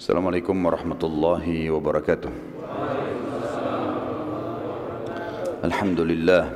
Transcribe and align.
Assalamualaikum 0.00 0.56
warahmatullahi 0.56 1.68
wabarakatuh. 1.68 2.32
Alhamdulillah, 5.60 6.48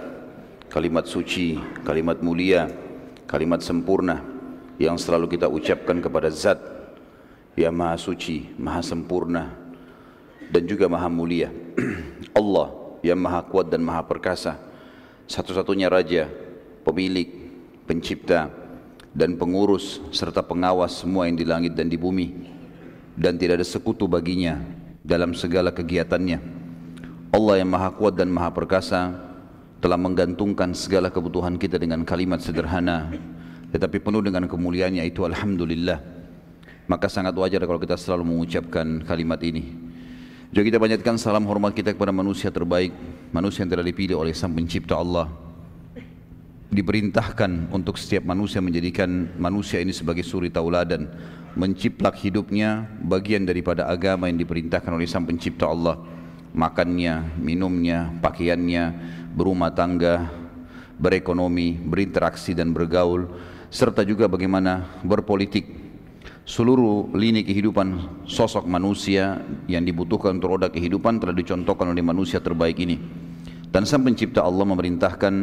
kalimat 0.72 1.04
suci, 1.04 1.60
kalimat 1.84 2.24
mulia, 2.24 2.72
kalimat 3.28 3.60
sempurna 3.60 4.24
yang 4.80 4.96
selalu 4.96 5.36
kita 5.36 5.44
ucapkan 5.44 6.00
kepada 6.00 6.32
Zat 6.32 6.56
yang 7.52 7.76
Maha 7.76 8.00
Suci, 8.00 8.48
Maha 8.56 8.80
Sempurna 8.80 9.52
dan 10.48 10.64
juga 10.64 10.88
Maha 10.88 11.12
Mulia. 11.12 11.52
Allah 12.40 12.72
yang 13.04 13.20
Maha 13.20 13.44
Kuat 13.44 13.68
dan 13.68 13.84
Maha 13.84 14.08
Perkasa, 14.08 14.56
satu-satunya 15.28 15.92
Raja, 15.92 16.32
Pemilik, 16.80 17.28
Pencipta 17.84 18.48
dan 19.12 19.36
Pengurus 19.36 20.00
serta 20.16 20.40
pengawas 20.40 20.96
semua 21.04 21.28
yang 21.28 21.36
di 21.36 21.44
langit 21.44 21.76
dan 21.76 21.92
di 21.92 22.00
bumi 22.00 22.53
dan 23.14 23.38
tidak 23.38 23.62
ada 23.62 23.66
sekutu 23.66 24.06
baginya 24.10 24.58
dalam 25.02 25.34
segala 25.34 25.70
kegiatannya. 25.70 26.38
Allah 27.34 27.54
yang 27.58 27.70
maha 27.70 27.90
kuat 27.94 28.14
dan 28.14 28.30
maha 28.30 28.50
perkasa 28.50 29.14
telah 29.82 29.98
menggantungkan 29.98 30.70
segala 30.72 31.10
kebutuhan 31.10 31.58
kita 31.58 31.78
dengan 31.82 32.06
kalimat 32.06 32.38
sederhana 32.40 33.10
tetapi 33.74 33.98
penuh 33.98 34.22
dengan 34.22 34.46
kemuliaannya 34.46 35.02
itu 35.02 35.26
Alhamdulillah. 35.26 35.98
Maka 36.86 37.10
sangat 37.10 37.34
wajar 37.34 37.58
kalau 37.66 37.82
kita 37.82 37.98
selalu 37.98 38.22
mengucapkan 38.30 39.02
kalimat 39.02 39.42
ini. 39.42 39.74
Juga 40.54 40.70
kita 40.70 40.78
banyakkan 40.78 41.18
salam 41.18 41.42
hormat 41.50 41.74
kita 41.74 41.90
kepada 41.90 42.14
manusia 42.14 42.54
terbaik, 42.54 42.94
manusia 43.34 43.66
yang 43.66 43.74
telah 43.74 43.82
dipilih 43.82 44.14
oleh 44.14 44.30
Sang 44.30 44.54
Pencipta 44.54 44.94
Allah. 44.94 45.26
Diperintahkan 46.70 47.74
untuk 47.74 47.98
setiap 47.98 48.22
manusia 48.30 48.62
menjadikan 48.62 49.34
manusia 49.42 49.82
ini 49.82 49.90
sebagai 49.90 50.22
suri 50.22 50.54
tauladan 50.54 51.10
menciplak 51.54 52.18
hidupnya 52.18 52.86
bagian 53.02 53.46
daripada 53.46 53.86
agama 53.86 54.26
yang 54.26 54.38
diperintahkan 54.38 54.90
oleh 54.90 55.06
sang 55.06 55.26
pencipta 55.26 55.70
Allah. 55.70 55.98
Makannya, 56.54 57.34
minumnya, 57.38 58.14
pakaiannya, 58.22 58.84
berumah 59.34 59.74
tangga, 59.74 60.30
berekonomi, 60.98 61.74
berinteraksi 61.82 62.54
dan 62.54 62.70
bergaul 62.70 63.26
serta 63.74 64.06
juga 64.06 64.30
bagaimana 64.30 65.02
berpolitik. 65.02 65.82
Seluruh 66.44 67.10
lini 67.16 67.40
kehidupan 67.40 68.22
sosok 68.28 68.68
manusia 68.68 69.42
yang 69.66 69.82
dibutuhkan 69.82 70.36
untuk 70.36 70.54
roda 70.54 70.68
kehidupan 70.68 71.18
telah 71.18 71.32
dicontohkan 71.34 71.90
oleh 71.90 72.04
manusia 72.04 72.38
terbaik 72.38 72.78
ini. 72.78 73.00
Dan 73.74 73.82
sang 73.88 74.06
pencipta 74.06 74.46
Allah 74.46 74.62
memerintahkan 74.62 75.34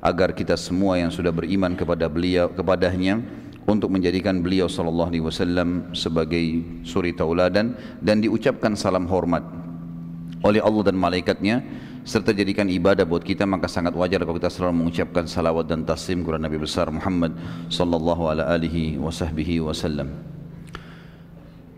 agar 0.00 0.32
kita 0.32 0.56
semua 0.56 0.96
yang 0.96 1.12
sudah 1.12 1.34
beriman 1.34 1.76
kepada 1.76 2.08
beliau 2.08 2.48
kepadanya 2.48 3.20
untuk 3.64 3.88
menjadikan 3.88 4.44
beliau 4.44 4.68
sallallahu 4.68 5.08
alaihi 5.12 5.24
wasallam 5.24 5.92
sebagai 5.96 6.60
suri 6.84 7.16
tauladan 7.16 7.72
dan 8.04 8.20
diucapkan 8.20 8.76
salam 8.76 9.08
hormat 9.08 9.44
oleh 10.44 10.60
Allah 10.60 10.92
dan 10.92 10.96
malaikatnya 11.00 11.64
serta 12.04 12.36
jadikan 12.36 12.68
ibadah 12.68 13.08
buat 13.08 13.24
kita 13.24 13.48
maka 13.48 13.64
sangat 13.64 13.96
wajar 13.96 14.20
kalau 14.20 14.36
kita 14.36 14.52
selalu 14.52 14.84
mengucapkan 14.84 15.24
salawat 15.24 15.64
dan 15.64 15.88
taslim 15.88 16.20
kepada 16.20 16.36
Nabi 16.36 16.60
besar 16.60 16.92
Muhammad 16.92 17.32
sallallahu 17.72 18.28
alaihi 18.28 19.00
wasallam. 19.00 20.12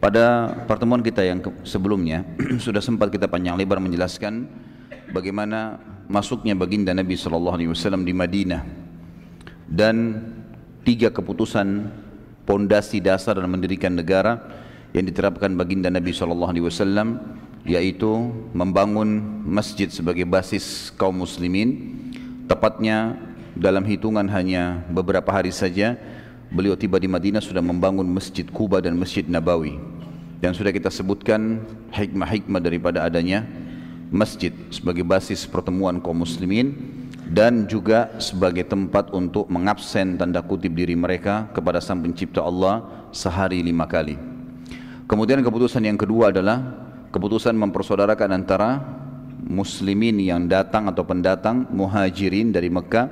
Pada 0.02 0.50
pertemuan 0.66 1.00
kita 1.00 1.22
yang 1.22 1.38
sebelumnya 1.62 2.26
sudah 2.66 2.82
sempat 2.82 3.14
kita 3.14 3.30
panjang 3.30 3.54
lebar 3.54 3.78
menjelaskan 3.78 4.50
bagaimana 5.14 5.78
masuknya 6.10 6.58
baginda 6.58 6.90
Nabi 6.90 7.14
sallallahu 7.14 7.56
alaihi 7.62 7.70
wasallam 7.70 8.02
di 8.02 8.10
Madinah 8.10 8.66
dan 9.70 10.26
tiga 10.86 11.10
keputusan 11.10 11.90
pondasi 12.46 13.02
dasar 13.02 13.34
dalam 13.34 13.50
mendirikan 13.50 13.90
negara 13.90 14.38
yang 14.94 15.02
diterapkan 15.02 15.50
baginda 15.58 15.90
Nabi 15.90 16.14
sallallahu 16.14 16.54
alaihi 16.54 16.66
wasallam 16.70 17.18
yaitu 17.66 18.30
membangun 18.54 19.42
masjid 19.42 19.90
sebagai 19.90 20.22
basis 20.22 20.94
kaum 20.94 21.26
muslimin. 21.26 21.98
Tepatnya 22.46 23.18
dalam 23.58 23.82
hitungan 23.82 24.30
hanya 24.30 24.86
beberapa 24.86 25.26
hari 25.34 25.50
saja 25.50 25.98
beliau 26.54 26.78
tiba 26.78 27.02
di 27.02 27.10
Madinah 27.10 27.42
sudah 27.42 27.58
membangun 27.58 28.06
masjid 28.06 28.46
Kuba 28.46 28.78
dan 28.78 28.94
masjid 28.94 29.26
Nabawi. 29.26 29.82
Dan 30.38 30.54
sudah 30.54 30.70
kita 30.70 30.86
sebutkan 30.94 31.66
hikmah-hikmah 31.90 32.62
daripada 32.62 33.02
adanya 33.02 33.42
masjid 34.14 34.54
sebagai 34.70 35.02
basis 35.02 35.42
pertemuan 35.50 35.98
kaum 35.98 36.22
muslimin 36.22 36.78
dan 37.26 37.66
juga 37.66 38.14
sebagai 38.22 38.62
tempat 38.62 39.10
untuk 39.10 39.50
mengabsen 39.50 40.14
tanda 40.14 40.38
kutip 40.46 40.70
diri 40.70 40.94
mereka 40.94 41.50
kepada 41.50 41.82
sang 41.82 41.98
pencipta 41.98 42.38
Allah 42.46 42.86
sehari 43.10 43.66
lima 43.66 43.90
kali. 43.90 44.14
Kemudian 45.10 45.42
keputusan 45.42 45.82
yang 45.82 45.98
kedua 45.98 46.30
adalah 46.30 46.62
keputusan 47.10 47.54
mempersaudarakan 47.58 48.30
antara 48.30 48.78
muslimin 49.46 50.18
yang 50.22 50.46
datang 50.50 50.90
atau 50.90 51.06
pendatang 51.06 51.66
muhajirin 51.70 52.50
dari 52.50 52.70
Mekah 52.70 53.06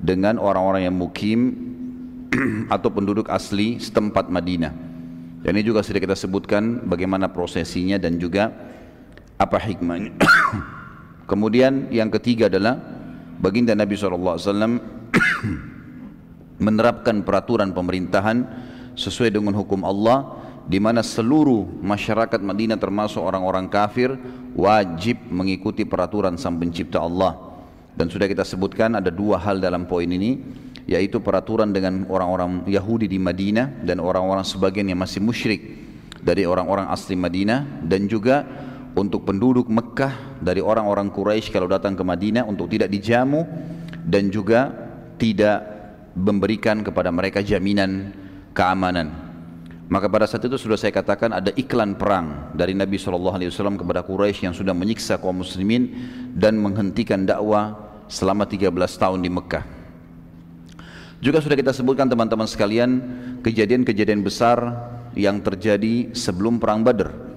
dengan 0.00 0.40
orang-orang 0.40 0.88
yang 0.88 0.96
mukim 0.96 1.40
atau 2.74 2.88
penduduk 2.88 3.28
asli 3.28 3.76
setempat 3.76 4.28
Madinah. 4.28 4.72
Dan 5.40 5.56
ini 5.56 5.64
juga 5.64 5.80
sudah 5.80 6.00
kita 6.00 6.16
sebutkan 6.16 6.84
bagaimana 6.84 7.32
prosesinya 7.32 7.96
dan 7.96 8.20
juga 8.20 8.52
apa 9.40 9.56
hikmahnya. 9.56 10.12
Kemudian 11.30 11.88
yang 11.88 12.12
ketiga 12.12 12.52
adalah 12.52 12.99
baginda 13.40 13.72
Nabi 13.72 13.96
SAW 13.96 14.36
menerapkan 16.64 17.24
peraturan 17.24 17.72
pemerintahan 17.72 18.44
sesuai 18.94 19.32
dengan 19.32 19.56
hukum 19.56 19.80
Allah 19.80 20.36
di 20.68 20.76
mana 20.76 21.00
seluruh 21.00 21.80
masyarakat 21.80 22.38
Madinah 22.38 22.76
termasuk 22.76 23.24
orang-orang 23.24 23.66
kafir 23.72 24.12
wajib 24.52 25.16
mengikuti 25.32 25.88
peraturan 25.88 26.36
sang 26.36 26.60
pencipta 26.60 27.00
Allah. 27.00 27.48
Dan 27.96 28.06
sudah 28.06 28.30
kita 28.30 28.46
sebutkan 28.46 28.94
ada 28.94 29.10
dua 29.10 29.40
hal 29.40 29.58
dalam 29.58 29.88
poin 29.88 30.06
ini 30.06 30.38
yaitu 30.86 31.18
peraturan 31.18 31.74
dengan 31.74 32.06
orang-orang 32.06 32.68
Yahudi 32.70 33.10
di 33.10 33.18
Madinah 33.18 33.82
dan 33.82 33.98
orang-orang 33.98 34.46
sebagian 34.46 34.86
yang 34.86 35.00
masih 35.00 35.18
musyrik 35.18 35.80
dari 36.20 36.44
orang-orang 36.44 36.86
asli 36.92 37.16
Madinah 37.16 37.82
dan 37.88 38.06
juga 38.06 38.44
untuk 38.98 39.22
penduduk 39.22 39.70
Mekah 39.70 40.42
dari 40.42 40.58
orang-orang 40.58 41.14
Quraisy 41.14 41.54
kalau 41.54 41.70
datang 41.70 41.94
ke 41.94 42.02
Madinah 42.02 42.46
untuk 42.46 42.66
tidak 42.70 42.90
dijamu 42.90 43.46
dan 44.02 44.32
juga 44.32 44.70
tidak 45.20 45.62
memberikan 46.16 46.82
kepada 46.82 47.12
mereka 47.14 47.38
jaminan 47.44 48.10
keamanan. 48.56 49.30
Maka 49.90 50.06
pada 50.06 50.26
saat 50.26 50.46
itu 50.46 50.54
sudah 50.54 50.78
saya 50.78 50.94
katakan 50.94 51.34
ada 51.34 51.50
iklan 51.58 51.98
perang 51.98 52.54
dari 52.54 52.78
Nabi 52.78 52.94
SAW 52.94 53.42
kepada 53.74 54.06
Quraisy 54.06 54.46
yang 54.46 54.54
sudah 54.54 54.70
menyiksa 54.70 55.18
kaum 55.18 55.42
muslimin 55.42 55.90
dan 56.34 56.54
menghentikan 56.58 57.26
dakwah 57.26 57.74
selama 58.06 58.46
13 58.46 58.70
tahun 58.70 59.18
di 59.18 59.30
Mekah. 59.30 59.64
Juga 61.20 61.42
sudah 61.42 61.58
kita 61.58 61.74
sebutkan 61.74 62.06
teman-teman 62.06 62.46
sekalian 62.46 62.90
kejadian-kejadian 63.42 64.22
besar 64.22 64.62
yang 65.18 65.42
terjadi 65.42 66.14
sebelum 66.14 66.62
perang 66.62 66.86
Badr 66.86 67.29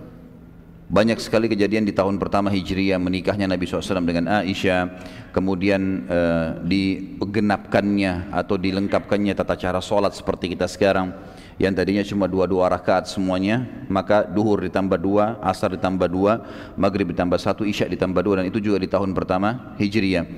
banyak 0.94 1.18
sekali 1.18 1.50
kejadian 1.50 1.90
di 1.90 1.94
tahun 1.98 2.22
pertama 2.22 2.54
Hijriah 2.54 3.02
menikahnya 3.02 3.50
Nabi 3.50 3.66
SAW 3.66 4.06
dengan 4.06 4.30
Aisyah, 4.30 4.94
kemudian 5.34 6.06
uh, 6.06 6.62
digenapkannya 6.62 8.30
atau 8.30 8.62
dilengkapkannya 8.62 9.34
tata 9.34 9.58
cara 9.58 9.82
sholat 9.82 10.14
seperti 10.14 10.53
kita 10.53 10.70
sekarang 10.70 11.09
yang 11.58 11.73
tadinya 11.73 12.06
cuma 12.06 12.29
dua-dua 12.29 12.70
rakaat 12.70 13.09
semuanya, 13.09 13.66
maka 13.90 14.22
duhur 14.22 14.62
ditambah 14.62 15.02
dua, 15.02 15.41
asar 15.41 15.73
ditambah 15.73 16.06
dua, 16.14 16.46
maghrib 16.78 17.09
ditambah 17.09 17.41
satu, 17.41 17.66
isya 17.66 17.90
ditambah 17.90 18.22
dua 18.22 18.41
dan 18.41 18.53
itu 18.53 18.62
juga 18.62 18.78
di 18.78 18.90
tahun 18.90 19.17
pertama 19.17 19.73
Hijriah. 19.82 20.29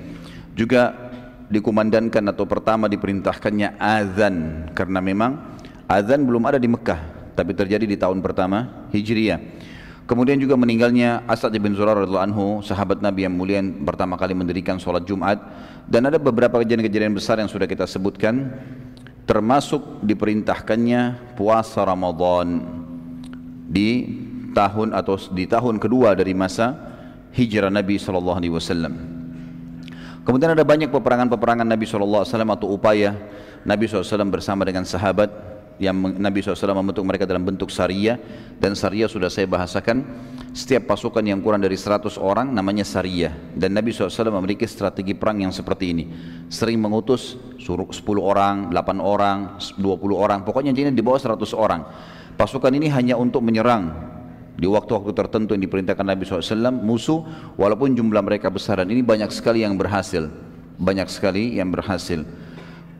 Juga 0.56 1.12
dikumandangkan 1.52 2.32
atau 2.32 2.48
pertama 2.48 2.88
diperintahkannya 2.88 3.76
azan 3.76 4.66
karena 4.72 5.04
memang 5.04 5.36
azan 5.84 6.24
belum 6.24 6.48
ada 6.48 6.56
di 6.56 6.66
Mekah 6.66 7.00
tapi 7.36 7.52
terjadi 7.52 7.84
di 7.84 8.00
tahun 8.00 8.24
pertama 8.24 8.88
Hijriah. 8.96 9.65
Kemudian 10.06 10.38
juga 10.38 10.54
meninggalnya 10.54 11.26
Asad 11.26 11.50
bin 11.58 11.74
Zurar 11.74 11.98
radhiyallahu 11.98 12.26
anhu, 12.30 12.46
sahabat 12.62 13.02
Nabi 13.02 13.26
yang 13.26 13.34
mulia 13.34 13.58
yang 13.58 13.82
pertama 13.82 14.14
kali 14.14 14.38
mendirikan 14.38 14.78
sholat 14.78 15.02
Jumat 15.02 15.42
dan 15.90 16.06
ada 16.06 16.14
beberapa 16.14 16.62
kejadian-kejadian 16.62 17.10
besar 17.10 17.42
yang 17.42 17.50
sudah 17.50 17.66
kita 17.66 17.90
sebutkan 17.90 18.54
termasuk 19.26 19.82
diperintahkannya 20.06 21.34
puasa 21.34 21.82
Ramadan 21.82 22.62
di 23.66 24.22
tahun 24.54 24.94
atau 24.94 25.18
di 25.34 25.42
tahun 25.50 25.82
kedua 25.82 26.14
dari 26.14 26.38
masa 26.38 26.78
hijrah 27.34 27.74
Nabi 27.74 27.98
sallallahu 27.98 28.38
alaihi 28.38 28.54
wasallam. 28.54 28.94
Kemudian 30.22 30.54
ada 30.54 30.62
banyak 30.62 30.86
peperangan-peperangan 30.94 31.66
Nabi 31.66 31.82
sallallahu 31.82 32.22
alaihi 32.22 32.30
wasallam 32.30 32.54
atau 32.54 32.66
upaya 32.70 33.10
Nabi 33.66 33.90
SAW 33.90 34.30
bersama 34.30 34.62
dengan 34.62 34.86
sahabat 34.86 35.26
yang 35.76 35.96
Nabi 35.96 36.40
SAW 36.40 36.72
membentuk 36.72 37.04
mereka 37.04 37.28
dalam 37.28 37.44
bentuk 37.44 37.68
syariah 37.68 38.16
dan 38.56 38.72
syariah 38.72 39.08
sudah 39.08 39.28
saya 39.28 39.44
bahasakan 39.44 40.02
setiap 40.56 40.88
pasukan 40.88 41.20
yang 41.20 41.44
kurang 41.44 41.60
dari 41.60 41.76
100 41.76 42.16
orang 42.16 42.48
namanya 42.48 42.84
syariah 42.84 43.32
dan 43.52 43.76
Nabi 43.76 43.92
SAW 43.92 44.32
memiliki 44.40 44.64
strategi 44.64 45.12
perang 45.12 45.40
yang 45.40 45.52
seperti 45.52 45.92
ini. 45.92 46.04
Sering 46.48 46.80
mengutus 46.80 47.36
suruh 47.60 47.88
10 47.88 48.00
orang, 48.20 48.72
8 48.72 49.00
orang, 49.00 49.60
20 49.76 49.82
orang 50.16 50.42
pokoknya 50.44 50.72
jadi 50.72 50.92
di 50.92 51.04
bawah 51.04 51.20
100 51.20 51.52
orang. 51.52 51.84
Pasukan 52.36 52.72
ini 52.72 52.92
hanya 52.92 53.16
untuk 53.16 53.40
menyerang. 53.40 54.14
Di 54.56 54.64
waktu-waktu 54.64 55.12
tertentu 55.12 55.52
yang 55.52 55.68
diperintahkan 55.68 56.00
Nabi 56.00 56.24
SAW 56.24 56.72
musuh 56.80 57.20
walaupun 57.60 57.92
jumlah 57.92 58.24
mereka 58.24 58.48
besar 58.48 58.80
dan 58.80 58.88
ini 58.88 59.04
banyak 59.04 59.28
sekali 59.28 59.60
yang 59.60 59.76
berhasil 59.76 60.32
banyak 60.76 61.08
sekali 61.08 61.56
yang 61.56 61.72
berhasil 61.72 62.22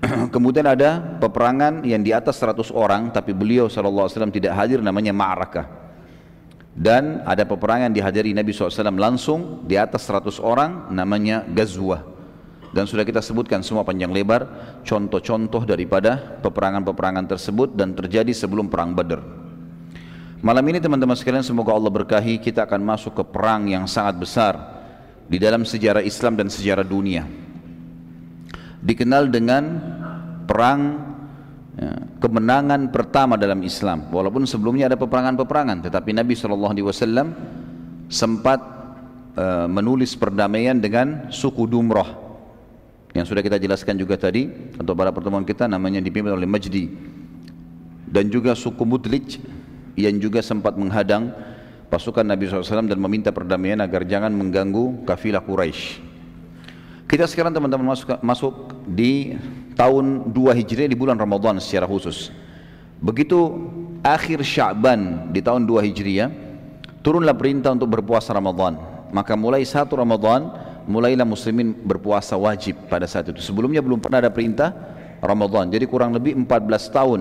kemudian 0.35 0.67
ada 0.69 1.01
peperangan 1.19 1.83
yang 1.83 2.05
di 2.05 2.13
atas 2.13 2.37
100 2.41 2.73
orang 2.73 3.09
tapi 3.11 3.33
beliau 3.33 3.71
SAW 3.71 4.29
tidak 4.31 4.53
hadir 4.53 4.85
namanya 4.85 5.15
ma'rakah 5.17 5.67
dan 6.77 7.25
ada 7.25 7.49
peperangan 7.49 7.89
dihadiri 7.89 8.37
Nabi 8.37 8.53
SAW 8.53 8.93
langsung 9.01 9.65
di 9.65 9.81
atas 9.81 10.05
100 10.05 10.37
orang 10.45 10.93
namanya 10.93 11.41
gazwah 11.49 12.05
dan 12.77 12.85
sudah 12.85 13.09
kita 13.09 13.25
sebutkan 13.25 13.65
semua 13.65 13.89
panjang 13.89 14.13
lebar 14.13 14.45
contoh-contoh 14.85 15.65
daripada 15.65 16.37
peperangan-peperangan 16.45 17.25
tersebut 17.25 17.73
dan 17.73 17.97
terjadi 17.97 18.29
sebelum 18.37 18.69
perang 18.69 18.93
Badr. 18.93 19.25
Malam 20.45 20.65
ini 20.69 20.79
teman-teman 20.85 21.17
sekalian 21.17 21.41
semoga 21.41 21.73
Allah 21.73 21.89
berkahi 21.89 22.37
kita 22.37 22.69
akan 22.69 22.85
masuk 22.85 23.17
ke 23.17 23.25
perang 23.25 23.65
yang 23.65 23.89
sangat 23.89 24.21
besar 24.21 24.55
di 25.25 25.41
dalam 25.41 25.65
sejarah 25.65 26.05
Islam 26.05 26.37
dan 26.37 26.53
sejarah 26.53 26.85
dunia. 26.85 27.25
Dikenal 28.87 29.35
dengan 29.35 29.65
perang 30.47 30.81
ya, 31.75 31.91
kemenangan 32.23 32.95
pertama 32.95 33.35
dalam 33.35 33.67
Islam. 33.67 34.07
Walaupun 34.15 34.47
sebelumnya 34.47 34.87
ada 34.87 34.95
peperangan-peperangan, 34.95 35.91
tetapi 35.91 36.15
Nabi 36.15 36.39
SAW 36.39 36.71
sempat 38.07 38.63
uh, 39.35 39.67
menulis 39.67 40.15
perdamaian 40.15 40.79
dengan 40.79 41.29
suku 41.35 41.67
Dumrah 41.67 42.27
yang 43.17 43.25
sudah 43.25 43.41
kita 43.41 43.57
jelaskan 43.57 43.97
juga 43.97 44.21
tadi 44.21 44.47
untuk 44.77 44.93
pada 44.93 45.11
pertemuan 45.11 45.43
kita 45.43 45.65
namanya 45.65 46.05
dipimpin 46.05 46.37
oleh 46.37 46.45
Majdi 46.45 46.93
dan 48.07 48.29
juga 48.29 48.53
suku 48.53 48.85
Mudlij 48.85 49.41
yang 49.97 50.21
juga 50.21 50.45
sempat 50.45 50.77
menghadang 50.77 51.33
pasukan 51.89 52.23
Nabi 52.23 52.47
SAW 52.47 52.85
dan 52.85 53.01
meminta 53.01 53.33
perdamaian 53.33 53.81
agar 53.81 54.05
jangan 54.05 54.31
mengganggu 54.37 55.09
kafilah 55.09 55.41
Quraisy. 55.41 56.16
Kita 57.07 57.23
sekarang 57.31 57.55
teman-teman 57.55 57.95
masuk, 57.95 58.19
masuk 58.19 58.53
di 58.83 59.39
tahun 59.79 60.35
2 60.35 60.59
Hijriah 60.59 60.91
di 60.91 60.99
bulan 60.99 61.15
Ramadan 61.15 61.63
secara 61.63 61.87
khusus. 61.87 62.35
Begitu 62.99 63.39
akhir 64.03 64.43
Sya'ban 64.43 65.31
di 65.31 65.39
tahun 65.39 65.71
2 65.71 65.87
Hijriah, 65.87 66.27
turunlah 67.07 67.39
perintah 67.39 67.71
untuk 67.71 67.95
berpuasa 67.95 68.35
Ramadan. 68.35 68.75
Maka 69.15 69.39
mulai 69.39 69.63
satu 69.63 70.03
Ramadan, 70.03 70.51
mulailah 70.91 71.23
muslimin 71.23 71.79
berpuasa 71.79 72.35
wajib 72.35 72.75
pada 72.91 73.07
saat 73.07 73.31
itu. 73.31 73.39
Sebelumnya 73.39 73.79
belum 73.79 74.03
pernah 74.03 74.19
ada 74.19 74.35
perintah 74.35 74.75
Ramadan. 75.23 75.71
Jadi 75.71 75.87
kurang 75.87 76.11
lebih 76.11 76.35
14 76.35 76.91
tahun 76.91 77.21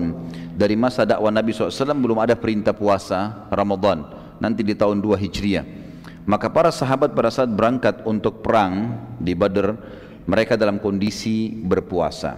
dari 0.58 0.74
masa 0.74 1.06
dakwah 1.06 1.30
Nabi 1.30 1.54
SAW 1.54 1.94
belum 1.94 2.18
ada 2.18 2.34
perintah 2.34 2.74
puasa 2.74 3.46
Ramadan. 3.54 4.02
Nanti 4.42 4.66
di 4.66 4.74
tahun 4.74 4.98
2 4.98 5.14
Hijriah. 5.14 5.85
Maka 6.26 6.50
para 6.50 6.74
sahabat 6.74 7.14
pada 7.14 7.30
saat 7.30 7.46
berangkat 7.46 8.02
untuk 8.02 8.42
perang 8.42 8.98
di 9.22 9.30
Badr, 9.32 9.78
mereka 10.26 10.58
dalam 10.58 10.82
kondisi 10.82 11.54
berpuasa. 11.54 12.34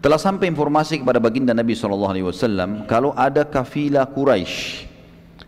Telah 0.00 0.18
sampai 0.18 0.50
informasi 0.50 1.04
kepada 1.04 1.22
baginda 1.22 1.52
Nabi 1.52 1.76
SAW 1.76 2.88
kalau 2.88 3.12
ada 3.14 3.44
kafilah 3.44 4.08
Quraisy 4.08 4.88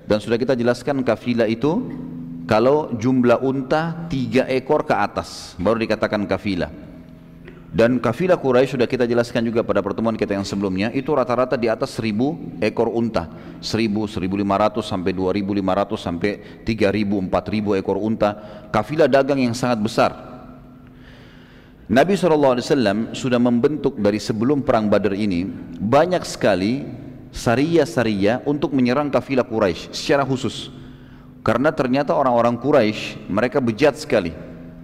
dan 0.05 0.20
sudah 0.20 0.37
kita 0.37 0.53
jelaskan 0.53 1.00
kafilah 1.00 1.49
itu 1.49 1.82
kalau 2.44 2.93
jumlah 2.94 3.41
unta 3.41 4.06
tiga 4.12 4.44
ekor 4.53 4.85
ke 4.85 4.93
atas 4.93 5.56
baru 5.56 5.81
dikatakan 5.81 6.29
kafilah. 6.29 6.81
Dan 7.72 8.04
kafilah 8.04 8.36
Quraisy 8.36 8.76
sudah 8.76 8.84
kita 8.84 9.08
jelaskan 9.08 9.48
juga 9.48 9.64
pada 9.64 9.80
pertemuan 9.80 10.12
kita 10.12 10.36
yang 10.36 10.44
sebelumnya 10.44 10.92
itu 10.92 11.08
rata-rata 11.08 11.56
di 11.56 11.72
atas 11.72 11.96
1000 11.96 12.60
ekor 12.60 12.92
unta. 12.92 13.32
1000, 13.64 13.88
1500 14.12 14.84
sampai 14.84 15.16
2500 15.16 15.96
sampai 15.96 16.30
3000, 16.69 17.32
4000 17.32 17.80
ekor 17.80 17.96
unta. 17.96 18.36
Kafilah 18.69 19.08
dagang 19.08 19.40
yang 19.40 19.56
sangat 19.56 19.80
besar. 19.80 20.12
Nabi 21.88 22.12
SAW 22.12 22.60
sudah 23.16 23.40
membentuk 23.40 23.96
dari 23.96 24.20
sebelum 24.20 24.60
perang 24.60 24.92
Badar 24.92 25.16
ini 25.16 25.48
banyak 25.80 26.28
sekali 26.28 26.84
saria-saria 27.32 28.44
untuk 28.44 28.76
menyerang 28.76 29.08
kafilah 29.08 29.48
Quraisy 29.48 29.96
secara 29.96 30.28
khusus. 30.28 30.69
Karena 31.40 31.72
ternyata 31.72 32.12
orang-orang 32.12 32.60
Quraisy 32.60 33.32
mereka 33.32 33.64
bejat 33.64 33.96
sekali, 33.96 34.36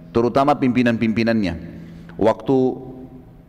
terutama 0.09 0.57
pimpinan-pimpinannya 0.57 1.78
waktu 2.19 2.57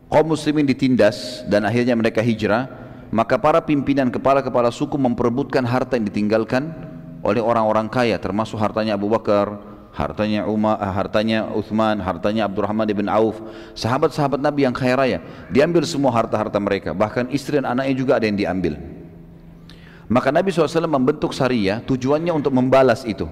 kaum 0.06 0.26
muslimin 0.30 0.62
ditindas 0.62 1.42
dan 1.50 1.66
akhirnya 1.66 1.98
mereka 1.98 2.22
hijrah 2.22 2.70
maka 3.10 3.34
para 3.34 3.58
pimpinan 3.58 4.06
kepala-kepala 4.06 4.70
suku 4.70 4.94
memperebutkan 4.94 5.66
harta 5.66 5.98
yang 5.98 6.06
ditinggalkan 6.06 6.70
oleh 7.26 7.42
orang-orang 7.42 7.90
kaya 7.90 8.14
termasuk 8.22 8.56
hartanya 8.62 8.94
Abu 8.94 9.10
Bakar 9.10 9.58
hartanya 9.90 10.46
Umar, 10.46 10.78
eh, 10.78 10.86
hartanya 10.94 11.50
Uthman, 11.50 11.98
hartanya 11.98 12.46
Abdurrahman 12.46 12.86
ibn 12.86 13.10
Auf, 13.10 13.42
sahabat-sahabat 13.74 14.38
Nabi 14.38 14.62
yang 14.62 14.70
kaya 14.70 14.94
raya, 14.94 15.18
diambil 15.50 15.82
semua 15.82 16.14
harta-harta 16.14 16.56
mereka, 16.62 16.94
bahkan 16.94 17.26
istri 17.34 17.58
dan 17.58 17.66
anaknya 17.66 17.94
juga 17.98 18.12
ada 18.16 18.26
yang 18.30 18.38
diambil. 18.38 18.78
Maka 20.10 20.34
Nabi 20.34 20.50
SAW 20.50 20.90
membentuk 20.90 21.30
syariah 21.30 21.78
tujuannya 21.86 22.34
untuk 22.34 22.50
membalas 22.50 23.06
itu. 23.06 23.26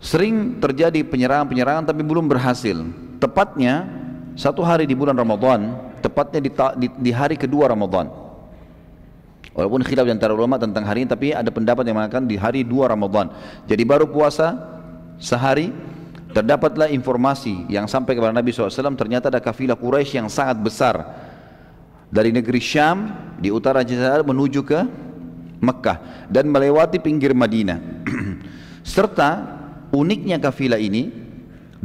Sering 0.00 0.60
terjadi 0.60 1.00
penyerangan-penyerangan 1.04 1.88
tapi 1.88 2.04
belum 2.04 2.28
berhasil 2.28 2.84
tepatnya 3.18 3.86
satu 4.36 4.60
hari 4.60 4.84
di 4.84 4.92
bulan 4.92 5.16
Ramadan, 5.16 5.72
tepatnya 6.04 6.40
di, 6.44 6.50
di, 6.52 6.86
di 6.92 7.10
hari 7.12 7.40
kedua 7.40 7.72
Ramadan. 7.72 8.26
Walaupun 9.56 9.80
khilaf 9.88 10.04
antara 10.12 10.36
ulama 10.36 10.60
tentang 10.60 10.84
hari 10.84 11.02
ini, 11.04 11.08
tapi 11.08 11.32
ada 11.32 11.48
pendapat 11.48 11.88
yang 11.88 11.96
mengatakan 11.96 12.28
di 12.28 12.36
hari 12.36 12.60
dua 12.60 12.92
Ramadan. 12.92 13.32
Jadi 13.64 13.82
baru 13.88 14.04
puasa 14.04 14.52
sehari, 15.16 15.72
terdapatlah 16.36 16.92
informasi 16.92 17.64
yang 17.72 17.88
sampai 17.88 18.12
kepada 18.12 18.36
Nabi 18.36 18.52
SAW, 18.52 18.92
ternyata 18.92 19.32
ada 19.32 19.40
kafilah 19.40 19.72
Quraisy 19.72 20.20
yang 20.20 20.28
sangat 20.28 20.60
besar. 20.60 21.00
Dari 22.12 22.36
negeri 22.36 22.60
Syam, 22.60 23.16
di 23.40 23.48
utara 23.48 23.80
Jazair 23.80 24.20
menuju 24.20 24.60
ke 24.60 24.80
Mekah 25.64 26.28
dan 26.28 26.52
melewati 26.52 27.00
pinggir 27.00 27.32
Madinah. 27.32 27.80
Serta 28.84 29.56
uniknya 29.88 30.36
kafilah 30.36 30.76
ini, 30.76 31.25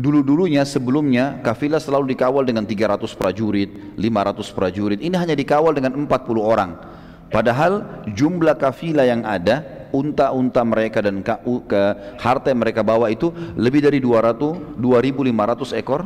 Dulu-dulunya 0.01 0.65
sebelumnya 0.65 1.37
kafilah 1.45 1.77
selalu 1.77 2.17
dikawal 2.17 2.41
dengan 2.41 2.65
300 2.65 3.05
prajurit, 3.13 3.69
500 4.01 4.49
prajurit. 4.49 4.97
Ini 4.97 5.13
hanya 5.13 5.37
dikawal 5.37 5.77
dengan 5.77 5.93
40 5.93 6.41
orang. 6.41 6.73
Padahal 7.29 8.01
jumlah 8.09 8.57
kafilah 8.57 9.05
yang 9.05 9.21
ada, 9.21 9.61
unta-unta 9.93 10.65
mereka 10.65 11.05
dan 11.05 11.21
ke, 11.21 11.37
ke 11.69 11.81
harta 12.17 12.49
yang 12.49 12.65
mereka 12.65 12.81
bawa 12.81 13.13
itu 13.13 13.29
lebih 13.53 13.85
dari 13.85 14.01
200, 14.01 14.81
2500 14.81 15.77
ekor 15.77 16.01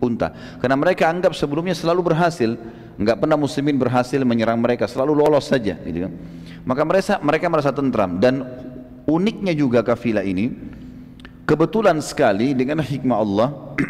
unta. 0.00 0.32
Karena 0.64 0.80
mereka 0.80 1.12
anggap 1.12 1.36
sebelumnya 1.36 1.76
selalu 1.76 2.14
berhasil, 2.14 2.56
enggak 2.96 3.20
pernah 3.20 3.36
muslimin 3.36 3.76
berhasil 3.76 4.24
menyerang 4.24 4.56
mereka, 4.56 4.88
selalu 4.88 5.12
lolos 5.20 5.52
saja 5.52 5.76
gitu 5.84 6.08
kan. 6.08 6.12
Maka 6.64 6.82
mereka 6.88 7.14
mereka 7.20 7.46
merasa 7.52 7.70
tentram 7.76 8.16
dan 8.16 8.40
uniknya 9.04 9.52
juga 9.52 9.84
kafilah 9.84 10.24
ini 10.24 10.48
Kebetulan 11.44 12.00
sekali 12.00 12.56
dengan 12.56 12.80
hikmah 12.80 13.18
Allah 13.20 13.48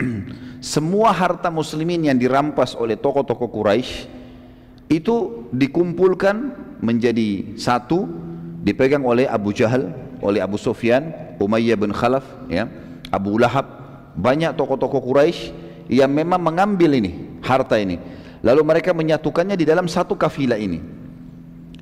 semua 0.75 1.15
harta 1.15 1.55
muslimin 1.55 2.03
yang 2.03 2.19
dirampas 2.19 2.75
oleh 2.75 2.99
tokoh-tokoh 2.99 3.47
Quraisy 3.47 4.11
itu 4.91 5.47
dikumpulkan 5.55 6.51
menjadi 6.83 7.55
satu 7.55 8.11
dipegang 8.67 9.07
oleh 9.07 9.31
Abu 9.31 9.55
Jahal, 9.55 9.95
oleh 10.19 10.43
Abu 10.43 10.59
Sufyan, 10.59 11.15
Umayyah 11.39 11.79
bin 11.79 11.95
Khalaf, 11.95 12.27
ya, 12.51 12.67
Abu 13.15 13.39
Lahab, 13.39 13.71
banyak 14.19 14.51
tokoh-tokoh 14.59 14.99
Quraisy 14.99 15.55
yang 15.87 16.11
memang 16.11 16.43
mengambil 16.43 16.91
ini 16.99 17.39
harta 17.39 17.79
ini. 17.79 18.03
Lalu 18.43 18.67
mereka 18.67 18.91
menyatukannya 18.91 19.55
di 19.55 19.63
dalam 19.63 19.87
satu 19.87 20.19
kafilah 20.19 20.59
ini. 20.59 20.83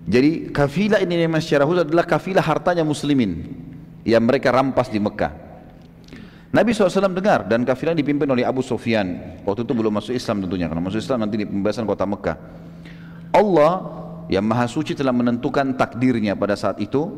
Jadi 0.04 0.52
kafilah 0.52 1.00
ini 1.00 1.16
memang 1.16 1.40
secara 1.40 1.64
khusus 1.64 1.88
adalah 1.88 2.04
kafilah 2.04 2.44
hartanya 2.44 2.84
muslimin 2.84 3.50
yang 4.04 4.22
mereka 4.22 4.52
rampas 4.52 4.92
di 4.92 5.00
Mekah. 5.00 5.41
Nabi 6.52 6.76
SAW 6.76 7.16
dengar 7.16 7.48
dan 7.48 7.64
kafilah 7.64 7.96
dipimpin 7.96 8.28
oleh 8.28 8.44
Abu 8.44 8.60
Sufyan. 8.60 9.40
Waktu 9.48 9.64
itu 9.64 9.72
belum 9.72 9.88
masuk 9.96 10.12
Islam 10.12 10.44
tentunya, 10.44 10.68
karena 10.68 10.84
masuk 10.84 11.00
Islam 11.00 11.24
nanti 11.24 11.40
di 11.40 11.48
pembebasan 11.48 11.88
kota 11.88 12.04
Mekah. 12.04 12.36
Allah 13.32 13.72
yang 14.28 14.44
Maha 14.44 14.68
Suci 14.68 14.92
telah 14.92 15.16
menentukan 15.16 15.72
takdirnya 15.80 16.36
pada 16.36 16.52
saat 16.52 16.76
itu. 16.76 17.08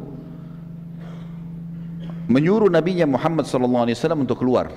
Menyuruh 2.31 2.71
Nabi 2.71 3.03
Muhammad 3.05 3.45
SAW 3.45 4.23
untuk 4.23 4.39
keluar. 4.39 4.71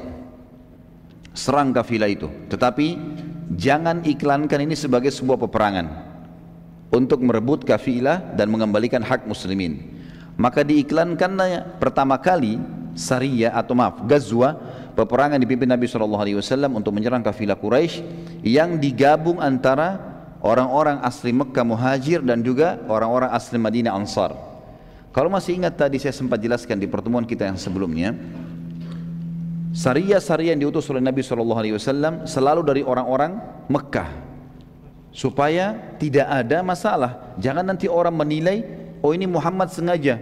Serang 1.38 1.72
kafilah 1.72 2.10
itu. 2.10 2.28
Tetapi 2.50 2.98
jangan 3.56 4.04
iklankan 4.04 4.66
ini 4.66 4.74
sebagai 4.74 5.14
sebuah 5.14 5.38
peperangan. 5.48 5.86
Untuk 6.92 7.22
merebut 7.22 7.62
kafilah 7.62 8.34
dan 8.34 8.50
mengembalikan 8.50 9.06
hak 9.06 9.30
muslimin. 9.30 9.80
Maka 10.36 10.66
diiklankannya 10.66 11.78
pertama 11.80 12.18
kali 12.20 12.58
Sariyah 12.98 13.54
atau 13.54 13.78
maaf 13.78 14.02
Gazwa 14.10 14.58
peperangan 14.98 15.38
dipimpin 15.38 15.70
Nabi 15.70 15.86
SAW 15.86 16.74
untuk 16.74 16.92
menyerang 16.92 17.22
kafilah 17.22 17.54
Quraisy 17.54 18.02
yang 18.42 18.82
digabung 18.82 19.38
antara 19.38 20.02
orang-orang 20.42 20.98
asli 21.06 21.30
Mekah 21.30 21.66
Muhajir 21.66 22.26
dan 22.26 22.42
juga 22.42 22.82
orang-orang 22.90 23.30
asli 23.30 23.62
Madinah 23.62 23.94
Ansar 23.94 24.34
Kalau 25.14 25.30
masih 25.30 25.58
ingat 25.58 25.78
tadi 25.78 26.02
saya 26.02 26.14
sempat 26.14 26.38
jelaskan 26.42 26.78
di 26.78 26.86
pertemuan 26.86 27.26
kita 27.26 27.50
yang 27.50 27.58
sebelumnya, 27.58 28.14
Saria-saria 29.78 30.58
yang 30.58 30.66
diutus 30.66 30.90
oleh 30.90 31.06
Nabi 31.06 31.22
SAW 31.22 32.26
selalu 32.26 32.62
dari 32.66 32.82
orang-orang 32.82 33.38
Mekah 33.70 34.10
supaya 35.14 35.74
tidak 36.02 36.26
ada 36.26 36.66
masalah. 36.66 37.34
Jangan 37.38 37.62
nanti 37.62 37.86
orang 37.86 38.14
menilai, 38.14 38.66
oh 39.06 39.14
ini 39.14 39.30
Muhammad 39.30 39.70
sengaja 39.70 40.18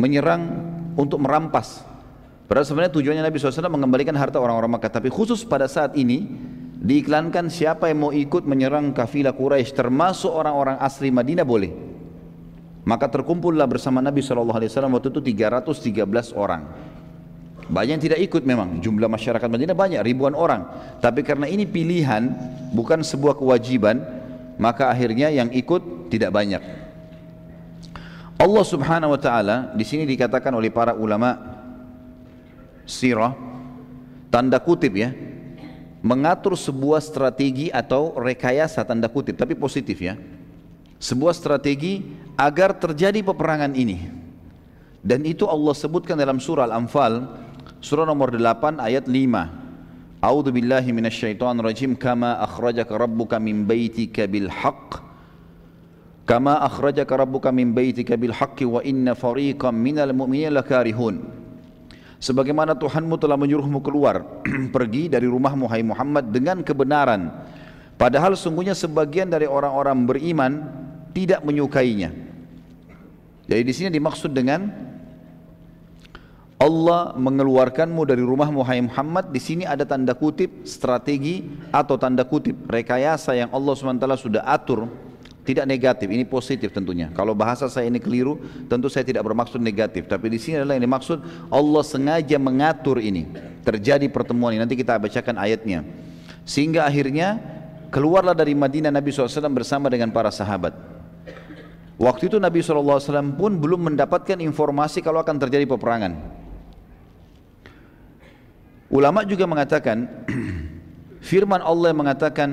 menyerang 0.00 0.48
untuk 0.96 1.20
merampas. 1.20 1.84
Padahal 2.46 2.66
sebenarnya 2.66 2.92
tujuannya 2.94 3.22
Nabi 3.26 3.36
SAW 3.42 3.66
mengembalikan 3.66 4.14
harta 4.14 4.38
orang-orang 4.38 4.78
Mekah. 4.78 5.02
Tapi 5.02 5.10
khusus 5.10 5.42
pada 5.42 5.66
saat 5.66 5.98
ini 5.98 6.30
diiklankan 6.78 7.50
siapa 7.50 7.90
yang 7.90 8.06
mau 8.06 8.12
ikut 8.14 8.46
menyerang 8.46 8.94
kafilah 8.94 9.34
Quraisy 9.34 9.74
termasuk 9.74 10.30
orang-orang 10.30 10.78
asli 10.78 11.10
Madinah 11.10 11.42
boleh. 11.42 11.74
Maka 12.86 13.10
terkumpullah 13.10 13.66
bersama 13.66 13.98
Nabi 13.98 14.22
SAW 14.22 14.46
waktu 14.46 15.10
itu 15.10 15.18
313 15.18 16.38
orang. 16.38 16.62
Banyak 17.66 17.98
yang 17.98 18.04
tidak 18.06 18.22
ikut 18.22 18.46
memang, 18.46 18.78
jumlah 18.78 19.10
masyarakat 19.10 19.50
Madinah 19.50 19.74
banyak, 19.74 19.98
ribuan 20.06 20.38
orang. 20.38 20.70
Tapi 21.02 21.26
karena 21.26 21.50
ini 21.50 21.66
pilihan, 21.66 22.30
bukan 22.70 23.02
sebuah 23.02 23.34
kewajiban, 23.34 23.98
maka 24.54 24.86
akhirnya 24.86 25.34
yang 25.34 25.50
ikut 25.50 26.14
tidak 26.14 26.30
banyak. 26.30 26.62
Allah 28.38 28.64
Subhanahu 28.68 29.16
wa 29.16 29.20
taala 29.20 29.56
di 29.74 29.82
sini 29.82 30.06
dikatakan 30.06 30.54
oleh 30.54 30.70
para 30.70 30.94
ulama 30.94 31.55
sirah 32.86 33.36
tanda 34.32 34.56
kutip 34.62 34.94
ya 34.96 35.12
mengatur 36.00 36.54
sebuah 36.54 37.02
strategi 37.02 37.68
atau 37.68 38.14
rekayasa 38.16 38.86
tanda 38.86 39.10
kutip 39.10 39.34
tapi 39.34 39.58
positif 39.58 39.98
ya 40.00 40.14
sebuah 41.02 41.34
strategi 41.34 42.00
agar 42.38 42.72
terjadi 42.72 43.20
peperangan 43.26 43.74
ini 43.74 44.06
dan 45.02 45.26
itu 45.26 45.44
Allah 45.44 45.74
sebutkan 45.76 46.16
dalam 46.16 46.40
surah 46.40 46.70
Al-Anfal 46.70 47.44
Surah 47.86 48.08
nomor 48.08 48.32
8 48.32 48.80
ayat 48.80 49.04
5. 49.06 50.24
A'udzu 50.24 50.50
billahi 50.50 50.90
minasyaitonir 50.90 51.62
rajim 51.62 51.92
kama 51.94 52.40
akhrajaka 52.40 52.96
rabbuka 52.96 53.36
min 53.36 53.68
baitika 53.68 54.24
bil 54.26 54.48
haqq 54.48 55.04
kama 56.26 56.58
akhrajaka 56.66 57.14
rabbuka 57.14 57.54
min 57.54 57.70
baitika 57.70 58.18
bil 58.18 58.34
haqqi 58.34 58.66
wa 58.66 58.82
inna 58.82 59.14
fariqam 59.14 59.70
minal 59.70 60.10
mu'minina 60.10 60.58
lakarihun. 60.58 61.45
Sebagaimana 62.16 62.72
Tuhanmu 62.72 63.20
telah 63.20 63.36
menyuruhmu 63.36 63.84
keluar 63.84 64.24
pergi 64.74 65.12
dari 65.12 65.28
rumahmu 65.28 65.68
hai 65.68 65.84
Muhammad 65.84 66.32
dengan 66.32 66.64
kebenaran. 66.64 67.28
Padahal 67.96 68.36
sungguhnya 68.36 68.72
sebagian 68.76 69.28
dari 69.28 69.44
orang-orang 69.44 70.04
beriman 70.04 70.52
tidak 71.12 71.44
menyukainya. 71.44 72.12
Jadi 73.46 73.62
di 73.62 73.72
sini 73.72 73.88
dimaksud 73.92 74.32
dengan 74.32 74.68
Allah 76.56 77.12
mengeluarkanmu 77.20 78.08
dari 78.08 78.24
rumah 78.24 78.48
Muhammad 78.48 78.88
Muhammad. 78.88 79.28
Di 79.28 79.40
sini 79.40 79.68
ada 79.68 79.84
tanda 79.84 80.16
kutip 80.16 80.64
strategi 80.64 81.44
atau 81.68 82.00
tanda 82.00 82.24
kutip 82.24 82.56
rekayasa 82.64 83.36
yang 83.36 83.52
Allah 83.52 83.76
SWT 83.76 84.08
sudah 84.16 84.42
atur 84.44 84.88
tidak 85.46 85.62
negatif 85.70 86.10
ini 86.10 86.26
positif 86.26 86.74
tentunya. 86.74 87.06
Kalau 87.14 87.30
bahasa 87.38 87.70
saya 87.70 87.86
ini 87.86 88.02
keliru 88.02 88.42
tentu 88.66 88.90
saya 88.90 89.06
tidak 89.06 89.22
bermaksud 89.22 89.62
negatif. 89.62 90.10
Tapi 90.10 90.26
di 90.26 90.42
sini 90.42 90.58
adalah 90.58 90.74
yang 90.74 90.90
dimaksud 90.90 91.22
Allah 91.46 91.82
sengaja 91.86 92.34
mengatur 92.42 92.98
ini. 92.98 93.30
Terjadi 93.62 94.10
pertemuan 94.10 94.50
ini. 94.50 94.66
Nanti 94.66 94.74
kita 94.74 94.98
bacakan 94.98 95.38
ayatnya. 95.38 95.86
Sehingga 96.42 96.82
akhirnya 96.82 97.38
keluarlah 97.94 98.34
dari 98.34 98.58
Madinah 98.58 98.90
Nabi 98.90 99.14
SAW 99.14 99.30
bersama 99.54 99.86
dengan 99.86 100.10
para 100.10 100.34
sahabat. 100.34 100.74
Waktu 101.96 102.28
itu 102.28 102.36
Nabi 102.42 102.60
SAW 102.60 103.38
pun 103.38 103.56
belum 103.56 103.94
mendapatkan 103.94 104.36
informasi 104.42 105.00
kalau 105.00 105.22
akan 105.22 105.38
terjadi 105.40 105.64
peperangan. 105.64 106.12
Ulama 108.90 109.22
juga 109.26 109.48
mengatakan 109.48 110.10
firman 111.30 111.62
Allah 111.62 111.90
yang 111.94 112.00
mengatakan 112.04 112.50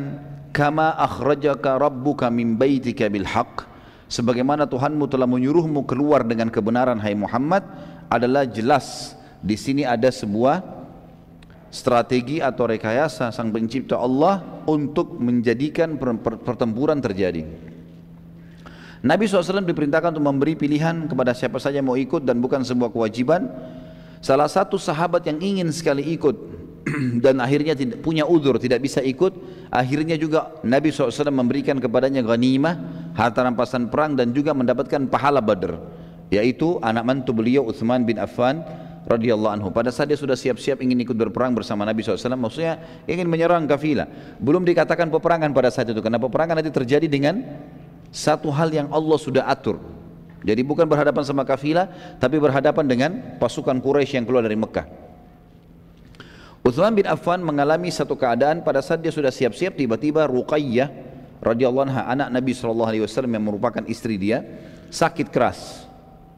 kama 0.53 0.93
akhrajaka 0.95 1.81
rabbuka 1.81 2.29
min 2.29 2.53
baitika 2.55 3.09
bil 3.09 3.25
haqq. 3.25 3.65
Sebagaimana 4.05 4.69
Tuhanmu 4.69 5.09
telah 5.09 5.25
menyuruhmu 5.25 5.89
keluar 5.89 6.21
dengan 6.21 6.53
kebenaran 6.53 7.01
hai 7.01 7.17
Muhammad 7.17 7.65
adalah 8.07 8.45
jelas. 8.45 9.17
Di 9.41 9.57
sini 9.57 9.81
ada 9.81 10.07
sebuah 10.13 10.61
strategi 11.73 12.37
atau 12.37 12.69
rekayasa 12.69 13.33
sang 13.33 13.49
pencipta 13.49 13.97
Allah 13.97 14.61
untuk 14.69 15.17
menjadikan 15.17 15.97
pertempuran 16.45 17.01
terjadi. 17.01 17.43
Nabi 19.03 19.27
SAW 19.27 19.65
diperintahkan 19.67 20.15
untuk 20.15 20.23
memberi 20.29 20.55
pilihan 20.55 21.09
kepada 21.09 21.35
siapa 21.35 21.57
saja 21.59 21.81
yang 21.81 21.91
mau 21.91 21.99
ikut 21.99 22.23
dan 22.23 22.39
bukan 22.39 22.63
sebuah 22.63 22.93
kewajiban. 22.93 23.49
Salah 24.23 24.47
satu 24.47 24.79
sahabat 24.79 25.27
yang 25.27 25.43
ingin 25.43 25.67
sekali 25.75 26.07
ikut 26.15 26.37
dan 27.23 27.39
akhirnya 27.39 27.73
tidak 27.75 28.03
punya 28.03 28.27
udur 28.27 28.59
tidak 28.59 28.83
bisa 28.83 28.99
ikut. 28.99 29.33
Akhirnya 29.71 30.19
juga 30.19 30.53
Nabi 30.61 30.91
SAW 30.91 31.31
memberikan 31.31 31.79
kepadanya 31.79 32.21
ghanimah 32.21 32.75
harta 33.15 33.41
rampasan 33.41 33.87
perang 33.87 34.13
dan 34.13 34.35
juga 34.35 34.51
mendapatkan 34.51 35.07
pahala 35.07 35.39
badr. 35.39 35.79
Yaitu 36.33 36.81
anak 36.81 37.03
mantu 37.05 37.31
beliau 37.31 37.63
Uthman 37.65 38.03
bin 38.03 38.17
Affan 38.17 38.65
radhiyallahu 39.07 39.53
anhu. 39.59 39.67
Pada 39.69 39.91
saat 39.91 40.11
dia 40.11 40.19
sudah 40.19 40.35
siap-siap 40.35 40.81
ingin 40.81 40.99
ikut 41.03 41.15
berperang 41.15 41.53
bersama 41.55 41.83
Nabi 41.83 42.03
SAW 42.03 42.35
maksudnya 42.35 42.79
ingin 43.07 43.27
menyerang 43.27 43.63
kafilah. 43.67 44.07
Belum 44.39 44.63
dikatakan 44.63 45.11
peperangan 45.11 45.51
pada 45.55 45.69
saat 45.71 45.91
itu 45.91 45.99
karena 45.99 46.19
peperangan 46.19 46.59
nanti 46.59 46.71
terjadi 46.73 47.05
dengan 47.07 47.43
satu 48.13 48.49
hal 48.53 48.69
yang 48.71 48.87
Allah 48.91 49.17
sudah 49.19 49.43
atur. 49.47 49.79
Jadi 50.43 50.59
bukan 50.59 50.83
berhadapan 50.83 51.23
sama 51.23 51.47
kafilah, 51.47 51.87
tapi 52.19 52.35
berhadapan 52.35 52.83
dengan 52.83 53.11
pasukan 53.39 53.79
Quraisy 53.79 54.19
yang 54.19 54.25
keluar 54.27 54.43
dari 54.43 54.59
Mekah. 54.59 55.02
Uthman 56.63 56.95
bin 56.95 57.03
Affan 57.03 57.43
mengalami 57.43 57.91
satu 57.91 58.15
keadaan 58.15 58.63
pada 58.63 58.79
saat 58.79 59.03
dia 59.03 59.11
sudah 59.11 59.35
siap-siap 59.35 59.75
tiba-tiba 59.75 60.23
Ruqayyah 60.31 60.87
radhiyallahu 61.43 61.91
anha 61.91 62.07
anak 62.07 62.31
Nabi 62.31 62.55
sallallahu 62.55 62.87
alaihi 62.87 63.03
wasallam 63.03 63.35
yang 63.35 63.43
merupakan 63.43 63.83
istri 63.83 64.15
dia 64.15 64.47
sakit 64.87 65.27
keras. 65.27 65.83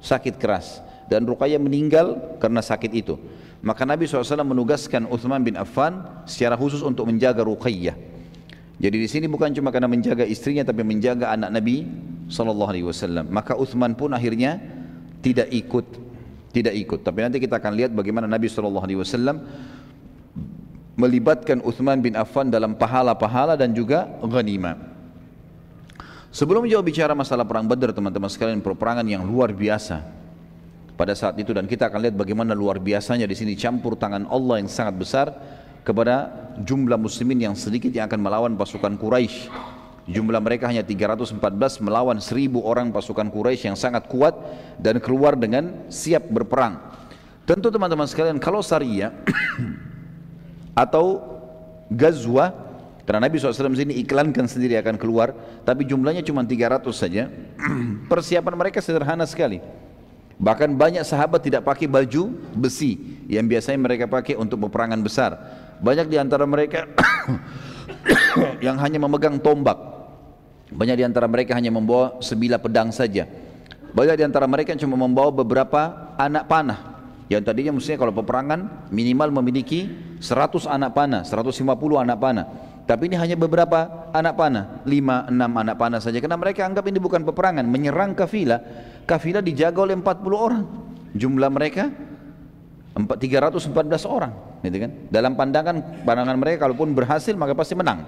Sakit 0.01 0.41
keras 0.41 0.81
dan 1.05 1.29
Ruqayyah 1.29 1.61
meninggal 1.61 2.37
karena 2.41 2.65
sakit 2.65 2.89
itu. 2.93 3.21
Maka 3.65 3.81
Nabi 3.81 4.05
SAW 4.05 4.45
menugaskan 4.45 5.09
Uthman 5.09 5.41
bin 5.41 5.57
Affan 5.57 6.05
secara 6.29 6.53
khusus 6.53 6.85
untuk 6.85 7.09
menjaga 7.09 7.41
Ruqayyah. 7.41 7.97
Jadi 8.77 8.97
di 9.01 9.07
sini 9.09 9.25
bukan 9.25 9.49
cuma 9.57 9.73
karena 9.73 9.89
menjaga 9.89 10.21
istrinya 10.21 10.61
tapi 10.61 10.85
menjaga 10.85 11.33
anak 11.33 11.49
Nabi 11.49 11.85
wasallam. 12.29 13.25
Maka 13.29 13.57
Uthman 13.57 13.97
pun 13.97 14.13
akhirnya 14.13 14.61
tidak 15.25 15.49
ikut, 15.49 15.85
tidak 16.53 16.77
ikut. 16.77 16.99
Tapi 17.01 17.25
nanti 17.25 17.37
kita 17.41 17.57
akan 17.57 17.73
lihat 17.73 17.89
bagaimana 17.93 18.29
Nabi 18.29 18.45
wasallam 18.45 19.41
melibatkan 20.95 21.59
Uthman 21.61 21.99
bin 21.99 22.15
Affan 22.15 22.47
dalam 22.47 22.75
pahala-pahala 22.75 23.59
dan 23.59 23.75
juga 23.75 24.07
ghanimah. 24.23 24.79
Sebelum 26.31 26.67
jauh 26.67 26.83
bicara 26.83 27.15
masalah 27.15 27.47
perang 27.47 27.63
Badar 27.63 27.95
teman-teman 27.95 28.27
sekalian 28.27 28.59
peperangan 28.59 29.07
yang 29.07 29.23
luar 29.23 29.55
biasa 29.55 30.03
pada 30.99 31.15
saat 31.15 31.39
itu 31.39 31.55
dan 31.55 31.63
kita 31.63 31.87
akan 31.87 32.07
lihat 32.07 32.15
bagaimana 32.15 32.51
luar 32.51 32.79
biasanya 32.79 33.23
di 33.23 33.35
sini 33.35 33.55
campur 33.55 33.95
tangan 33.95 34.27
Allah 34.27 34.59
yang 34.59 34.67
sangat 34.67 34.95
besar 34.99 35.27
kepada 35.87 36.31
jumlah 36.59 36.99
muslimin 36.99 37.39
yang 37.51 37.55
sedikit 37.55 37.91
yang 37.91 38.11
akan 38.11 38.19
melawan 38.19 38.51
pasukan 38.59 38.99
Quraisy 38.99 39.47
Jumlah 40.05 40.37
mereka 40.37 40.69
hanya 40.69 40.85
314 40.85 41.41
melawan 41.81 42.21
1000 42.21 42.61
orang 42.61 42.93
pasukan 42.93 43.25
Quraisy 43.25 43.73
yang 43.73 43.77
sangat 43.77 44.05
kuat 44.05 44.37
dan 44.77 45.01
keluar 45.01 45.33
dengan 45.33 45.89
siap 45.89 46.29
berperang. 46.29 46.77
Tentu 47.49 47.73
teman-teman 47.73 48.05
sekalian 48.05 48.37
kalau 48.37 48.61
Sariyah 48.61 49.09
atau 50.75 51.23
Gazwa 51.89 52.51
karena 53.05 53.29
Nabi 53.29 53.37
SAW 53.37 53.77
sini 53.77 54.01
iklankan 54.01 54.49
sendiri 54.49 54.75
akan 54.81 54.97
keluar 54.97 55.31
tapi 55.63 55.85
jumlahnya 55.85 56.25
cuma 56.25 56.41
300 56.41 56.83
saja 56.91 57.29
persiapan 58.11 58.53
mereka 58.57 58.81
sederhana 58.81 59.23
sekali 59.29 59.61
bahkan 60.35 60.67
banyak 60.67 61.05
sahabat 61.07 61.39
tidak 61.45 61.63
pakai 61.63 61.87
baju 61.87 62.33
besi 62.57 63.21
yang 63.31 63.45
biasanya 63.47 63.79
mereka 63.79 64.05
pakai 64.09 64.35
untuk 64.35 64.67
peperangan 64.67 64.99
besar 64.99 65.37
banyak 65.79 66.11
di 66.11 66.17
antara 66.19 66.43
mereka 66.49 66.89
yang 68.65 68.75
hanya 68.81 68.99
memegang 68.99 69.39
tombak 69.39 69.95
banyak 70.71 70.97
di 70.97 71.05
antara 71.05 71.29
mereka 71.29 71.53
hanya 71.53 71.69
membawa 71.69 72.17
sebilah 72.19 72.57
pedang 72.57 72.89
saja. 72.89 73.29
Banyak 73.93 74.15
di 74.17 74.23
antara 74.25 74.49
mereka 74.49 74.73
cuma 74.75 74.97
membawa 74.97 75.29
beberapa 75.29 76.11
anak 76.17 76.49
panah. 76.49 76.79
Yang 77.29 77.41
tadinya 77.49 77.71
mestinya 77.77 78.05
kalau 78.05 78.13
peperangan 78.13 78.89
minimal 78.89 79.33
memiliki 79.41 79.89
100 80.25 80.65
anak 80.65 80.97
panah, 80.97 81.21
150 81.21 82.01
anak 82.01 82.17
panah. 82.17 82.45
Tapi 82.85 83.09
ini 83.09 83.17
hanya 83.17 83.37
beberapa 83.37 84.09
anak 84.13 84.33
panah, 84.33 84.81
5, 84.85 85.29
6 85.29 85.61
anak 85.61 85.75
panah 85.77 85.99
saja. 86.01 86.17
Karena 86.17 86.37
mereka 86.37 86.65
anggap 86.65 86.85
ini 86.89 86.97
bukan 86.97 87.21
peperangan, 87.21 87.65
menyerang 87.65 88.17
kafilah. 88.17 88.61
Kafilah 89.05 89.45
dijaga 89.45 89.85
oleh 89.85 89.97
40 89.97 90.33
orang. 90.33 90.63
Jumlah 91.13 91.49
mereka 91.53 91.93
314 92.97 93.69
orang, 94.09 94.33
gitu 94.65 94.77
kan? 94.81 94.91
Dalam 95.13 95.35
pandangan 95.35 96.03
pandangan 96.03 96.37
mereka 96.39 96.67
kalaupun 96.67 96.91
berhasil 96.95 97.33
maka 97.37 97.53
pasti 97.55 97.77
menang. 97.77 98.03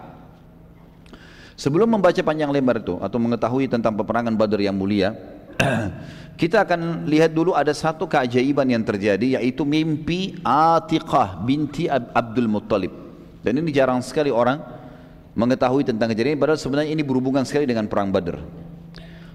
Sebelum 1.58 1.90
membaca 1.90 2.22
panjang 2.22 2.54
lebar 2.54 2.78
itu 2.78 3.02
atau 3.02 3.18
mengetahui 3.18 3.66
tentang 3.66 3.98
peperangan 3.98 4.32
Badar 4.38 4.62
yang 4.62 4.78
mulia, 4.78 5.18
kita 6.42 6.64
akan 6.64 7.10
lihat 7.10 7.34
dulu 7.34 7.58
ada 7.58 7.74
satu 7.74 8.06
keajaiban 8.06 8.70
yang 8.70 8.86
terjadi 8.86 9.42
yaitu 9.42 9.66
mimpi 9.66 10.38
Atiqah 10.46 11.42
binti 11.42 11.90
Abdul 11.90 12.50
Muttalib. 12.50 12.94
Dan 13.42 13.62
ini 13.62 13.72
jarang 13.74 14.02
sekali 14.04 14.30
orang 14.30 14.60
mengetahui 15.38 15.86
tentang 15.86 16.10
kejadian 16.14 16.42
padahal 16.42 16.58
sebenarnya 16.58 16.92
ini 16.94 17.06
berhubungan 17.06 17.46
sekali 17.46 17.70
dengan 17.70 17.86
perang 17.86 18.10
Badr. 18.10 18.38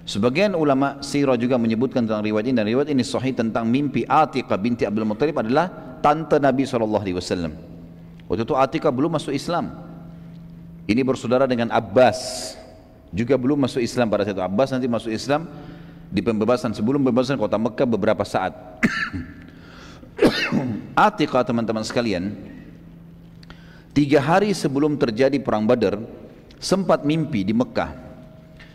Sebagian 0.03 0.51
ulama 0.51 0.99
sirah 0.99 1.39
juga 1.39 1.55
menyebutkan 1.55 2.03
tentang 2.03 2.27
riwayat 2.27 2.51
ini 2.51 2.55
dan 2.59 2.67
riwayat 2.67 2.91
ini 2.91 3.07
sahih 3.07 3.31
tentang 3.31 3.63
mimpi 3.71 4.03
Atiqah 4.03 4.59
binti 4.59 4.83
Abdul 4.83 5.07
Muttalib 5.07 5.39
adalah 5.39 5.71
tante 6.03 6.35
Nabi 6.43 6.67
SAW. 6.67 6.99
Waktu 8.27 8.43
itu 8.43 8.55
Atiqah 8.55 8.91
belum 8.91 9.15
masuk 9.15 9.31
Islam. 9.31 9.71
Ini 10.83 10.99
bersaudara 11.07 11.47
dengan 11.47 11.71
Abbas 11.71 12.51
juga 13.15 13.39
belum 13.39 13.63
masuk 13.63 13.79
Islam 13.79 14.11
pada 14.11 14.27
saat 14.27 14.35
itu 14.35 14.43
Abbas 14.43 14.75
nanti 14.75 14.91
masuk 14.91 15.13
Islam 15.13 15.47
di 16.13 16.21
pembebasan 16.21 16.77
sebelum 16.77 17.01
pembebasan 17.01 17.41
kota 17.41 17.57
Mekah 17.57 17.89
beberapa 17.89 18.21
saat. 18.21 18.53
Atiqah 20.93 21.41
teman-teman 21.41 21.81
sekalian 21.81 22.37
tiga 23.97 24.21
hari 24.21 24.53
sebelum 24.53 24.93
terjadi 25.01 25.41
perang 25.41 25.65
Badar 25.65 25.97
sempat 26.61 27.01
mimpi 27.01 27.41
di 27.41 27.57
Mekah. 27.57 28.05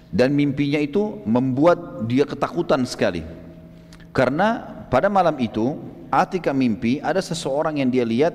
Dan 0.08 0.32
mimpinya 0.32 0.80
itu 0.80 1.20
membuat 1.28 2.08
dia 2.08 2.24
ketakutan 2.24 2.80
sekali. 2.88 3.20
Karena 4.10 4.64
pada 4.88 5.12
malam 5.12 5.36
itu 5.36 5.76
Atika 6.08 6.56
mimpi 6.56 6.96
ada 7.04 7.20
seseorang 7.20 7.76
yang 7.76 7.92
dia 7.92 8.08
lihat 8.08 8.32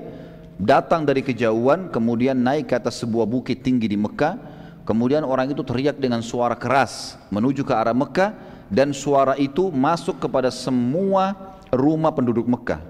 datang 0.61 1.01
dari 1.01 1.25
kejauhan 1.25 1.89
kemudian 1.89 2.37
naik 2.37 2.69
ke 2.69 2.77
atas 2.77 3.01
sebuah 3.01 3.25
bukit 3.25 3.65
tinggi 3.65 3.89
di 3.89 3.97
Mekah. 3.97 4.37
Kemudian 4.85 5.25
orang 5.25 5.49
itu 5.49 5.65
teriak 5.65 5.97
dengan 5.97 6.21
suara 6.21 6.53
keras 6.53 7.17
menuju 7.33 7.65
ke 7.65 7.73
arah 7.73 7.97
Mekah 7.97 8.52
dan 8.73 8.89
suara 8.89 9.37
itu 9.37 9.69
masuk 9.69 10.17
kepada 10.17 10.49
semua 10.49 11.37
rumah 11.69 12.09
penduduk 12.09 12.49
Mekah. 12.49 12.81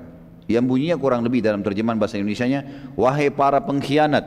Yang 0.47 0.63
bunyinya 0.63 0.95
kurang 0.95 1.27
lebih 1.27 1.43
dalam 1.43 1.59
terjemahan 1.59 1.99
bahasa 1.99 2.15
Indonesia-nya, 2.15 2.63
wahai 2.95 3.27
para 3.27 3.59
pengkhianat, 3.59 4.23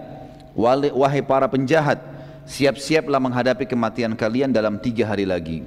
wahai 0.93 1.25
para 1.25 1.49
penjahat, 1.49 1.97
siap-siaplah 2.45 3.17
menghadapi 3.17 3.65
kematian 3.65 4.13
kalian 4.13 4.53
dalam 4.53 4.77
tiga 4.77 5.09
hari 5.09 5.25
lagi. 5.25 5.65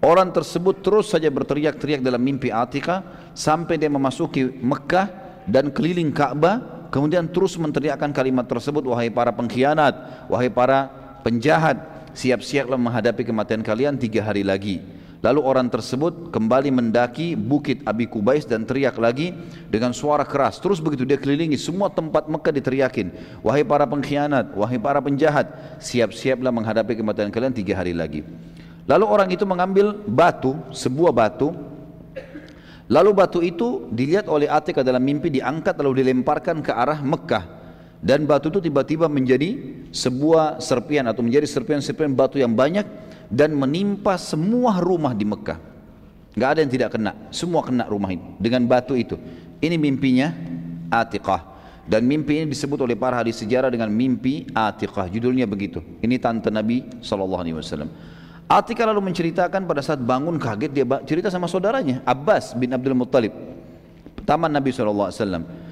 Orang 0.00 0.32
tersebut 0.32 0.80
terus 0.80 1.12
saja 1.12 1.28
berteriak-teriak 1.28 2.00
dalam 2.00 2.20
mimpi 2.20 2.48
Atika 2.48 3.04
sampai 3.36 3.76
dia 3.76 3.92
memasuki 3.92 4.48
Mekah 4.48 5.12
dan 5.44 5.68
keliling 5.68 6.08
Ka'bah 6.08 6.88
kemudian 6.88 7.28
terus 7.28 7.60
menteriakkan 7.60 8.08
kalimat 8.08 8.48
tersebut 8.48 8.80
wahai 8.88 9.12
para 9.12 9.28
pengkhianat 9.28 10.24
wahai 10.32 10.48
para 10.48 10.88
penjahat 11.20 11.89
siap-siaplah 12.14 12.78
menghadapi 12.78 13.22
kematian 13.26 13.62
kalian 13.62 13.98
tiga 13.98 14.24
hari 14.24 14.42
lagi. 14.46 14.80
Lalu 15.20 15.40
orang 15.44 15.68
tersebut 15.68 16.32
kembali 16.32 16.72
mendaki 16.72 17.36
bukit 17.36 17.84
Abi 17.84 18.08
Kubais 18.08 18.48
dan 18.48 18.64
teriak 18.64 18.96
lagi 18.96 19.36
dengan 19.68 19.92
suara 19.92 20.24
keras. 20.24 20.56
Terus 20.56 20.80
begitu 20.80 21.04
dia 21.04 21.20
kelilingi 21.20 21.60
semua 21.60 21.92
tempat 21.92 22.24
Mekah 22.24 22.56
diteriakin. 22.56 23.12
Wahai 23.44 23.60
para 23.60 23.84
pengkhianat 23.84 24.56
wahai 24.56 24.80
para 24.80 24.96
penjahat 25.04 25.76
siap-siaplah 25.76 26.48
menghadapi 26.48 26.96
kematian 26.96 27.28
kalian 27.28 27.52
tiga 27.52 27.76
hari 27.76 27.92
lagi. 27.92 28.24
Lalu 28.88 29.04
orang 29.04 29.28
itu 29.28 29.44
mengambil 29.44 29.92
batu 30.08 30.56
sebuah 30.72 31.12
batu. 31.12 31.52
Lalu 32.88 33.10
batu 33.12 33.44
itu 33.44 33.92
dilihat 33.92 34.24
oleh 34.24 34.48
Atik 34.48 34.80
dalam 34.80 35.04
mimpi 35.04 35.28
diangkat 35.28 35.76
lalu 35.78 36.00
dilemparkan 36.00 36.64
ke 36.64 36.72
arah 36.72 36.98
Mekah 37.04 37.59
dan 38.00 38.24
batu 38.24 38.48
itu 38.48 38.64
tiba-tiba 38.64 39.12
menjadi 39.12 39.60
sebuah 39.92 40.56
serpian 40.64 41.04
atau 41.04 41.20
menjadi 41.20 41.44
serpian-serpian 41.44 42.16
batu 42.16 42.40
yang 42.40 42.56
banyak 42.56 42.88
dan 43.28 43.52
menimpa 43.52 44.16
semua 44.16 44.80
rumah 44.80 45.12
di 45.12 45.28
Mekah. 45.28 45.60
Gak 46.32 46.48
ada 46.56 46.60
yang 46.64 46.72
tidak 46.72 46.96
kena, 46.96 47.12
semua 47.28 47.60
kena 47.60 47.84
rumah 47.84 48.08
itu 48.08 48.24
dengan 48.40 48.64
batu 48.64 48.96
itu. 48.96 49.20
Ini 49.60 49.76
mimpinya 49.76 50.32
Atiqah. 50.88 51.52
Dan 51.90 52.06
mimpi 52.06 52.38
ini 52.38 52.54
disebut 52.54 52.86
oleh 52.86 52.94
para 52.94 53.18
hadis 53.18 53.42
sejarah 53.42 53.68
dengan 53.68 53.90
mimpi 53.92 54.48
Atiqah. 54.48 55.10
Judulnya 55.10 55.44
begitu. 55.44 55.82
Ini 56.00 56.16
tante 56.22 56.48
Nabi 56.48 56.86
SAW. 57.02 57.60
Atiqah 58.50 58.86
lalu 58.88 59.10
menceritakan 59.10 59.68
pada 59.68 59.84
saat 59.84 60.00
bangun 60.00 60.40
kaget 60.40 60.70
dia 60.72 60.86
cerita 61.06 61.28
sama 61.30 61.46
saudaranya 61.46 62.00
Abbas 62.08 62.56
bin 62.56 62.72
Abdul 62.72 62.96
Muttalib. 62.96 63.34
Taman 64.24 64.54
Nabi 64.54 64.70
SAW 64.70 65.10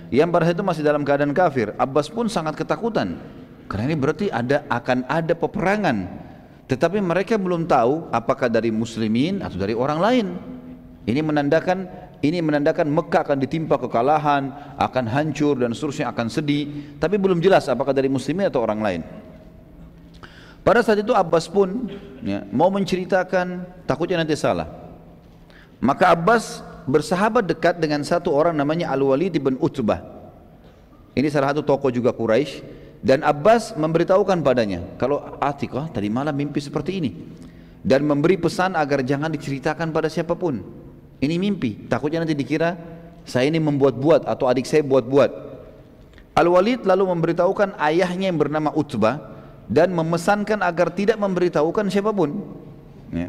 yang 0.09 0.33
pada 0.33 0.49
saat 0.49 0.57
itu 0.57 0.65
masih 0.65 0.83
dalam 0.85 1.05
keadaan 1.05 1.37
kafir. 1.37 1.77
Abbas 1.77 2.09
pun 2.09 2.29
sangat 2.33 2.57
ketakutan. 2.57 3.21
Karena 3.69 3.93
ini 3.93 3.97
berarti 4.01 4.27
ada 4.33 4.65
akan 4.73 5.05
ada 5.05 5.37
peperangan. 5.37 6.09
Tetapi 6.69 7.01
mereka 7.01 7.37
belum 7.37 7.69
tahu 7.69 8.09
apakah 8.13 8.49
dari 8.49 8.73
muslimin 8.73 9.45
atau 9.45 9.61
dari 9.61 9.77
orang 9.77 10.01
lain. 10.01 10.27
Ini 11.05 11.21
menandakan 11.25 12.09
ini 12.19 12.43
menandakan 12.43 12.91
Mekah 12.91 13.23
akan 13.25 13.39
ditimpa 13.39 13.79
kekalahan, 13.79 14.75
akan 14.77 15.05
hancur 15.07 15.61
dan 15.61 15.73
seterusnya 15.77 16.11
akan 16.13 16.27
sedih. 16.33 16.97
Tapi 16.97 17.21
belum 17.21 17.41
jelas 17.41 17.69
apakah 17.69 17.93
dari 17.93 18.09
muslimin 18.09 18.49
atau 18.49 18.65
orang 18.65 18.81
lain. 18.81 19.01
Pada 20.65 20.85
saat 20.85 21.01
itu 21.01 21.17
Abbas 21.17 21.49
pun 21.49 21.89
ya, 22.21 22.45
mau 22.53 22.69
menceritakan 22.69 23.65
takutnya 23.89 24.21
nanti 24.21 24.37
salah. 24.37 24.69
Maka 25.81 26.13
Abbas 26.13 26.61
bersahabat 26.89 27.45
dekat 27.45 27.77
dengan 27.77 28.01
satu 28.01 28.33
orang 28.33 28.57
namanya 28.57 28.89
Al-Walid 28.91 29.37
bin 29.37 29.61
Utbah. 29.61 30.01
Ini 31.13 31.29
salah 31.29 31.53
satu 31.53 31.61
tokoh 31.61 31.93
juga 31.93 32.17
Quraisy 32.17 32.65
dan 33.05 33.21
Abbas 33.23 33.77
memberitahukan 33.77 34.41
padanya 34.41 34.83
kalau 34.97 35.37
Atiqah 35.39 35.93
tadi 35.93 36.09
malam 36.09 36.33
mimpi 36.33 36.59
seperti 36.59 36.99
ini 36.99 37.11
dan 37.85 38.03
memberi 38.09 38.41
pesan 38.41 38.75
agar 38.75 39.05
jangan 39.05 39.29
diceritakan 39.29 39.93
pada 39.93 40.09
siapa 40.09 40.33
pun. 40.33 40.65
Ini 41.19 41.35
mimpi, 41.37 41.91
takutnya 41.91 42.23
nanti 42.23 42.33
dikira 42.35 42.79
saya 43.29 43.51
ini 43.51 43.61
membuat-buat 43.61 44.25
atau 44.25 44.49
adik 44.49 44.65
saya 44.65 44.81
buat-buat. 44.87 45.51
Al-Walid 46.39 46.87
lalu 46.87 47.05
memberitahukan 47.11 47.75
ayahnya 47.83 48.31
yang 48.31 48.39
bernama 48.39 48.71
Utbah 48.71 49.19
dan 49.67 49.91
memesankan 49.91 50.63
agar 50.63 50.95
tidak 50.95 51.19
memberitahukan 51.19 51.91
siapa 51.91 52.15
pun. 52.15 52.41
Ya. 53.11 53.29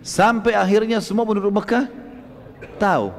Sampai 0.00 0.54
akhirnya 0.54 1.02
semua 1.02 1.26
penduduk 1.26 1.50
Mekah 1.50 1.99
tahu. 2.78 3.12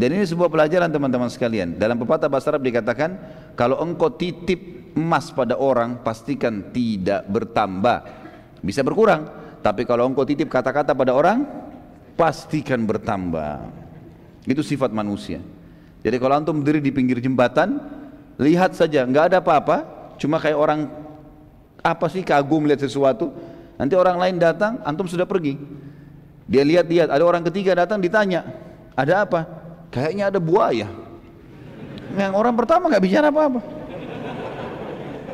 Dan 0.00 0.16
ini 0.16 0.24
sebuah 0.24 0.48
pelajaran 0.48 0.88
teman-teman 0.88 1.28
sekalian. 1.28 1.76
Dalam 1.76 2.00
pepatah 2.00 2.30
bahasa 2.30 2.48
Arab 2.54 2.64
dikatakan, 2.64 3.20
kalau 3.52 3.76
engkau 3.84 4.08
titip 4.08 4.94
emas 4.96 5.28
pada 5.28 5.60
orang, 5.60 6.00
pastikan 6.00 6.72
tidak 6.72 7.28
bertambah. 7.28 7.98
Bisa 8.64 8.80
berkurang, 8.80 9.28
tapi 9.60 9.84
kalau 9.84 10.08
engkau 10.08 10.24
titip 10.24 10.48
kata-kata 10.48 10.96
pada 10.96 11.12
orang, 11.12 11.44
pastikan 12.16 12.88
bertambah. 12.88 13.60
Itu 14.48 14.64
sifat 14.64 14.88
manusia. 14.88 15.44
Jadi 16.00 16.16
kalau 16.16 16.40
antum 16.40 16.64
berdiri 16.64 16.80
di 16.80 16.92
pinggir 16.94 17.20
jembatan, 17.20 17.76
lihat 18.40 18.72
saja, 18.72 19.04
nggak 19.04 19.36
ada 19.36 19.38
apa-apa, 19.44 19.84
cuma 20.16 20.40
kayak 20.40 20.56
orang 20.56 20.88
apa 21.80 22.06
sih 22.08 22.24
kagum 22.24 22.64
lihat 22.64 22.80
sesuatu, 22.80 23.32
nanti 23.76 23.92
orang 23.96 24.16
lain 24.16 24.36
datang, 24.40 24.80
antum 24.80 25.04
sudah 25.04 25.28
pergi. 25.28 25.60
Dia 26.46 26.62
lihat-lihat, 26.64 27.08
ada 27.12 27.24
orang 27.26 27.44
ketiga 27.46 27.76
datang 27.76 27.98
ditanya, 27.98 28.46
ada 28.96 29.26
apa? 29.26 29.40
Kayaknya 29.90 30.30
ada 30.30 30.38
buaya. 30.38 30.88
Yang 32.14 32.32
orang 32.34 32.54
pertama 32.54 32.90
nggak 32.90 33.04
bicara 33.04 33.28
apa-apa. 33.30 33.60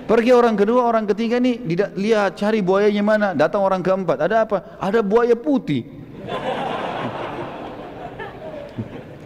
Pergi 0.07 0.31
orang 0.31 0.55
kedua, 0.55 0.87
orang 0.87 1.03
ketiga 1.11 1.43
nih 1.43 1.67
lihat 1.99 2.39
cari 2.39 2.63
buayanya 2.63 3.03
mana. 3.03 3.29
Datang 3.35 3.59
orang 3.67 3.83
keempat, 3.83 4.23
ada 4.23 4.47
apa? 4.47 4.79
Ada 4.79 5.03
buaya 5.03 5.35
putih. 5.35 5.83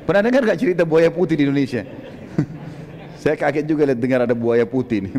Pernah 0.09 0.27
dengar 0.27 0.43
gak 0.43 0.59
cerita 0.59 0.83
buaya 0.83 1.07
putih 1.13 1.39
di 1.39 1.47
Indonesia? 1.47 1.87
Saya 3.23 3.37
kaget 3.39 3.63
juga 3.63 3.87
lihat 3.87 4.01
dengar 4.01 4.27
ada 4.27 4.35
buaya 4.35 4.65
putih 4.67 5.07
nih. 5.07 5.15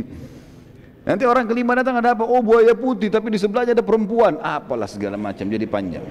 Nanti 1.05 1.23
orang 1.29 1.45
kelima 1.45 1.77
datang 1.77 1.95
ada 2.01 2.17
apa? 2.17 2.25
Oh 2.25 2.41
buaya 2.41 2.73
putih, 2.73 3.07
tapi 3.13 3.29
di 3.31 3.37
sebelahnya 3.37 3.77
ada 3.77 3.85
perempuan. 3.85 4.41
Apalah 4.41 4.89
segala 4.89 5.15
macam, 5.15 5.45
jadi 5.45 5.63
panjang. 5.69 6.03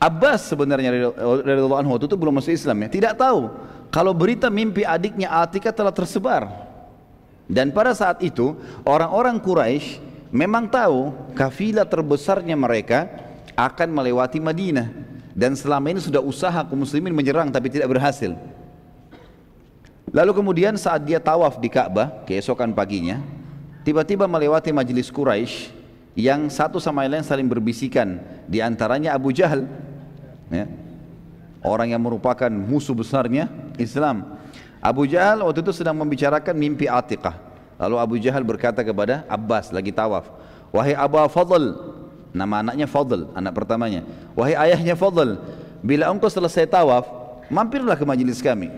Abbas 0.00 0.48
sebenarnya 0.48 1.12
radhiyallahu 1.44 1.76
anhu 1.76 2.00
itu 2.00 2.16
belum 2.16 2.40
masuk 2.40 2.56
Islam 2.56 2.88
ya, 2.88 2.88
tidak 2.88 3.20
tahu 3.20 3.52
kalau 3.92 4.16
berita 4.16 4.48
mimpi 4.48 4.80
adiknya 4.80 5.28
Atika 5.28 5.68
telah 5.68 5.92
tersebar. 5.92 6.48
Dan 7.50 7.68
pada 7.74 7.92
saat 7.92 8.22
itu 8.24 8.56
orang-orang 8.88 9.36
Quraisy 9.42 10.00
memang 10.32 10.70
tahu 10.70 11.12
kafilah 11.36 11.84
terbesarnya 11.84 12.56
mereka 12.56 13.10
akan 13.58 13.90
melewati 13.92 14.40
Madinah 14.40 14.88
dan 15.36 15.52
selama 15.52 15.92
ini 15.92 16.00
sudah 16.00 16.22
usaha 16.22 16.64
kaum 16.64 16.80
muslimin 16.80 17.12
menyerang 17.12 17.52
tapi 17.52 17.68
tidak 17.68 17.92
berhasil. 17.92 18.32
Lalu 20.10 20.32
kemudian 20.32 20.74
saat 20.80 21.04
dia 21.04 21.20
tawaf 21.22 21.60
di 21.60 21.68
Ka'bah 21.70 22.24
keesokan 22.26 22.74
paginya, 22.74 23.22
tiba-tiba 23.86 24.24
melewati 24.26 24.74
majelis 24.74 25.12
Quraisy 25.12 25.70
yang 26.18 26.50
satu 26.50 26.82
sama 26.82 27.06
lain 27.06 27.22
saling 27.22 27.46
berbisikan, 27.46 28.18
di 28.50 28.58
antaranya 28.58 29.14
Abu 29.14 29.30
Jahal 29.30 29.66
ya. 30.50 30.66
orang 31.64 31.94
yang 31.94 32.02
merupakan 32.02 32.50
musuh 32.50 32.92
besarnya 32.92 33.48
Islam 33.80 34.36
Abu 34.82 35.06
Jahal 35.06 35.46
waktu 35.46 35.64
itu 35.64 35.72
sedang 35.72 35.96
membicarakan 35.96 36.52
mimpi 36.52 36.90
Atiqah 36.90 37.38
lalu 37.80 37.96
Abu 37.96 38.14
Jahal 38.20 38.44
berkata 38.44 38.84
kepada 38.84 39.24
Abbas 39.30 39.72
lagi 39.72 39.94
tawaf 39.94 40.40
wahai 40.74 40.94
Abu 40.94 41.18
Fadl, 41.30 41.74
nama 42.30 42.62
anaknya 42.62 42.86
Fadl, 42.86 43.30
anak 43.34 43.52
pertamanya. 43.54 44.06
Wahai 44.34 44.54
ayahnya 44.70 44.94
Fadl, 44.94 45.38
bila 45.82 46.08
engkau 46.10 46.30
selesai 46.30 46.66
tawaf, 46.66 47.06
mampirlah 47.50 47.98
ke 47.98 48.06
majelis 48.06 48.38
kami. 48.40 48.70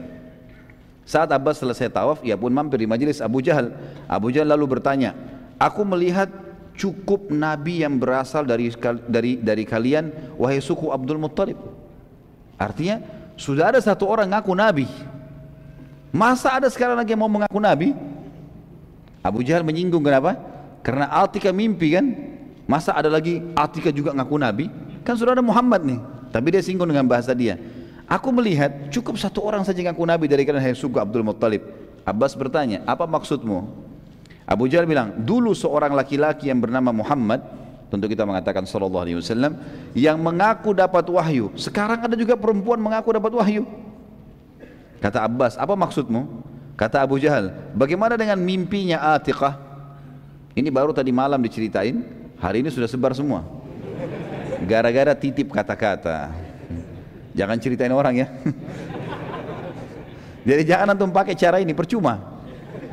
Saat 1.04 1.30
Abbas 1.34 1.60
selesai 1.60 1.92
tawaf, 1.92 2.22
ia 2.24 2.38
pun 2.38 2.50
mampir 2.50 2.80
di 2.80 2.88
majelis 2.88 3.20
Abu 3.20 3.44
Jahal. 3.44 3.74
Abu 4.08 4.32
Jahal 4.32 4.48
lalu 4.48 4.78
bertanya, 4.78 5.12
aku 5.60 5.84
melihat 5.84 6.30
cukup 6.76 7.28
nabi 7.32 7.84
yang 7.84 8.00
berasal 8.00 8.44
dari 8.44 8.72
dari 9.08 9.38
dari 9.38 9.64
kalian 9.64 10.36
wahai 10.40 10.60
suku 10.60 10.88
Abdul 10.88 11.20
Muttalib. 11.20 11.58
Artinya 12.56 13.02
sudah 13.36 13.74
ada 13.74 13.80
satu 13.80 14.08
orang 14.08 14.30
ngaku 14.32 14.52
nabi. 14.54 14.86
Masa 16.12 16.52
ada 16.60 16.68
sekarang 16.68 17.00
lagi 17.00 17.16
yang 17.16 17.24
mau 17.24 17.32
mengaku 17.32 17.56
nabi? 17.56 17.96
Abu 19.24 19.40
Jahal 19.46 19.64
menyinggung 19.64 20.02
kenapa? 20.02 20.36
Karena 20.84 21.08
Atika 21.08 21.54
mimpi 21.54 21.96
kan? 21.96 22.06
Masa 22.68 22.92
ada 22.92 23.08
lagi 23.08 23.40
Atika 23.56 23.88
juga 23.88 24.12
ngaku 24.12 24.36
nabi? 24.36 24.66
Kan 25.02 25.16
sudah 25.16 25.32
ada 25.32 25.44
Muhammad 25.44 25.82
nih. 25.86 26.00
Tapi 26.32 26.46
dia 26.52 26.62
singgung 26.64 26.88
dengan 26.88 27.08
bahasa 27.08 27.32
dia. 27.32 27.56
Aku 28.08 28.28
melihat 28.28 28.92
cukup 28.92 29.16
satu 29.16 29.40
orang 29.40 29.64
saja 29.64 29.80
ngaku 29.88 30.04
nabi 30.04 30.28
dari 30.28 30.44
kalian 30.44 30.76
suku 30.76 31.00
Abdul 31.00 31.24
Muttalib. 31.24 31.64
Abbas 32.02 32.34
bertanya, 32.34 32.82
apa 32.82 33.06
maksudmu? 33.06 33.62
Abu 34.42 34.66
Jahal 34.66 34.90
bilang, 34.90 35.14
dulu 35.22 35.54
seorang 35.54 35.94
laki-laki 35.94 36.50
yang 36.50 36.58
bernama 36.58 36.90
Muhammad, 36.90 37.46
tentu 37.92 38.10
kita 38.10 38.26
mengatakan 38.26 38.66
sallallahu 38.66 39.04
alaihi 39.04 39.18
wasallam, 39.20 39.54
yang 39.94 40.18
mengaku 40.18 40.74
dapat 40.74 41.06
wahyu. 41.06 41.54
Sekarang 41.54 42.02
ada 42.02 42.16
juga 42.18 42.34
perempuan 42.34 42.80
mengaku 42.82 43.14
dapat 43.14 43.32
wahyu. 43.36 43.62
Kata 44.98 45.26
Abbas, 45.26 45.58
apa 45.58 45.74
maksudmu? 45.74 46.42
Kata 46.74 47.04
Abu 47.04 47.20
Jahal, 47.20 47.52
bagaimana 47.76 48.18
dengan 48.18 48.38
mimpinya 48.40 49.14
Atiqah? 49.14 49.60
Ini 50.56 50.68
baru 50.68 50.90
tadi 50.90 51.14
malam 51.14 51.40
diceritain, 51.40 52.02
hari 52.40 52.64
ini 52.64 52.68
sudah 52.72 52.88
sebar 52.90 53.14
semua. 53.14 53.44
Gara-gara 54.66 55.14
titip 55.14 55.50
kata-kata. 55.50 56.32
Jangan 57.32 57.56
ceritain 57.60 57.92
orang 57.92 58.24
ya. 58.24 58.26
Jadi 60.48 60.62
jangan 60.66 60.96
antum 60.96 61.12
pakai 61.12 61.38
cara 61.38 61.62
ini, 61.62 61.72
percuma. 61.72 62.31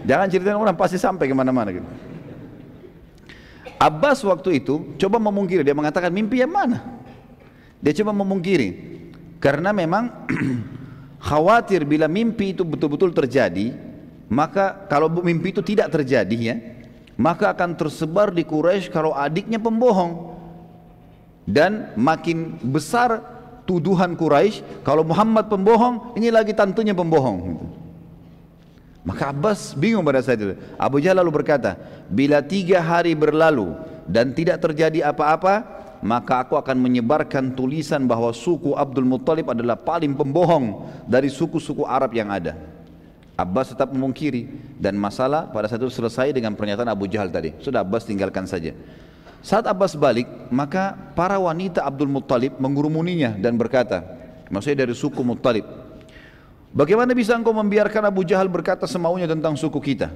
Jangan 0.07 0.27
ceritain 0.31 0.59
orang 0.59 0.75
pasti 0.77 0.95
sampai 0.95 1.27
ke 1.27 1.35
mana-mana 1.35 1.73
gitu. 1.73 1.89
Abbas 3.79 4.19
waktu 4.27 4.59
itu 4.59 4.95
coba 4.99 5.23
memungkiri, 5.23 5.63
dia 5.63 5.71
mengatakan 5.71 6.12
mimpi 6.12 6.43
yang 6.43 6.51
mana? 6.51 6.83
Dia 7.79 7.95
coba 8.03 8.12
memungkiri, 8.12 8.69
karena 9.39 9.71
memang 9.71 10.27
khawatir 11.31 11.88
bila 11.88 12.12
mimpi 12.12 12.51
itu 12.51 12.67
betul-betul 12.67 13.15
terjadi, 13.15 13.71
maka 14.27 14.83
kalau 14.91 15.07
mimpi 15.23 15.55
itu 15.55 15.63
tidak 15.63 15.95
terjadi 15.95 16.38
ya, 16.38 16.55
maka 17.15 17.55
akan 17.55 17.79
tersebar 17.79 18.35
di 18.35 18.43
Quraisy 18.43 18.91
kalau 18.91 19.15
adiknya 19.15 19.59
pembohong. 19.63 20.35
Dan 21.49 21.97
makin 21.97 22.62
besar 22.62 23.25
tuduhan 23.63 24.13
Quraisy 24.13 24.83
kalau 24.83 25.07
Muhammad 25.07 25.47
pembohong, 25.47 26.19
ini 26.19 26.29
lagi 26.35 26.51
tantunya 26.51 26.91
pembohong. 26.91 27.63
Maka 28.99 29.31
Abbas 29.31 29.73
bingung 29.73 30.03
pada 30.03 30.19
saat 30.19 30.39
itu. 30.43 30.59
Abu 30.75 30.99
Jahal 30.99 31.23
lalu 31.23 31.41
berkata, 31.41 31.79
bila 32.12 32.43
tiga 32.43 32.83
hari 32.83 33.15
berlalu 33.15 33.73
dan 34.05 34.35
tidak 34.35 34.59
terjadi 34.59 35.07
apa-apa, 35.07 35.63
maka 36.03 36.43
aku 36.43 36.55
akan 36.55 36.79
menyebarkan 36.79 37.55
tulisan 37.55 38.03
bahwa 38.07 38.31
suku 38.31 38.75
Abdul 38.75 39.07
Muttalib 39.07 39.51
adalah 39.51 39.79
paling 39.79 40.15
pembohong 40.15 40.88
dari 41.07 41.27
suku-suku 41.31 41.83
Arab 41.88 42.12
yang 42.15 42.31
ada. 42.31 42.55
Abbas 43.39 43.71
tetap 43.71 43.95
memungkiri 43.95 44.51
dan 44.75 44.99
masalah 44.99 45.47
pada 45.47 45.71
saat 45.71 45.79
itu 45.79 45.91
selesai 45.91 46.35
dengan 46.35 46.51
pernyataan 46.59 46.91
Abu 46.91 47.07
Jahal 47.07 47.31
tadi. 47.31 47.55
Sudah 47.63 47.88
Abbas 47.88 48.03
tinggalkan 48.03 48.43
saja. 48.43 48.75
Saat 49.39 49.63
Abbas 49.71 49.95
balik, 49.95 50.27
maka 50.51 50.91
para 51.15 51.39
wanita 51.39 51.88
Abdul 51.88 52.12
Muttalib 52.12 52.59
mengurumuninya 52.59 53.39
dan 53.39 53.55
berkata, 53.55 54.03
maksudnya 54.51 54.83
dari 54.83 54.91
suku 54.91 55.23
Muttalib, 55.23 55.63
Bagaimana 56.69 57.17
bisa 57.17 57.34
engkau 57.34 57.49
membiarkan 57.49 58.05
Abu 58.05 58.21
Jahal 58.21 58.45
berkata 58.45 58.86
semaunya 58.86 59.25
tentang 59.25 59.58
suku 59.58 59.82
kita? 59.82 60.13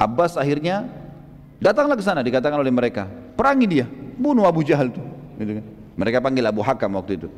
Abbas 0.00 0.40
akhirnya 0.40 0.88
datanglah 1.60 1.94
ke 1.94 2.04
sana 2.04 2.24
dikatakan 2.24 2.56
oleh 2.56 2.72
mereka, 2.72 3.04
perangi 3.36 3.66
dia, 3.68 3.86
bunuh 4.16 4.48
Abu 4.48 4.64
Jahal 4.64 4.88
itu. 4.88 5.02
Gitu 5.36 5.52
kan. 5.60 5.64
Mereka 5.94 6.18
panggil 6.24 6.44
Abu 6.48 6.64
Hakam 6.64 6.96
waktu 6.96 7.20
itu. 7.20 7.28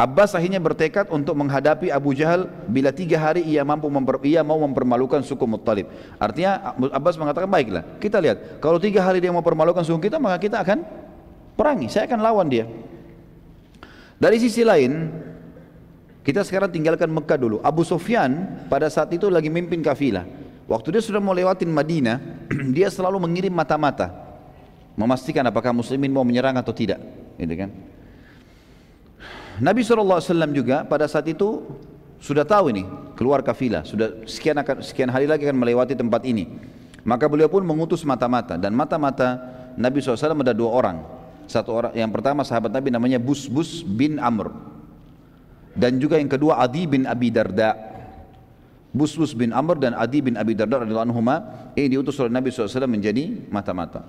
Abbas 0.00 0.32
akhirnya 0.32 0.56
bertekad 0.56 1.12
untuk 1.12 1.36
menghadapi 1.36 1.92
Abu 1.92 2.16
Jahal 2.16 2.48
bila 2.64 2.88
tiga 2.88 3.20
hari 3.20 3.44
ia 3.44 3.60
mampu 3.60 3.84
memper, 3.92 4.16
ia 4.24 4.40
mau 4.40 4.56
mempermalukan 4.64 5.20
suku 5.20 5.44
Muttalib. 5.44 5.92
Artinya 6.16 6.72
Abbas 6.88 7.20
mengatakan 7.20 7.44
baiklah 7.44 7.84
kita 8.00 8.16
lihat 8.16 8.64
kalau 8.64 8.80
tiga 8.80 9.04
hari 9.04 9.20
dia 9.20 9.28
mau 9.28 9.44
mempermalukan 9.44 9.84
suku 9.84 10.08
kita 10.08 10.16
maka 10.16 10.40
kita 10.40 10.56
akan 10.64 10.88
perangi. 11.52 11.92
Saya 11.92 12.08
akan 12.08 12.18
lawan 12.24 12.48
dia. 12.48 12.64
Dari 14.16 14.40
sisi 14.40 14.64
lain 14.64 15.12
kita 16.20 16.44
sekarang 16.44 16.68
tinggalkan 16.68 17.08
Mekah 17.08 17.38
dulu. 17.40 17.56
Abu 17.64 17.80
Sufyan 17.80 18.60
pada 18.68 18.92
saat 18.92 19.08
itu 19.16 19.32
lagi 19.32 19.48
mimpin 19.48 19.80
kafilah. 19.80 20.28
Waktu 20.68 20.98
dia 20.98 21.02
sudah 21.02 21.18
mau 21.18 21.32
lewatin 21.32 21.72
Madinah, 21.72 22.20
dia 22.76 22.92
selalu 22.92 23.18
mengirim 23.24 23.50
mata-mata 23.50 24.30
memastikan 25.00 25.40
apakah 25.48 25.72
muslimin 25.72 26.12
mau 26.12 26.26
menyerang 26.26 26.54
atau 26.60 26.76
tidak, 26.76 27.00
gitu 27.40 27.54
kan? 27.56 27.70
Nabi 29.60 29.80
SAW 29.80 30.20
juga 30.52 30.84
pada 30.84 31.08
saat 31.08 31.24
itu 31.28 31.64
sudah 32.20 32.44
tahu 32.44 32.72
ini 32.72 32.84
keluar 33.16 33.40
kafilah, 33.40 33.84
sudah 33.84 34.24
sekian 34.28 34.60
akan 34.60 34.84
sekian 34.84 35.08
hari 35.08 35.24
lagi 35.24 35.48
akan 35.48 35.56
melewati 35.56 35.96
tempat 35.96 36.24
ini. 36.28 36.48
Maka 37.00 37.28
beliau 37.32 37.48
pun 37.48 37.64
mengutus 37.64 38.04
mata-mata 38.04 38.60
dan 38.60 38.76
mata-mata 38.76 39.40
Nabi 39.80 40.04
SAW 40.04 40.36
ada 40.36 40.52
dua 40.52 40.68
orang. 40.68 40.96
Satu 41.48 41.72
orang 41.72 41.92
yang 41.96 42.12
pertama 42.12 42.44
sahabat 42.44 42.70
Nabi 42.70 42.92
namanya 42.92 43.16
Busbus 43.16 43.82
bin 43.82 44.20
Amr 44.20 44.52
dan 45.74 45.98
juga 46.02 46.18
yang 46.18 46.30
kedua 46.30 46.58
Adi 46.58 46.86
bin 46.86 47.06
Abi 47.06 47.30
Darda 47.30 47.90
Busbus 48.90 49.38
bin 49.38 49.54
Amr 49.54 49.78
dan 49.78 49.94
Adi 49.94 50.18
bin 50.18 50.34
Abi 50.34 50.58
Darda 50.58 50.82
radhiyallahu 50.82 51.06
anhuma 51.14 51.36
ini 51.78 51.94
diutus 51.94 52.18
oleh 52.18 52.34
Nabi 52.34 52.50
SAW 52.50 52.90
menjadi 52.90 53.46
mata-mata. 53.46 54.02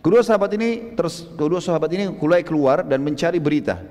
Kedua 0.00 0.22
sahabat 0.22 0.54
ini 0.54 0.94
terus 0.94 1.26
kedua 1.34 1.58
sahabat 1.58 1.90
ini 1.98 2.14
mulai 2.14 2.46
keluar 2.46 2.86
dan 2.86 3.02
mencari 3.02 3.42
berita. 3.42 3.82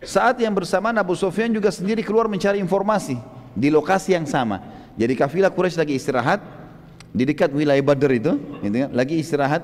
Saat 0.00 0.40
yang 0.40 0.56
bersamaan 0.56 0.96
Abu 0.96 1.12
Sufyan 1.12 1.52
juga 1.52 1.68
sendiri 1.68 2.00
keluar 2.00 2.32
mencari 2.32 2.58
informasi 2.64 3.20
di 3.52 3.68
lokasi 3.68 4.16
yang 4.16 4.24
sama. 4.24 4.64
Jadi 4.96 5.14
kafilah 5.14 5.52
Quraisy 5.52 5.78
lagi 5.78 5.94
istirahat 5.94 6.40
di 7.12 7.28
dekat 7.28 7.52
wilayah 7.52 7.82
Badr 7.84 8.10
itu, 8.16 8.32
gitu 8.64 8.76
kan, 8.88 8.90
lagi 8.90 9.14
istirahat. 9.20 9.62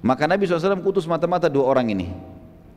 Maka 0.00 0.24
Nabi 0.24 0.46
SAW 0.46 0.80
kutus 0.80 1.04
mata-mata 1.04 1.50
dua 1.50 1.66
orang 1.66 1.92
ini. 1.92 2.08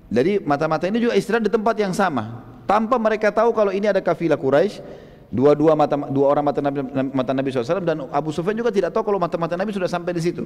Jadi 0.10 0.42
mata-mata 0.42 0.90
ini 0.90 0.98
juga 0.98 1.14
istirahat 1.16 1.46
di 1.46 1.52
tempat 1.54 1.78
yang 1.78 1.94
sama 1.94 2.49
tanpa 2.70 3.02
mereka 3.02 3.34
tahu 3.34 3.50
kalau 3.50 3.74
ini 3.74 3.90
ada 3.90 3.98
kafilah 3.98 4.38
Quraisy 4.38 4.86
dua-dua 5.34 5.74
mata 5.74 5.98
dua 6.10 6.30
orang 6.30 6.46
mata 6.46 6.62
Nabi, 6.62 6.86
mata 7.10 7.32
Nabi 7.34 7.50
SAW 7.50 7.82
dan 7.82 8.06
Abu 8.14 8.30
Sufyan 8.30 8.54
juga 8.54 8.70
tidak 8.70 8.94
tahu 8.94 9.10
kalau 9.10 9.18
mata-mata 9.18 9.58
Nabi 9.58 9.74
sudah 9.74 9.90
sampai 9.90 10.14
di 10.14 10.22
situ. 10.22 10.46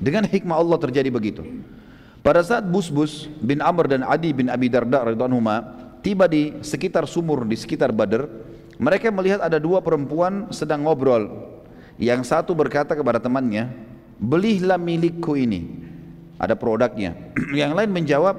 Dengan 0.00 0.24
hikmah 0.24 0.56
Allah 0.56 0.80
terjadi 0.80 1.12
begitu. 1.12 1.44
Pada 2.24 2.40
saat 2.40 2.64
Busbus 2.64 3.28
bin 3.44 3.60
Amr 3.60 3.92
dan 3.92 4.04
Adi 4.04 4.32
bin 4.32 4.48
Abi 4.48 4.72
Darda 4.72 5.08
radhiyallahu 5.08 6.00
tiba 6.00 6.24
di 6.24 6.56
sekitar 6.64 7.04
sumur 7.04 7.44
di 7.44 7.56
sekitar 7.56 7.92
Badr 7.92 8.24
mereka 8.80 9.12
melihat 9.12 9.44
ada 9.44 9.60
dua 9.60 9.84
perempuan 9.84 10.48
sedang 10.48 10.88
ngobrol. 10.88 11.28
Yang 12.00 12.32
satu 12.32 12.56
berkata 12.56 12.96
kepada 12.96 13.20
temannya 13.20 13.68
belilah 14.16 14.80
milikku 14.80 15.36
ini. 15.36 15.68
Ada 16.40 16.56
produknya. 16.56 17.12
Yang 17.60 17.72
lain 17.76 17.90
menjawab 17.92 18.36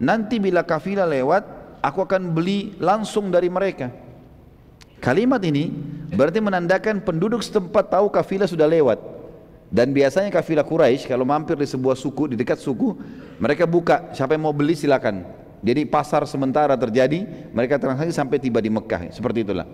nanti 0.00 0.40
bila 0.40 0.64
kafilah 0.64 1.04
lewat 1.04 1.63
aku 1.84 2.08
akan 2.08 2.32
beli 2.32 2.72
langsung 2.80 3.28
dari 3.28 3.52
mereka. 3.52 3.92
Kalimat 5.04 5.44
ini 5.44 5.68
berarti 6.16 6.40
menandakan 6.40 7.04
penduduk 7.04 7.44
setempat 7.44 7.92
tahu 7.92 8.08
kafilah 8.08 8.48
sudah 8.48 8.64
lewat. 8.64 8.96
Dan 9.68 9.92
biasanya 9.92 10.32
kafilah 10.32 10.64
Quraisy 10.64 11.04
kalau 11.04 11.28
mampir 11.28 11.60
di 11.60 11.68
sebuah 11.68 11.98
suku, 11.98 12.32
di 12.32 12.36
dekat 12.40 12.62
suku, 12.62 12.96
mereka 13.36 13.68
buka, 13.68 14.14
siapa 14.16 14.32
yang 14.32 14.48
mau 14.48 14.56
beli 14.56 14.78
silakan. 14.78 15.26
Jadi 15.60 15.84
pasar 15.84 16.24
sementara 16.30 16.78
terjadi, 16.78 17.26
mereka 17.50 17.76
transaksi 17.76 18.14
sampai 18.14 18.38
tiba 18.38 18.62
di 18.62 18.70
Mekah, 18.70 19.10
seperti 19.10 19.42
itulah. 19.42 19.66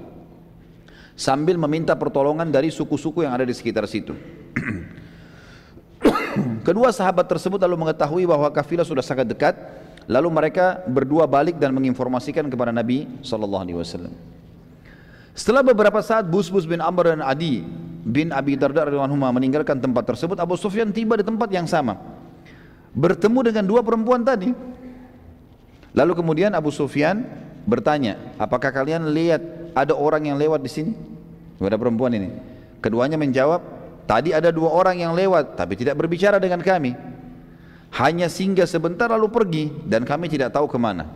Sambil 1.18 1.60
meminta 1.60 1.92
pertolongan 1.92 2.48
dari 2.48 2.72
suku-suku 2.72 3.28
yang 3.28 3.36
ada 3.36 3.44
di 3.44 3.52
sekitar 3.52 3.84
situ. 3.84 4.16
Kedua 6.66 6.88
sahabat 6.94 7.28
tersebut 7.28 7.60
lalu 7.60 7.76
mengetahui 7.84 8.24
bahwa 8.24 8.48
kafilah 8.48 8.88
sudah 8.88 9.04
sangat 9.04 9.28
dekat, 9.28 9.52
Lalu 10.08 10.28
mereka 10.32 10.80
berdua 10.88 11.28
balik 11.28 11.60
dan 11.60 11.76
menginformasikan 11.76 12.48
kepada 12.48 12.72
Nabi 12.72 13.06
sallallahu 13.20 13.62
alaihi 13.62 13.78
wasallam. 13.78 14.14
Setelah 15.36 15.62
beberapa 15.62 16.00
saat 16.02 16.26
Busbus 16.26 16.66
bin 16.66 16.82
Amr 16.82 17.16
dan 17.16 17.22
Adi 17.22 17.62
bin 18.04 18.34
Abi 18.34 18.56
Darda 18.58 18.88
radhiyallahu 18.88 19.16
meninggalkan 19.36 19.78
tempat 19.78 20.08
tersebut, 20.08 20.40
Abu 20.40 20.58
Sufyan 20.58 20.90
tiba 20.90 21.14
di 21.16 21.24
tempat 21.24 21.48
yang 21.52 21.68
sama. 21.68 21.96
Bertemu 22.90 23.40
dengan 23.46 23.64
dua 23.64 23.80
perempuan 23.86 24.26
tadi. 24.26 24.50
Lalu 25.94 26.12
kemudian 26.18 26.50
Abu 26.54 26.74
Sufyan 26.74 27.22
bertanya, 27.66 28.18
"Apakah 28.38 28.74
kalian 28.74 29.14
lihat 29.14 29.42
ada 29.74 29.94
orang 29.94 30.26
yang 30.26 30.36
lewat 30.38 30.62
di 30.62 30.70
sini?" 30.70 30.92
Kepada 31.58 31.78
perempuan 31.78 32.10
ini. 32.16 32.34
Keduanya 32.82 33.14
menjawab, 33.14 33.62
"Tadi 34.10 34.34
ada 34.34 34.50
dua 34.50 34.74
orang 34.74 34.98
yang 34.98 35.12
lewat, 35.14 35.54
tapi 35.54 35.78
tidak 35.78 35.94
berbicara 35.94 36.42
dengan 36.42 36.58
kami." 36.64 36.96
Hanya 37.90 38.30
singgah 38.30 38.70
sebentar 38.70 39.10
lalu 39.10 39.28
pergi 39.30 39.64
dan 39.86 40.06
kami 40.06 40.30
tidak 40.30 40.54
tahu 40.54 40.70
ke 40.70 40.78
mana. 40.78 41.10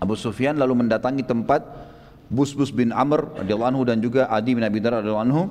Abu 0.00 0.16
Sufyan 0.16 0.56
lalu 0.56 0.84
mendatangi 0.84 1.24
tempat 1.24 1.64
Busbus 2.26 2.74
bin 2.74 2.90
Amr 2.90 3.38
radhiyallahu 3.38 3.70
anhu 3.70 3.82
dan 3.86 4.02
juga 4.02 4.26
Adi 4.26 4.58
bin 4.58 4.64
Abi 4.66 4.82
Dharr 4.82 4.98
radhiyallahu 4.98 5.26
anhu 5.30 5.42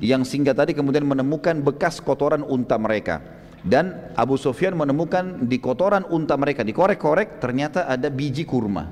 yang 0.00 0.24
singgah 0.24 0.56
tadi 0.56 0.72
kemudian 0.72 1.04
menemukan 1.04 1.60
bekas 1.60 2.00
kotoran 2.00 2.40
unta 2.40 2.80
mereka. 2.80 3.20
Dan 3.62 4.10
Abu 4.18 4.34
Sufyan 4.34 4.74
menemukan 4.74 5.46
di 5.46 5.62
kotoran 5.62 6.02
unta 6.10 6.34
mereka 6.34 6.66
dikorek-korek 6.66 7.38
ternyata 7.38 7.86
ada 7.86 8.10
biji 8.10 8.42
kurma. 8.42 8.90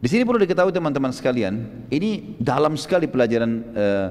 Di 0.00 0.08
sini 0.08 0.24
perlu 0.24 0.40
diketahui 0.40 0.72
teman-teman 0.72 1.12
sekalian, 1.12 1.84
ini 1.92 2.32
dalam 2.40 2.72
sekali 2.80 3.04
pelajaran 3.04 3.52
uh, 3.76 4.08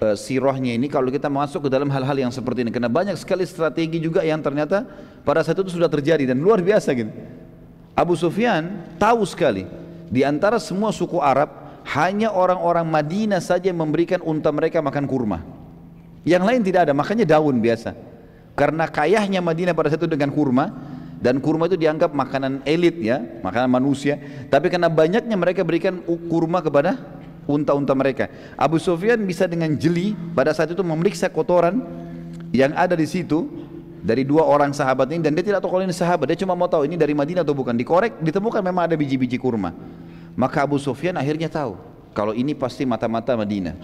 uh, 0.00 0.16
sirahnya 0.16 0.76
ini 0.76 0.86
kalau 0.90 1.08
kita 1.08 1.28
masuk 1.30 1.66
ke 1.66 1.70
dalam 1.72 1.88
hal-hal 1.88 2.16
yang 2.16 2.32
seperti 2.32 2.64
ini 2.64 2.70
karena 2.72 2.90
banyak 2.90 3.16
sekali 3.16 3.44
strategi 3.48 4.00
juga 4.00 4.24
yang 4.24 4.40
ternyata 4.40 4.84
pada 5.24 5.40
saat 5.44 5.58
itu 5.60 5.72
sudah 5.72 5.88
terjadi 5.88 6.32
dan 6.32 6.40
luar 6.40 6.60
biasa 6.60 6.92
gitu. 6.92 7.12
Abu 7.96 8.12
Sufyan 8.12 8.84
tahu 9.00 9.24
sekali 9.24 9.64
di 10.12 10.20
antara 10.20 10.60
semua 10.60 10.92
suku 10.92 11.16
Arab 11.18 11.66
hanya 11.96 12.34
orang-orang 12.34 12.84
Madinah 12.84 13.38
saja 13.38 13.70
yang 13.70 13.78
memberikan 13.80 14.18
unta 14.20 14.50
mereka 14.50 14.82
makan 14.82 15.06
kurma. 15.06 15.38
Yang 16.26 16.42
lain 16.42 16.60
tidak 16.66 16.90
ada, 16.90 16.92
makanya 16.92 17.38
daun 17.38 17.62
biasa. 17.62 17.94
Karena 18.58 18.90
kayahnya 18.90 19.38
Madinah 19.38 19.72
pada 19.76 19.94
saat 19.94 20.02
itu 20.02 20.10
dengan 20.10 20.34
kurma 20.34 20.74
dan 21.22 21.38
kurma 21.38 21.70
itu 21.70 21.78
dianggap 21.78 22.10
makanan 22.10 22.66
elit 22.66 22.98
ya, 22.98 23.22
makanan 23.40 23.70
manusia. 23.70 24.18
Tapi 24.50 24.66
karena 24.66 24.90
banyaknya 24.90 25.36
mereka 25.38 25.62
berikan 25.62 26.02
kurma 26.26 26.58
kepada 26.58 26.98
unta-unta 27.46 27.94
mereka. 27.94 28.28
Abu 28.58 28.76
Sufyan 28.82 29.22
bisa 29.22 29.46
dengan 29.46 29.72
jeli 29.78 30.18
pada 30.34 30.52
saat 30.52 30.70
itu 30.74 30.82
memeriksa 30.82 31.30
kotoran 31.30 31.82
yang 32.50 32.74
ada 32.74 32.94
di 32.94 33.06
situ 33.06 33.46
dari 34.06 34.22
dua 34.22 34.46
orang 34.46 34.70
sahabat 34.70 35.10
ini 35.10 35.22
dan 35.26 35.34
dia 35.34 35.42
tidak 35.42 35.62
tahu 35.66 35.78
kalau 35.78 35.84
ini 35.86 35.94
sahabat, 35.94 36.30
dia 36.30 36.38
cuma 36.46 36.54
mau 36.54 36.70
tahu 36.70 36.86
ini 36.86 36.94
dari 36.94 37.10
Madinah 37.10 37.42
atau 37.42 37.58
bukan. 37.58 37.74
Dikorek, 37.74 38.22
ditemukan 38.22 38.62
memang 38.62 38.86
ada 38.86 38.94
biji-biji 38.94 39.34
kurma. 39.34 39.74
Maka 40.38 40.62
Abu 40.62 40.78
Sufyan 40.78 41.18
akhirnya 41.18 41.50
tahu 41.50 41.74
kalau 42.14 42.30
ini 42.36 42.54
pasti 42.54 42.86
mata-mata 42.86 43.34
Madinah. 43.34 43.74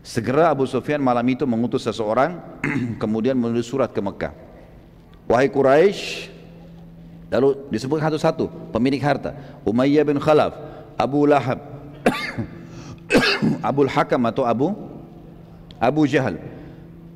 Segera 0.00 0.48
Abu 0.48 0.64
Sufyan 0.64 1.04
malam 1.04 1.26
itu 1.28 1.44
mengutus 1.44 1.84
seseorang 1.84 2.40
kemudian 3.02 3.36
menulis 3.36 3.68
surat 3.68 3.92
ke 3.92 4.00
Mekah. 4.00 4.32
Wahai 5.28 5.52
Quraisy, 5.52 6.32
lalu 7.28 7.68
disebut 7.68 8.00
satu-satu 8.00 8.72
pemilik 8.72 9.02
harta, 9.04 9.36
Umayyah 9.68 10.08
bin 10.08 10.16
Khalaf, 10.16 10.56
Abu 10.96 11.28
Lahab, 11.28 11.60
Abu 13.64 13.88
Hakam 13.88 14.22
atau 14.28 14.44
Abu 14.44 14.74
Abu 15.78 16.04
Jahal. 16.04 16.36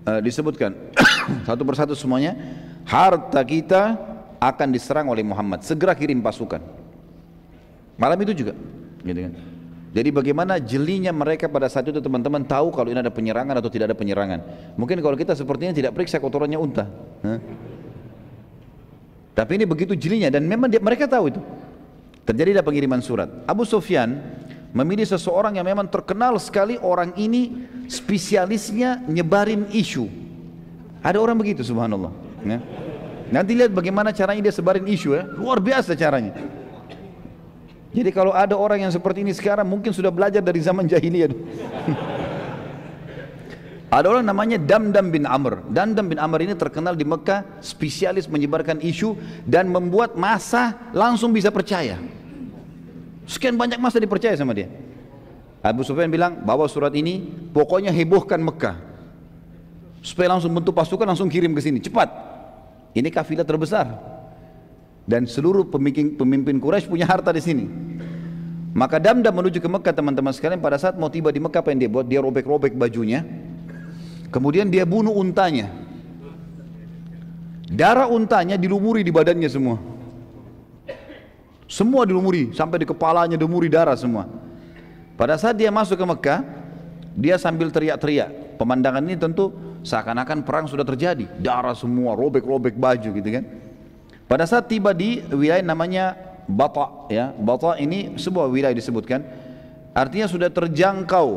Uh, 0.03 0.19
disebutkan 0.19 0.75
satu 1.49 1.63
persatu 1.63 1.95
semuanya, 1.95 2.35
harta 2.83 3.39
kita 3.47 3.95
akan 4.43 4.69
diserang 4.75 5.07
oleh 5.07 5.23
Muhammad. 5.23 5.63
Segera 5.63 5.95
kirim 5.95 6.19
pasukan. 6.19 6.59
Malam 7.95 8.19
itu 8.27 8.43
juga, 8.43 8.59
gitu 9.07 9.21
kan. 9.31 9.33
Jadi 9.93 10.09
bagaimana 10.09 10.57
jelinya 10.57 11.13
mereka 11.13 11.47
pada 11.53 11.69
saat 11.69 11.85
itu 11.85 12.01
teman-teman 12.01 12.41
tahu 12.49 12.73
kalau 12.73 12.89
ini 12.89 13.05
ada 13.05 13.13
penyerangan 13.13 13.61
atau 13.61 13.69
tidak 13.69 13.93
ada 13.93 13.97
penyerangan. 13.97 14.41
Mungkin 14.81 14.99
kalau 15.05 15.15
kita 15.15 15.37
seperti 15.37 15.69
ini 15.69 15.75
tidak 15.77 15.93
periksa 15.93 16.17
kotorannya 16.17 16.57
unta. 16.57 16.89
Hah? 17.23 17.39
Tapi 19.37 19.53
ini 19.61 19.65
begitu 19.69 19.93
jelinya 19.93 20.33
dan 20.33 20.49
memang 20.49 20.73
dia, 20.73 20.81
mereka 20.81 21.05
tahu 21.05 21.29
itu. 21.29 21.41
Terjadi 22.25 22.59
ada 22.61 22.65
pengiriman 22.65 23.05
surat. 23.05 23.29
Abu 23.45 23.69
Sufyan 23.69 24.17
memilih 24.73 25.05
seseorang 25.05 25.61
yang 25.61 25.69
memang 25.69 25.87
terkenal 25.87 26.41
sekali 26.41 26.81
orang 26.81 27.13
ini 27.21 27.69
spesialisnya 27.87 29.05
nyebarin 29.05 29.69
isu. 29.69 30.09
Ada 31.05 31.21
orang 31.21 31.37
begitu 31.37 31.61
subhanallah. 31.61 32.13
Ya. 32.43 32.59
Nanti 33.33 33.57
lihat 33.57 33.73
bagaimana 33.73 34.13
caranya 34.13 34.49
dia 34.49 34.55
sebarin 34.55 34.85
isu 34.89 35.13
ya. 35.13 35.29
Luar 35.29 35.61
biasa 35.61 35.97
caranya. 35.97 36.33
Jadi 37.93 38.09
kalau 38.09 38.33
ada 38.33 38.57
orang 38.57 38.89
yang 38.89 38.93
seperti 38.93 39.21
ini 39.21 39.37
sekarang 39.37 39.69
mungkin 39.69 39.93
sudah 39.93 40.09
belajar 40.09 40.41
dari 40.41 40.65
zaman 40.65 40.89
jahiliyah. 40.89 41.29
ada 44.01 44.07
orang 44.09 44.25
namanya 44.25 44.57
Damdam 44.57 45.13
bin 45.13 45.29
Amr. 45.29 45.61
Damdam 45.69 46.09
bin 46.09 46.17
Amr 46.17 46.49
ini 46.49 46.57
terkenal 46.57 46.97
di 46.97 47.05
Mekah 47.05 47.45
spesialis 47.61 48.25
menyebarkan 48.25 48.81
isu 48.81 49.21
dan 49.45 49.69
membuat 49.69 50.17
masa 50.17 50.89
langsung 50.97 51.37
bisa 51.37 51.53
percaya. 51.53 52.01
Sekian 53.27 53.55
banyak 53.55 53.79
masa 53.79 54.03
dipercaya 54.03 54.35
sama 54.35 54.53
dia. 54.55 54.69
Abu 55.63 55.87
Sufyan 55.87 56.11
bilang 56.11 56.43
bawa 56.43 56.67
surat 56.67 56.91
ini 56.99 57.23
pokoknya 57.55 57.95
hebohkan 57.95 58.43
Mekah. 58.43 58.77
Supaya 60.03 60.35
langsung 60.35 60.51
bentuk 60.51 60.75
pasukan 60.75 61.07
langsung 61.07 61.31
kirim 61.31 61.55
ke 61.55 61.63
sini 61.63 61.79
cepat. 61.79 62.11
Ini 62.93 63.09
kafilah 63.09 63.47
terbesar 63.47 63.87
dan 65.07 65.27
seluruh 65.27 65.67
pemimpin, 65.67 66.15
pemimpin 66.15 66.59
Quraisy 66.63 66.87
punya 66.87 67.07
harta 67.07 67.35
di 67.35 67.43
sini. 67.43 67.67
Maka 68.73 68.97
Damdam 68.97 69.37
menuju 69.37 69.61
ke 69.61 69.69
Mekah 69.69 69.93
teman-teman 69.93 70.33
sekalian 70.33 70.63
pada 70.63 70.81
saat 70.81 70.97
mau 70.97 71.13
tiba 71.13 71.29
di 71.29 71.43
Mekah 71.43 71.61
apa 71.61 71.71
yang 71.75 71.81
dia 71.85 71.91
buat? 71.93 72.07
Dia 72.09 72.25
robek-robek 72.25 72.73
bajunya. 72.73 73.21
Kemudian 74.33 74.73
dia 74.73 74.89
bunuh 74.89 75.13
untanya. 75.13 75.69
Darah 77.69 78.09
untanya 78.09 78.57
dilumuri 78.57 79.05
di 79.05 79.13
badannya 79.13 79.49
semua. 79.49 79.77
Semua 81.73 82.05
dilumuri 82.05 82.53
sampai 82.53 82.85
di 82.85 82.87
kepalanya 82.87 83.41
dilumuri 83.41 83.73
darah 83.73 83.97
semua. 83.97 84.29
Pada 85.17 85.41
saat 85.41 85.57
dia 85.57 85.73
masuk 85.73 85.97
ke 85.97 86.05
Mekah, 86.05 86.45
dia 87.17 87.41
sambil 87.41 87.73
teriak-teriak. 87.73 88.61
Pemandangan 88.61 89.01
ini 89.01 89.17
tentu 89.17 89.57
seakan-akan 89.81 90.45
perang 90.45 90.69
sudah 90.69 90.85
terjadi. 90.85 91.25
Darah 91.41 91.73
semua, 91.73 92.13
robek-robek 92.13 92.77
baju 92.77 93.09
gitu 93.17 93.25
kan. 93.25 93.49
Pada 94.29 94.45
saat 94.45 94.69
tiba 94.69 94.93
di 94.93 95.25
wilayah 95.33 95.65
namanya 95.65 96.13
Bata 96.45 97.09
ya, 97.09 97.33
Bata 97.33 97.81
ini 97.81 98.21
sebuah 98.21 98.53
wilayah 98.53 98.77
disebutkan. 98.77 99.25
Artinya 99.97 100.29
sudah 100.29 100.53
terjangkau. 100.53 101.29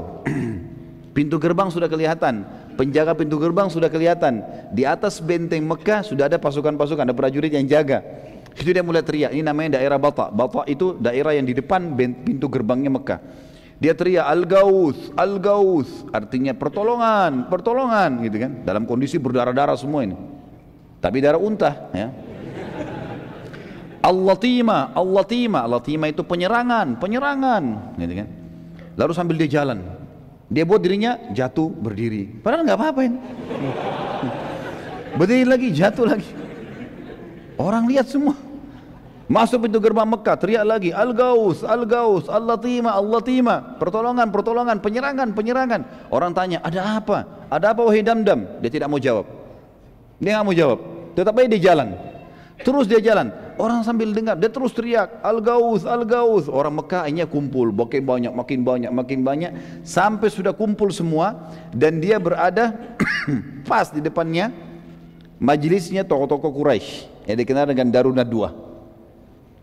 pintu 1.15 1.39
gerbang 1.39 1.71
sudah 1.71 1.87
kelihatan, 1.87 2.43
penjaga 2.75 3.15
pintu 3.15 3.39
gerbang 3.39 3.71
sudah 3.71 3.87
kelihatan. 3.87 4.43
Di 4.75 4.83
atas 4.83 5.23
benteng 5.23 5.63
Mekah 5.63 6.03
sudah 6.03 6.27
ada 6.27 6.35
pasukan-pasukan, 6.35 7.07
ada 7.07 7.15
prajurit 7.15 7.55
yang 7.55 7.63
jaga. 7.63 8.03
Itu 8.55 8.71
dia 8.71 8.79
mulai 8.79 9.03
teriak, 9.03 9.35
ini 9.35 9.43
namanya 9.43 9.75
daerah 9.79 9.99
Bata. 9.99 10.31
Bata 10.31 10.63
itu 10.65 10.95
daerah 10.95 11.35
yang 11.35 11.43
di 11.43 11.51
depan 11.51 11.91
pintu 12.23 12.47
gerbangnya 12.47 12.87
Mekah. 12.87 13.19
Dia 13.75 13.91
teriak 13.91 14.23
Al-Gauth, 14.23 15.11
Al-Gauth, 15.19 16.07
artinya 16.15 16.55
pertolongan, 16.55 17.51
pertolongan 17.51 18.23
gitu 18.23 18.39
kan. 18.39 18.63
Dalam 18.63 18.87
kondisi 18.87 19.19
berdarah-darah 19.19 19.75
semua 19.75 20.07
ini. 20.07 20.15
Tapi 21.03 21.19
darah 21.19 21.37
unta 21.37 21.91
ya. 21.91 22.07
Allah-tima, 23.99 24.95
Allah-tima, 24.95 25.65
Allah-tima 25.65 26.05
itu 26.07 26.23
penyerangan, 26.23 26.95
penyerangan, 27.01 27.63
gitu 27.99 28.13
kan. 28.23 28.27
Lalu 28.95 29.11
sambil 29.11 29.35
dia 29.35 29.49
jalan, 29.59 29.81
dia 30.47 30.63
buat 30.63 30.79
dirinya 30.79 31.17
jatuh 31.33 31.67
berdiri. 31.67 32.39
Padahal 32.39 32.63
nggak 32.63 32.79
apa-apa 32.79 33.01
ini. 33.03 33.17
Berdiri 35.19 35.43
lagi, 35.43 35.67
jatuh 35.73 36.05
lagi. 36.05 36.44
Orang 37.55 37.87
lihat 37.87 38.11
semua. 38.11 38.35
Masuk 39.25 39.65
pintu 39.65 39.81
gerbang 39.81 40.05
Mekah, 40.05 40.37
teriak 40.37 40.61
lagi, 40.61 40.93
Al-Gaus, 40.93 41.65
Al-Gaus, 41.65 42.29
Allah-tima, 42.29 42.93
Allah-tima. 42.93 43.73
Pertolongan, 43.81 44.29
pertolongan, 44.29 44.77
penyerangan, 44.77 45.33
penyerangan. 45.33 45.81
Orang 46.13 46.37
tanya, 46.37 46.61
ada 46.61 47.01
apa? 47.01 47.49
Ada 47.49 47.73
apa 47.73 47.81
wahai 47.81 48.05
dam-dam? 48.05 48.45
Dia 48.61 48.69
tidak 48.69 48.85
mau 48.85 49.01
jawab. 49.01 49.25
Dia 50.21 50.37
nggak 50.37 50.45
mau 50.45 50.53
jawab. 50.53 50.79
Tetap 51.17 51.33
aja 51.41 51.49
di 51.49 51.57
jalan. 51.57 51.97
Terus 52.61 52.85
dia 52.85 53.01
jalan. 53.01 53.33
Orang 53.57 53.81
sambil 53.81 54.13
dengar, 54.13 54.37
dia 54.37 54.51
terus 54.53 54.77
teriak, 54.77 55.17
Al-Gaus, 55.25 55.89
Al-Gaus. 55.89 56.45
Orang 56.45 56.85
Mekah 56.85 57.09
akhirnya 57.09 57.25
kumpul, 57.25 57.73
makin 57.73 58.05
banyak, 58.05 58.29
makin 58.29 58.59
banyak, 58.61 58.91
makin 58.93 59.19
banyak. 59.25 59.51
Sampai 59.81 60.29
sudah 60.29 60.53
kumpul 60.53 60.93
semua. 60.93 61.49
Dan 61.73 61.97
dia 61.97 62.21
berada 62.21 62.77
pas 63.69 63.89
di 63.89 64.05
depannya 64.05 64.53
majelisnya 65.41 66.05
tokoh-tokoh 66.05 66.53
Quraisy 66.53 67.14
yang 67.25 67.37
dikenal 67.37 67.65
dengan 67.69 67.89
Daruna 67.89 68.23
Dua. 68.25 68.53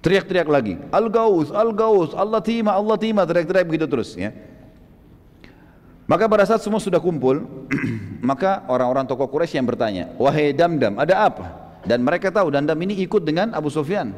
Teriak-teriak 0.03 0.49
lagi, 0.51 0.75
Al-Gaus, 0.91 1.55
Al-Gaus, 1.55 2.11
Allah 2.19 2.43
tima, 2.43 2.75
Allah 2.75 2.99
tima, 2.99 3.23
teriak-teriak 3.23 3.67
begitu 3.71 3.87
terus 3.87 4.19
ya. 4.19 4.35
Maka 6.11 6.27
pada 6.27 6.43
saat 6.43 6.59
semua 6.59 6.83
sudah 6.83 6.99
kumpul, 6.99 7.47
maka 8.31 8.67
orang-orang 8.67 9.07
tokoh 9.07 9.31
Quraisy 9.31 9.63
yang 9.63 9.69
bertanya, 9.71 10.11
wahai 10.19 10.51
Damdam, 10.51 10.99
ada 10.99 11.31
apa? 11.31 11.47
Dan 11.87 12.03
mereka 12.03 12.35
tahu 12.35 12.51
Dandam 12.51 12.79
ini 12.83 12.99
ikut 13.07 13.23
dengan 13.23 13.55
Abu 13.55 13.71
Sufyan. 13.71 14.11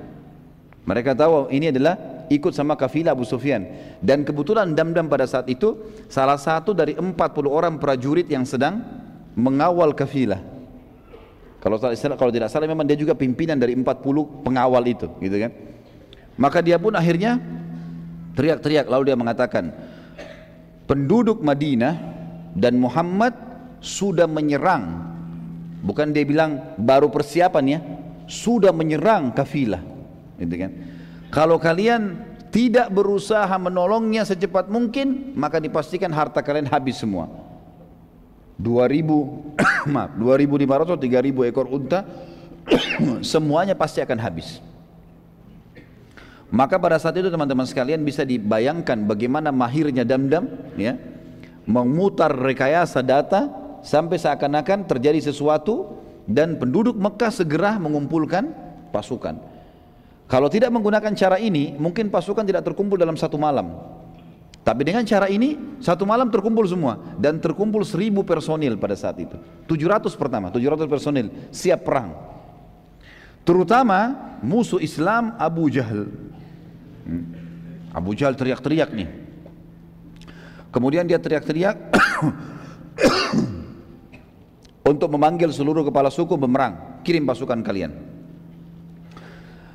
Mereka 0.85 1.16
tahu 1.16 1.48
ini 1.52 1.72
adalah 1.72 1.96
ikut 2.28 2.52
sama 2.52 2.76
kafilah 2.76 3.12
Abu 3.12 3.24
Sufyan. 3.28 3.68
Dan 4.00 4.24
kebetulan 4.24 4.72
Damdam 4.72 5.09
pada 5.09 5.28
saat 5.28 5.48
itu 5.52 5.80
salah 6.09 6.40
satu 6.40 6.76
dari 6.76 6.96
40 6.96 7.12
orang 7.48 7.76
prajurit 7.76 8.28
yang 8.28 8.48
sedang 8.48 8.85
mengawal 9.37 9.92
kafilah. 9.92 10.54
Kalau 11.64 11.81
kalau 11.81 12.29
tidak 12.29 12.53
salah 12.53 12.68
memang 12.68 12.85
dia 12.85 13.00
juga 13.00 13.16
pimpinan 13.16 13.57
dari 13.57 13.72
40 13.72 14.44
pengawal 14.44 14.85
itu, 14.85 15.09
gitu 15.24 15.37
kan? 15.40 15.50
Maka 16.37 16.61
dia 16.61 16.77
pun 16.77 16.92
akhirnya 16.92 17.40
teriak-teriak 18.37 18.85
lalu 18.85 19.09
dia 19.09 19.16
mengatakan, 19.16 19.72
penduduk 20.85 21.40
Madinah 21.40 21.96
dan 22.53 22.77
Muhammad 22.77 23.33
sudah 23.81 24.29
menyerang 24.29 25.14
Bukan 25.85 26.16
dia 26.16 26.24
bilang 26.24 26.72
baru 26.81 27.12
persiapan 27.12 27.64
ya, 27.68 27.79
sudah 28.24 28.72
menyerang 28.72 29.37
kafilah. 29.37 29.85
Gitu 30.40 30.57
kan? 30.57 30.72
Kalau 31.29 31.61
kalian 31.61 32.24
tidak 32.48 32.88
berusaha 32.88 33.53
menolongnya 33.61 34.24
secepat 34.24 34.72
mungkin, 34.72 35.37
maka 35.37 35.61
dipastikan 35.61 36.09
harta 36.09 36.40
kalian 36.40 36.72
habis 36.72 36.96
semua. 36.96 37.29
2000 38.59 39.05
maaf 39.95 40.11
2500 40.17 40.87
atau 40.88 40.99
3000 40.99 41.51
ekor 41.51 41.67
unta 41.69 42.07
semuanya 43.35 43.75
pasti 43.77 44.01
akan 44.01 44.19
habis. 44.21 44.62
Maka 46.55 46.79
pada 46.79 46.95
saat 47.03 47.19
itu 47.19 47.27
teman-teman 47.33 47.67
sekalian 47.67 47.99
bisa 48.07 48.23
dibayangkan 48.23 49.03
bagaimana 49.11 49.51
mahirnya 49.51 50.07
Damdam 50.07 50.47
ya 50.79 50.95
memutar 51.67 52.31
rekayasa 52.31 53.03
data 53.03 53.51
sampai 53.83 54.21
seakan-akan 54.21 54.87
terjadi 54.87 55.19
sesuatu 55.19 55.99
dan 56.25 56.57
penduduk 56.57 56.95
Mekah 56.97 57.33
segera 57.33 57.77
mengumpulkan 57.77 58.55
pasukan. 58.95 59.37
Kalau 60.25 60.49
tidak 60.49 60.73
menggunakan 60.73 61.12
cara 61.12 61.37
ini, 61.37 61.77
mungkin 61.77 62.09
pasukan 62.09 62.49
tidak 62.49 62.64
terkumpul 62.64 62.97
dalam 62.97 63.12
satu 63.19 63.37
malam. 63.37 63.77
Tapi 64.64 64.81
dengan 64.81 65.05
cara 65.05 65.29
ini, 65.29 65.77
satu 65.77 66.09
malam 66.09 66.33
terkumpul 66.33 66.64
semua. 66.64 66.96
Dan 67.20 67.37
terkumpul 67.37 67.85
seribu 67.85 68.24
personil 68.24 68.81
pada 68.81 68.96
saat 68.96 69.20
itu. 69.20 69.37
700 69.68 70.09
pertama, 70.16 70.48
700 70.48 70.88
personil, 70.88 71.29
siap 71.53 71.85
perang. 71.85 72.16
Terutama 73.44 74.16
musuh 74.40 74.81
Islam 74.81 75.37
Abu 75.37 75.68
Jahal. 75.68 76.09
Hmm. 77.05 77.24
Abu 77.92 78.16
Jahal 78.16 78.40
teriak-teriak 78.40 78.88
nih. 78.96 79.09
Kemudian 80.72 81.05
dia 81.05 81.20
teriak-teriak 81.20 81.77
untuk 84.90 85.12
memanggil 85.12 85.53
seluruh 85.53 85.85
kepala 85.85 86.09
suku 86.09 86.40
memerang, 86.40 87.05
kirim 87.05 87.29
pasukan 87.29 87.61
kalian. 87.61 88.13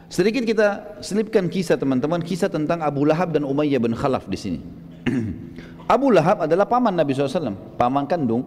Sedikit 0.09 0.41
kita 0.41 0.97
selipkan 1.05 1.45
kisah 1.45 1.77
teman-teman, 1.77 2.17
kisah 2.25 2.49
tentang 2.49 2.81
Abu 2.81 3.05
Lahab 3.05 3.29
dan 3.29 3.45
Umayyah 3.45 3.77
bin 3.77 3.93
Khalaf 3.93 4.25
di 4.25 4.37
sini. 4.41 4.59
Abu 5.93 6.09
Lahab 6.09 6.49
adalah 6.49 6.65
paman 6.65 6.97
Nabi 6.97 7.13
SAW, 7.13 7.77
paman 7.77 8.09
kandung, 8.09 8.41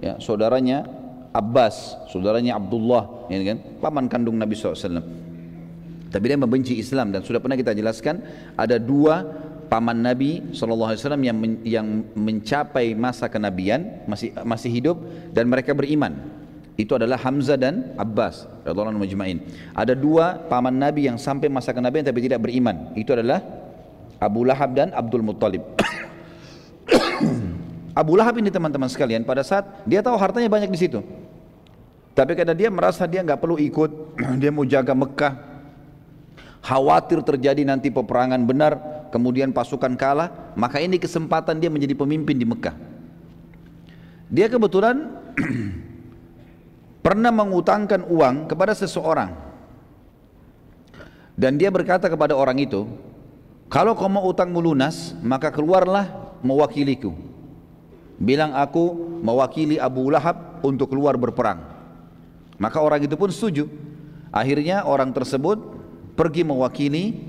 ya, 0.00 0.16
saudaranya 0.16 0.88
Abbas, 1.36 2.00
saudaranya 2.08 2.56
Abdullah, 2.56 3.28
ya 3.28 3.44
kan, 3.44 3.58
paman 3.76 4.08
kandung 4.08 4.40
Nabi 4.40 4.56
SAW. 4.56 5.04
Tapi 6.08 6.24
dia 6.32 6.40
membenci 6.40 6.80
Islam 6.80 7.12
dan 7.12 7.20
sudah 7.20 7.44
pernah 7.44 7.60
kita 7.60 7.76
jelaskan 7.76 8.24
ada 8.56 8.80
dua 8.80 9.20
paman 9.68 10.00
Nabi 10.00 10.56
SAW 10.56 10.96
yang 11.20 11.36
men, 11.36 11.60
yang 11.60 11.86
mencapai 12.16 12.96
masa 12.96 13.28
kenabian 13.28 14.06
masih 14.08 14.32
masih 14.46 14.70
hidup 14.72 14.96
dan 15.34 15.50
mereka 15.50 15.76
beriman 15.76 16.16
itu 16.76 16.92
adalah 16.92 17.16
Hamzah 17.16 17.56
dan 17.56 17.96
Abbas 17.96 18.44
majma'in. 18.68 19.40
Ada 19.72 19.96
dua 19.96 20.44
paman 20.44 20.76
Nabi 20.76 21.08
yang 21.08 21.16
sampai 21.16 21.48
masa 21.48 21.72
kenabian 21.72 22.04
tapi 22.04 22.20
tidak 22.20 22.44
beriman. 22.44 22.92
Itu 22.92 23.16
adalah 23.16 23.40
Abu 24.20 24.44
Lahab 24.44 24.76
dan 24.76 24.92
Abdul 24.92 25.24
Muttalib. 25.24 25.64
Abu 28.00 28.12
Lahab 28.20 28.36
ini 28.36 28.52
teman-teman 28.52 28.92
sekalian 28.92 29.24
pada 29.24 29.40
saat 29.40 29.64
dia 29.88 30.04
tahu 30.04 30.20
hartanya 30.20 30.52
banyak 30.52 30.68
di 30.68 30.76
situ. 30.76 31.00
Tapi 32.12 32.36
karena 32.36 32.52
dia 32.52 32.68
merasa 32.68 33.08
dia 33.08 33.24
nggak 33.24 33.40
perlu 33.40 33.56
ikut, 33.56 33.90
dia 34.40 34.52
mau 34.52 34.68
jaga 34.68 34.92
Mekah. 34.92 35.56
Khawatir 36.60 37.24
terjadi 37.24 37.62
nanti 37.64 37.88
peperangan 37.88 38.42
benar, 38.44 38.72
kemudian 39.12 39.48
pasukan 39.48 39.96
kalah, 39.96 40.52
maka 40.58 40.76
ini 40.76 41.00
kesempatan 41.00 41.56
dia 41.56 41.72
menjadi 41.72 41.96
pemimpin 41.96 42.36
di 42.36 42.44
Mekah. 42.44 42.76
Dia 44.28 44.50
kebetulan 44.50 45.12
pernah 47.06 47.30
mengutangkan 47.30 48.02
uang 48.10 48.50
kepada 48.50 48.74
seseorang. 48.74 49.30
Dan 51.38 51.54
dia 51.54 51.70
berkata 51.70 52.10
kepada 52.10 52.34
orang 52.34 52.58
itu 52.58 52.82
kalau 53.70 53.94
kau 53.94 54.10
mau 54.10 54.26
utangmu 54.26 54.58
lunas 54.58 55.14
maka 55.22 55.54
keluarlah 55.54 56.10
mewakiliku. 56.42 57.14
Bilang 58.18 58.58
aku 58.58 58.90
mewakili 59.22 59.78
Abu 59.78 60.10
Lahab 60.10 60.58
untuk 60.66 60.90
keluar 60.90 61.14
berperang. 61.14 61.62
Maka 62.58 62.82
orang 62.82 63.06
itu 63.06 63.14
pun 63.14 63.30
setuju. 63.30 63.70
Akhirnya 64.34 64.82
orang 64.82 65.14
tersebut 65.14 65.62
pergi 66.18 66.42
mewakili 66.42 67.22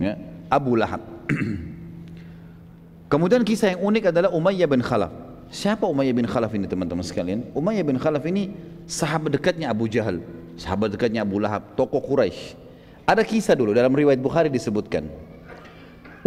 ya, 0.00 0.16
Abu 0.48 0.72
Lahab. 0.78 1.04
Kemudian 3.12 3.44
kisah 3.44 3.76
yang 3.76 3.82
unik 3.92 4.08
adalah 4.14 4.30
Umayyah 4.32 4.70
bin 4.70 4.80
Khalaf 4.80 5.25
siapa 5.56 5.88
Umayyah 5.88 6.12
bin 6.12 6.28
Khalaf 6.28 6.52
ini 6.52 6.68
teman-teman 6.68 7.00
sekalian 7.00 7.48
Umayyah 7.56 7.80
bin 7.88 7.96
Khalaf 7.96 8.28
ini 8.28 8.52
sahabat 8.84 9.32
dekatnya 9.32 9.72
Abu 9.72 9.88
Jahal, 9.88 10.20
sahabat 10.60 10.92
dekatnya 10.92 11.24
Abu 11.24 11.40
Lahab, 11.40 11.72
tokoh 11.72 12.04
Quraisy. 12.04 12.52
Ada 13.08 13.24
kisah 13.24 13.56
dulu 13.56 13.72
dalam 13.72 13.96
riwayat 13.96 14.20
Bukhari 14.20 14.52
disebutkan. 14.52 15.08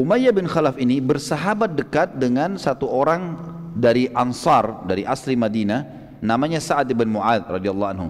Umayyah 0.01 0.33
bin 0.33 0.49
Khalaf 0.49 0.81
ini 0.81 0.97
bersahabat 0.97 1.77
dekat 1.77 2.17
dengan 2.17 2.57
satu 2.57 2.89
orang 2.89 3.37
dari 3.77 4.09
Ansar, 4.17 4.89
dari 4.89 5.05
asli 5.05 5.37
Madinah, 5.37 5.85
namanya 6.23 6.57
Sa'ad 6.57 6.89
bin 6.89 7.13
Mu'ad 7.13 7.45
radhiyallahu 7.45 7.91
anhu. 7.93 8.09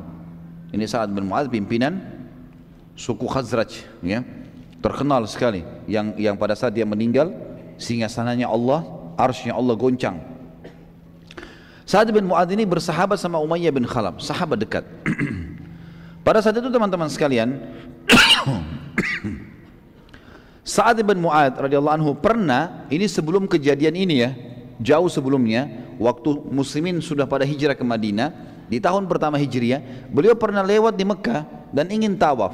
Ini 0.72 0.86
Sa'ad 0.86 1.12
bin 1.12 1.28
Mu'ad 1.28 1.50
pimpinan 1.50 2.00
suku 2.94 3.26
Khazraj, 3.28 3.84
ya. 4.06 4.24
Terkenal 4.80 5.28
sekali 5.28 5.66
yang 5.92 6.16
yang 6.16 6.40
pada 6.40 6.56
saat 6.56 6.72
dia 6.72 6.88
meninggal 6.88 7.36
singgasananya 7.76 8.48
Allah, 8.48 8.86
arsy 9.20 9.52
Allah 9.52 9.76
goncang 9.76 10.39
Sa'ad 11.90 12.14
bin 12.14 12.30
Mu'ad 12.30 12.46
ini 12.54 12.70
bersahabat 12.70 13.18
sama 13.18 13.42
Umayyah 13.42 13.74
bin 13.74 13.82
Khalaf, 13.82 14.22
sahabat 14.22 14.62
dekat. 14.62 14.86
Pada 16.26 16.38
saat 16.38 16.54
itu 16.62 16.70
teman-teman 16.70 17.10
sekalian, 17.10 17.66
Sa'ad 20.78 21.02
bin 21.02 21.18
Mu'ad 21.18 21.58
radhiyallahu 21.58 21.98
anhu 21.98 22.12
pernah, 22.14 22.86
ini 22.94 23.10
sebelum 23.10 23.50
kejadian 23.50 23.98
ini 23.98 24.22
ya, 24.22 24.38
jauh 24.78 25.10
sebelumnya, 25.10 25.66
waktu 25.98 26.30
muslimin 26.54 27.02
sudah 27.02 27.26
pada 27.26 27.42
hijrah 27.42 27.74
ke 27.74 27.82
Madinah, 27.82 28.38
di 28.70 28.78
tahun 28.78 29.10
pertama 29.10 29.42
hijriah, 29.42 29.82
beliau 30.14 30.38
pernah 30.38 30.62
lewat 30.62 30.94
di 30.94 31.10
Mekah 31.10 31.74
dan 31.74 31.90
ingin 31.90 32.14
tawaf. 32.22 32.54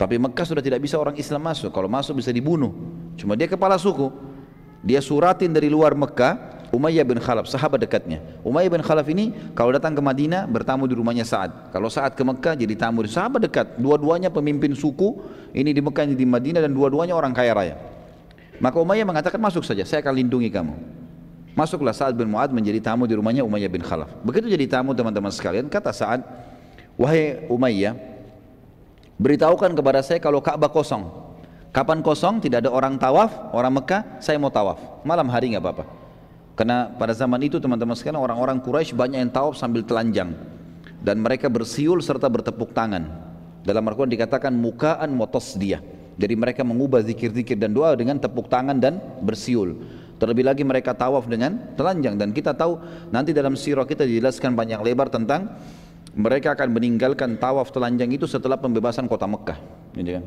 Tapi 0.00 0.16
Mekah 0.16 0.48
sudah 0.48 0.64
tidak 0.64 0.80
bisa 0.80 0.96
orang 0.96 1.20
Islam 1.20 1.52
masuk, 1.52 1.68
kalau 1.68 1.84
masuk 1.84 2.16
bisa 2.16 2.32
dibunuh. 2.32 2.72
Cuma 3.12 3.36
dia 3.36 3.44
kepala 3.44 3.76
suku, 3.76 4.08
dia 4.80 5.04
suratin 5.04 5.52
dari 5.52 5.68
luar 5.68 5.92
Mekah, 5.92 6.61
Umayyah 6.72 7.04
bin 7.04 7.20
Khalaf, 7.20 7.44
sahabat 7.52 7.84
dekatnya. 7.84 8.24
Umayyah 8.40 8.72
bin 8.72 8.80
Khalaf 8.80 9.04
ini 9.12 9.36
kalau 9.52 9.76
datang 9.76 9.92
ke 9.92 10.00
Madinah 10.00 10.48
bertamu 10.48 10.88
di 10.88 10.96
rumahnya 10.96 11.20
Sa'ad. 11.20 11.68
Kalau 11.68 11.92
Sa'ad 11.92 12.16
ke 12.16 12.24
Mekah 12.24 12.56
jadi 12.56 12.72
tamu 12.80 13.04
di 13.04 13.12
sahabat 13.12 13.44
dekat. 13.44 13.76
Dua-duanya 13.76 14.32
pemimpin 14.32 14.72
suku, 14.72 15.20
ini 15.52 15.76
di 15.76 15.84
Mekah, 15.84 16.08
ini 16.08 16.16
di 16.16 16.24
Madinah 16.24 16.64
dan 16.64 16.72
dua-duanya 16.72 17.12
orang 17.12 17.36
kaya 17.36 17.52
raya. 17.52 17.76
Maka 18.56 18.80
Umayyah 18.80 19.04
mengatakan 19.04 19.36
masuk 19.36 19.68
saja, 19.68 19.84
saya 19.84 20.00
akan 20.00 20.16
lindungi 20.16 20.48
kamu. 20.48 20.72
Masuklah 21.52 21.92
Sa'ad 21.92 22.16
bin 22.16 22.32
Mu'ad 22.32 22.48
menjadi 22.56 22.80
tamu 22.80 23.04
di 23.04 23.12
rumahnya 23.20 23.44
Umayyah 23.44 23.68
bin 23.68 23.84
Khalaf. 23.84 24.08
Begitu 24.24 24.48
jadi 24.48 24.64
tamu 24.64 24.96
teman-teman 24.96 25.28
sekalian, 25.28 25.68
kata 25.68 25.92
Sa'ad, 25.92 26.24
wahai 26.96 27.44
Umayyah, 27.52 27.92
beritahukan 29.20 29.76
kepada 29.76 30.00
saya 30.00 30.16
kalau 30.24 30.40
Ka'bah 30.40 30.72
kosong. 30.72 31.04
Kapan 31.68 32.00
kosong, 32.00 32.40
tidak 32.40 32.64
ada 32.64 32.72
orang 32.72 32.96
tawaf, 32.96 33.52
orang 33.52 33.76
Mekah, 33.76 34.24
saya 34.24 34.40
mau 34.40 34.48
tawaf. 34.48 35.04
Malam 35.04 35.28
hari 35.28 35.52
nggak 35.52 35.60
apa-apa. 35.60 36.01
Karena 36.52 36.92
pada 36.92 37.16
zaman 37.16 37.40
itu 37.40 37.56
teman-teman 37.56 37.96
sekalian 37.96 38.20
orang-orang 38.20 38.60
Quraisy 38.60 38.92
banyak 38.92 39.24
yang 39.24 39.32
tawaf 39.32 39.56
sambil 39.56 39.80
telanjang 39.80 40.36
dan 41.02 41.18
mereka 41.18 41.48
bersiul 41.48 41.98
serta 42.04 42.28
bertepuk 42.28 42.70
tangan. 42.76 43.08
Dalam 43.62 43.82
Al-Quran 43.86 44.10
dikatakan 44.10 44.52
mukaan 44.54 45.14
motos 45.14 45.54
dia. 45.58 45.82
Jadi 46.18 46.34
mereka 46.36 46.60
mengubah 46.62 47.00
zikir-zikir 47.02 47.56
dan 47.56 47.72
doa 47.72 47.96
dengan 47.96 48.20
tepuk 48.20 48.46
tangan 48.52 48.76
dan 48.76 49.00
bersiul. 49.24 49.80
Terlebih 50.20 50.46
lagi 50.46 50.62
mereka 50.62 50.94
tawaf 50.94 51.26
dengan 51.26 51.74
telanjang 51.74 52.14
dan 52.14 52.30
kita 52.30 52.54
tahu 52.54 52.78
nanti 53.10 53.34
dalam 53.34 53.58
sirah 53.58 53.82
kita 53.82 54.06
dijelaskan 54.06 54.54
banyak 54.54 54.78
lebar 54.78 55.10
tentang 55.10 55.50
mereka 56.12 56.52
akan 56.52 56.68
meninggalkan 56.70 57.40
tawaf 57.40 57.72
telanjang 57.72 58.12
itu 58.12 58.28
setelah 58.28 58.60
pembebasan 58.60 59.08
kota 59.08 59.26
Mekah. 59.26 59.58
Gitu 59.96 60.20
kan? 60.20 60.24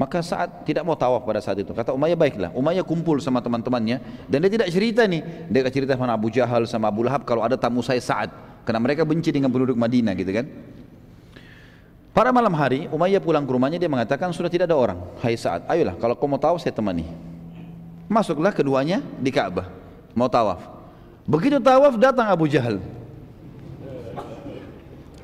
Maka 0.00 0.24
saat 0.24 0.64
tidak 0.64 0.80
mau 0.80 0.96
tawaf 0.96 1.28
pada 1.28 1.44
saat 1.44 1.60
itu, 1.60 1.76
kata 1.76 1.92
Umayyah 1.92 2.16
baiklah. 2.16 2.50
Umayyah 2.56 2.88
kumpul 2.88 3.20
sama 3.20 3.44
teman-temannya 3.44 4.00
dan 4.32 4.40
dia 4.40 4.48
tidak 4.48 4.72
cerita 4.72 5.04
nih. 5.04 5.20
Dia 5.52 5.68
cerita 5.68 5.92
sama 5.92 6.16
Abu 6.16 6.32
Jahal 6.32 6.64
sama 6.64 6.88
Abu 6.88 7.04
Lahab 7.04 7.28
kalau 7.28 7.44
ada 7.44 7.60
tamu 7.60 7.84
saya 7.84 8.00
saat 8.00 8.32
karena 8.64 8.80
mereka 8.80 9.04
benci 9.04 9.28
dengan 9.28 9.52
penduduk 9.52 9.76
Madinah 9.76 10.16
gitu 10.16 10.32
kan. 10.32 10.48
Pada 12.16 12.32
malam 12.32 12.56
hari 12.56 12.88
Umayyah 12.88 13.20
pulang 13.20 13.44
ke 13.44 13.52
rumahnya 13.52 13.76
dia 13.76 13.92
mengatakan 13.92 14.32
sudah 14.32 14.48
tidak 14.48 14.72
ada 14.72 14.76
orang. 14.80 14.98
Hai 15.20 15.36
saat, 15.36 15.68
ayolah 15.68 15.92
kalau 16.00 16.16
kau 16.16 16.24
mau 16.24 16.40
tawaf 16.40 16.64
saya 16.64 16.72
temani. 16.72 17.04
Masuklah 18.08 18.56
keduanya 18.56 19.04
di 19.20 19.28
Ka'bah 19.28 19.68
mau 20.16 20.32
tawaf. 20.32 20.64
Begitu 21.28 21.60
tawaf 21.60 22.00
datang 22.00 22.26
Abu 22.26 22.48
Jahal. 22.48 22.80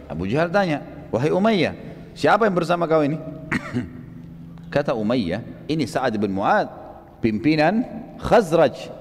Abu 0.06 0.28
Jahal 0.30 0.52
tanya, 0.52 0.84
wahai 1.10 1.32
Umayyah, 1.34 1.74
siapa 2.14 2.46
yang 2.46 2.54
bersama 2.54 2.84
kau 2.86 3.02
ini? 3.02 3.16
Kata 4.76 4.92
Umayyah, 4.92 5.40
ini 5.72 5.88
Sa'ad 5.88 6.20
bin 6.20 6.36
Mu'ad, 6.36 6.68
pimpinan 7.24 7.80
Khazraj, 8.20 8.92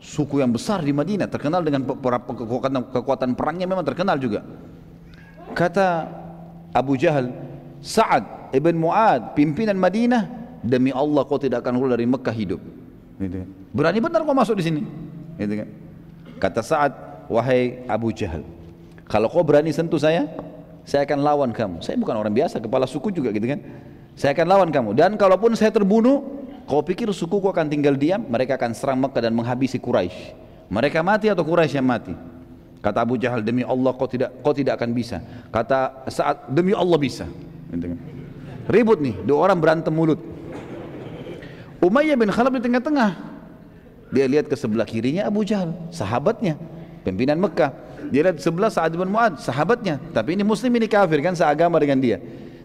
suku 0.00 0.40
yang 0.40 0.48
besar 0.48 0.80
di 0.80 0.96
Madinah, 0.96 1.28
terkenal 1.28 1.60
dengan 1.60 1.84
kekuatan, 1.84 2.88
kekuatan 2.88 3.36
perangnya 3.36 3.68
memang 3.68 3.84
terkenal 3.84 4.16
juga. 4.16 4.40
Kata 5.52 6.08
Abu 6.72 6.96
Jahal, 6.96 7.28
Sa'ad 7.84 8.48
ibn 8.56 8.80
Mu'ad, 8.80 9.36
pimpinan 9.36 9.76
Madinah, 9.76 10.24
demi 10.64 10.88
Allah 10.88 11.20
kau 11.28 11.36
tidak 11.36 11.68
akan 11.68 11.76
keluar 11.76 12.00
dari 12.00 12.08
Mekah 12.08 12.32
hidup. 12.32 12.60
Gitu. 13.20 13.44
Kan. 13.44 13.48
Berani 13.76 14.00
benar 14.00 14.24
kau 14.24 14.32
masuk 14.32 14.56
di 14.56 14.72
sini. 14.72 14.88
Gitu 15.36 15.52
kan. 15.52 15.68
Kata 16.40 16.64
Sa'ad, 16.64 16.92
wahai 17.28 17.84
Abu 17.92 18.08
Jahal, 18.16 18.40
kalau 19.04 19.28
kau 19.28 19.44
berani 19.44 19.68
sentuh 19.68 20.00
saya, 20.00 20.32
saya 20.88 21.04
akan 21.04 21.20
lawan 21.20 21.50
kamu. 21.52 21.84
Saya 21.84 22.00
bukan 22.00 22.16
orang 22.16 22.32
biasa, 22.32 22.56
kepala 22.56 22.88
suku 22.88 23.12
juga 23.12 23.28
gitu 23.36 23.44
kan. 23.44 23.60
Saya 24.20 24.36
akan 24.36 24.46
lawan 24.52 24.68
kamu. 24.68 24.92
Dan 24.92 25.16
kalaupun 25.16 25.56
saya 25.56 25.72
terbunuh, 25.72 26.44
kau 26.68 26.84
pikir 26.84 27.08
sukuku 27.08 27.48
akan 27.48 27.72
tinggal 27.72 27.96
diam? 27.96 28.20
Mereka 28.20 28.60
akan 28.60 28.76
serang 28.76 29.00
Mekah 29.00 29.24
dan 29.24 29.32
menghabisi 29.32 29.80
Quraisy. 29.80 30.36
Mereka 30.68 31.00
mati 31.00 31.32
atau 31.32 31.40
Quraisy 31.40 31.80
yang 31.80 31.88
mati? 31.88 32.12
Kata 32.84 33.00
Abu 33.00 33.16
Jahal 33.16 33.40
demi 33.40 33.64
Allah 33.64 33.96
kau 33.96 34.04
tidak 34.04 34.44
kau 34.44 34.52
tidak 34.52 34.76
akan 34.76 34.92
bisa. 34.92 35.24
Kata 35.48 36.04
saat 36.12 36.52
demi 36.52 36.76
Allah 36.76 37.00
bisa. 37.00 37.24
Gitu 37.72 37.96
kan. 37.96 37.98
Ribut 38.68 39.00
nih, 39.00 39.16
dua 39.24 39.48
orang 39.48 39.56
berantem 39.56 39.88
mulut. 39.88 40.20
Umayyah 41.80 42.20
bin 42.20 42.28
Khalaf 42.28 42.52
di 42.52 42.60
tengah-tengah. 42.60 43.10
Dia 44.12 44.28
lihat 44.28 44.52
ke 44.52 44.56
sebelah 44.58 44.84
kirinya 44.84 45.32
Abu 45.32 45.48
Jahal, 45.48 45.72
sahabatnya, 45.88 46.60
pimpinan 47.08 47.40
Mekah. 47.40 47.72
Dia 48.12 48.28
lihat 48.28 48.36
sebelah 48.42 48.68
Sa'ad 48.68 48.92
bin 48.92 49.08
Mu'ad, 49.08 49.40
sahabatnya. 49.40 49.96
Tapi 50.12 50.36
ini 50.36 50.44
muslim 50.44 50.68
ini 50.76 50.90
kafir 50.90 51.24
kan 51.24 51.32
seagama 51.32 51.80
dengan 51.80 51.96
dia. 52.02 52.20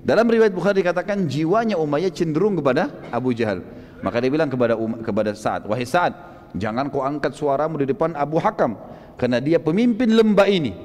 Dalam 0.06 0.30
riwayat 0.30 0.54
Bukhari 0.54 0.86
dikatakan 0.86 1.26
jiwanya 1.26 1.82
Umayyah 1.82 2.14
cenderung 2.14 2.62
kepada 2.62 2.94
Abu 3.10 3.34
Jahal. 3.34 3.66
Maka 4.06 4.22
dia 4.22 4.30
bilang 4.30 4.46
kepada 4.54 4.78
um, 4.78 5.02
kepada 5.02 5.34
Sa'ad, 5.34 5.66
"Wahai 5.66 5.82
Sa'ad, 5.82 6.14
jangan 6.54 6.94
kau 6.94 7.02
angkat 7.02 7.34
suaramu 7.34 7.82
di 7.82 7.90
depan 7.90 8.14
Abu 8.14 8.38
Hakam 8.38 8.78
karena 9.18 9.42
dia 9.42 9.58
pemimpin 9.58 10.14
lembah 10.14 10.46
ini. 10.46 10.78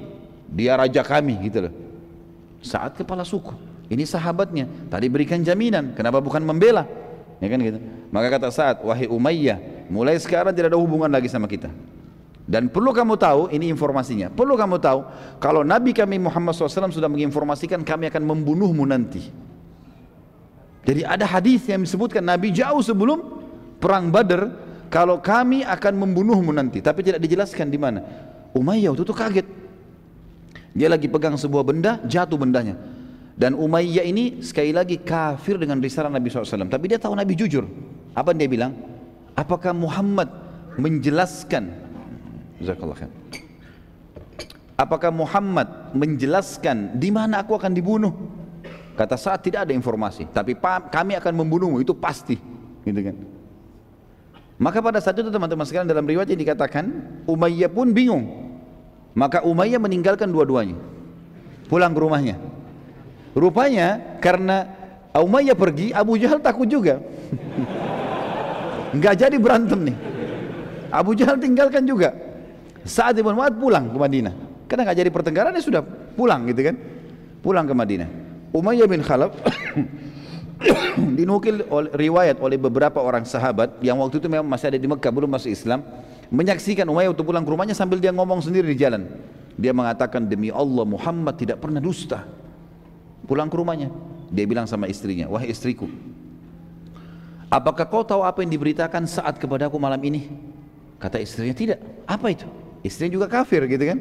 Dia 0.49 0.73
raja 0.73 1.05
kami 1.05 1.37
gitu 1.45 1.69
loh. 1.69 1.73
Saat 2.65 2.97
kepala 2.97 3.21
suku. 3.21 3.53
Ini 3.93 4.09
sahabatnya. 4.09 4.89
Tadi 4.89 5.05
berikan 5.05 5.45
jaminan. 5.45 5.93
Kenapa 5.93 6.17
bukan 6.17 6.41
membela? 6.41 6.89
Ya 7.37 7.45
kan 7.45 7.61
gitu. 7.61 7.77
Maka 8.09 8.27
kata 8.41 8.49
saat 8.49 8.81
wahai 8.81 9.05
Umayyah 9.05 9.85
mulai 9.85 10.17
sekarang 10.17 10.49
tidak 10.49 10.73
ada 10.73 10.79
hubungan 10.81 11.11
lagi 11.13 11.29
sama 11.29 11.45
kita 11.45 11.69
dan 12.49 12.67
perlu 12.67 12.89
kamu 12.89 13.15
tahu 13.21 13.41
ini 13.53 13.69
informasinya 13.69 14.33
perlu 14.33 14.57
kamu 14.57 14.81
tahu 14.81 14.99
kalau 15.37 15.61
Nabi 15.61 15.93
kami 15.93 16.17
Muhammad 16.17 16.57
SAW 16.57 16.89
sudah 16.89 17.09
menginformasikan 17.09 17.85
kami 17.85 18.09
akan 18.09 18.23
membunuhmu 18.25 18.83
nanti. 18.85 19.51
Jadi 20.81 21.05
ada 21.05 21.29
hadis 21.29 21.61
yang 21.69 21.85
disebutkan 21.85 22.25
Nabi 22.25 22.49
jauh 22.49 22.81
sebelum 22.81 23.21
perang 23.77 24.09
Badar 24.09 24.49
kalau 24.89 25.21
kami 25.21 25.61
akan 25.61 25.93
membunuhmu 25.93 26.49
nanti. 26.49 26.81
Tapi 26.81 27.05
tidak 27.05 27.21
dijelaskan 27.21 27.69
di 27.69 27.77
mana. 27.77 28.01
Umayyah 28.57 28.91
itu 28.97 29.05
tuh 29.05 29.15
kaget. 29.15 29.47
Dia 30.73 30.89
lagi 30.89 31.05
pegang 31.05 31.37
sebuah 31.37 31.63
benda 31.63 32.01
jatuh 32.03 32.35
bendanya. 32.35 32.75
Dan 33.37 33.53
Umayyah 33.55 34.03
ini 34.03 34.41
sekali 34.41 34.73
lagi 34.73 34.99
kafir 34.99 35.61
dengan 35.61 35.79
risalah 35.79 36.11
Nabi 36.11 36.29
SAW 36.29 36.67
tapi 36.67 36.89
dia 36.89 36.97
tahu 36.97 37.13
Nabi 37.13 37.37
jujur. 37.37 37.63
Apa 38.17 38.33
dia 38.33 38.49
bilang? 38.49 38.75
Apakah 39.37 39.71
Muhammad 39.71 40.27
menjelaskan 40.75 41.90
apakah 44.77 45.11
Muhammad 45.13 45.93
menjelaskan 45.97 46.97
di 46.97 47.09
mana 47.09 47.41
aku 47.41 47.57
akan 47.57 47.71
dibunuh 47.73 48.13
kata 48.95 49.17
saat 49.17 49.41
tidak 49.41 49.69
ada 49.69 49.73
informasi 49.73 50.29
tapi 50.29 50.57
kami 50.93 51.17
akan 51.17 51.33
membunuhmu 51.33 51.81
itu 51.81 51.93
pasti 51.97 52.37
gitu 52.85 53.01
kan 53.01 53.15
maka 54.61 54.77
pada 54.77 55.01
saat 55.01 55.17
itu 55.17 55.33
teman-teman 55.33 55.65
sekalian 55.65 55.89
dalam 55.89 56.05
riwayat 56.05 56.29
yang 56.29 56.37
dikatakan 56.45 56.85
Umayyah 57.25 57.73
pun 57.73 57.89
bingung. 57.89 58.53
Maka 59.17 59.41
Umayyah 59.41 59.81
meninggalkan 59.81 60.29
dua-duanya. 60.29 60.77
Pulang 61.65 61.97
ke 61.97 61.99
rumahnya. 61.99 62.37
Rupanya 63.33 64.21
karena 64.21 64.69
Umayyah 65.17 65.57
pergi, 65.57 65.89
Abu 65.97 66.13
Jahal 66.21 66.45
takut 66.45 66.69
juga. 66.69 67.01
Enggak 68.95 69.17
jadi 69.17 69.33
berantem 69.41 69.81
nih. 69.81 69.97
Abu 70.93 71.17
Jahal 71.17 71.41
tinggalkan 71.41 71.81
juga. 71.81 72.13
Saat 72.85 73.17
Ibn 73.17 73.33
Mu'ad 73.37 73.55
pulang 73.57 73.89
ke 73.89 73.97
Madinah. 73.97 74.33
Karena 74.65 74.87
enggak 74.87 74.97
jadi 75.03 75.09
pertengkaran 75.11 75.51
dia 75.53 75.63
sudah 75.63 75.83
pulang 76.15 76.47
gitu 76.49 76.61
kan. 76.65 76.75
Pulang 77.43 77.65
ke 77.65 77.73
Madinah. 77.75 78.09
Umayyah 78.51 78.87
bin 78.87 78.99
Khalaf 78.99 79.31
dinukil 81.17 81.65
oleh, 81.71 81.89
riwayat 81.95 82.37
oleh 82.43 82.59
beberapa 82.59 82.99
orang 83.01 83.23
sahabat 83.25 83.79
yang 83.81 83.97
waktu 83.97 84.21
itu 84.21 84.27
memang 84.27 84.45
masih 84.45 84.75
ada 84.75 84.79
di 84.79 84.87
Mekah 84.87 85.11
belum 85.11 85.29
masuk 85.31 85.49
Islam 85.49 85.81
menyaksikan 86.29 86.85
Umayyah 86.85 87.11
untuk 87.15 87.31
pulang 87.31 87.41
ke 87.47 87.51
rumahnya 87.51 87.73
sambil 87.73 87.97
dia 87.97 88.13
ngomong 88.13 88.43
sendiri 88.43 88.69
di 88.69 88.77
jalan 88.77 89.07
dia 89.55 89.71
mengatakan 89.71 90.27
demi 90.27 90.53
Allah 90.53 90.85
Muhammad 90.85 91.39
tidak 91.39 91.63
pernah 91.63 91.81
dusta 91.81 92.27
pulang 93.25 93.49
ke 93.49 93.55
rumahnya 93.57 93.89
dia 94.29 94.45
bilang 94.45 94.69
sama 94.69 94.85
istrinya 94.91 95.31
wahai 95.31 95.49
istriku 95.49 95.89
apakah 97.49 97.87
kau 97.87 98.05
tahu 98.05 98.21
apa 98.21 98.43
yang 98.45 98.51
diberitakan 98.51 99.07
saat 99.09 99.41
kepadaku 99.41 99.75
malam 99.81 99.99
ini 100.03 100.29
kata 101.01 101.17
istrinya 101.23 101.55
tidak 101.55 101.79
apa 102.05 102.27
itu 102.31 102.47
istrinya 102.81 103.21
juga 103.21 103.27
kafir 103.29 103.65
gitu 103.69 103.85
kan 103.85 103.99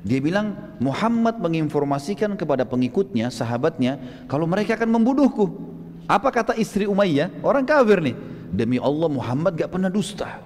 dia 0.00 0.16
bilang 0.16 0.56
Muhammad 0.80 1.36
menginformasikan 1.44 2.32
kepada 2.32 2.64
pengikutnya, 2.64 3.28
sahabatnya, 3.28 4.24
kalau 4.32 4.48
mereka 4.48 4.72
akan 4.80 4.96
membunuhku. 4.96 5.44
Apa 6.08 6.32
kata 6.32 6.56
istri 6.56 6.88
Umayyah? 6.88 7.44
Orang 7.44 7.68
kafir 7.68 8.00
nih. 8.00 8.16
Demi 8.50 8.80
Allah 8.80 9.06
Muhammad 9.12 9.54
gak 9.60 9.70
pernah 9.70 9.92
dusta. 9.92 10.40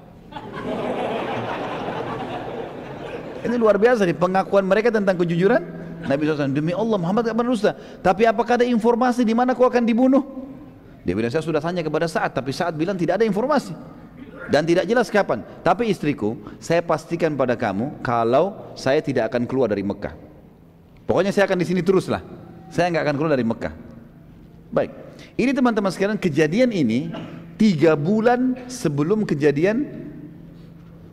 Ini 3.47 3.55
luar 3.55 3.79
biasa 3.79 4.09
nih 4.09 4.17
pengakuan 4.17 4.67
mereka 4.67 4.91
tentang 4.91 5.15
kejujuran 5.23 5.63
Nabi 6.05 6.21
SAW. 6.27 6.51
Demi 6.51 6.75
Allah 6.75 6.99
Muhammad 6.99 7.31
gak 7.31 7.37
pernah 7.39 7.53
dusta. 7.55 7.73
Tapi 8.03 8.27
apakah 8.27 8.59
ada 8.59 8.67
informasi 8.67 9.23
di 9.23 9.33
mana 9.39 9.55
kau 9.55 9.71
akan 9.71 9.87
dibunuh? 9.87 10.25
Dia 11.07 11.15
bilang 11.15 11.31
saya 11.31 11.45
sudah 11.47 11.63
tanya 11.63 11.87
kepada 11.87 12.11
saat, 12.11 12.35
tapi 12.35 12.51
saat 12.51 12.75
bilang 12.75 12.99
tidak 12.99 13.23
ada 13.23 13.25
informasi 13.29 13.77
dan 14.49 14.65
tidak 14.65 14.85
jelas 14.89 15.09
kapan. 15.09 15.45
Tapi 15.65 15.89
istriku, 15.89 16.37
saya 16.61 16.81
pastikan 16.81 17.33
pada 17.39 17.55
kamu 17.55 18.01
kalau 18.05 18.75
saya 18.77 19.01
tidak 19.01 19.33
akan 19.33 19.49
keluar 19.49 19.71
dari 19.71 19.85
Mekah. 19.85 20.13
Pokoknya 21.05 21.33
saya 21.33 21.45
akan 21.49 21.61
di 21.61 21.67
sini 21.69 21.81
teruslah. 21.85 22.25
Saya 22.73 22.91
nggak 22.91 23.05
akan 23.05 23.15
keluar 23.17 23.33
dari 23.37 23.47
Mekah. 23.47 23.73
Baik. 24.73 24.91
Ini 25.39 25.51
teman-teman 25.55 25.91
sekalian 25.93 26.19
kejadian 26.19 26.71
ini 26.75 27.13
tiga 27.55 27.95
bulan 27.95 28.67
sebelum 28.67 29.23
kejadian 29.23 29.87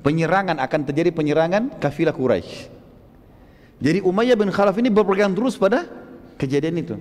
penyerangan 0.01 0.57
akan 0.57 0.81
terjadi 0.89 1.13
penyerangan 1.13 1.77
kafilah 1.77 2.15
Quraisy. 2.15 2.69
Jadi 3.81 3.99
Umayyah 4.05 4.37
bin 4.37 4.49
Khalaf 4.53 4.77
ini 4.77 4.93
berpegang 4.93 5.33
terus 5.33 5.57
pada 5.57 5.89
kejadian 6.37 6.81
itu. 6.81 6.95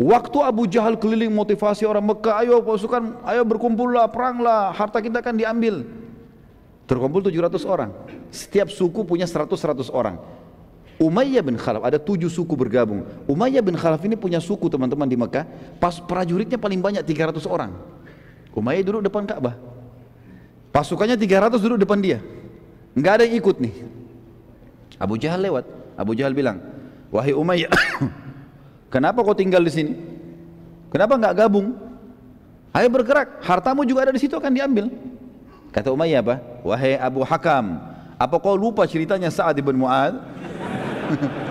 Waktu 0.00 0.38
Abu 0.40 0.64
Jahal 0.64 0.96
keliling 0.96 1.28
motivasi 1.28 1.84
orang 1.84 2.00
Mekah, 2.00 2.40
ayo 2.40 2.64
pasukan, 2.64 3.20
ayo 3.20 3.44
berkumpullah, 3.44 4.08
peranglah, 4.08 4.72
harta 4.72 4.96
kita 4.96 5.20
akan 5.20 5.36
diambil. 5.36 5.84
Terkumpul 6.88 7.20
700 7.20 7.68
orang. 7.68 7.92
Setiap 8.32 8.72
suku 8.72 9.04
punya 9.04 9.28
100-100 9.28 9.92
orang. 9.92 10.16
Umayyah 10.96 11.44
bin 11.44 11.60
Khalaf, 11.60 11.84
ada 11.84 12.00
tujuh 12.00 12.32
suku 12.32 12.56
bergabung. 12.56 13.04
Umayyah 13.28 13.60
bin 13.60 13.76
Khalaf 13.76 14.00
ini 14.08 14.16
punya 14.16 14.40
suku 14.40 14.72
teman-teman 14.72 15.04
di 15.04 15.20
Mekah, 15.20 15.44
pas 15.76 16.00
prajuritnya 16.00 16.56
paling 16.56 16.80
banyak 16.80 17.04
300 17.04 17.44
orang. 17.44 17.76
Umayyah 18.56 18.80
duduk 18.80 19.04
depan 19.04 19.28
Ka'bah. 19.28 19.60
Pasukannya 20.72 21.20
300 21.20 21.60
duduk 21.60 21.76
depan 21.76 22.00
dia. 22.00 22.24
Enggak 22.96 23.20
ada 23.20 23.28
yang 23.28 23.36
ikut 23.36 23.56
nih. 23.60 23.74
Abu 24.96 25.20
Jahal 25.20 25.44
lewat. 25.44 25.68
Abu 25.92 26.16
Jahal 26.16 26.32
bilang, 26.32 26.56
"Wahai 27.12 27.36
Umayyah, 27.36 27.68
kenapa 28.90 29.22
kau 29.22 29.32
tinggal 29.32 29.62
di 29.62 29.72
sini? 29.72 29.92
Kenapa 30.90 31.16
enggak 31.16 31.46
gabung? 31.46 31.78
Ayo 32.74 32.86
bergerak, 32.90 33.42
hartamu 33.42 33.86
juga 33.86 34.10
ada 34.10 34.12
di 34.12 34.20
situ 34.20 34.34
akan 34.34 34.52
diambil." 34.52 34.90
Kata 35.70 35.94
Umayyah 35.94 36.20
apa? 36.20 36.34
"Wahai 36.66 36.98
Abu 36.98 37.22
Hakam, 37.22 37.78
apa 38.18 38.36
kau 38.42 38.58
lupa 38.58 38.84
ceritanya 38.84 39.30
Sa'ad 39.30 39.56
bin 39.62 39.78
Mu'ad?" 39.78 40.18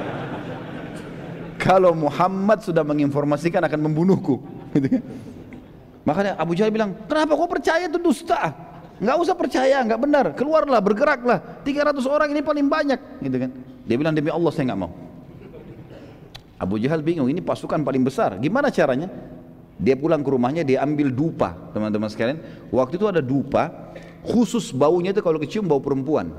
Kalau 1.60 1.92
Muhammad 1.92 2.64
sudah 2.64 2.88
menginformasikan 2.88 3.60
akan 3.68 3.80
membunuhku. 3.92 4.40
Makanya 6.08 6.40
Abu 6.40 6.56
Jahal 6.56 6.72
bilang, 6.72 6.96
kenapa 7.04 7.36
kau 7.36 7.52
percaya 7.52 7.86
itu 7.86 8.00
dusta? 8.00 8.56
Enggak 9.00 9.18
usah 9.20 9.36
percaya, 9.36 9.84
enggak 9.84 10.00
benar. 10.00 10.26
Keluarlah, 10.36 10.80
bergeraklah. 10.80 11.64
300 11.68 12.00
orang 12.08 12.32
ini 12.32 12.40
paling 12.40 12.68
banyak. 12.72 13.00
Gitu 13.20 13.38
kan? 13.44 13.52
Dia 13.84 13.96
bilang, 14.00 14.16
demi 14.16 14.32
Allah 14.32 14.52
saya 14.56 14.72
enggak 14.72 14.82
mau. 14.88 14.92
Abu 16.60 16.76
Jahal 16.76 16.99
bingung, 16.99 17.32
ini 17.32 17.39
pasukan 17.39 17.80
paling 17.88 18.03
besar. 18.03 18.36
Gimana 18.36 18.68
caranya? 18.68 19.07
Dia 19.80 19.95
pulang 19.95 20.20
ke 20.20 20.28
rumahnya, 20.28 20.68
dia 20.68 20.84
ambil 20.84 21.07
dupa, 21.07 21.55
teman-teman 21.72 22.12
sekalian. 22.12 22.43
Waktu 22.68 22.99
itu 22.99 23.07
ada 23.07 23.24
dupa, 23.24 23.95
khusus 24.28 24.76
baunya 24.76 25.16
itu 25.16 25.24
kalau 25.24 25.39
kecium 25.39 25.64
bau 25.64 25.80
perempuan. 25.80 26.36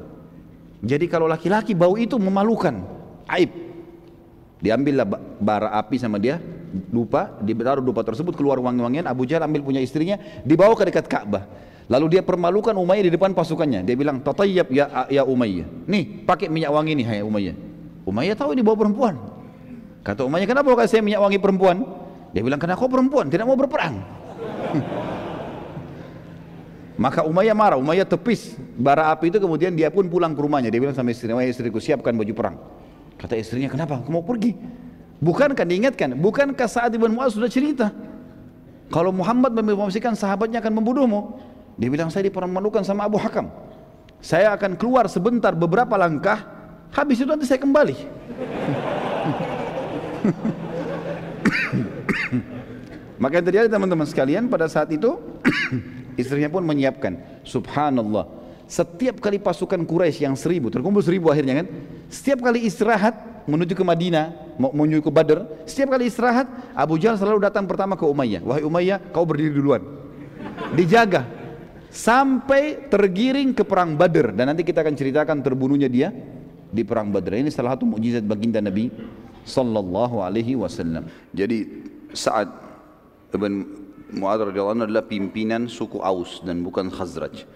Jadi 0.85 1.09
kalau 1.09 1.25
laki-laki 1.25 1.73
bau 1.73 1.97
itu 1.97 2.21
memalukan, 2.21 2.85
aib. 3.33 3.49
Diambillah 4.61 5.09
bara 5.41 5.73
api 5.81 5.97
sama 5.97 6.21
dia, 6.21 6.37
lupa, 6.93 7.33
ditaruh 7.41 7.81
dupa 7.81 8.05
tersebut 8.05 8.37
keluar 8.37 8.61
wangi-wangian. 8.61 9.09
Abu 9.09 9.25
Jahal 9.25 9.49
ambil 9.49 9.65
punya 9.65 9.81
istrinya, 9.81 10.21
dibawa 10.45 10.77
ke 10.77 10.85
dekat 10.93 11.09
Ka'bah. 11.09 11.49
Lalu 11.89 12.21
dia 12.21 12.23
permalukan 12.23 12.77
Umayyah 12.77 13.09
di 13.09 13.13
depan 13.17 13.33
pasukannya. 13.33 13.89
Dia 13.89 13.97
bilang, 13.97 14.21
"Tatayyab 14.21 14.69
ya 14.69 15.09
ya 15.09 15.23
Umayyah." 15.25 15.89
Nih, 15.89 16.29
pakai 16.29 16.53
minyak 16.53 16.71
wangi 16.71 16.93
nih 16.93 17.07
hai 17.09 17.21
Umayyah. 17.25 17.57
Umayyah 18.05 18.37
tahu 18.37 18.53
ini 18.53 18.63
bau 18.63 18.77
perempuan. 18.77 19.17
Kata 20.01 20.25
Umayyah, 20.25 20.49
kenapa 20.49 20.73
kau 20.73 20.81
kasih 20.81 21.05
minyak 21.05 21.21
wangi 21.21 21.37
perempuan? 21.37 21.85
Dia 22.33 22.41
bilang, 22.41 22.57
karena 22.57 22.79
kau 22.79 22.89
perempuan, 22.89 23.29
tidak 23.29 23.45
mau 23.45 23.59
berperang. 23.59 24.01
Maka 27.01 27.25
Umayyah 27.25 27.57
marah, 27.57 27.79
Umayyah 27.81 28.09
tepis 28.09 28.57
bara 28.77 29.13
api 29.13 29.33
itu 29.33 29.41
kemudian 29.41 29.73
dia 29.73 29.89
pun 29.93 30.09
pulang 30.09 30.33
ke 30.33 30.41
rumahnya. 30.41 30.73
Dia 30.73 30.81
bilang 30.81 30.97
sama 30.97 31.13
istrinya, 31.13 31.45
istriku 31.45 31.81
siapkan 31.81 32.17
baju 32.17 32.33
perang. 32.33 32.57
Kata 33.21 33.37
istrinya, 33.37 33.69
kenapa? 33.69 34.01
Kau 34.01 34.13
mau 34.13 34.25
pergi? 34.25 34.57
Bukankah 35.21 35.69
diingatkan? 35.69 36.17
Bukankah 36.17 36.65
Sa'ad 36.65 36.97
ibn 36.97 37.13
Mu'az 37.13 37.37
sudah 37.37 37.53
cerita? 37.53 37.93
Kalau 38.89 39.13
Muhammad 39.13 39.53
mempromosikan 39.53 40.17
sahabatnya 40.17 40.65
akan 40.65 40.81
membunuhmu. 40.81 41.21
Dia 41.77 41.89
bilang, 41.93 42.09
saya 42.09 42.29
dipermalukan 42.29 42.85
sama 42.85 43.05
Abu 43.05 43.21
Hakam. 43.21 43.53
Saya 44.21 44.53
akan 44.57 44.77
keluar 44.77 45.09
sebentar 45.09 45.57
beberapa 45.57 45.97
langkah, 45.97 46.45
habis 46.93 47.21
itu 47.21 47.29
nanti 47.29 47.49
saya 47.49 47.61
kembali. 47.61 47.97
Maka 53.21 53.37
yang 53.37 53.47
terjadi 53.47 53.69
teman-teman 53.69 54.09
sekalian 54.09 54.49
pada 54.49 54.65
saat 54.65 54.89
itu 54.93 55.21
istrinya 56.21 56.49
pun 56.49 56.65
menyiapkan. 56.65 57.45
Subhanallah. 57.45 58.41
Setiap 58.71 59.19
kali 59.19 59.43
pasukan 59.43 59.83
Quraisy 59.83 60.31
yang 60.31 60.39
seribu, 60.39 60.71
terkumpul 60.71 61.03
seribu 61.03 61.29
akhirnya 61.29 61.65
kan. 61.65 61.67
Setiap 62.07 62.39
kali 62.39 62.65
istirahat 62.65 63.45
menuju 63.51 63.75
ke 63.75 63.83
Madinah, 63.83 64.57
menuju 64.57 65.03
ke 65.03 65.11
Badr, 65.11 65.67
setiap 65.67 65.99
kali 65.99 66.07
istirahat 66.07 66.47
Abu 66.73 66.97
Jahal 66.97 67.19
selalu 67.19 67.43
datang 67.43 67.67
pertama 67.67 67.99
ke 67.99 68.07
Umayyah. 68.07 68.47
Wahai 68.47 68.63
Umayyah, 68.63 69.11
kau 69.11 69.27
berdiri 69.27 69.51
duluan. 69.51 69.83
Dijaga 70.79 71.27
sampai 71.91 72.87
tergiring 72.87 73.51
ke 73.51 73.67
perang 73.67 73.99
Badr 73.99 74.31
dan 74.39 74.55
nanti 74.55 74.63
kita 74.63 74.87
akan 74.87 74.95
ceritakan 74.95 75.43
terbunuhnya 75.43 75.91
dia 75.91 76.15
di 76.71 76.87
perang 76.87 77.11
Badr. 77.11 77.43
Ini 77.43 77.51
salah 77.51 77.75
satu 77.75 77.91
mukjizat 77.91 78.23
baginda 78.23 78.63
Nabi 78.63 78.87
sallallahu 79.45 80.21
alaihi 80.21 80.57
wasallam. 80.57 81.09
Jadi 81.33 81.87
saat 82.13 82.49
Ibn 83.31 83.53
Mu'ad 84.11 84.51
radhiyallahu 84.51 84.75
anhu 84.75 84.87
adalah 84.91 85.07
pimpinan 85.07 85.71
suku 85.71 86.03
Aus 86.03 86.43
dan 86.43 86.67
bukan 86.67 86.91
Khazraj. 86.91 87.47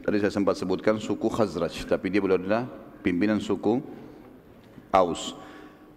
Tadi 0.00 0.16
saya 0.22 0.32
sempat 0.32 0.56
sebutkan 0.56 0.96
suku 0.96 1.28
Khazraj, 1.28 1.84
tapi 1.84 2.08
dia 2.08 2.24
beliau 2.24 2.40
adalah 2.40 2.64
pimpinan 3.04 3.36
suku 3.42 3.84
Aus. 4.94 5.36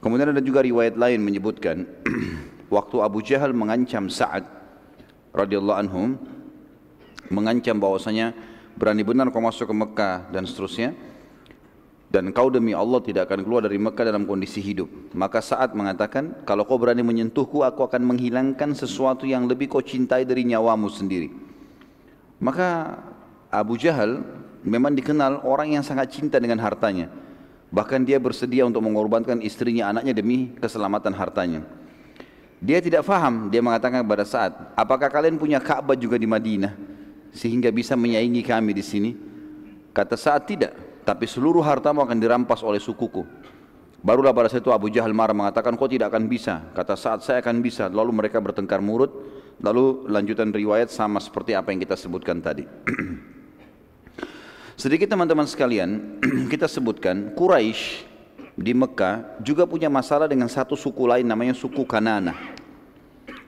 Kemudian 0.04 0.32
ada 0.32 0.44
juga 0.44 0.64
riwayat 0.64 1.00
lain 1.00 1.20
menyebutkan 1.24 1.88
waktu 2.76 2.98
Abu 3.04 3.20
Jahal 3.24 3.52
mengancam 3.56 4.08
Sa'ad 4.08 4.48
radhiyallahu 5.36 5.80
anhu 5.80 6.16
mengancam 7.32 7.78
bahwasanya 7.78 8.32
berani 8.80 9.04
benar 9.04 9.28
kau 9.30 9.44
masuk 9.44 9.70
ke 9.70 9.76
Mekah 9.76 10.32
dan 10.32 10.48
seterusnya 10.48 10.96
dan 12.10 12.34
kau 12.34 12.50
demi 12.50 12.74
Allah 12.74 12.98
tidak 13.06 13.30
akan 13.30 13.46
keluar 13.46 13.62
dari 13.62 13.78
Mekah 13.78 14.10
dalam 14.10 14.26
kondisi 14.26 14.58
hidup. 14.66 14.90
Maka 15.14 15.46
saat 15.46 15.78
mengatakan, 15.78 16.42
kalau 16.42 16.66
kau 16.66 16.82
berani 16.82 17.06
menyentuhku, 17.06 17.62
aku 17.62 17.86
akan 17.86 18.02
menghilangkan 18.02 18.74
sesuatu 18.74 19.30
yang 19.30 19.46
lebih 19.46 19.70
kau 19.70 19.86
cintai 19.86 20.26
dari 20.26 20.42
nyawamu 20.50 20.90
sendiri. 20.90 21.30
Maka 22.42 22.98
Abu 23.54 23.78
Jahal 23.78 24.26
memang 24.66 24.98
dikenal 24.98 25.46
orang 25.46 25.78
yang 25.78 25.86
sangat 25.86 26.10
cinta 26.18 26.42
dengan 26.42 26.58
hartanya. 26.66 27.14
Bahkan 27.70 28.02
dia 28.02 28.18
bersedia 28.18 28.66
untuk 28.66 28.82
mengorbankan 28.82 29.46
istrinya, 29.46 29.94
anaknya 29.94 30.18
demi 30.18 30.58
keselamatan 30.58 31.14
hartanya. 31.14 31.62
Dia 32.58 32.82
tidak 32.82 33.06
faham, 33.06 33.54
dia 33.54 33.62
mengatakan 33.62 34.02
kepada 34.02 34.26
saat, 34.26 34.52
apakah 34.74 35.14
kalian 35.14 35.38
punya 35.38 35.62
Ka'bah 35.62 35.94
juga 35.94 36.18
di 36.18 36.26
Madinah? 36.26 36.74
Sehingga 37.30 37.70
bisa 37.70 37.94
menyaingi 37.94 38.42
kami 38.42 38.74
di 38.74 38.82
sini? 38.82 39.12
Kata 39.94 40.18
saat 40.18 40.50
tidak, 40.50 40.89
tapi 41.04 41.26
seluruh 41.26 41.64
hartamu 41.64 42.04
akan 42.04 42.18
dirampas 42.18 42.64
oleh 42.64 42.80
sukuku. 42.82 43.24
Barulah 44.00 44.32
pada 44.32 44.48
saat 44.48 44.64
itu 44.64 44.72
Abu 44.72 44.88
Jahal 44.88 45.12
marah 45.12 45.36
mengatakan 45.36 45.76
kau 45.76 45.90
tidak 45.92 46.16
akan 46.16 46.32
bisa. 46.32 46.64
Kata 46.72 46.96
saat 46.96 47.20
saya 47.20 47.44
akan 47.44 47.60
bisa. 47.60 47.92
Lalu 47.92 48.16
mereka 48.16 48.40
bertengkar 48.40 48.80
murut. 48.80 49.12
Lalu 49.60 50.08
lanjutan 50.08 50.56
riwayat 50.56 50.88
sama 50.88 51.20
seperti 51.20 51.52
apa 51.52 51.76
yang 51.76 51.84
kita 51.84 52.00
sebutkan 52.00 52.40
tadi. 52.40 52.64
Sedikit 54.80 55.12
teman-teman 55.12 55.44
sekalian, 55.44 56.16
kita 56.54 56.72
sebutkan 56.72 57.36
Quraisy 57.36 58.08
di 58.56 58.72
Mekah 58.72 59.44
juga 59.44 59.68
punya 59.68 59.92
masalah 59.92 60.32
dengan 60.32 60.48
satu 60.48 60.80
suku 60.80 61.04
lain 61.04 61.28
namanya 61.28 61.52
suku 61.52 61.84
Kanana. 61.84 62.40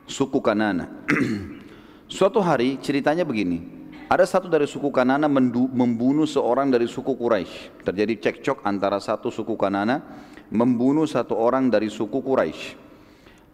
Suku 0.03 0.43
Kanana. 0.43 0.91
Suatu 2.11 2.43
hari 2.43 2.75
ceritanya 2.83 3.23
begini, 3.23 3.70
ada 4.11 4.27
satu 4.27 4.51
dari 4.51 4.67
suku 4.67 4.91
Kanana 4.91 5.31
membunuh 5.31 6.27
seorang 6.27 6.67
dari 6.67 6.83
suku 6.83 7.15
Quraisy. 7.15 7.87
Terjadi 7.87 8.19
cekcok 8.19 8.67
antara 8.67 8.99
satu 8.99 9.31
suku 9.31 9.55
Kanana 9.55 10.03
membunuh 10.51 11.07
satu 11.07 11.39
orang 11.39 11.71
dari 11.71 11.87
suku 11.87 12.19
Quraisy. 12.19 12.75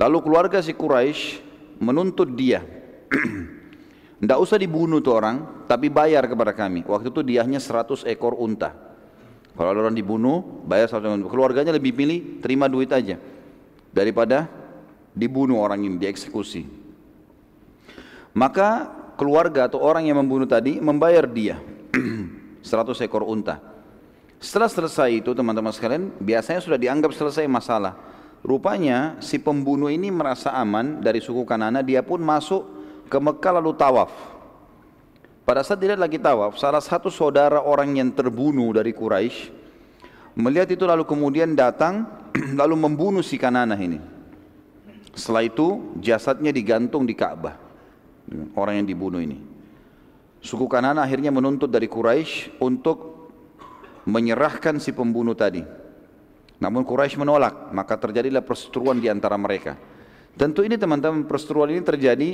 Lalu 0.02 0.18
keluarga 0.26 0.58
si 0.66 0.74
Quraisy 0.74 1.46
menuntut 1.78 2.34
dia. 2.34 2.66
Tidak 4.18 4.40
usah 4.42 4.58
dibunuh 4.58 4.98
tuh 4.98 5.14
orang, 5.14 5.70
tapi 5.70 5.94
bayar 5.94 6.26
kepada 6.26 6.58
kami. 6.58 6.82
Waktu 6.90 7.14
itu 7.14 7.22
diahnya 7.22 7.62
100 7.62 8.10
ekor 8.10 8.34
unta. 8.34 8.74
Kalau 9.54 9.78
orang 9.78 9.94
dibunuh, 9.94 10.42
bayar 10.66 10.90
100 10.90 11.22
ekor. 11.22 11.38
Keluarganya 11.38 11.70
lebih 11.70 11.94
pilih 11.94 12.42
terima 12.42 12.66
duit 12.66 12.90
aja 12.90 13.22
daripada 13.94 14.50
dibunuh 15.14 15.62
orang 15.62 15.86
ini, 15.86 16.02
dieksekusi. 16.02 16.66
Maka 18.34 18.97
keluarga 19.18 19.66
atau 19.66 19.82
orang 19.82 20.06
yang 20.06 20.22
membunuh 20.22 20.46
tadi 20.46 20.78
membayar 20.78 21.26
dia 21.26 21.58
100 22.62 22.94
ekor 23.04 23.26
unta. 23.26 23.60
Setelah 24.38 24.70
selesai 24.70 25.10
itu 25.18 25.34
teman-teman 25.34 25.74
sekalian, 25.74 26.14
biasanya 26.22 26.62
sudah 26.62 26.78
dianggap 26.78 27.10
selesai 27.10 27.50
masalah. 27.50 27.98
Rupanya 28.46 29.18
si 29.18 29.42
pembunuh 29.42 29.90
ini 29.90 30.14
merasa 30.14 30.54
aman 30.54 31.02
dari 31.02 31.18
suku 31.18 31.42
Kanana, 31.42 31.82
dia 31.82 32.06
pun 32.06 32.22
masuk 32.22 32.70
ke 33.10 33.18
Mekah 33.18 33.58
lalu 33.58 33.74
tawaf. 33.74 34.14
Pada 35.42 35.66
saat 35.66 35.82
dia 35.82 35.98
lagi 35.98 36.22
tawaf, 36.22 36.54
salah 36.62 36.84
satu 36.84 37.10
saudara 37.10 37.66
orang 37.66 37.98
yang 37.98 38.14
terbunuh 38.14 38.78
dari 38.78 38.94
Quraisy 38.94 39.58
melihat 40.38 40.70
itu 40.70 40.86
lalu 40.86 41.02
kemudian 41.02 41.58
datang 41.58 42.06
lalu 42.62 42.78
membunuh 42.78 43.26
si 43.26 43.42
Kanana 43.42 43.74
ini. 43.74 43.98
Setelah 45.18 45.50
itu 45.50 45.98
jasadnya 45.98 46.54
digantung 46.54 47.10
di 47.10 47.18
Ka'bah 47.18 47.67
orang 48.56 48.84
yang 48.84 48.88
dibunuh 48.88 49.22
ini. 49.24 49.38
Suku 50.38 50.70
Kanan 50.70 51.02
akhirnya 51.02 51.34
menuntut 51.34 51.68
dari 51.68 51.90
Quraisy 51.90 52.62
untuk 52.62 53.30
menyerahkan 54.08 54.80
si 54.80 54.96
pembunuh 54.96 55.36
tadi. 55.36 55.64
Namun 56.58 56.88
Quraisy 56.88 57.20
menolak, 57.20 57.70
maka 57.76 58.00
terjadilah 58.00 58.42
perseteruan 58.42 58.98
di 58.98 59.12
antara 59.12 59.36
mereka. 59.38 59.78
Tentu 60.38 60.62
ini 60.62 60.78
teman-teman 60.78 61.26
perseteruan 61.26 61.74
ini 61.74 61.82
terjadi 61.82 62.30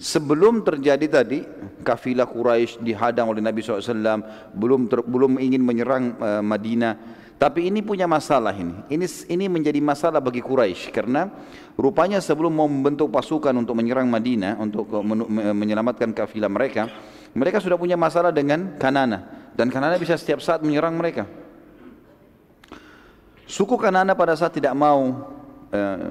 sebelum 0.00 0.64
terjadi 0.64 1.06
tadi 1.06 1.44
kafilah 1.84 2.26
Quraisy 2.26 2.82
dihadang 2.82 3.30
oleh 3.30 3.44
Nabi 3.44 3.60
SAW 3.62 4.24
belum 4.56 4.88
ter, 4.90 5.00
belum 5.04 5.38
ingin 5.38 5.62
menyerang 5.62 6.16
uh, 6.18 6.42
Madinah 6.42 7.23
tapi 7.34 7.66
ini 7.66 7.82
punya 7.82 8.06
masalah 8.06 8.54
ini. 8.54 8.72
Ini 8.86 9.06
ini 9.28 9.44
menjadi 9.50 9.82
masalah 9.82 10.22
bagi 10.22 10.38
Quraisy 10.38 10.94
karena 10.94 11.28
rupanya 11.74 12.22
sebelum 12.22 12.54
mau 12.54 12.70
membentuk 12.70 13.10
pasukan 13.10 13.52
untuk 13.58 13.74
menyerang 13.74 14.06
Madinah 14.06 14.56
untuk 14.62 14.86
menyelamatkan 15.34 16.14
kafilah 16.14 16.48
mereka, 16.48 16.88
mereka 17.34 17.58
sudah 17.58 17.74
punya 17.74 17.98
masalah 17.98 18.30
dengan 18.30 18.78
Kanana 18.78 19.50
dan 19.58 19.66
Kanana 19.70 19.98
bisa 19.98 20.14
setiap 20.14 20.38
saat 20.38 20.62
menyerang 20.62 20.94
mereka. 20.94 21.26
Suku 23.44 23.76
Kanana 23.76 24.16
pada 24.16 24.32
saat 24.38 24.56
tidak 24.56 24.72
mau 24.72 25.28
eh, 25.68 26.10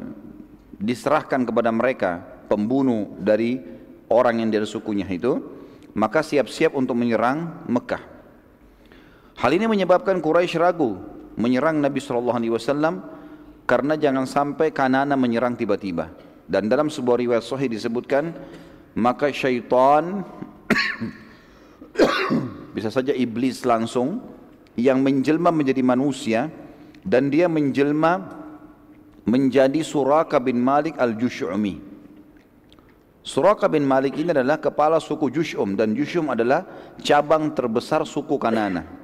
diserahkan 0.77 1.41
kepada 1.47 1.73
mereka 1.73 2.21
pembunuh 2.45 3.17
dari 3.17 3.57
orang 4.11 4.45
yang 4.45 4.49
dari 4.53 4.69
sukunya 4.69 5.09
itu, 5.09 5.41
maka 5.97 6.21
siap-siap 6.21 6.77
untuk 6.77 6.93
menyerang 6.93 7.65
Mekah. 7.65 8.12
Hal 9.39 9.51
ini 9.53 9.65
menyebabkan 9.65 10.21
Quraisy 10.21 10.61
ragu 10.61 10.97
menyerang 11.37 11.81
Nabi 11.81 11.97
Shallallahu 11.97 12.37
Alaihi 12.37 12.53
Wasallam 12.53 13.01
karena 13.65 13.97
jangan 13.97 14.29
sampai 14.29 14.69
Kanana 14.69 15.17
menyerang 15.17 15.57
tiba-tiba. 15.57 16.13
Dan 16.45 16.67
dalam 16.67 16.91
sebuah 16.91 17.17
riwayat 17.17 17.41
Sahih 17.41 17.71
disebutkan 17.71 18.35
maka 18.93 19.33
syaitan 19.33 20.21
bisa 22.75 22.93
saja 22.93 23.15
iblis 23.15 23.65
langsung 23.65 24.21
yang 24.77 25.01
menjelma 25.01 25.49
menjadi 25.49 25.81
manusia 25.81 26.53
dan 27.01 27.33
dia 27.33 27.49
menjelma 27.49 28.43
menjadi 29.23 29.81
Suraka 29.81 30.37
bin 30.37 30.59
Malik 30.59 30.99
al-Jush'umi. 30.99 31.79
Suraka 33.23 33.71
bin 33.71 33.87
Malik 33.87 34.19
ini 34.19 34.35
adalah 34.35 34.59
kepala 34.59 34.99
suku 34.99 35.31
Jush'um 35.31 35.79
dan 35.79 35.95
Jush'um 35.95 36.27
adalah 36.27 36.67
cabang 36.99 37.55
terbesar 37.55 38.03
suku 38.03 38.35
Kanana. 38.35 39.02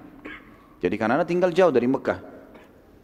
Jadi 0.80 0.96
Kanana 0.96 1.28
tinggal 1.28 1.52
jauh 1.52 1.72
dari 1.72 1.88
Mekah. 1.88 2.20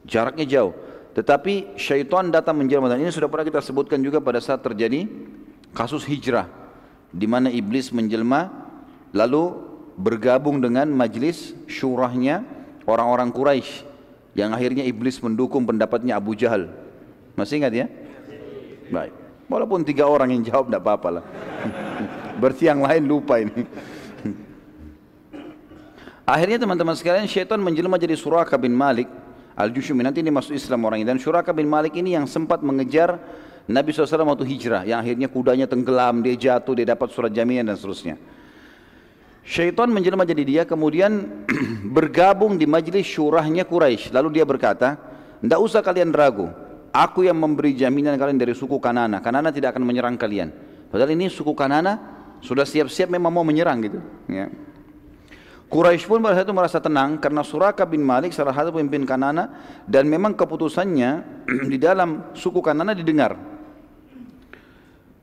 Jaraknya 0.08 0.48
jauh. 0.48 0.74
Tetapi 1.16 1.80
syaitan 1.80 2.28
datang 2.28 2.60
menjelma 2.60 2.92
dan 2.92 3.00
ini 3.00 3.12
sudah 3.12 3.32
pernah 3.32 3.48
kita 3.48 3.64
sebutkan 3.64 4.04
juga 4.04 4.20
pada 4.20 4.44
saat 4.44 4.60
terjadi 4.60 5.08
kasus 5.72 6.04
hijrah 6.04 6.52
di 7.16 7.24
mana 7.24 7.48
iblis 7.48 7.96
menjelma 7.96 8.52
lalu 9.16 9.56
bergabung 9.96 10.60
dengan 10.60 10.92
majlis 10.92 11.56
syurahnya 11.72 12.44
orang-orang 12.84 13.32
Quraisy 13.32 13.88
yang 14.36 14.52
akhirnya 14.52 14.84
iblis 14.84 15.24
mendukung 15.24 15.64
pendapatnya 15.64 16.20
Abu 16.20 16.36
Jahal 16.36 16.68
Masih 17.40 17.64
ingat 17.64 17.72
ya? 17.72 17.88
Baik. 18.92 19.12
Walaupun 19.48 19.84
tiga 19.88 20.08
orang 20.08 20.32
yang 20.36 20.44
jawab 20.44 20.72
tidak 20.72 20.84
apa-apa 20.88 21.10
lah. 21.20 21.24
Berarti 22.44 22.64
yang 22.68 22.80
lain 22.84 23.04
lupa 23.08 23.40
ini. 23.40 23.68
Akhirnya 26.26 26.58
teman-teman 26.58 26.98
sekalian 26.98 27.30
syaitan 27.30 27.62
menjelma 27.62 28.02
jadi 28.02 28.18
Suraka 28.18 28.58
bin 28.58 28.74
Malik 28.74 29.06
Al-Jushumi 29.56 30.04
nanti 30.04 30.20
ini 30.20 30.34
masuk 30.34 30.58
Islam 30.58 30.84
orang 30.84 31.06
ini 31.06 31.08
dan 31.08 31.22
Suraka 31.22 31.56
bin 31.56 31.70
Malik 31.70 31.96
ini 31.96 32.18
yang 32.18 32.28
sempat 32.28 32.60
mengejar 32.60 33.16
Nabi 33.66 33.96
SAW 33.96 34.30
waktu 34.30 34.46
hijrah 34.46 34.84
yang 34.86 35.02
akhirnya 35.02 35.26
kudanya 35.26 35.66
tenggelam, 35.66 36.22
dia 36.22 36.38
jatuh, 36.38 36.78
dia 36.78 36.94
dapat 36.94 37.10
surat 37.10 37.34
jaminan 37.34 37.74
dan 37.74 37.76
seterusnya. 37.80 38.16
Syaitan 39.46 39.90
menjelma 39.90 40.26
jadi 40.26 40.44
dia 40.46 40.64
kemudian 40.66 41.46
bergabung 41.96 42.58
di 42.58 42.66
majlis 42.66 43.06
syurahnya 43.06 43.66
Quraisy. 43.66 44.14
Lalu 44.14 44.42
dia 44.42 44.46
berkata, 44.46 44.98
tidak 45.42 45.60
usah 45.62 45.82
kalian 45.82 46.14
ragu, 46.14 46.50
aku 46.90 47.26
yang 47.26 47.38
memberi 47.38 47.74
jaminan 47.74 48.18
kalian 48.18 48.38
dari 48.38 48.54
suku 48.54 48.78
Kanana. 48.78 49.22
Kanana 49.22 49.50
tidak 49.50 49.78
akan 49.78 49.86
menyerang 49.86 50.18
kalian. 50.18 50.50
Padahal 50.90 51.14
ini 51.14 51.30
suku 51.30 51.54
Kanana 51.58 51.98
sudah 52.42 52.66
siap-siap 52.66 53.10
memang 53.10 53.34
mau 53.34 53.46
menyerang 53.46 53.82
gitu. 53.82 54.00
Ya. 54.30 54.50
Quraisy 55.76 56.08
pun 56.08 56.24
pada 56.24 56.40
saat 56.40 56.48
itu 56.48 56.56
merasa 56.56 56.80
tenang 56.80 57.20
karena 57.20 57.44
Suraka 57.44 57.84
bin 57.84 58.00
Malik 58.00 58.32
salah 58.32 58.56
satu 58.56 58.72
pemimpin 58.72 59.04
Kanana 59.04 59.52
dan 59.84 60.08
memang 60.08 60.32
keputusannya 60.32 61.20
di 61.72 61.76
dalam 61.76 62.32
suku 62.32 62.64
Kanana 62.64 62.96
didengar. 62.96 63.36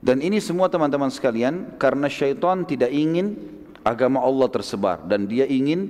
Dan 0.05 0.21
ini 0.21 0.45
semua 0.45 0.69
teman-teman 0.69 1.09
sekalian 1.09 1.81
karena 1.81 2.05
syaitan 2.05 2.69
tidak 2.69 2.93
ingin 2.93 3.33
agama 3.81 4.21
Allah 4.21 4.53
tersebar 4.53 5.01
dan 5.09 5.25
dia 5.25 5.49
ingin 5.49 5.89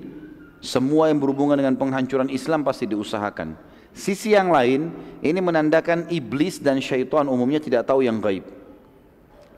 semua 0.62 1.10
yang 1.10 1.18
berhubungan 1.18 1.58
dengan 1.58 1.74
penghancuran 1.74 2.30
Islam 2.30 2.62
pasti 2.62 2.86
diusahakan. 2.86 3.58
Sisi 3.90 4.30
yang 4.30 4.54
lain 4.54 4.94
ini 5.26 5.42
menandakan 5.42 6.06
iblis 6.06 6.62
dan 6.62 6.78
syaitan 6.78 7.26
umumnya 7.26 7.58
tidak 7.58 7.90
tahu 7.90 8.06
yang 8.06 8.22
gaib. 8.22 8.46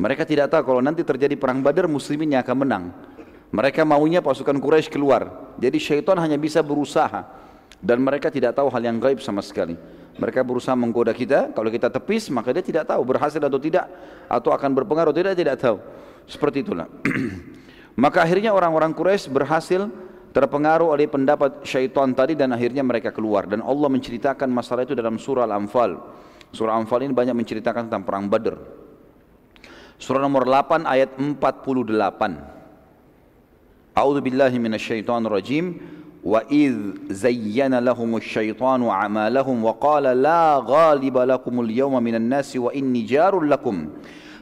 Mereka 0.00 0.24
tidak 0.24 0.48
tahu 0.48 0.64
kalau 0.64 0.80
nanti 0.80 1.05
terjadi 1.05 1.36
perang 1.36 1.61
Badar 1.61 1.92
muslimin 1.92 2.32
yang 2.32 2.40
akan 2.40 2.57
menang. 2.57 2.84
Mereka 3.55 3.86
maunya 3.86 4.18
pasukan 4.18 4.59
Quraisy 4.59 4.90
keluar. 4.90 5.55
Jadi 5.62 5.78
syaitan 5.78 6.18
hanya 6.18 6.34
bisa 6.34 6.59
berusaha 6.59 7.22
dan 7.78 8.02
mereka 8.02 8.26
tidak 8.26 8.59
tahu 8.59 8.66
hal 8.66 8.82
yang 8.82 8.98
gaib 8.98 9.22
sama 9.22 9.46
sekali. 9.46 9.78
Mereka 10.18 10.42
berusaha 10.42 10.74
menggoda 10.74 11.14
kita, 11.14 11.55
kalau 11.55 11.70
kita 11.70 11.86
tepis 11.86 12.34
maka 12.34 12.50
dia 12.50 12.66
tidak 12.66 12.90
tahu 12.90 13.07
berhasil 13.07 13.38
atau 13.38 13.59
tidak 13.62 13.86
atau 14.26 14.50
akan 14.50 14.70
berpengaruh 14.74 15.14
tidak 15.14 15.38
tidak 15.38 15.57
tahu. 15.62 15.78
Seperti 16.26 16.66
itulah. 16.66 16.90
maka 18.02 18.26
akhirnya 18.26 18.50
orang-orang 18.50 18.90
Quraisy 18.90 19.30
berhasil 19.30 19.86
terpengaruh 20.34 20.90
oleh 20.90 21.07
pendapat 21.07 21.62
syaitan 21.62 22.11
tadi 22.11 22.34
dan 22.34 22.50
akhirnya 22.50 22.82
mereka 22.82 23.14
keluar 23.14 23.46
dan 23.46 23.62
Allah 23.62 23.86
menceritakan 23.86 24.50
masalah 24.50 24.82
itu 24.82 24.98
dalam 24.98 25.14
surah 25.14 25.46
Al-Anfal. 25.46 25.94
Surah 26.50 26.74
Al-Anfal 26.74 27.07
ini 27.07 27.14
banyak 27.14 27.38
menceritakan 27.38 27.86
tentang 27.86 28.02
perang 28.02 28.26
Badr. 28.26 28.59
Surah 29.94 30.18
nomor 30.18 30.42
8 30.42 30.90
ayat 30.90 31.14
48. 31.22 32.53
أعوذ 33.99 34.20
بالله 34.20 34.59
من 34.59 34.74
الشيطان 34.74 35.26
الرجيم. 35.26 35.76
وإذ 36.24 36.76
زين 37.11 37.78
لهم 37.78 38.16
الشيطان 38.16 38.88
أعمالهم 38.88 39.64
وقال 39.64 40.03
لا 40.03 40.62
غالب 40.66 41.18
لكم 41.18 41.61
اليوم 41.61 42.03
من 42.03 42.14
الناس 42.14 42.57
وإني 42.57 43.03
جار 43.03 43.40
لكم. 43.40 43.88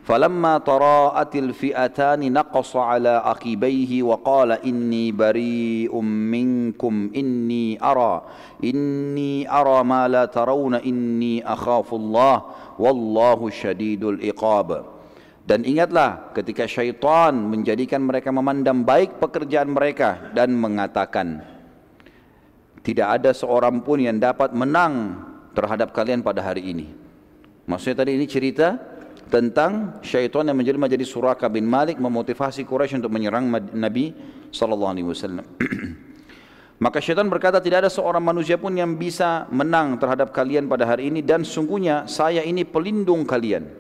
فلما 0.03 0.59
تراءت 0.59 1.36
الفئتان 1.36 2.32
نقص 2.32 2.76
على 2.76 3.09
عقبيه 3.09 4.03
وقال 4.03 4.53
إني 4.53 5.12
بريء 5.12 6.00
منكم 6.00 7.11
إني 7.16 7.84
أرى 7.84 8.22
إني 8.64 9.53
أرى 9.53 9.84
ما 9.84 10.09
لا 10.09 10.24
ترون 10.24 10.74
إني 10.74 11.53
أخاف 11.53 11.94
الله 11.94 12.42
والله 12.78 13.50
شديد 13.50 14.05
العقاب. 14.05 14.91
Dan 15.43 15.66
ingatlah 15.66 16.30
ketika 16.38 16.70
syaitan 16.70 17.34
menjadikan 17.34 17.99
mereka 17.99 18.30
memandang 18.30 18.86
baik 18.86 19.18
pekerjaan 19.18 19.74
mereka 19.74 20.30
dan 20.30 20.55
mengatakan 20.55 21.43
tidak 22.86 23.09
ada 23.18 23.30
seorang 23.34 23.82
pun 23.82 23.99
yang 23.99 24.22
dapat 24.22 24.55
menang 24.55 25.18
terhadap 25.55 25.90
kalian 25.90 26.22
pada 26.22 26.43
hari 26.47 26.70
ini. 26.70 26.86
Maksudnya 27.66 28.07
tadi 28.07 28.18
ini 28.18 28.26
cerita 28.26 28.78
tentang 29.30 30.03
syaitan 30.03 30.47
yang 30.47 30.59
menjelma 30.59 30.90
jadi 30.90 31.07
Suraka 31.07 31.51
bin 31.51 31.66
Malik 31.66 31.99
memotivasi 31.99 32.66
Quraisy 32.66 33.03
untuk 33.03 33.14
menyerang 33.14 33.51
Nabi 33.74 34.14
sallallahu 34.51 34.93
alaihi 34.95 35.07
wasallam. 35.07 35.47
Maka 36.84 36.99
syaitan 36.99 37.30
berkata 37.30 37.62
tidak 37.62 37.86
ada 37.86 37.90
seorang 37.90 38.22
manusia 38.22 38.59
pun 38.59 38.74
yang 38.74 38.99
bisa 38.99 39.47
menang 39.55 39.99
terhadap 40.03 40.34
kalian 40.34 40.66
pada 40.66 40.82
hari 40.82 41.14
ini 41.14 41.22
dan 41.22 41.47
sungguhnya 41.47 42.11
saya 42.11 42.43
ini 42.43 42.66
pelindung 42.66 43.22
kalian. 43.22 43.70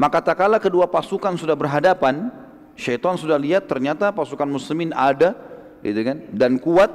Maka 0.00 0.24
tak 0.24 0.40
kala 0.40 0.56
kedua 0.56 0.88
pasukan 0.88 1.36
sudah 1.36 1.52
berhadapan, 1.52 2.32
syaitan 2.72 3.20
sudah 3.20 3.36
lihat 3.36 3.68
ternyata 3.68 4.08
pasukan 4.08 4.48
muslimin 4.48 4.96
ada, 4.96 5.36
gitu 5.84 6.00
kan, 6.00 6.24
dan 6.32 6.56
kuat, 6.56 6.88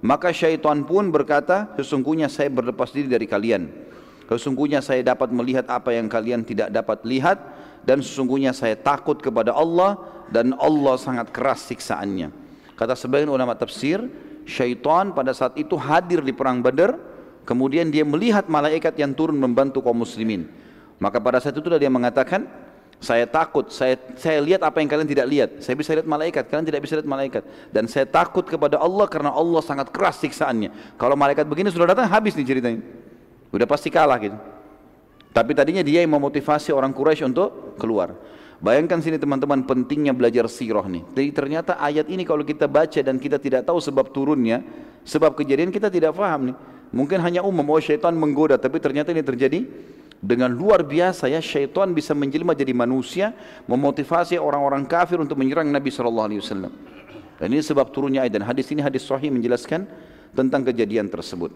maka 0.00 0.32
syaitan 0.32 0.80
pun 0.88 1.12
berkata, 1.12 1.68
sesungguhnya 1.76 2.32
saya 2.32 2.48
berlepas 2.48 2.96
diri 2.96 3.12
dari 3.12 3.28
kalian. 3.28 3.68
Sesungguhnya 4.24 4.80
saya 4.80 5.04
dapat 5.04 5.28
melihat 5.36 5.68
apa 5.68 5.92
yang 5.92 6.08
kalian 6.08 6.40
tidak 6.40 6.72
dapat 6.72 7.04
lihat 7.04 7.36
dan 7.84 8.00
sesungguhnya 8.00 8.56
saya 8.56 8.72
takut 8.72 9.20
kepada 9.20 9.52
Allah 9.52 10.00
dan 10.32 10.56
Allah 10.56 10.96
sangat 10.96 11.28
keras 11.34 11.68
siksaannya. 11.68 12.32
Kata 12.72 12.96
sebagian 12.96 13.28
ulama 13.28 13.52
tafsir, 13.52 14.00
syaitan 14.48 15.12
pada 15.12 15.36
saat 15.36 15.60
itu 15.60 15.76
hadir 15.76 16.24
di 16.24 16.32
perang 16.32 16.64
Badar, 16.64 16.96
kemudian 17.44 17.92
dia 17.92 18.08
melihat 18.08 18.48
malaikat 18.48 18.96
yang 18.96 19.12
turun 19.12 19.36
membantu 19.36 19.84
kaum 19.84 20.00
muslimin. 20.00 20.48
Maka 21.00 21.16
pada 21.16 21.40
saat 21.40 21.56
itu 21.56 21.64
dia 21.64 21.88
mengatakan, 21.88 22.44
saya 23.00 23.24
takut, 23.24 23.72
saya, 23.72 23.96
saya 24.20 24.36
lihat 24.44 24.60
apa 24.60 24.84
yang 24.84 24.88
kalian 24.92 25.08
tidak 25.08 25.26
lihat. 25.32 25.50
Saya 25.64 25.72
bisa 25.72 25.96
lihat 25.96 26.04
malaikat, 26.04 26.44
kalian 26.52 26.68
tidak 26.68 26.84
bisa 26.84 27.00
lihat 27.00 27.08
malaikat. 27.08 27.42
Dan 27.72 27.88
saya 27.88 28.04
takut 28.04 28.44
kepada 28.44 28.76
Allah 28.76 29.08
karena 29.08 29.32
Allah 29.32 29.64
sangat 29.64 29.88
keras 29.88 30.20
siksaannya. 30.20 31.00
Kalau 31.00 31.16
malaikat 31.16 31.48
begini 31.48 31.72
sudah 31.72 31.96
datang, 31.96 32.04
habis 32.12 32.36
nih 32.36 32.44
ceritanya. 32.44 32.84
Sudah 33.48 33.64
pasti 33.64 33.88
kalah 33.88 34.20
gitu. 34.20 34.36
Tapi 35.32 35.56
tadinya 35.56 35.80
dia 35.80 36.04
yang 36.04 36.12
memotivasi 36.12 36.76
orang 36.76 36.92
Quraisy 36.92 37.24
untuk 37.24 37.80
keluar. 37.80 38.12
Bayangkan 38.60 39.00
sini 39.00 39.16
teman-teman 39.16 39.64
pentingnya 39.64 40.12
belajar 40.12 40.44
sirah 40.52 40.84
nih. 40.84 41.00
Jadi 41.16 41.28
ternyata 41.32 41.72
ayat 41.80 42.12
ini 42.12 42.28
kalau 42.28 42.44
kita 42.44 42.68
baca 42.68 43.00
dan 43.00 43.16
kita 43.16 43.40
tidak 43.40 43.64
tahu 43.64 43.80
sebab 43.80 44.12
turunnya, 44.12 44.60
sebab 45.08 45.32
kejadian 45.32 45.72
kita 45.72 45.88
tidak 45.88 46.12
paham 46.12 46.52
nih. 46.52 46.56
Mungkin 46.92 47.22
hanya 47.24 47.40
umum, 47.40 47.64
oh 47.72 47.80
syaitan 47.80 48.12
menggoda, 48.12 48.60
tapi 48.60 48.82
ternyata 48.82 49.14
ini 49.14 49.24
terjadi 49.24 49.64
dengan 50.20 50.52
luar 50.52 50.84
biasa 50.84 51.32
ya 51.32 51.40
syaitan 51.40 51.96
bisa 51.96 52.12
menjelma 52.12 52.52
jadi 52.52 52.76
manusia 52.76 53.32
memotivasi 53.64 54.36
orang-orang 54.36 54.84
kafir 54.84 55.16
untuk 55.16 55.40
menyerang 55.40 55.72
Nabi 55.72 55.88
sallallahu 55.88 56.28
alaihi 56.28 56.40
wasallam. 56.44 56.72
Dan 57.40 57.56
ini 57.56 57.64
sebab 57.64 57.88
turunnya 57.88 58.28
ayat 58.28 58.36
dan 58.36 58.44
hadis 58.44 58.68
ini 58.68 58.84
hadis 58.84 59.00
sahih 59.08 59.32
menjelaskan 59.32 59.88
tentang 60.36 60.60
kejadian 60.60 61.08
tersebut. 61.08 61.48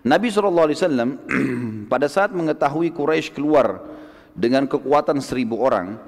Nabi 0.00 0.32
sallallahu 0.32 0.66
alaihi 0.72 0.80
wasallam 0.80 1.10
pada 1.92 2.08
saat 2.08 2.32
mengetahui 2.32 2.88
Quraisy 2.96 3.36
keluar 3.36 3.84
dengan 4.32 4.64
kekuatan 4.64 5.20
seribu 5.20 5.60
orang 5.60 6.00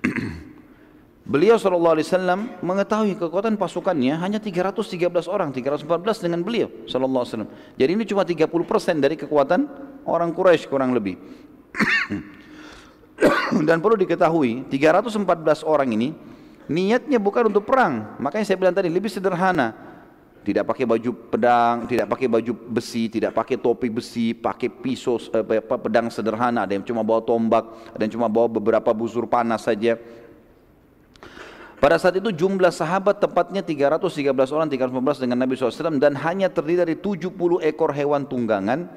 Beliau 1.26 1.58
wasallam 1.58 2.54
mengetahui 2.62 3.18
kekuatan 3.18 3.58
pasukannya 3.58 4.14
hanya 4.14 4.38
313 4.38 5.26
orang, 5.26 5.50
314 5.50 6.22
dengan 6.22 6.38
beliau 6.46 6.70
wasallam. 6.86 7.50
Jadi 7.74 7.90
ini 7.98 8.06
cuma 8.06 8.22
30% 8.22 8.46
dari 9.02 9.18
kekuatan 9.18 9.66
orang 10.06 10.30
Quraisy 10.30 10.70
kurang 10.70 10.94
lebih. 10.94 11.18
Dan 13.66 13.82
perlu 13.82 13.98
diketahui 13.98 14.70
314 14.70 15.66
orang 15.66 15.90
ini 15.98 16.14
niatnya 16.70 17.18
bukan 17.18 17.50
untuk 17.50 17.66
perang. 17.66 18.14
Makanya 18.22 18.46
saya 18.46 18.62
bilang 18.62 18.78
tadi 18.78 18.86
lebih 18.86 19.10
sederhana. 19.10 19.74
Tidak 20.46 20.62
pakai 20.62 20.86
baju 20.86 21.10
pedang, 21.26 21.90
tidak 21.90 22.06
pakai 22.06 22.30
baju 22.30 22.54
besi, 22.70 23.10
tidak 23.10 23.34
pakai 23.34 23.58
topi 23.58 23.90
besi, 23.90 24.30
pakai 24.30 24.70
pisau 24.70 25.18
eh, 25.18 25.42
pedang 25.58 26.06
sederhana. 26.06 26.70
Ada 26.70 26.78
yang 26.78 26.86
cuma 26.86 27.02
bawa 27.02 27.18
tombak, 27.18 27.90
ada 27.90 28.06
yang 28.06 28.14
cuma 28.14 28.30
bawa 28.30 28.46
beberapa 28.46 28.94
busur 28.94 29.26
panas 29.26 29.66
saja 29.66 29.98
pada 31.86 32.02
saat 32.02 32.18
itu 32.18 32.34
jumlah 32.34 32.74
sahabat 32.74 33.22
tepatnya 33.22 33.62
313 33.62 34.34
orang, 34.50 34.66
315 34.66 35.22
dengan 35.22 35.38
Nabi 35.38 35.54
SAW 35.54 36.02
dan 36.02 36.18
hanya 36.18 36.50
terdiri 36.50 36.82
dari 36.82 36.98
70 36.98 37.62
ekor 37.62 37.94
hewan 37.94 38.26
tunggangan, 38.26 38.90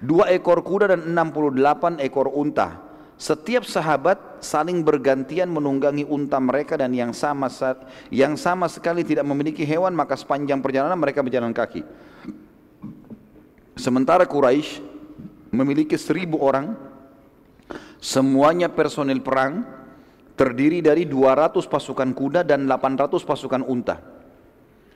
2 0.00 0.36
ekor 0.40 0.64
kuda 0.64 0.96
dan 0.96 1.04
68 1.12 2.00
ekor 2.00 2.32
unta. 2.32 2.80
Setiap 3.20 3.68
sahabat 3.68 4.40
saling 4.40 4.80
bergantian 4.80 5.52
menunggangi 5.52 6.08
unta 6.08 6.40
mereka 6.40 6.80
dan 6.80 6.96
yang 6.96 7.12
sama 7.12 7.52
yang 8.08 8.40
sama 8.40 8.72
sekali 8.72 9.04
tidak 9.04 9.28
memiliki 9.28 9.60
hewan 9.68 9.92
maka 9.92 10.16
sepanjang 10.16 10.64
perjalanan 10.64 10.96
mereka 10.96 11.20
berjalan 11.20 11.52
kaki. 11.52 11.84
Sementara 13.76 14.24
Quraisy 14.24 14.80
memiliki 15.52 16.00
seribu 16.00 16.40
orang, 16.40 16.72
semuanya 18.00 18.72
personil 18.72 19.20
perang, 19.20 19.79
terdiri 20.40 20.80
dari 20.80 21.04
200 21.04 21.52
pasukan 21.68 22.16
kuda 22.16 22.40
dan 22.48 22.64
800 22.64 23.20
pasukan 23.28 23.60
unta. 23.68 24.00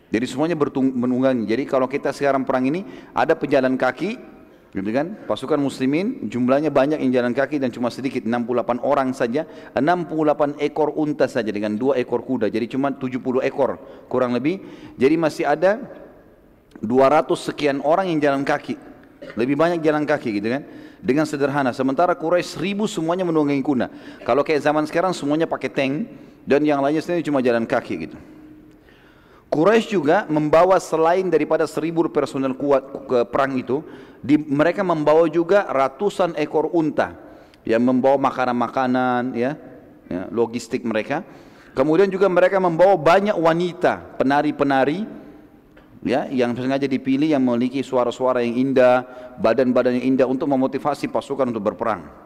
Jadi 0.09 0.25
semuanya 0.25 0.57
menunggangi. 0.57 1.45
Jadi 1.45 1.69
kalau 1.69 1.85
kita 1.85 2.17
sekarang 2.17 2.49
perang 2.49 2.65
ini 2.65 2.81
ada 3.13 3.37
pejalan 3.37 3.77
kaki, 3.77 4.33
Gitu 4.75 4.91
kan? 4.91 5.15
Pasukan 5.31 5.55
muslimin 5.63 6.27
jumlahnya 6.27 6.67
banyak 6.67 6.99
yang 6.99 7.15
jalan 7.15 7.31
kaki 7.31 7.63
dan 7.63 7.71
cuma 7.71 7.95
sedikit 7.95 8.27
68 8.27 8.83
orang 8.83 9.15
saja, 9.15 9.47
68 9.71 10.59
ekor 10.59 10.91
unta 10.99 11.31
saja 11.31 11.47
dengan 11.55 11.79
dua 11.79 11.95
ekor 11.95 12.27
kuda. 12.27 12.51
Jadi 12.51 12.75
cuma 12.75 12.91
70 12.91 13.23
ekor 13.47 13.79
kurang 14.11 14.35
lebih. 14.35 14.59
Jadi 14.99 15.15
masih 15.15 15.47
ada 15.47 15.79
200 16.83 17.39
sekian 17.39 17.79
orang 17.87 18.11
yang 18.11 18.19
jalan 18.19 18.43
kaki. 18.43 18.75
Lebih 19.39 19.55
banyak 19.55 19.79
jalan 19.79 20.03
kaki 20.11 20.43
gitu 20.43 20.51
kan? 20.51 20.67
Dengan 21.05 21.29
sederhana. 21.29 21.77
Sementara 21.77 22.17
Quraisy 22.17 22.57
seribu 22.57 22.89
semuanya 22.89 23.29
menunggangi 23.29 23.61
kuda. 23.61 23.93
Kalau 24.25 24.41
kayak 24.41 24.65
zaman 24.65 24.89
sekarang 24.89 25.13
semuanya 25.13 25.45
pakai 25.45 25.69
tank 25.69 26.09
dan 26.49 26.65
yang 26.65 26.81
lainnya 26.81 27.05
sendiri 27.05 27.29
cuma 27.29 27.45
jalan 27.45 27.69
kaki 27.69 28.09
gitu. 28.09 28.17
Quraisy 29.53 29.93
juga 29.93 30.25
membawa 30.33 30.81
selain 30.81 31.29
daripada 31.29 31.69
seribu 31.69 32.09
personel 32.09 32.57
kuat 32.57 33.05
ke 33.05 33.19
perang 33.29 33.53
itu, 33.61 33.85
di, 34.25 34.41
mereka 34.41 34.81
membawa 34.81 35.29
juga 35.29 35.69
ratusan 35.69 36.41
ekor 36.41 36.73
unta 36.73 37.13
yang 37.69 37.85
membawa 37.85 38.17
makanan-makanan 38.21 39.37
ya, 39.37 39.57
ya 40.09 40.23
logistik 40.33 40.85
mereka 40.85 41.25
kemudian 41.73 42.09
juga 42.13 42.29
mereka 42.29 42.61
membawa 42.61 42.95
banyak 42.95 43.35
wanita 43.35 44.21
penari-penari 44.21 45.05
ya 46.05 46.29
yang 46.31 46.55
sengaja 46.55 46.87
dipilih 46.87 47.33
yang 47.33 47.43
memiliki 47.43 47.81
suara-suara 47.81 48.45
yang 48.45 48.55
indah 48.71 49.03
badan-badan 49.41 49.99
yang 49.99 50.15
indah 50.15 50.27
untuk 50.29 50.47
memotivasi 50.47 51.11
pasukan 51.11 51.51
untuk 51.51 51.65
berperang 51.75 52.25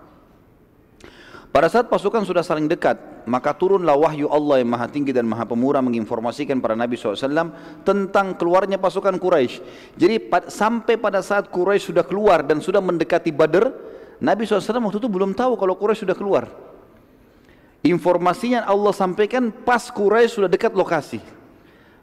pada 1.48 1.72
saat 1.72 1.88
pasukan 1.88 2.28
sudah 2.28 2.44
saling 2.44 2.68
dekat, 2.68 3.24
maka 3.24 3.56
turunlah 3.56 3.96
wahyu 3.96 4.28
Allah 4.28 4.60
yang 4.60 4.68
maha 4.68 4.84
tinggi 4.84 5.16
dan 5.16 5.24
maha 5.24 5.48
pemurah 5.48 5.80
menginformasikan 5.80 6.60
para 6.60 6.76
Nabi 6.76 7.00
SAW 7.00 7.50
tentang 7.88 8.36
keluarnya 8.36 8.76
pasukan 8.76 9.16
Quraisy. 9.16 9.64
Jadi 9.96 10.28
sampai 10.52 11.00
pada 11.00 11.24
saat 11.24 11.48
Quraisy 11.48 11.88
sudah 11.88 12.04
keluar 12.04 12.44
dan 12.44 12.60
sudah 12.60 12.84
mendekati 12.84 13.32
Badr, 13.32 13.72
Nabi 14.20 14.44
SAW 14.44 14.86
waktu 14.92 15.00
itu 15.00 15.08
belum 15.08 15.32
tahu 15.32 15.56
kalau 15.56 15.72
Quraisy 15.72 16.04
sudah 16.04 16.14
keluar. 16.14 16.52
Informasinya 17.80 18.68
Allah 18.68 18.92
sampaikan 18.92 19.48
pas 19.48 19.88
Quraisy 19.88 20.38
sudah 20.38 20.50
dekat 20.52 20.76
lokasi. 20.76 21.24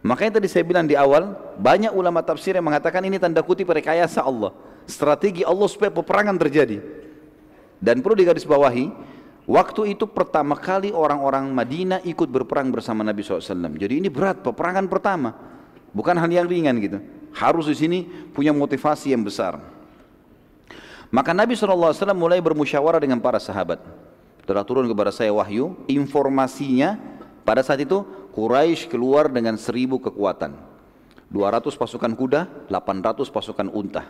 Makanya 0.06 0.38
tadi 0.38 0.46
saya 0.46 0.62
bilang 0.62 0.86
di 0.86 0.94
awal, 0.94 1.34
banyak 1.58 1.90
ulama 1.90 2.22
tafsir 2.22 2.54
yang 2.54 2.70
mengatakan 2.70 3.02
ini 3.02 3.18
tanda 3.18 3.42
kutip 3.42 3.66
rekayasa 3.74 4.22
Allah. 4.22 4.54
Strategi 4.86 5.42
Allah 5.42 5.66
supaya 5.66 5.90
peperangan 5.90 6.38
terjadi. 6.38 6.78
Dan 7.82 8.06
perlu 8.06 8.14
digarisbawahi, 8.14 8.86
Waktu 9.46 9.94
itu 9.94 10.10
pertama 10.10 10.58
kali 10.58 10.90
orang-orang 10.90 11.46
Madinah 11.54 12.02
ikut 12.02 12.26
berperang 12.26 12.74
bersama 12.74 13.06
Nabi 13.06 13.22
SAW. 13.22 13.78
Jadi 13.78 14.02
ini 14.02 14.10
berat, 14.10 14.42
peperangan 14.42 14.90
pertama. 14.90 15.38
Bukan 15.94 16.18
hal 16.18 16.26
yang 16.26 16.50
ringan 16.50 16.74
gitu. 16.82 16.98
Harus 17.30 17.70
di 17.70 17.78
sini 17.78 18.00
punya 18.34 18.50
motivasi 18.50 19.14
yang 19.14 19.22
besar. 19.22 19.62
Maka 21.14 21.30
Nabi 21.30 21.54
SAW 21.54 21.94
mulai 22.18 22.42
bermusyawarah 22.42 22.98
dengan 22.98 23.22
para 23.22 23.38
sahabat. 23.38 23.78
Telah 24.50 24.66
turun 24.66 24.90
kepada 24.90 25.14
saya 25.14 25.30
wahyu, 25.30 25.78
informasinya 25.86 26.98
pada 27.46 27.62
saat 27.62 27.86
itu 27.86 28.02
Quraisy 28.36 28.92
keluar 28.92 29.32
dengan 29.32 29.56
seribu 29.56 30.04
kekuatan. 30.04 30.52
200 31.32 31.72
pasukan 31.80 32.14
kuda, 32.14 32.68
800 32.68 33.32
pasukan 33.32 33.68
unta. 33.72 34.04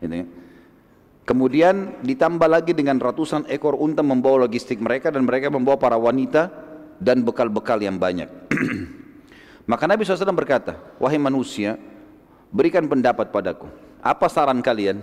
Ya. 0.00 0.24
Kemudian 1.28 2.00
ditambah 2.00 2.48
lagi 2.48 2.72
dengan 2.72 2.96
ratusan 2.96 3.50
ekor 3.52 3.76
unta 3.76 4.00
membawa 4.00 4.48
logistik 4.48 4.80
mereka 4.80 5.12
dan 5.12 5.28
mereka 5.28 5.52
membawa 5.52 5.76
para 5.76 5.98
wanita 6.00 6.48
dan 7.02 7.20
bekal-bekal 7.20 7.76
yang 7.82 8.00
banyak. 8.00 8.30
Maka 9.70 9.84
Nabi 9.90 10.06
SAW 10.06 10.30
berkata, 10.32 10.78
wahai 11.02 11.18
manusia, 11.18 11.76
berikan 12.54 12.86
pendapat 12.86 13.34
padaku. 13.34 13.66
Apa 13.98 14.30
saran 14.30 14.62
kalian? 14.62 15.02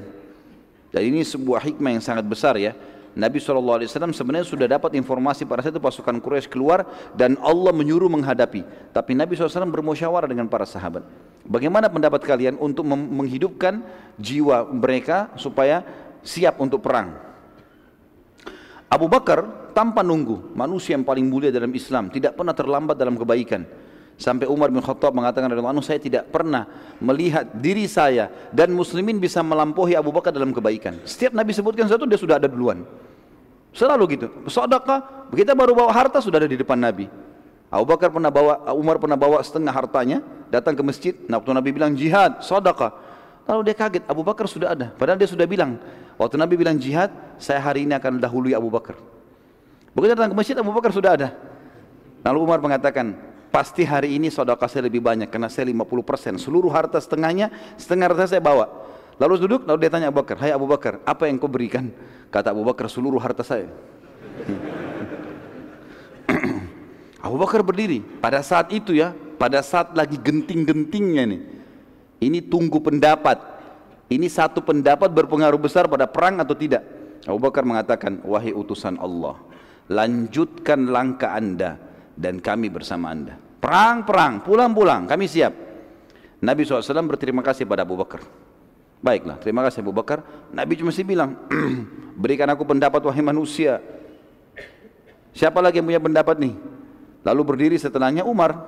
Dan 0.95 1.01
ini 1.03 1.27
sebuah 1.27 1.59
hikmah 1.59 1.99
yang 1.99 2.03
sangat 2.05 2.23
besar 2.23 2.55
ya. 2.55 2.71
Nabi 3.13 3.37
SAW 3.37 3.85
sebenarnya 4.09 4.47
sudah 4.47 4.65
dapat 4.65 4.97
informasi 4.97 5.45
pada 5.45 5.61
saat 5.61 5.77
itu 5.77 5.81
pasukan 5.81 6.17
Quraisy 6.17 6.49
keluar 6.49 6.81
dan 7.13 7.37
Allah 7.45 7.69
menyuruh 7.69 8.09
menghadapi. 8.09 8.65
Tapi 8.89 9.11
Nabi 9.13 9.37
SAW 9.37 9.69
bermusyawarah 9.69 10.25
dengan 10.25 10.49
para 10.49 10.65
sahabat. 10.65 11.05
Bagaimana 11.45 11.93
pendapat 11.93 12.25
kalian 12.25 12.57
untuk 12.57 12.87
menghidupkan 12.89 13.85
jiwa 14.17 14.65
mereka 14.73 15.29
supaya 15.37 15.85
siap 16.25 16.57
untuk 16.57 16.81
perang. 16.81 17.13
Abu 18.89 19.05
Bakar 19.09 19.69
tanpa 19.73 20.05
nunggu, 20.05 20.53
manusia 20.53 20.93
yang 20.93 21.05
paling 21.05 21.25
mulia 21.25 21.49
dalam 21.49 21.73
Islam, 21.73 22.13
tidak 22.13 22.37
pernah 22.37 22.53
terlambat 22.53 22.93
dalam 22.97 23.17
kebaikan. 23.17 23.65
Sampai 24.13 24.45
Umar 24.45 24.69
bin 24.69 24.79
Khattab 24.79 25.11
mengatakan 25.11 25.49
dalam 25.49 25.65
anu 25.65 25.81
saya 25.81 25.97
tidak 25.97 26.29
pernah 26.29 26.69
melihat 27.01 27.49
diri 27.57 27.89
saya 27.89 28.29
dan 28.53 28.69
muslimin 28.71 29.17
bisa 29.17 29.41
melampaui 29.41 29.97
Abu 29.97 30.13
Bakar 30.13 30.29
dalam 30.29 30.53
kebaikan. 30.53 31.01
Setiap 31.03 31.33
Nabi 31.33 31.51
sebutkan 31.51 31.89
satu 31.89 32.05
dia 32.05 32.17
sudah 32.17 32.37
ada 32.37 32.45
duluan. 32.45 32.85
Selalu 33.73 34.03
gitu. 34.17 34.27
Sedekah, 34.45 35.29
kita 35.33 35.57
baru 35.57 35.73
bawa 35.73 35.89
harta 35.89 36.21
sudah 36.21 36.37
ada 36.37 36.49
di 36.49 36.55
depan 36.55 36.77
Nabi. 36.77 37.09
Abu 37.73 37.89
Bakar 37.89 38.13
pernah 38.13 38.29
bawa, 38.29 38.69
Umar 38.77 39.01
pernah 39.01 39.17
bawa 39.17 39.41
setengah 39.41 39.73
hartanya, 39.73 40.21
datang 40.53 40.77
ke 40.77 40.85
masjid. 40.85 41.17
Nah, 41.25 41.41
waktu 41.41 41.57
Nabi 41.57 41.73
bilang 41.73 41.97
jihad, 41.97 42.37
sedekah. 42.45 42.93
Lalu 43.49 43.73
dia 43.73 43.75
kaget, 43.75 44.05
Abu 44.05 44.21
Bakar 44.21 44.45
sudah 44.45 44.77
ada. 44.77 44.93
Padahal 44.93 45.17
dia 45.17 45.25
sudah 45.25 45.49
bilang, 45.49 45.81
Waktu 46.17 46.35
Nabi 46.37 46.53
bilang 46.57 46.77
jihad, 46.77 47.09
saya 47.41 47.57
hari 47.57 47.89
ini 47.89 47.97
akan 47.97 48.21
dahului 48.21 48.53
Abu 48.53 48.69
Bakar. 48.69 48.97
Begitu 49.93 50.13
datang 50.13 50.33
ke 50.33 50.37
masjid, 50.37 50.55
Abu 50.57 50.73
Bakar 50.73 50.93
sudah 50.93 51.17
ada. 51.17 51.29
Lalu 52.21 52.37
Umar 52.45 52.61
mengatakan, 52.61 53.17
pasti 53.53 53.85
hari 53.85 54.17
ini 54.17 54.33
saudara 54.33 54.65
saya 54.65 54.89
lebih 54.89 55.05
banyak, 55.05 55.29
karena 55.29 55.45
saya 55.45 55.69
50%. 55.69 56.41
Seluruh 56.41 56.73
harta 56.73 56.97
setengahnya, 56.97 57.53
setengah 57.77 58.09
harta 58.09 58.25
saya 58.25 58.41
bawa. 58.41 58.65
Lalu 59.21 59.45
duduk, 59.45 59.69
lalu 59.69 59.77
dia 59.85 59.93
tanya 59.93 60.09
Abu 60.09 60.25
Bakar, 60.25 60.41
Hai 60.41 60.49
Abu 60.49 60.65
Bakar, 60.65 60.97
apa 61.05 61.29
yang 61.29 61.37
kau 61.37 61.45
berikan? 61.45 61.93
Kata 62.33 62.49
Abu 62.49 62.65
Bakar, 62.65 62.89
seluruh 62.89 63.21
harta 63.21 63.45
saya. 63.45 63.69
Abu 67.29 67.37
Bakar 67.37 67.61
berdiri. 67.61 68.01
Pada 68.01 68.41
saat 68.41 68.73
itu 68.73 68.97
ya, 68.97 69.13
pada 69.37 69.61
saat 69.61 69.93
lagi 69.93 70.17
genting-gentingnya 70.17 71.23
nih. 71.29 71.41
Ini 72.25 72.41
tunggu 72.49 72.81
pendapat 72.81 73.53
ini 74.13 74.29
satu 74.29 74.61
pendapat 74.61 75.09
berpengaruh 75.09 75.57
besar 75.57 75.89
pada 75.89 76.05
perang 76.05 76.37
atau 76.37 76.53
tidak. 76.53 76.85
Abu 77.25 77.41
Bakar 77.41 77.65
mengatakan, 77.65 78.21
wahai 78.21 78.53
utusan 78.53 79.01
Allah, 79.01 79.41
lanjutkan 79.89 80.85
langkah 80.91 81.33
anda 81.33 81.81
dan 82.13 82.39
kami 82.39 82.69
bersama 82.69 83.11
anda. 83.11 83.35
Perang, 83.63 84.03
perang, 84.03 84.43
pulang-pulang, 84.43 85.07
kami 85.07 85.25
siap. 85.25 85.53
Nabi 86.43 86.67
SAW 86.67 87.07
berterima 87.07 87.39
kasih 87.39 87.63
pada 87.63 87.87
Abu 87.87 87.95
Bakar. 87.95 88.19
Baiklah, 88.99 89.39
terima 89.39 89.63
kasih 89.63 89.83
Abu 89.83 89.95
Bakar. 89.95 90.23
Nabi 90.51 90.75
cuma 90.79 90.91
sih 90.91 91.07
bilang, 91.07 91.35
berikan 92.21 92.47
aku 92.51 92.67
pendapat 92.67 92.99
wahai 93.03 93.23
manusia. 93.23 93.79
Siapa 95.31 95.63
lagi 95.63 95.79
yang 95.79 95.87
punya 95.87 96.03
pendapat 96.03 96.39
nih? 96.39 96.53
Lalu 97.23 97.41
berdiri 97.43 97.77
setelahnya 97.79 98.27
Umar 98.27 98.59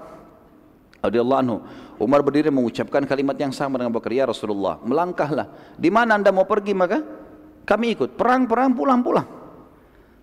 radhiyallahu 1.03 1.41
anhu. 1.43 1.57
Umar 1.95 2.19
berdiri 2.23 2.51
mengucapkan 2.51 3.03
kalimat 3.07 3.35
yang 3.39 3.55
sama 3.55 3.79
dengan 3.79 3.95
Bakar, 3.95 4.11
ya 4.11 4.27
Rasulullah, 4.27 4.79
melangkahlah. 4.83 5.75
Di 5.79 5.87
mana 5.87 6.19
anda 6.19 6.31
mau 6.31 6.43
pergi 6.43 6.75
maka 6.75 6.99
kami 7.63 7.95
ikut. 7.95 8.15
Perang-perang 8.15 8.75
pulang-pulang. 8.75 9.27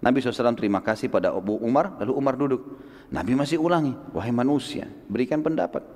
Nabi 0.02 0.18
SAW 0.18 0.58
terima 0.58 0.82
kasih 0.82 1.06
pada 1.06 1.30
Abu 1.30 1.54
Umar, 1.62 1.94
lalu 2.02 2.12
Umar 2.18 2.34
duduk. 2.34 2.82
Nabi 3.14 3.38
masih 3.38 3.62
ulangi, 3.62 3.94
wahai 4.10 4.34
manusia, 4.34 4.90
berikan 5.06 5.38
pendapat. 5.46 5.86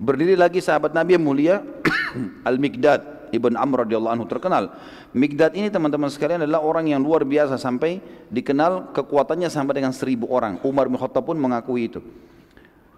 Berdiri 0.00 0.40
lagi 0.40 0.64
sahabat 0.64 0.96
Nabi 0.96 1.20
yang 1.20 1.24
mulia, 1.24 1.60
Al-Mikdad, 2.48 3.28
Ibn 3.36 3.52
Amr 3.60 3.84
radhiyallahu 3.84 4.14
anhu 4.16 4.26
terkenal. 4.28 4.72
Mikdad 5.12 5.52
ini 5.52 5.68
teman-teman 5.68 6.08
sekalian 6.08 6.48
adalah 6.48 6.64
orang 6.64 6.88
yang 6.88 7.04
luar 7.04 7.28
biasa 7.28 7.60
sampai 7.60 8.00
dikenal 8.32 8.96
kekuatannya 8.96 9.52
sampai 9.52 9.84
dengan 9.84 9.92
seribu 9.92 10.32
orang. 10.32 10.56
Umar 10.64 10.88
bin 10.88 10.96
Khattab 10.96 11.28
pun 11.28 11.36
mengakui 11.36 11.92
itu. 11.92 12.00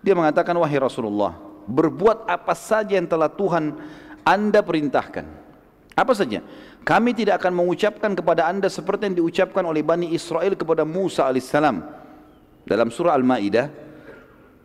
Dia 0.07 0.15
mengatakan, 0.15 0.55
wahai 0.55 0.79
Rasulullah, 0.79 1.35
berbuat 1.67 2.31
apa 2.31 2.55
saja 2.55 2.95
yang 2.95 3.11
telah 3.11 3.27
Tuhan 3.27 3.75
anda 4.23 4.61
perintahkan. 4.63 5.27
Apa 5.99 6.15
saja? 6.15 6.47
Kami 6.89 7.13
tidak 7.13 7.45
akan 7.45 7.53
mengucapkan 7.53 8.17
kepada 8.17 8.49
anda 8.49 8.73
seperti 8.73 9.13
yang 9.13 9.21
diucapkan 9.21 9.61
oleh 9.61 9.85
Bani 9.85 10.09
Israel 10.17 10.57
kepada 10.57 10.89
Musa 10.89 11.29
alaihissalam. 11.29 11.85
Dalam 12.65 12.89
surah 12.89 13.13
Al-Ma'idah, 13.13 13.69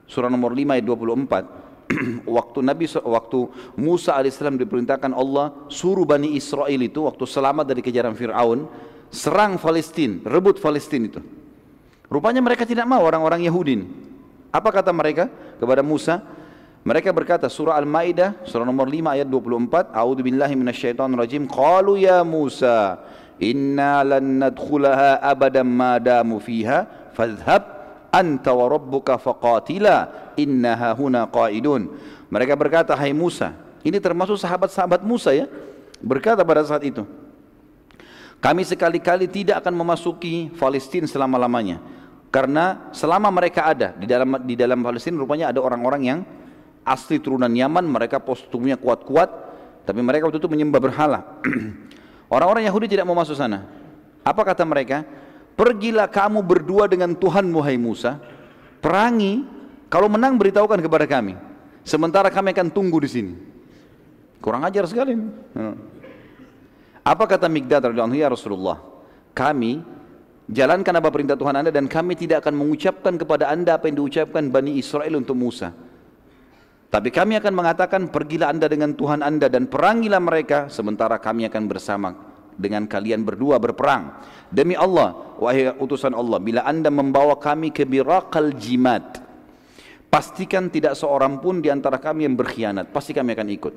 surah 0.07 0.32
nomor 0.32 0.55
5 0.55 0.71
ayat 0.71 0.88
24, 0.88 1.84
waktu 2.39 2.59
Nabi 2.63 2.88
waktu 2.88 3.39
Musa 3.76 4.15
alaihissalam 4.15 4.55
diperintahkan 4.55 5.11
Allah 5.11 5.67
suruh 5.67 6.07
Bani 6.07 6.32
Israel 6.39 6.80
itu 6.80 7.03
waktu 7.03 7.28
selamat 7.28 7.67
dari 7.67 7.84
kejaran 7.84 8.15
Fir'aun 8.15 8.71
serang 9.11 9.59
Palestina, 9.59 10.24
rebut 10.24 10.63
Palestina 10.63 11.11
itu. 11.11 11.19
Rupanya 12.07 12.39
mereka 12.39 12.63
tidak 12.63 12.88
mau 12.88 13.03
orang-orang 13.03 13.43
Yahudi. 13.43 13.84
Apa 14.47 14.71
kata 14.71 14.95
mereka 14.95 15.28
kepada 15.59 15.84
Musa? 15.84 16.24
Mereka 16.84 17.15
berkata 17.15 17.47
surah 17.47 17.79
Al-Maidah 17.79 18.43
surah 18.43 18.67
nomor 18.67 18.91
5 18.91 19.15
ayat 19.15 19.27
24, 19.31 19.95
A'udzu 19.95 20.19
billahi 20.19 20.51
minasyaitonir 20.59 21.15
rajim. 21.15 21.47
Qalu 21.47 22.03
ya 22.03 22.27
Musa, 22.27 22.99
inna 23.39 24.03
lan 24.03 24.43
nadkhulaha 24.43 25.23
abadan 25.23 25.63
ma 25.63 25.95
damu 25.95 26.43
fiha, 26.43 26.84
fadhhab 27.15 27.63
anta 28.11 28.51
wa 28.51 28.67
rabbuka 28.67 29.15
faqatila 29.15 30.11
innaha 30.36 30.91
huna 30.91 31.23
qaidun. 31.31 31.88
Mereka 32.27 32.53
berkata, 32.59 32.99
"Hai 32.99 33.15
Musa." 33.15 33.55
Ini 33.84 34.03
termasuk 34.03 34.36
sahabat-sahabat 34.36 35.03
Musa 35.07 35.31
ya. 35.31 35.47
Berkata 36.03 36.43
pada 36.43 36.67
saat 36.67 36.84
itu, 36.84 37.07
Kami 38.43 38.67
sekali-kali 38.67 39.31
tidak 39.31 39.63
akan 39.63 39.71
memasuki 39.71 40.51
Palestina 40.59 41.07
selama-lamanya. 41.07 41.79
Karena 42.27 42.91
selama 42.91 43.31
mereka 43.31 43.71
ada 43.71 43.95
di 43.95 44.03
dalam 44.03 44.36
di 44.43 44.59
dalam 44.59 44.84
Palestina 44.84 45.15
rupanya 45.15 45.47
ada 45.47 45.63
orang-orang 45.63 46.01
yang 46.03 46.19
asli 46.84 47.19
turunan 47.19 47.51
Yaman, 47.51 47.88
mereka 47.88 48.19
postumnya 48.19 48.75
kuat-kuat, 48.79 49.31
tapi 49.84 49.99
mereka 49.99 50.27
waktu 50.27 50.39
itu 50.39 50.47
menyembah 50.51 50.79
berhala. 50.79 51.19
orang-orang 52.34 52.67
Yahudi 52.67 52.91
tidak 52.91 53.07
mau 53.07 53.17
masuk 53.17 53.36
sana. 53.36 53.67
Apa 54.23 54.43
kata 54.43 54.63
mereka? 54.63 55.03
Pergilah 55.53 56.07
kamu 56.07 56.41
berdua 56.43 56.88
dengan 56.88 57.13
Tuhan 57.13 57.45
Muhai 57.47 57.77
Musa, 57.77 58.17
perangi, 58.81 59.45
kalau 59.91 60.09
menang 60.09 60.39
beritahukan 60.39 60.81
kepada 60.81 61.05
kami. 61.05 61.38
Sementara 61.84 62.31
kami 62.31 62.55
akan 62.55 62.71
tunggu 62.71 62.97
di 63.03 63.09
sini. 63.11 63.34
Kurang 64.39 64.63
ajar 64.65 64.88
sekali. 64.88 65.13
Apa 67.03 67.23
kata 67.27 67.51
Migdad 67.51 67.91
radhiyallahu 67.91 68.17
ya 68.17 68.31
Rasulullah? 68.31 68.79
Kami 69.36 69.84
jalankan 70.47 70.95
apa 70.99 71.09
perintah 71.11 71.36
Tuhan 71.36 71.55
Anda 71.59 71.71
dan 71.71 71.91
kami 71.91 72.15
tidak 72.15 72.47
akan 72.47 72.55
mengucapkan 72.55 73.13
kepada 73.19 73.51
Anda 73.51 73.75
apa 73.75 73.91
yang 73.91 74.03
diucapkan 74.03 74.47
Bani 74.49 74.79
Israel 74.79 75.19
untuk 75.19 75.36
Musa. 75.36 75.75
Tapi 76.93 77.09
kami 77.09 77.33
akan 77.41 77.53
mengatakan 77.57 78.05
pergilah 78.13 78.53
Anda 78.53 78.69
dengan 78.69 78.93
Tuhan 78.93 79.25
Anda 79.25 79.49
dan 79.49 79.65
perangilah 79.65 80.21
mereka 80.21 80.69
sementara 80.69 81.17
kami 81.17 81.49
akan 81.49 81.63
bersama 81.65 82.13
dengan 82.53 82.85
kalian 82.85 83.25
berdua 83.25 83.57
berperang. 83.57 84.13
Demi 84.53 84.77
Allah, 84.77 85.33
wahai 85.41 85.73
utusan 85.73 86.13
Allah, 86.13 86.37
bila 86.37 86.61
Anda 86.61 86.93
membawa 86.93 87.33
kami 87.41 87.73
ke 87.73 87.81
birakal 87.81 88.53
jimat, 88.53 89.25
pastikan 90.13 90.69
tidak 90.69 90.93
seorang 90.93 91.41
pun 91.41 91.65
di 91.65 91.73
antara 91.73 91.97
kami 91.97 92.29
yang 92.29 92.37
berkhianat, 92.37 92.93
pasti 92.93 93.09
kami 93.09 93.33
akan 93.33 93.49
ikut. 93.49 93.73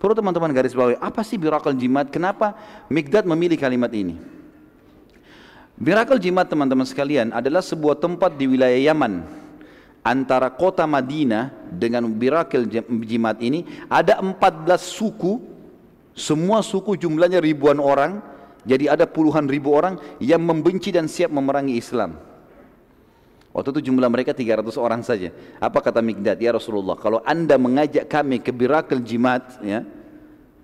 Perlu 0.00 0.16
teman-teman 0.16 0.48
garis 0.56 0.72
bawahi, 0.72 0.96
apa 0.96 1.20
sih 1.20 1.36
birakal 1.36 1.76
jimat? 1.76 2.08
Kenapa 2.08 2.56
Migdad 2.88 3.28
memilih 3.28 3.60
kalimat 3.60 3.92
ini? 3.92 4.16
Birakal 5.80 6.20
Jimat 6.20 6.44
teman-teman 6.44 6.84
sekalian 6.84 7.32
adalah 7.32 7.64
sebuah 7.64 7.96
tempat 7.96 8.36
di 8.36 8.44
wilayah 8.44 8.92
Yaman 8.92 9.39
antara 10.00 10.48
kota 10.48 10.88
Madinah 10.88 11.52
dengan 11.72 12.08
Birakal 12.08 12.64
Jimat 13.04 13.38
ini 13.44 13.66
ada 13.86 14.20
14 14.20 14.34
suku 14.80 15.40
semua 16.16 16.64
suku 16.64 16.96
jumlahnya 16.96 17.40
ribuan 17.40 17.78
orang 17.78 18.20
jadi 18.64 18.92
ada 18.92 19.08
puluhan 19.08 19.48
ribu 19.48 19.72
orang 19.72 19.96
yang 20.20 20.40
membenci 20.40 20.92
dan 20.92 21.08
siap 21.08 21.32
memerangi 21.32 21.76
Islam 21.76 22.30
Waktu 23.50 23.74
itu 23.74 23.90
jumlah 23.90 24.06
mereka 24.06 24.30
300 24.30 24.62
orang 24.78 25.02
saja. 25.02 25.34
Apa 25.58 25.82
kata 25.82 25.98
Mikdad? 25.98 26.38
Ya 26.38 26.54
Rasulullah, 26.54 26.94
kalau 26.94 27.18
anda 27.26 27.58
mengajak 27.58 28.06
kami 28.06 28.38
ke 28.38 28.54
Birakal 28.54 29.02
Jimat, 29.02 29.58
ya, 29.66 29.82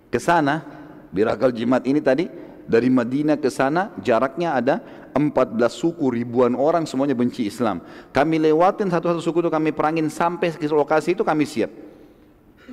ke 0.06 0.22
sana, 0.22 0.62
Birakal 1.10 1.50
Jimat 1.50 1.82
ini 1.82 1.98
tadi, 1.98 2.30
dari 2.66 2.86
Madinah 2.86 3.42
ke 3.42 3.50
sana 3.50 3.90
jaraknya 3.98 4.54
ada 4.54 4.74
14 5.16 5.56
suku 5.72 6.12
ribuan 6.12 6.52
orang 6.52 6.84
semuanya 6.84 7.16
benci 7.16 7.48
Islam. 7.48 7.80
Kami 8.12 8.36
lewatin 8.36 8.92
satu-satu 8.92 9.24
suku 9.24 9.40
itu 9.40 9.50
kami 9.50 9.72
perangin 9.72 10.12
sampai 10.12 10.52
ke 10.52 10.68
lokasi 10.68 11.16
itu 11.16 11.24
kami 11.24 11.48
siap. 11.48 11.72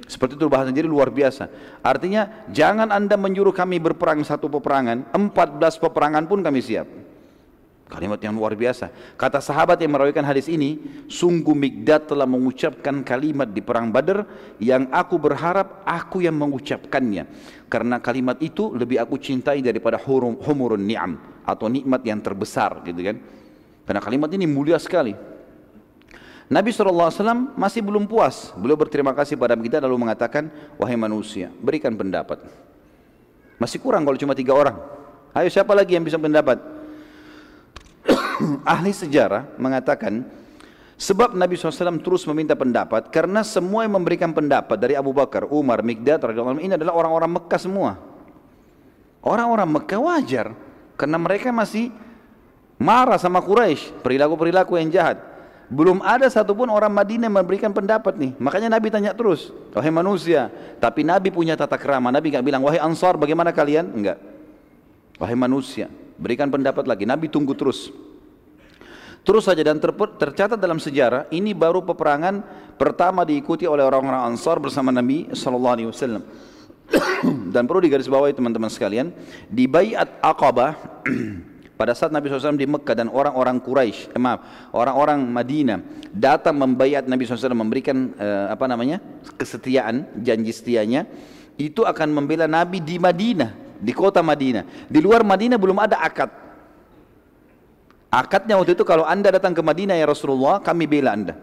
Seperti 0.04 0.36
itu 0.36 0.52
bahasa 0.52 0.74
jadi 0.74 0.90
luar 0.90 1.08
biasa. 1.08 1.48
Artinya 1.80 2.46
jangan 2.52 2.92
anda 2.92 3.16
menyuruh 3.16 3.56
kami 3.56 3.80
berperang 3.80 4.20
satu 4.28 4.52
peperangan, 4.52 5.08
14 5.16 5.80
peperangan 5.80 6.28
pun 6.28 6.44
kami 6.44 6.60
siap. 6.60 6.88
Kalimat 7.88 8.18
yang 8.26 8.34
luar 8.34 8.58
biasa. 8.58 8.90
Kata 9.14 9.38
sahabat 9.38 9.78
yang 9.78 9.94
merawikan 9.94 10.26
hadis 10.26 10.50
ini, 10.50 10.82
sungguh 11.06 11.54
Mikdad 11.54 12.10
telah 12.10 12.26
mengucapkan 12.26 13.06
kalimat 13.06 13.46
di 13.46 13.62
perang 13.62 13.94
Badar 13.94 14.26
yang 14.58 14.90
aku 14.90 15.22
berharap 15.22 15.86
aku 15.86 16.26
yang 16.26 16.34
mengucapkannya. 16.34 17.30
Karena 17.70 18.02
kalimat 18.02 18.42
itu 18.42 18.74
lebih 18.74 18.98
aku 18.98 19.22
cintai 19.22 19.62
daripada 19.62 20.02
humurun 20.02 20.82
ni'am 20.82 21.33
atau 21.44 21.68
nikmat 21.68 22.04
yang 22.04 22.20
terbesar 22.24 22.84
gitu 22.88 23.00
kan. 23.00 23.18
Karena 23.84 24.00
kalimat 24.00 24.32
ini 24.32 24.48
mulia 24.48 24.80
sekali. 24.80 25.16
Nabi 26.52 26.70
SAW 26.72 27.56
masih 27.56 27.80
belum 27.84 28.08
puas. 28.08 28.52
Beliau 28.56 28.76
berterima 28.76 29.16
kasih 29.16 29.40
pada 29.40 29.56
kita 29.56 29.80
lalu 29.84 30.08
mengatakan, 30.08 30.52
wahai 30.76 31.00
manusia, 31.00 31.52
berikan 31.60 31.96
pendapat. 31.96 32.44
Masih 33.60 33.80
kurang 33.80 34.04
kalau 34.04 34.20
cuma 34.20 34.36
tiga 34.36 34.52
orang. 34.56 34.76
Ayo 35.34 35.50
siapa 35.50 35.72
lagi 35.74 35.96
yang 35.96 36.04
bisa 36.04 36.20
pendapat? 36.20 36.60
ahli 38.74 38.92
sejarah 38.92 39.56
mengatakan 39.56 40.28
sebab 41.00 41.36
Nabi 41.36 41.56
SAW 41.56 42.00
terus 42.04 42.24
meminta 42.30 42.54
pendapat 42.54 43.10
karena 43.10 43.42
semua 43.42 43.88
yang 43.88 43.96
memberikan 43.96 44.32
pendapat 44.32 44.78
dari 44.78 44.94
Abu 44.94 45.16
Bakar, 45.16 45.48
Umar, 45.50 45.82
Mikdad 45.82 46.22
radhiyallahu 46.22 46.62
ini 46.62 46.76
adalah 46.76 46.94
orang-orang 46.96 47.40
Mekah 47.40 47.62
semua. 47.62 47.92
Orang-orang 49.24 49.80
Mekah 49.80 50.00
wajar 50.04 50.48
karena 50.96 51.18
mereka 51.18 51.50
masih 51.50 51.90
marah 52.78 53.18
sama 53.18 53.42
Quraisy, 53.42 54.04
perilaku-perilaku 54.04 54.78
yang 54.78 54.90
jahat. 54.94 55.18
Belum 55.74 56.04
ada 56.06 56.30
satupun 56.30 56.70
orang 56.70 56.92
Madinah 56.92 57.32
memberikan 57.32 57.74
pendapat 57.74 58.14
nih. 58.20 58.38
Makanya 58.38 58.70
Nabi 58.78 58.94
tanya 58.94 59.16
terus, 59.16 59.50
wahai 59.74 59.90
manusia. 59.90 60.54
Tapi 60.78 61.02
Nabi 61.02 61.34
punya 61.34 61.58
tata 61.58 61.80
kerama. 61.80 62.14
Nabi 62.14 62.30
nggak 62.30 62.46
bilang, 62.46 62.62
wahai 62.62 62.78
Ansar 62.78 63.18
bagaimana 63.18 63.50
kalian? 63.50 63.90
Enggak. 63.90 64.22
Wahai 65.18 65.34
manusia, 65.34 65.90
berikan 66.20 66.52
pendapat 66.52 66.86
lagi. 66.86 67.10
Nabi 67.10 67.32
tunggu 67.32 67.58
terus. 67.58 67.90
Terus 69.24 69.48
saja 69.48 69.64
dan 69.64 69.80
tercatat 69.80 70.60
dalam 70.60 70.84
sejarah 70.84 71.32
ini 71.32 71.56
baru 71.56 71.80
peperangan 71.80 72.44
pertama 72.76 73.24
diikuti 73.24 73.64
oleh 73.64 73.80
orang-orang 73.80 74.36
Ansar 74.36 74.60
bersama 74.60 74.92
Nabi 74.92 75.32
sallallahu 75.32 75.74
alaihi 75.80 75.90
wasallam. 75.90 76.24
dan 77.54 77.66
perlu 77.66 77.82
digarisbawahi 77.84 78.34
teman-teman 78.36 78.70
sekalian, 78.70 79.14
di 79.50 79.66
Baiat 79.66 80.20
Aqabah 80.22 80.78
pada 81.80 81.98
saat 81.98 82.14
Nabi 82.14 82.30
SAW 82.30 82.58
di 82.58 82.70
Mekah 82.70 82.96
dan 82.96 83.08
orang-orang 83.10 83.58
Quraisy, 83.60 84.14
eh, 84.14 84.22
maaf, 84.22 84.70
orang-orang 84.72 85.20
Madinah 85.26 85.80
datang 86.14 86.58
membayat 86.58 87.06
Nabi 87.10 87.26
SAW 87.26 87.58
memberikan 87.58 88.14
eh, 88.16 88.48
apa 88.54 88.66
namanya 88.70 89.02
kesetiaan, 89.38 90.08
janji 90.22 90.54
setianya, 90.54 91.10
itu 91.58 91.86
akan 91.86 92.14
membela 92.14 92.46
Nabi 92.50 92.82
di 92.82 92.98
Madinah, 92.98 93.82
di 93.82 93.94
kota 93.94 94.22
Madinah. 94.22 94.90
Di 94.90 95.00
luar 95.02 95.26
Madinah 95.26 95.58
belum 95.58 95.78
ada 95.82 96.02
akad. 96.02 96.30
Akadnya 98.14 98.62
waktu 98.62 98.78
itu 98.78 98.86
kalau 98.86 99.10
anda 99.10 99.34
datang 99.34 99.58
ke 99.58 99.62
Madinah 99.66 99.98
ya 99.98 100.06
Rasulullah, 100.06 100.62
kami 100.62 100.86
bela 100.86 101.18
anda. 101.18 101.34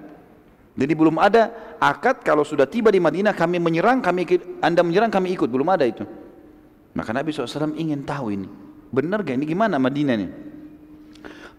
Jadi 0.81 0.93
belum 0.97 1.21
ada 1.21 1.77
akad 1.77 2.25
kalau 2.25 2.41
sudah 2.41 2.65
tiba 2.65 2.89
di 2.89 2.97
Madinah 2.97 3.37
kami 3.37 3.61
menyerang, 3.61 4.01
kami 4.01 4.25
anda 4.65 4.81
menyerang 4.81 5.13
kami 5.13 5.37
ikut, 5.37 5.53
belum 5.53 5.69
ada 5.69 5.85
itu. 5.85 6.09
Maka 6.97 7.13
Nabi 7.13 7.37
SAW 7.37 7.77
ingin 7.77 8.01
tahu 8.01 8.33
ini, 8.33 8.49
benar 8.89 9.21
gak 9.21 9.37
ini 9.37 9.45
gimana 9.45 9.77
Madinah 9.77 10.15
ini? 10.17 10.29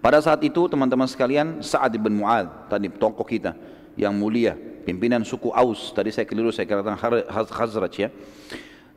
Pada 0.01 0.17
saat 0.17 0.41
itu 0.41 0.65
teman-teman 0.65 1.05
sekalian 1.05 1.61
Sa'ad 1.61 1.93
bin 2.01 2.25
Mu'ad 2.25 2.73
tadi 2.73 2.89
tokoh 2.89 3.21
kita 3.21 3.53
yang 3.93 4.17
mulia 4.17 4.57
pimpinan 4.81 5.21
suku 5.21 5.53
Aus 5.53 5.93
tadi 5.93 6.09
saya 6.09 6.25
keliru 6.25 6.49
saya 6.49 6.65
katakan 6.65 6.97
Khazraj 7.29 7.93
ya 7.93 8.09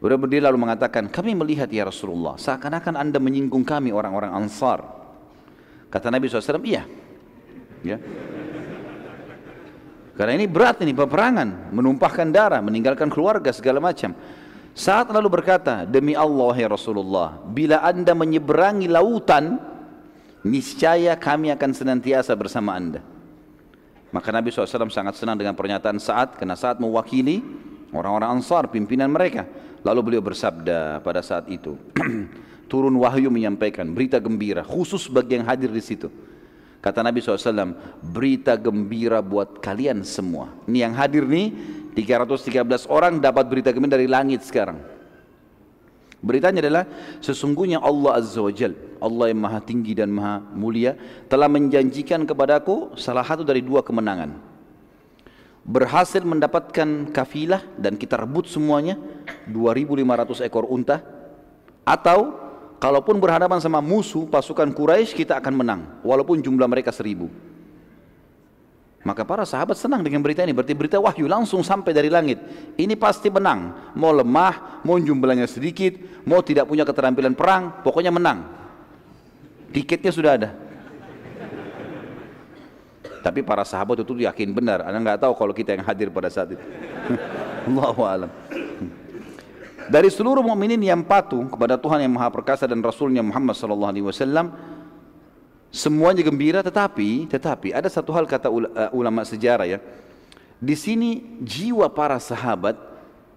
Beliau 0.01 0.17
berdiri 0.17 0.41
lalu 0.41 0.65
mengatakan 0.65 1.13
kami 1.13 1.37
melihat 1.37 1.69
ya 1.69 1.85
Rasulullah 1.85 2.41
seakan-akan 2.41 2.97
anda 2.97 3.21
menyinggung 3.21 3.69
kami 3.69 3.93
orang-orang 3.93 4.33
Ansar 4.33 5.05
Kata 5.95 6.11
Nabi 6.11 6.27
SAW, 6.27 6.59
iya. 6.67 6.83
Ya. 7.87 8.03
Karena 10.15 10.39
ini 10.39 10.47
berat 10.47 10.79
ini 10.87 10.95
peperangan, 10.95 11.75
menumpahkan 11.75 12.31
darah, 12.31 12.63
meninggalkan 12.63 13.11
keluarga 13.11 13.51
segala 13.51 13.83
macam. 13.83 14.15
Saat 14.75 15.11
lalu 15.11 15.39
berkata, 15.39 15.87
demi 15.87 16.15
Allah 16.15 16.55
ya 16.55 16.71
Rasulullah, 16.71 17.39
bila 17.47 17.83
anda 17.83 18.15
menyeberangi 18.15 18.91
lautan, 18.91 19.59
niscaya 20.47 21.19
kami 21.19 21.51
akan 21.55 21.71
senantiasa 21.75 22.35
bersama 22.39 22.75
anda. 22.75 23.03
Maka 24.15 24.31
Nabi 24.31 24.55
SAW 24.55 24.91
sangat 24.91 25.19
senang 25.19 25.35
dengan 25.35 25.59
pernyataan 25.59 25.99
saat, 25.99 26.39
karena 26.39 26.55
saat 26.55 26.79
mewakili 26.79 27.43
orang-orang 27.91 28.39
ansar, 28.39 28.71
pimpinan 28.71 29.11
mereka. 29.11 29.47
Lalu 29.83 30.01
beliau 30.15 30.23
bersabda 30.23 31.03
pada 31.03 31.23
saat 31.23 31.51
itu, 31.51 31.75
turun 32.71 32.95
wahyu 32.99 33.31
menyampaikan 33.31 33.91
berita 33.91 34.23
gembira 34.23 34.63
khusus 34.63 35.11
bagi 35.11 35.39
yang 35.39 35.47
hadir 35.47 35.75
di 35.75 35.83
situ. 35.83 36.07
Kata 36.85 37.01
Nabi 37.01 37.25
SAW, 37.25 37.73
berita 38.05 38.61
gembira 38.61 39.25
buat 39.25 39.57
kalian 39.57 40.05
semua. 40.05 40.53
Ini 40.69 40.85
yang 40.85 40.93
hadir 40.93 41.25
nih, 41.25 41.49
313 41.97 42.85
orang 42.93 43.17
dapat 43.25 43.49
berita 43.49 43.73
gembira 43.73 43.97
dari 43.97 44.05
langit 44.05 44.45
sekarang. 44.45 44.77
Beritanya 46.21 46.61
adalah 46.61 46.85
sesungguhnya 47.25 47.81
Allah 47.81 48.21
Azza 48.21 48.45
wa 48.45 48.53
Jal, 48.53 48.77
Allah 49.01 49.33
yang 49.33 49.41
maha 49.41 49.65
tinggi 49.65 49.97
dan 49.97 50.13
maha 50.13 50.45
mulia 50.53 50.93
telah 51.25 51.49
menjanjikan 51.49 52.29
kepadaku 52.29 52.93
salah 53.01 53.25
satu 53.25 53.49
dari 53.49 53.65
dua 53.65 53.81
kemenangan. 53.81 54.37
Berhasil 55.65 56.21
mendapatkan 56.21 57.09
kafilah 57.17 57.65
dan 57.81 57.97
kita 57.97 58.21
rebut 58.21 58.45
semuanya 58.45 59.01
2500 59.49 60.45
ekor 60.45 60.69
unta 60.69 61.01
atau 61.89 62.44
Kalaupun 62.85 63.17
berhadapan 63.17 63.65
sama 63.65 63.81
musuh 63.81 64.29
pasukan 64.29 64.69
Quraisy 64.69 65.17
kita 65.17 65.41
akan 65.41 65.57
menang 65.57 65.81
walaupun 66.05 66.45
jumlah 66.45 66.69
mereka 66.69 66.93
seribu. 66.93 67.33
Maka 69.01 69.25
para 69.25 69.49
sahabat 69.49 69.81
senang 69.81 70.05
dengan 70.05 70.21
berita 70.21 70.45
ini, 70.45 70.53
berarti 70.53 70.77
berita 70.77 71.01
wahyu 71.01 71.25
langsung 71.25 71.65
sampai 71.65 71.97
dari 71.97 72.13
langit. 72.13 72.37
Ini 72.77 72.93
pasti 73.01 73.33
menang. 73.33 73.73
Mau 73.97 74.13
lemah, 74.13 74.85
mau 74.85 75.01
jumlahnya 75.01 75.49
sedikit, 75.49 75.97
mau 76.29 76.45
tidak 76.45 76.69
punya 76.69 76.85
keterampilan 76.85 77.33
perang, 77.33 77.81
pokoknya 77.81 78.13
menang. 78.13 78.53
Tiketnya 79.73 80.13
sudah 80.13 80.33
ada. 80.37 80.51
Tapi 83.25 83.41
para 83.41 83.65
sahabat 83.65 84.05
itu 84.05 84.13
yakin 84.29 84.53
benar. 84.53 84.85
Anda 84.85 85.01
nggak 85.01 85.25
tahu 85.25 85.33
kalau 85.33 85.57
kita 85.57 85.73
yang 85.73 85.89
hadir 85.89 86.13
pada 86.13 86.29
saat 86.29 86.53
itu. 86.53 86.65
Allahu 87.73 88.05
alam. 88.05 88.29
Dari 89.91 90.09
seluruh 90.09 90.41
mukminin 90.41 90.81
yang 90.81 91.05
patuh 91.05 91.45
kepada 91.49 91.77
Tuhan 91.77 92.05
yang 92.05 92.13
Maha 92.13 92.33
Perkasa 92.33 92.65
dan 92.65 92.81
Rasulnya 92.81 93.21
Muhammad 93.21 93.53
sallallahu 93.59 93.93
alaihi 93.93 94.07
wasallam, 94.07 94.53
Semuanya 95.75 96.23
gembira 96.23 96.63
tetapi 96.63 97.27
tetapi 97.27 97.75
ada 97.75 97.91
satu 97.91 98.15
hal 98.15 98.31
kata 98.31 98.47
eh, 98.47 98.91
ulama 98.95 99.27
sejarah 99.27 99.67
ya. 99.67 99.83
Di 100.63 100.79
sini 100.79 101.43
jiwa 101.43 101.91
para 101.91 102.23
sahabat 102.23 102.79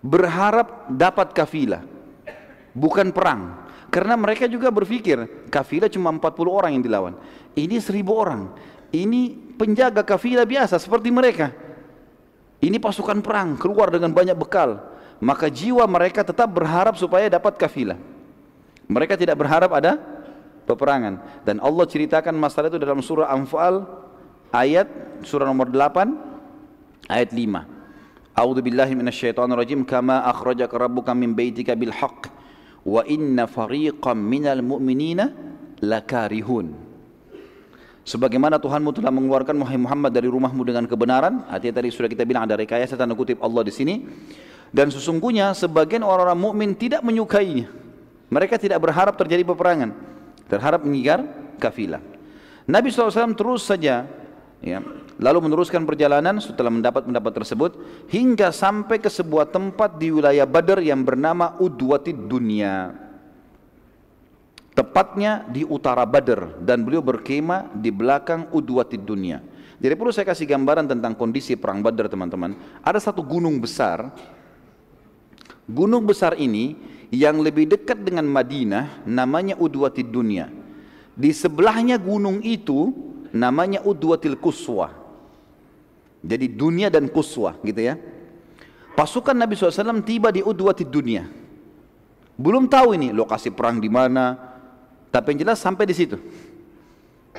berharap 0.06 0.86
dapat 0.86 1.34
kafilah. 1.34 1.82
Bukan 2.78 3.10
perang. 3.10 3.66
Karena 3.89 4.14
mereka 4.14 4.45
juga 4.45 4.70
berpikir 4.70 5.50
kafilah 5.50 5.89
cuma 5.89 6.14
40 6.14 6.45
orang 6.45 6.78
yang 6.78 6.86
dilawan. 6.86 7.18
Ini 7.58 7.82
1000 7.82 8.06
orang. 8.06 8.54
Ini 8.93 9.34
penjaga 9.58 10.06
kafilah 10.06 10.45
biasa 10.45 10.78
seperti 10.78 11.10
mereka. 11.10 11.50
Ini 12.62 12.78
pasukan 12.78 13.18
perang 13.26 13.58
keluar 13.58 13.89
dengan 13.89 14.14
banyak 14.14 14.38
bekal. 14.38 14.78
Maka 15.18 15.49
jiwa 15.49 15.84
mereka 15.89 16.22
tetap 16.22 16.49
berharap 16.51 16.93
supaya 16.97 17.26
dapat 17.26 17.57
kafilah. 17.57 17.97
Mereka 18.88 19.18
tidak 19.18 19.36
berharap 19.36 19.74
ada 19.74 19.97
peperangan 20.68 21.24
dan 21.47 21.63
Allah 21.63 21.88
ceritakan 21.88 22.36
masalah 22.36 22.68
itu 22.68 22.76
dalam 22.76 22.99
surah 22.99 23.32
Anfal 23.32 23.88
ayat 24.51 24.91
surah 25.24 25.47
nomor 25.47 25.72
8 25.72 27.07
ayat 27.07 27.32
5 27.32 28.38
A'udzu 28.38 28.61
billahi 28.61 28.93
rajim 28.93 29.82
kama 29.82 30.22
akhrajaka 30.30 30.76
rabbuka 30.78 31.15
min 31.18 31.34
baitika 31.34 31.74
bil 31.74 31.89
haqq 31.89 32.30
wa 32.86 33.01
inna 33.07 33.49
fariqam 33.49 34.20
minal 34.20 34.61
mu'minina 34.61 35.32
lakarihun 35.82 36.86
Sebagaimana 38.07 38.55
Tuhanmu 38.55 38.95
telah 38.95 39.11
mengeluarkan 39.11 39.51
Muhammad 39.59 40.15
dari 40.15 40.32
rumahmu 40.32 40.63
dengan 40.63 40.88
kebenaran, 40.88 41.43
artinya 41.51 41.84
tadi 41.84 41.91
sudah 41.91 42.07
kita 42.07 42.24
bilang 42.24 42.47
ada 42.47 42.55
rekayasa 42.55 42.95
tanda 42.95 43.11
kutip 43.20 43.36
Allah 43.43 43.68
di 43.68 43.74
sini. 43.76 43.99
Dan 44.72 44.91
sesungguhnya 44.91 45.55
sebagian 45.55 46.03
orang-orang 46.03 46.39
mukmin 46.39 46.72
tidak 46.76 47.03
menyukainya. 47.03 47.72
Mereka 48.28 48.59
tidak 48.59 48.84
berharap 48.84 49.15
terjadi 49.15 49.47
peperangan 49.47 50.18
terharap 50.47 50.82
mengigar 50.82 51.24
kafilah. 51.59 52.01
Nabi 52.68 52.91
SAW 52.91 53.36
terus 53.36 53.68
saja 53.68 54.07
ya, 54.59 54.80
lalu 55.20 55.39
meneruskan 55.47 55.84
perjalanan 55.88 56.39
setelah 56.39 56.72
mendapat 56.72 57.07
pendapat 57.07 57.32
tersebut 57.43 57.72
hingga 58.11 58.51
sampai 58.51 58.99
ke 58.99 59.07
sebuah 59.07 59.51
tempat 59.51 59.95
di 59.95 60.11
wilayah 60.11 60.47
Badar 60.47 60.84
yang 60.84 61.03
bernama 61.03 61.55
Udwatid 61.59 62.28
Dunia. 62.28 62.91
Tepatnya 64.76 65.47
di 65.49 65.65
utara 65.65 66.05
Badar 66.05 66.59
dan 66.61 66.86
beliau 66.86 67.01
berkemah 67.01 67.72
di 67.74 67.89
belakang 67.89 68.51
Udwatid 68.53 69.03
Dunia. 69.03 69.41
Jadi 69.78 69.93
perlu 69.93 70.09
saya 70.09 70.26
kasih 70.26 70.49
gambaran 70.49 70.89
tentang 70.89 71.13
kondisi 71.13 71.53
perang 71.53 71.86
Badar 71.86 72.09
teman-teman. 72.09 72.82
Ada 72.82 73.09
satu 73.09 73.22
gunung 73.22 73.61
besar. 73.61 74.09
Gunung 75.68 76.07
besar 76.07 76.39
ini 76.39 76.80
yang 77.11 77.43
lebih 77.43 77.68
dekat 77.68 77.99
dengan 78.03 78.24
Madinah 78.28 79.03
namanya 79.03 79.59
Udwatil 79.59 80.07
Dunia. 80.07 80.47
Di 81.11 81.36
sebelahnya 81.36 81.99
gunung 81.99 82.39
itu 82.39 82.95
namanya 83.36 83.84
Udwatil 83.84 84.39
Kuswa. 84.39 84.95
Jadi 86.24 86.47
dunia 86.47 86.88
dan 86.88 87.11
Kuswa 87.11 87.59
gitu 87.63 87.84
ya. 87.84 87.99
Pasukan 88.97 89.38
Nabi 89.38 89.53
SAW 89.53 90.01
tiba 90.01 90.32
di 90.34 90.41
Udwatil 90.41 90.89
Dunia. 90.89 91.28
Belum 92.38 92.70
tahu 92.70 92.97
ini 92.97 93.09
lokasi 93.13 93.49
perang 93.49 93.82
di 93.82 93.89
mana, 93.89 94.38
tapi 95.09 95.34
yang 95.34 95.45
jelas 95.45 95.57
sampai 95.57 95.89
di 95.89 95.95
situ. 95.97 96.18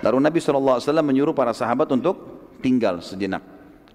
Lalu 0.03 0.19
Nabi 0.23 0.39
SAW 0.39 0.83
menyuruh 1.03 1.35
para 1.35 1.51
sahabat 1.55 1.91
untuk 1.91 2.19
tinggal 2.63 3.03
sejenak, 3.03 3.43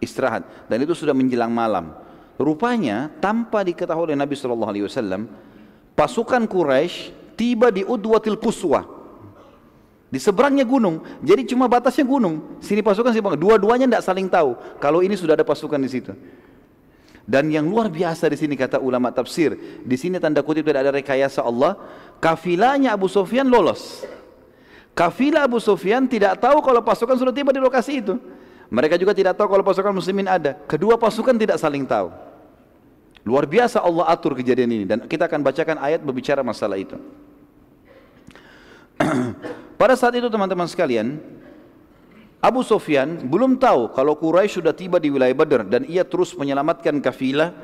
istirahat. 0.04 0.68
Dan 0.68 0.84
itu 0.84 0.96
sudah 0.96 1.16
menjelang 1.16 1.52
malam. 1.52 2.03
Rupanya 2.38 3.14
tanpa 3.22 3.62
diketahui 3.62 4.10
oleh 4.10 4.18
Nabi 4.18 4.34
SAW, 4.34 5.30
pasukan 5.94 6.42
Quraisy 6.50 7.14
tiba 7.38 7.70
di 7.70 7.86
Udwatil 7.86 8.42
Kuswa 8.42 8.82
di 10.14 10.22
seberangnya 10.22 10.62
gunung. 10.62 11.02
Jadi 11.26 11.50
cuma 11.50 11.66
batasnya 11.66 12.06
gunung. 12.06 12.62
Sini 12.62 12.86
pasukan 12.86 13.10
sini 13.10 13.26
dua-duanya 13.38 13.90
tidak 13.90 14.06
saling 14.06 14.30
tahu 14.30 14.54
kalau 14.78 15.02
ini 15.02 15.18
sudah 15.18 15.34
ada 15.34 15.42
pasukan 15.42 15.82
di 15.82 15.90
situ. 15.90 16.14
Dan 17.24 17.50
yang 17.50 17.66
luar 17.66 17.88
biasa 17.88 18.30
di 18.30 18.38
sini 18.38 18.54
kata 18.54 18.78
ulama 18.84 19.10
tafsir 19.10 19.56
di 19.82 19.96
sini 19.96 20.20
tanda 20.20 20.44
kutip 20.44 20.68
tidak 20.68 20.86
ada 20.86 20.92
rekayasa 20.92 21.40
Allah 21.40 21.80
kafilahnya 22.22 22.94
Abu 22.94 23.10
Sufyan 23.10 23.50
lolos. 23.50 24.06
Kafilah 24.94 25.50
Abu 25.50 25.58
Sufyan 25.58 26.06
tidak 26.06 26.38
tahu 26.38 26.62
kalau 26.62 26.86
pasukan 26.86 27.18
sudah 27.18 27.34
tiba 27.34 27.50
di 27.50 27.58
lokasi 27.58 27.98
itu 27.98 28.22
mereka 28.72 28.96
juga 29.00 29.16
tidak 29.16 29.36
tahu 29.40 29.48
kalau 29.58 29.64
pasukan 29.66 29.96
muslimin 29.96 30.28
ada 30.28 30.60
kedua 30.68 30.96
pasukan 31.00 31.36
tidak 31.36 31.58
saling 31.58 31.84
tahu 31.88 32.14
Luar 33.24 33.48
biasa 33.48 33.80
Allah 33.80 34.12
atur 34.12 34.36
kejadian 34.36 34.68
ini 34.68 34.84
dan 34.84 35.08
kita 35.08 35.32
akan 35.32 35.40
bacakan 35.40 35.80
ayat 35.80 36.04
berbicara 36.04 36.44
masalah 36.44 36.76
itu. 36.76 37.00
Pada 39.80 39.96
saat 39.96 40.12
itu 40.20 40.28
teman-teman 40.28 40.68
sekalian, 40.68 41.24
Abu 42.44 42.68
Sufyan 42.68 43.24
belum 43.24 43.56
tahu 43.56 43.96
kalau 43.96 44.20
Quraisy 44.20 44.60
sudah 44.60 44.76
tiba 44.76 45.00
di 45.00 45.08
wilayah 45.08 45.32
Badar 45.32 45.64
dan 45.64 45.88
ia 45.88 46.04
terus 46.04 46.36
menyelamatkan 46.36 47.00
kafilah 47.00 47.56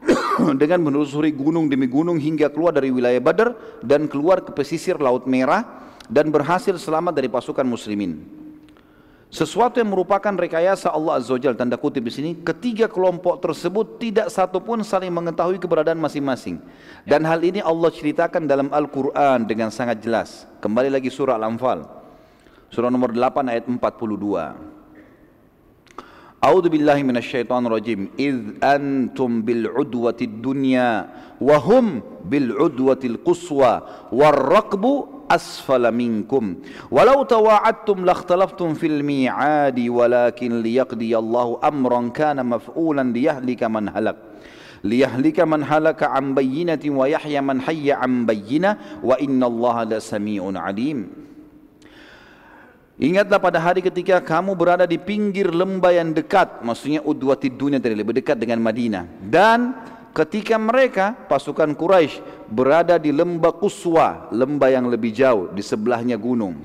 dengan 0.60 0.80
menelusuri 0.88 1.36
gunung 1.36 1.68
demi 1.68 1.84
gunung 1.84 2.16
hingga 2.16 2.48
keluar 2.48 2.72
dari 2.72 2.88
wilayah 2.88 3.20
Badar 3.20 3.52
dan 3.84 4.08
keluar 4.08 4.40
ke 4.40 4.56
pesisir 4.56 4.96
Laut 4.96 5.28
Merah 5.28 5.68
dan 6.08 6.32
berhasil 6.32 6.80
selamat 6.80 7.12
dari 7.12 7.28
pasukan 7.28 7.68
muslimin. 7.68 8.24
Sesuatu 9.36 9.76
yang 9.76 9.92
merupakan 9.92 10.32
rekayasa 10.32 10.88
Allah 10.88 11.20
Azza 11.20 11.36
wa 11.36 11.52
tanda 11.52 11.76
kutip 11.76 12.00
di 12.00 12.08
sini, 12.08 12.30
ketiga 12.40 12.88
kelompok 12.88 13.44
tersebut 13.44 14.00
tidak 14.00 14.32
satu 14.32 14.64
pun 14.64 14.80
saling 14.80 15.12
mengetahui 15.12 15.60
keberadaan 15.60 16.00
masing-masing. 16.00 16.56
Dan 17.04 17.20
hal 17.28 17.44
ini 17.44 17.60
Allah 17.60 17.92
ceritakan 17.92 18.48
dalam 18.48 18.72
Al-Qur'an 18.72 19.44
dengan 19.44 19.68
sangat 19.68 20.00
jelas. 20.00 20.48
Kembali 20.64 20.88
lagi 20.88 21.12
surah 21.12 21.36
Al-Anfal. 21.36 21.84
Surah 22.72 22.88
nomor 22.88 23.12
8 23.12 23.52
ayat 23.52 23.68
42. 23.68 23.76
A'udzu 26.40 26.68
billahi 26.72 27.04
minasyaitonir 27.04 27.76
rajim. 27.76 28.08
Idz 28.16 28.56
antum 28.64 29.44
bil 29.44 29.68
udwatid 29.68 30.32
dunya 30.40 31.12
wa 31.44 31.60
hum 31.60 32.00
bil 32.24 32.56
udwatil 32.56 33.20
quswa 33.20 33.84
war 34.08 34.32
raqbu 34.32 35.15
asfala 35.28 35.92
minkum. 35.94 36.58
Walau 36.88 37.22
tawa'adtum 37.26 38.02
lakhtalaftum 38.06 38.74
mi'adi 39.02 39.90
walakin 39.90 40.62
liyaqdi 40.62 41.12
Allahu 41.14 41.60
amran 41.60 42.10
kana 42.14 42.46
maf'ulan 42.46 43.12
liyahlika 43.12 43.66
man 43.70 43.90
halak. 43.90 44.18
liyahlika 44.86 45.42
man 45.42 45.66
halaka 45.66 46.14
an 46.14 46.30
bayyinatin 46.36 46.94
wa 46.94 47.10
yahya 47.10 47.42
man 47.42 47.58
hayya 47.58 47.98
an 47.98 48.22
inna 49.18 49.50
Allah 49.50 49.96
la 49.96 49.98
sami'un 49.98 50.54
alim. 50.54 51.26
Ingatlah 52.96 53.36
pada 53.36 53.60
hari 53.60 53.84
ketika 53.84 54.24
kamu 54.24 54.56
berada 54.56 54.88
di 54.88 54.96
pinggir 54.96 55.52
lembah 55.52 55.92
yang 55.92 56.16
dekat, 56.16 56.64
maksudnya 56.64 57.04
udwati 57.04 57.52
dunia 57.52 57.76
tadi 57.76 57.92
lebih 57.92 58.16
dekat 58.16 58.40
dengan 58.40 58.56
Madinah. 58.64 59.04
Dan 59.20 59.76
ketika 60.16 60.56
mereka 60.56 61.12
pasukan 61.28 61.76
Quraisy 61.76 62.48
berada 62.48 62.96
di 62.96 63.12
lembah 63.12 63.52
Kuswa, 63.52 64.32
lembah 64.32 64.72
yang 64.72 64.88
lebih 64.88 65.12
jauh 65.12 65.52
di 65.52 65.60
sebelahnya 65.60 66.16
gunung. 66.16 66.56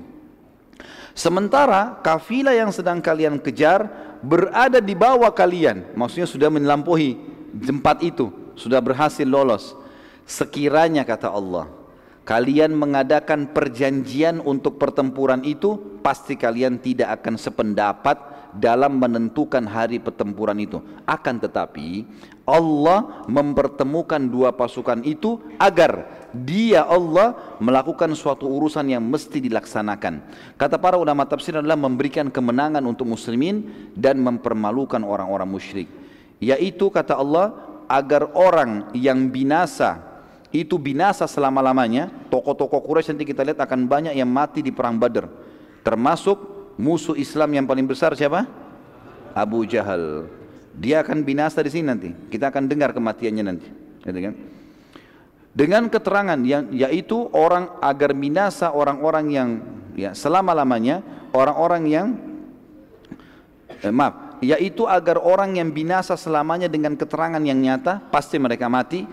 Sementara 1.12 2.00
kafilah 2.00 2.56
yang 2.56 2.72
sedang 2.72 3.04
kalian 3.04 3.36
kejar 3.44 3.92
berada 4.24 4.80
di 4.80 4.96
bawah 4.96 5.36
kalian, 5.36 5.92
maksudnya 6.00 6.24
sudah 6.24 6.48
melampaui 6.48 7.20
tempat 7.52 8.00
itu, 8.00 8.32
sudah 8.56 8.80
berhasil 8.80 9.28
lolos. 9.28 9.76
Sekiranya 10.24 11.04
kata 11.04 11.28
Allah, 11.28 11.68
kalian 12.24 12.72
mengadakan 12.72 13.52
perjanjian 13.52 14.40
untuk 14.40 14.80
pertempuran 14.80 15.44
itu, 15.44 16.00
pasti 16.00 16.40
kalian 16.40 16.80
tidak 16.80 17.20
akan 17.20 17.36
sependapat 17.36 18.31
dalam 18.56 19.00
menentukan 19.00 19.64
hari 19.68 20.00
pertempuran 20.02 20.58
itu. 20.60 20.84
Akan 21.08 21.40
tetapi 21.40 22.04
Allah 22.44 23.24
mempertemukan 23.30 24.20
dua 24.28 24.52
pasukan 24.52 25.00
itu 25.08 25.40
agar 25.56 26.24
dia 26.32 26.88
Allah 26.88 27.58
melakukan 27.60 28.12
suatu 28.16 28.48
urusan 28.48 28.88
yang 28.92 29.04
mesti 29.04 29.40
dilaksanakan. 29.44 30.24
Kata 30.56 30.80
para 30.80 30.96
ulama 30.96 31.28
tafsir 31.28 31.60
adalah 31.60 31.80
memberikan 31.80 32.32
kemenangan 32.32 32.84
untuk 32.88 33.08
muslimin 33.08 33.92
dan 33.96 34.20
mempermalukan 34.20 35.04
orang-orang 35.04 35.48
musyrik. 35.48 35.88
Yaitu 36.42 36.90
kata 36.90 37.20
Allah 37.20 37.54
agar 37.92 38.32
orang 38.34 38.90
yang 38.96 39.28
binasa 39.28 40.00
itu 40.52 40.76
binasa 40.76 41.28
selama-lamanya 41.28 42.12
tokoh-tokoh 42.28 42.84
Quraisy 42.84 43.16
nanti 43.16 43.28
kita 43.28 43.44
lihat 43.44 43.60
akan 43.64 43.88
banyak 43.88 44.16
yang 44.16 44.28
mati 44.28 44.60
di 44.60 44.72
perang 44.72 45.00
Badar 45.00 45.28
termasuk 45.84 46.61
musuh 46.82 47.14
Islam 47.14 47.54
yang 47.54 47.70
paling 47.70 47.86
besar 47.86 48.18
siapa? 48.18 48.50
Abu 49.38 49.70
Jahal. 49.70 50.26
Dia 50.74 51.06
akan 51.06 51.22
binasa 51.22 51.62
di 51.62 51.70
sini 51.70 51.86
nanti. 51.86 52.10
Kita 52.10 52.50
akan 52.50 52.66
dengar 52.66 52.90
kematiannya 52.98 53.44
nanti. 53.46 53.70
Gitu 54.02 54.18
kan? 54.18 54.34
Dengan 55.52 55.84
keterangan 55.92 56.40
yang 56.42 56.74
yaitu 56.74 57.30
orang 57.36 57.70
agar 57.84 58.18
binasa 58.18 58.74
orang-orang 58.74 59.26
yang 59.30 59.50
ya 60.00 60.16
selama-lamanya 60.16 61.04
orang-orang 61.36 61.84
yang 61.92 62.08
eh, 63.84 63.92
maaf 63.92 64.40
yaitu 64.40 64.88
agar 64.88 65.20
orang 65.20 65.60
yang 65.60 65.70
binasa 65.76 66.16
selamanya 66.16 66.72
dengan 66.72 66.96
keterangan 66.96 67.44
yang 67.44 67.60
nyata 67.60 68.00
pasti 68.10 68.40
mereka 68.40 68.72
mati 68.72 69.04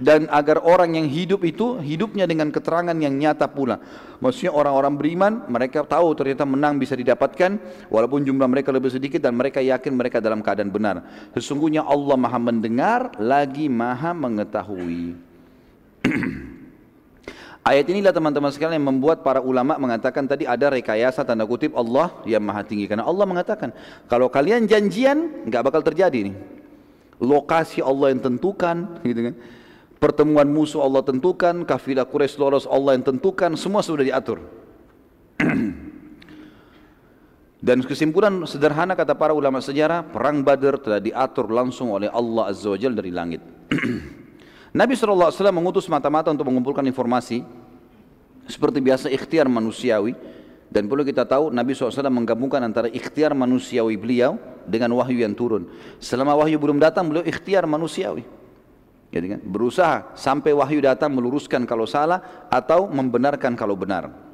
dan 0.00 0.26
agar 0.32 0.64
orang 0.64 0.96
yang 0.96 1.06
hidup 1.06 1.44
itu 1.44 1.76
hidupnya 1.76 2.24
dengan 2.24 2.48
keterangan 2.48 2.96
yang 2.96 3.12
nyata 3.12 3.44
pula. 3.52 3.76
Maksudnya 4.18 4.56
orang-orang 4.56 4.96
beriman 4.96 5.32
mereka 5.46 5.84
tahu 5.84 6.16
ternyata 6.16 6.48
menang 6.48 6.80
bisa 6.80 6.96
didapatkan 6.96 7.60
walaupun 7.92 8.24
jumlah 8.24 8.48
mereka 8.48 8.72
lebih 8.72 8.88
sedikit 8.88 9.20
dan 9.20 9.36
mereka 9.36 9.60
yakin 9.60 9.92
mereka 9.92 10.18
dalam 10.18 10.40
keadaan 10.40 10.72
benar. 10.72 11.04
Sesungguhnya 11.36 11.84
Allah 11.84 12.16
Maha 12.16 12.40
mendengar 12.40 13.12
lagi 13.20 13.68
Maha 13.68 14.16
mengetahui. 14.16 15.14
Ayat 17.60 17.92
inilah 17.92 18.16
teman-teman 18.16 18.48
sekalian 18.48 18.80
yang 18.80 18.88
membuat 18.88 19.20
para 19.20 19.44
ulama 19.44 19.76
mengatakan 19.76 20.24
tadi 20.24 20.48
ada 20.48 20.72
rekayasa 20.72 21.28
tanda 21.28 21.44
kutip 21.44 21.76
Allah 21.76 22.08
yang 22.24 22.40
maha 22.40 22.64
tinggi. 22.64 22.88
Karena 22.88 23.04
Allah 23.04 23.28
mengatakan 23.28 23.76
kalau 24.08 24.32
kalian 24.32 24.64
janjian 24.64 25.44
nggak 25.44 25.68
bakal 25.68 25.84
terjadi 25.84 26.32
nih. 26.32 26.34
Lokasi 27.20 27.84
Allah 27.84 28.16
yang 28.16 28.24
tentukan, 28.24 28.88
gitu 29.04 29.28
kan 29.28 29.36
pertemuan 30.00 30.48
musuh 30.48 30.80
Allah 30.80 31.04
tentukan, 31.04 31.62
kafilah 31.68 32.08
Quraisy 32.08 32.40
lolos 32.40 32.64
Allah 32.64 32.96
yang 32.96 33.04
tentukan, 33.04 33.52
semua 33.54 33.84
sudah 33.84 34.02
diatur. 34.02 34.40
Dan 37.60 37.84
kesimpulan 37.84 38.40
sederhana 38.48 38.96
kata 38.96 39.12
para 39.12 39.36
ulama 39.36 39.60
sejarah, 39.60 40.08
perang 40.08 40.40
Badar 40.40 40.80
telah 40.80 40.96
diatur 40.96 41.52
langsung 41.52 41.92
oleh 41.92 42.08
Allah 42.08 42.48
Azza 42.48 42.72
wa 42.72 42.78
Jalla 42.80 42.96
dari 42.96 43.12
langit. 43.12 43.44
Nabi 44.80 44.96
SAW 44.96 45.28
mengutus 45.52 45.84
mata-mata 45.92 46.32
untuk 46.32 46.48
mengumpulkan 46.48 46.80
informasi 46.88 47.44
seperti 48.48 48.80
biasa 48.80 49.06
ikhtiar 49.12 49.44
manusiawi 49.44 50.16
dan 50.72 50.88
perlu 50.88 51.04
kita 51.04 51.28
tahu 51.28 51.52
Nabi 51.52 51.76
SAW 51.76 52.08
menggabungkan 52.08 52.62
antara 52.62 52.88
ikhtiar 52.88 53.36
manusiawi 53.36 53.98
beliau 53.98 54.40
dengan 54.64 54.96
wahyu 54.96 55.20
yang 55.20 55.36
turun. 55.36 55.68
Selama 56.00 56.38
wahyu 56.38 56.56
belum 56.56 56.80
datang 56.80 57.10
beliau 57.12 57.26
ikhtiar 57.26 57.68
manusiawi. 57.68 58.39
Jadi 59.10 59.26
kan 59.36 59.40
berusaha 59.42 60.14
sampai 60.14 60.54
wahyu 60.54 60.78
datang 60.86 61.10
meluruskan 61.10 61.66
kalau 61.66 61.82
salah 61.82 62.46
atau 62.46 62.86
membenarkan 62.86 63.58
kalau 63.58 63.74
benar. 63.74 64.30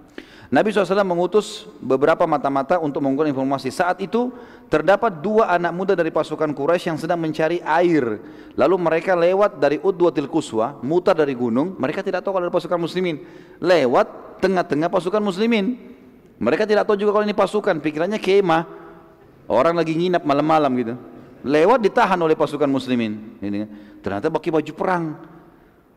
Nabi 0.47 0.71
SAW 0.71 1.03
mengutus 1.03 1.67
beberapa 1.83 2.23
mata-mata 2.23 2.79
untuk 2.79 3.03
mengumpulkan 3.03 3.35
informasi. 3.35 3.67
Saat 3.75 3.99
itu 3.99 4.31
terdapat 4.71 5.19
dua 5.19 5.51
anak 5.51 5.73
muda 5.75 5.93
dari 5.99 6.15
pasukan 6.15 6.55
Quraisy 6.55 6.95
yang 6.95 6.99
sedang 7.01 7.19
mencari 7.19 7.59
air. 7.67 8.23
Lalu 8.55 8.77
mereka 8.79 9.19
lewat 9.19 9.59
dari 9.59 9.83
Udwatil 9.83 10.31
Kuswa, 10.31 10.79
mutar 10.87 11.19
dari 11.19 11.35
gunung. 11.35 11.75
Mereka 11.75 12.07
tidak 12.07 12.23
tahu 12.23 12.39
kalau 12.39 12.47
ada 12.47 12.55
pasukan 12.55 12.79
muslimin. 12.79 13.27
Lewat 13.59 14.39
tengah-tengah 14.39 14.87
pasukan 14.87 15.19
muslimin. 15.19 15.83
Mereka 16.39 16.63
tidak 16.63 16.87
tahu 16.87 16.95
juga 16.95 17.19
kalau 17.19 17.27
ini 17.27 17.35
pasukan. 17.35 17.83
Pikirannya 17.83 18.23
kemah. 18.23 18.63
Orang 19.51 19.75
lagi 19.75 19.99
nginap 19.99 20.23
malam-malam 20.23 20.71
gitu. 20.79 20.95
Lewat 21.47 21.79
ditahan 21.79 22.19
oleh 22.19 22.35
pasukan 22.35 22.67
muslimin. 22.67 23.39
Ternyata 24.03 24.27
pakai 24.35 24.51
baju 24.51 24.73
perang. 24.75 25.05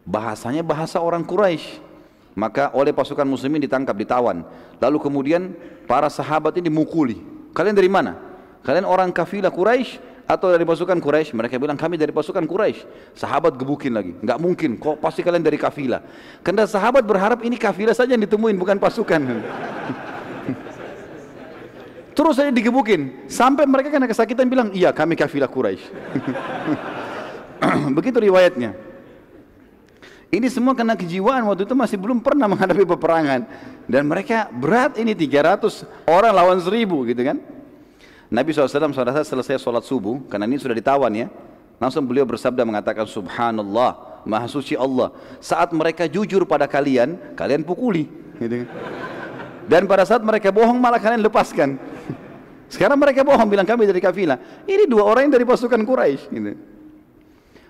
Bahasanya 0.05 0.61
bahasa 0.61 1.01
orang 1.01 1.25
Quraisy. 1.25 1.81
Maka 2.37 2.69
oleh 2.77 2.93
pasukan 2.93 3.25
muslimin 3.25 3.57
ditangkap, 3.57 3.97
ditawan. 3.97 4.45
Lalu 4.77 4.97
kemudian 5.01 5.57
para 5.89 6.05
sahabat 6.07 6.53
ini 6.61 6.69
dimukuli. 6.69 7.17
Kalian 7.51 7.73
dari 7.73 7.89
mana? 7.89 8.15
Kalian 8.61 8.85
orang 8.85 9.09
kafilah 9.09 9.49
Quraisy 9.49 9.97
atau 10.29 10.53
dari 10.53 10.61
pasukan 10.63 11.01
Quraisy? 11.01 11.33
Mereka 11.33 11.57
bilang 11.57 11.75
kami 11.75 11.97
dari 11.97 12.13
pasukan 12.13 12.45
Quraisy. 12.45 12.85
Sahabat 13.17 13.57
gebukin 13.57 13.97
lagi. 13.97 14.13
Enggak 14.21 14.37
mungkin, 14.37 14.77
kok 14.77 15.01
pasti 15.01 15.25
kalian 15.25 15.41
dari 15.41 15.57
kafilah. 15.57 16.05
Karena 16.45 16.69
sahabat 16.69 17.01
berharap 17.01 17.41
ini 17.41 17.57
kafilah 17.57 17.97
saja 17.97 18.13
yang 18.13 18.23
ditemuin, 18.23 18.55
bukan 18.55 18.77
pasukan. 18.77 19.21
Terus 22.19 22.35
saya 22.35 22.51
digebukin 22.51 23.31
sampai 23.31 23.63
mereka 23.63 23.87
kena 23.87 24.03
kesakitan 24.03 24.43
bilang, 24.51 24.75
"Iya, 24.75 24.91
kami 24.91 25.15
kafilah 25.15 25.47
Quraisy." 25.47 25.87
Begitu 27.95 28.19
riwayatnya. 28.19 28.75
Ini 30.27 30.51
semua 30.51 30.75
karena 30.75 30.99
kejiwaan 30.99 31.47
waktu 31.47 31.63
itu 31.63 31.71
masih 31.79 31.95
belum 31.95 32.19
pernah 32.19 32.51
menghadapi 32.51 32.83
peperangan 32.83 33.47
dan 33.87 34.03
mereka 34.03 34.51
berat 34.51 34.99
ini 34.99 35.15
300 35.15 35.87
orang 36.11 36.35
lawan 36.35 36.59
1000 36.59 37.07
gitu 37.07 37.21
kan. 37.23 37.39
Nabi 38.27 38.51
SAW 38.51 38.91
pada 38.91 39.15
saat 39.15 39.25
selesai 39.31 39.55
sholat 39.63 39.87
subuh 39.87 40.19
karena 40.27 40.43
ini 40.43 40.59
sudah 40.59 40.75
ditawan 40.75 41.09
ya 41.15 41.31
langsung 41.79 42.03
beliau 42.03 42.27
bersabda 42.29 42.61
mengatakan 42.61 43.07
subhanallah 43.09 44.21
maha 44.27 44.45
suci 44.45 44.77
Allah 44.77 45.15
saat 45.41 45.73
mereka 45.73 46.05
jujur 46.05 46.45
pada 46.45 46.69
kalian 46.69 47.17
kalian 47.33 47.65
pukuli 47.65 48.05
gitu 48.37 48.61
kan. 48.61 48.67
dan 49.65 49.81
pada 49.89 50.05
saat 50.05 50.21
mereka 50.21 50.53
bohong 50.53 50.77
malah 50.77 51.01
kalian 51.01 51.25
lepaskan 51.25 51.81
sekarang 52.69 53.01
mereka 53.01 53.25
bohong 53.25 53.49
bilang 53.49 53.65
kami 53.65 53.89
dari 53.89 53.97
kafilah 53.97 54.65
ini 54.69 54.85
dua 54.85 55.03
orang 55.09 55.27
yang 55.27 55.33
dari 55.41 55.45
pasukan 55.45 55.81
Quraisy 55.81 56.23
gitu. 56.29 56.53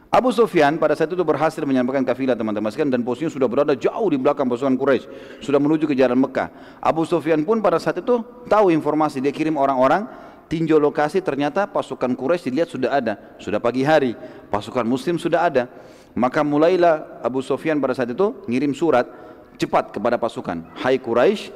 Abu 0.09 0.33
Sufyan 0.33 0.81
pada 0.81 0.97
saat 0.97 1.13
itu 1.13 1.21
berhasil 1.21 1.61
menyampaikan 1.61 2.01
kafilah 2.01 2.33
teman-teman 2.33 2.73
sekalian 2.73 2.97
dan 2.97 3.05
posisinya 3.05 3.29
sudah 3.29 3.45
berada 3.45 3.77
jauh 3.77 4.09
di 4.09 4.17
belakang 4.17 4.49
pasukan 4.49 4.73
Quraisy, 4.73 5.05
sudah 5.37 5.61
menuju 5.61 5.85
ke 5.85 5.93
jalan 5.93 6.17
Mekah. 6.17 6.49
Abu 6.81 7.05
Sufyan 7.05 7.45
pun 7.45 7.61
pada 7.61 7.77
saat 7.77 8.01
itu 8.01 8.25
tahu 8.49 8.73
informasi, 8.73 9.21
dia 9.21 9.29
kirim 9.29 9.53
orang-orang 9.53 10.09
tinjau 10.49 10.81
lokasi 10.81 11.21
ternyata 11.21 11.69
pasukan 11.69 12.17
Quraisy 12.17 12.49
dilihat 12.49 12.73
sudah 12.73 12.89
ada, 12.89 13.13
sudah 13.37 13.61
pagi 13.61 13.85
hari, 13.85 14.17
pasukan 14.49 14.81
muslim 14.81 15.21
sudah 15.21 15.45
ada. 15.45 15.69
Maka 16.17 16.41
mulailah 16.41 17.21
Abu 17.21 17.45
Sufyan 17.45 17.77
pada 17.77 17.93
saat 17.93 18.09
itu 18.09 18.33
ngirim 18.49 18.73
surat 18.73 19.05
cepat 19.61 19.93
kepada 19.93 20.17
pasukan, 20.17 20.73
"Hai 20.73 20.97
Quraisy, 20.97 21.53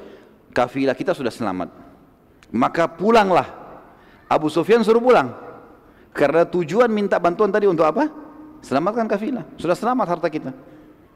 kafilah 0.54 0.94
kita 0.94 1.18
sudah 1.18 1.34
selamat." 1.34 1.83
Maka 2.54 2.86
pulanglah. 2.86 3.50
Abu 4.30 4.48
Sufyan 4.48 4.86
suruh 4.86 5.02
pulang. 5.02 5.34
Karena 6.14 6.46
tujuan 6.46 6.88
minta 6.94 7.18
bantuan 7.18 7.50
tadi 7.50 7.66
untuk 7.66 7.84
apa? 7.90 8.06
Selamatkan 8.62 9.10
kafilah. 9.10 9.44
Sudah 9.58 9.74
selamat 9.74 10.06
harta 10.18 10.30
kita. 10.30 10.54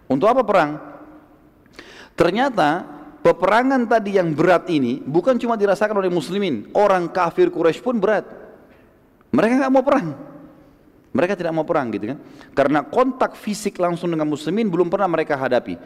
Untuk 0.10 0.26
apa 0.26 0.42
perang? 0.42 0.82
Ternyata 2.18 2.82
peperangan 3.22 3.86
tadi 3.86 4.18
yang 4.18 4.34
berat 4.34 4.66
ini 4.74 4.98
bukan 5.06 5.38
cuma 5.38 5.54
dirasakan 5.54 6.02
oleh 6.02 6.10
muslimin. 6.10 6.74
Orang 6.74 7.14
kafir 7.14 7.54
Quraisy 7.54 7.86
pun 7.86 8.02
berat. 8.02 8.26
Mereka 9.30 9.62
nggak 9.62 9.74
mau 9.74 9.86
perang. 9.86 10.18
Mereka 11.14 11.34
tidak 11.38 11.54
mau 11.54 11.66
perang 11.66 11.94
gitu 11.94 12.14
kan. 12.14 12.18
Karena 12.58 12.82
kontak 12.82 13.38
fisik 13.38 13.78
langsung 13.78 14.10
dengan 14.10 14.26
muslimin 14.26 14.66
belum 14.66 14.90
pernah 14.90 15.06
mereka 15.06 15.38
hadapi. 15.38 15.78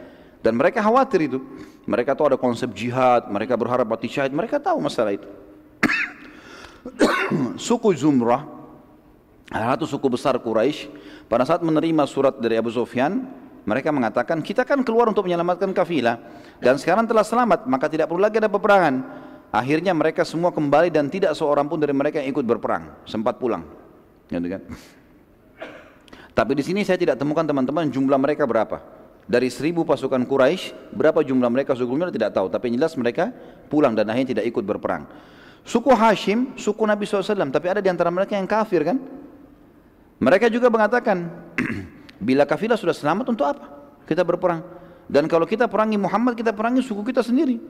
Dan 0.42 0.58
mereka 0.58 0.82
khawatir 0.82 1.30
itu. 1.30 1.38
Mereka 1.86 2.14
tahu 2.14 2.34
ada 2.34 2.38
konsep 2.38 2.70
jihad, 2.74 3.26
mereka 3.26 3.58
berharap 3.58 3.86
mati 3.86 4.06
syahid, 4.06 4.30
mereka 4.30 4.62
tahu 4.62 4.78
masalah 4.78 5.14
itu. 5.14 5.26
Suku 7.66 7.90
Zumrah, 7.94 8.46
satu 9.50 9.84
suku 9.86 10.06
besar 10.06 10.38
Quraisy 10.38 10.86
pada 11.26 11.42
saat 11.42 11.58
menerima 11.58 12.06
surat 12.06 12.38
dari 12.38 12.54
Abu 12.54 12.70
Sufyan, 12.70 13.26
mereka 13.66 13.90
mengatakan, 13.90 14.38
kita 14.42 14.62
kan 14.62 14.82
keluar 14.86 15.10
untuk 15.10 15.26
menyelamatkan 15.26 15.74
kafilah 15.74 16.18
dan 16.62 16.78
sekarang 16.78 17.06
telah 17.06 17.26
selamat, 17.26 17.66
maka 17.66 17.90
tidak 17.90 18.10
perlu 18.10 18.22
lagi 18.22 18.38
ada 18.38 18.50
peperangan. 18.50 18.94
Akhirnya 19.52 19.92
mereka 19.92 20.24
semua 20.24 20.48
kembali 20.48 20.88
dan 20.88 21.12
tidak 21.12 21.36
seorang 21.36 21.68
pun 21.68 21.76
dari 21.76 21.92
mereka 21.92 22.22
yang 22.22 22.32
ikut 22.32 22.46
berperang, 22.46 22.94
sempat 23.04 23.36
pulang. 23.36 23.66
Gitu 24.30 24.48
kan? 24.48 24.62
Tapi 26.32 26.52
di 26.56 26.64
sini 26.64 26.80
saya 26.86 26.96
tidak 26.96 27.20
temukan 27.20 27.44
teman-teman 27.44 27.92
jumlah 27.92 28.16
mereka 28.16 28.48
berapa. 28.48 29.01
Dari 29.22 29.48
seribu 29.48 29.86
pasukan 29.86 30.26
Quraisy, 30.26 30.94
berapa 30.98 31.22
jumlah 31.22 31.46
mereka 31.46 31.78
sebelumnya 31.78 32.10
tidak 32.10 32.34
tahu. 32.34 32.50
Tapi 32.50 32.68
yang 32.68 32.82
jelas 32.82 32.98
mereka 32.98 33.30
pulang 33.70 33.94
dan 33.94 34.10
akhirnya 34.10 34.38
tidak 34.38 34.44
ikut 34.50 34.64
berperang. 34.66 35.06
Suku 35.62 35.94
Hashim, 35.94 36.58
suku 36.58 36.82
Nabi 36.82 37.06
SAW, 37.06 37.54
tapi 37.54 37.70
ada 37.70 37.78
di 37.78 37.86
antara 37.86 38.10
mereka 38.10 38.34
yang 38.34 38.50
kafir 38.50 38.82
kan? 38.82 38.98
Mereka 40.18 40.50
juga 40.50 40.66
mengatakan, 40.74 41.30
bila 42.26 42.42
kafilah 42.42 42.74
sudah 42.74 42.94
selamat 42.94 43.30
untuk 43.30 43.46
apa? 43.46 43.66
Kita 44.02 44.26
berperang. 44.26 44.62
Dan 45.06 45.30
kalau 45.30 45.46
kita 45.46 45.70
perangi 45.70 45.98
Muhammad, 45.98 46.34
kita 46.34 46.50
perangi 46.50 46.82
suku 46.82 47.06
kita 47.06 47.22
sendiri. 47.22 47.62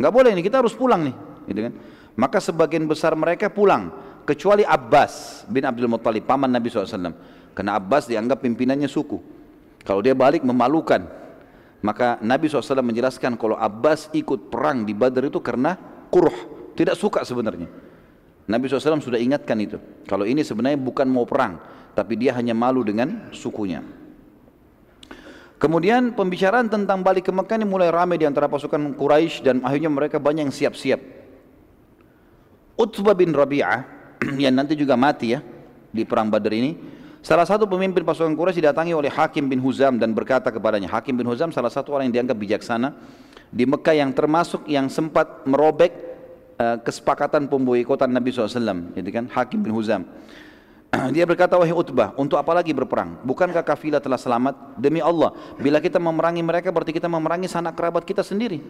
Enggak 0.00 0.12
boleh 0.16 0.32
ini, 0.32 0.40
kita 0.40 0.64
harus 0.64 0.72
pulang 0.72 1.04
nih. 1.04 1.16
Gitu 1.44 1.60
kan? 1.60 1.72
Maka 2.16 2.40
sebagian 2.40 2.88
besar 2.88 3.12
mereka 3.12 3.52
pulang. 3.52 3.92
Kecuali 4.24 4.64
Abbas 4.64 5.44
bin 5.48 5.64
Abdul 5.64 5.92
Muttalib, 5.92 6.24
paman 6.24 6.48
Nabi 6.48 6.72
SAW. 6.72 7.12
Karena 7.52 7.76
Abbas 7.76 8.08
dianggap 8.08 8.40
pimpinannya 8.40 8.88
suku. 8.88 9.39
Kalau 9.84 10.00
dia 10.04 10.12
balik 10.12 10.44
memalukan. 10.44 11.20
Maka 11.80 12.20
Nabi 12.20 12.44
SAW 12.44 12.84
menjelaskan 12.84 13.40
kalau 13.40 13.56
Abbas 13.56 14.12
ikut 14.12 14.52
perang 14.52 14.84
di 14.84 14.92
Badar 14.92 15.32
itu 15.32 15.40
karena 15.40 15.76
kurh. 16.12 16.72
Tidak 16.76 16.92
suka 16.92 17.24
sebenarnya. 17.24 17.68
Nabi 18.50 18.68
SAW 18.68 19.00
sudah 19.00 19.16
ingatkan 19.16 19.56
itu. 19.60 19.80
Kalau 20.04 20.28
ini 20.28 20.44
sebenarnya 20.44 20.76
bukan 20.76 21.08
mau 21.08 21.24
perang, 21.24 21.56
tapi 21.94 22.18
dia 22.20 22.36
hanya 22.36 22.52
malu 22.52 22.84
dengan 22.84 23.32
sukunya. 23.32 23.80
Kemudian 25.60 26.16
pembicaraan 26.16 26.72
tentang 26.72 27.04
balik 27.04 27.28
ke 27.28 27.32
Mekah 27.36 27.60
ini 27.60 27.68
mulai 27.68 27.92
ramai 27.92 28.16
di 28.16 28.24
antara 28.24 28.48
pasukan 28.48 28.96
Quraisy 28.96 29.44
dan 29.44 29.56
akhirnya 29.60 29.92
mereka 29.92 30.16
banyak 30.16 30.48
yang 30.48 30.54
siap-siap. 30.56 31.00
Utbah 32.80 33.12
bin 33.12 33.36
Rabi'ah 33.36 33.84
yang 34.42 34.56
nanti 34.56 34.72
juga 34.72 34.96
mati 34.96 35.36
ya 35.36 35.44
di 35.92 36.08
perang 36.08 36.32
Badar 36.32 36.56
ini. 36.56 36.99
Salah 37.20 37.44
satu 37.44 37.68
pemimpin 37.68 38.00
pasukan 38.00 38.32
Quraisy 38.32 38.64
didatangi 38.64 38.96
oleh 38.96 39.12
Hakim 39.12 39.44
bin 39.44 39.60
Huzam 39.60 40.00
dan 40.00 40.16
berkata 40.16 40.48
kepadanya, 40.48 40.88
Hakim 40.88 41.20
bin 41.20 41.28
Huzam 41.28 41.52
salah 41.52 41.68
satu 41.68 41.92
orang 41.92 42.08
yang 42.08 42.24
dianggap 42.24 42.36
bijaksana 42.40 42.96
di 43.52 43.68
Mekah 43.68 43.92
yang 43.92 44.10
termasuk 44.16 44.64
yang 44.64 44.88
sempat 44.88 45.44
merobek 45.44 45.92
uh, 46.56 46.80
kesepakatan 46.80 47.44
pemboikotan 47.44 48.08
Nabi 48.08 48.32
SAW, 48.32 48.96
gitu 48.96 49.10
kan? 49.12 49.28
Hakim 49.36 49.60
bin 49.60 49.68
Huzam. 49.76 50.08
Dia 51.14 51.28
berkata, 51.28 51.60
wahai 51.60 51.76
Utbah, 51.76 52.16
untuk 52.16 52.40
apa 52.40 52.56
lagi 52.56 52.72
berperang? 52.72 53.20
Bukankah 53.20 53.68
kafilah 53.68 54.00
telah 54.00 54.16
selamat? 54.16 54.80
Demi 54.80 55.04
Allah, 55.04 55.36
bila 55.60 55.76
kita 55.76 56.00
memerangi 56.00 56.40
mereka 56.40 56.72
berarti 56.72 56.96
kita 56.96 57.04
memerangi 57.04 57.52
sanak 57.52 57.76
kerabat 57.76 58.08
kita 58.08 58.24
sendiri. 58.24 58.64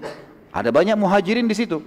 Ada 0.51 0.75
banyak 0.75 0.99
muhajirin 0.99 1.47
di 1.47 1.55
situ 1.55 1.79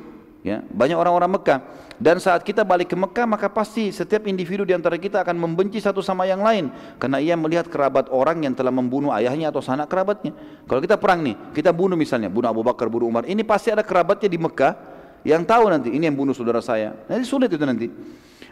ya 0.43 0.61
banyak 0.69 0.99
orang-orang 0.99 1.39
Mekah. 1.39 1.59
Dan 1.97 2.19
saat 2.19 2.43
kita 2.43 2.67
balik 2.67 2.91
ke 2.91 2.97
Mekah 2.99 3.23
maka 3.23 3.47
pasti 3.47 3.87
setiap 3.89 4.27
individu 4.27 4.67
di 4.67 4.75
antara 4.75 4.99
kita 4.99 5.23
akan 5.23 5.39
membenci 5.39 5.79
satu 5.79 6.03
sama 6.03 6.27
yang 6.27 6.43
lain. 6.43 6.69
Karena 6.99 7.17
ia 7.23 7.33
melihat 7.39 7.71
kerabat 7.71 8.11
orang 8.11 8.43
yang 8.43 8.53
telah 8.53 8.69
membunuh 8.75 9.09
ayahnya 9.15 9.49
atau 9.49 9.63
sanak 9.63 9.87
kerabatnya. 9.87 10.35
Kalau 10.67 10.83
kita 10.83 10.99
perang 10.99 11.23
nih 11.23 11.39
kita 11.55 11.71
bunuh 11.71 11.95
misalnya 11.95 12.27
bunuh 12.27 12.51
Abu 12.51 12.61
Bakar 12.61 12.91
bunuh 12.91 13.07
Umar 13.07 13.23
ini 13.23 13.41
pasti 13.47 13.71
ada 13.71 13.81
kerabatnya 13.81 14.27
di 14.27 14.35
Mekah 14.35 14.75
yang 15.23 15.47
tahu 15.47 15.71
nanti 15.71 15.89
ini 15.95 16.03
yang 16.03 16.17
bunuh 16.19 16.35
saudara 16.35 16.59
saya. 16.59 16.91
Nanti 17.07 17.23
sulit 17.23 17.47
itu 17.47 17.63
nanti. 17.63 17.87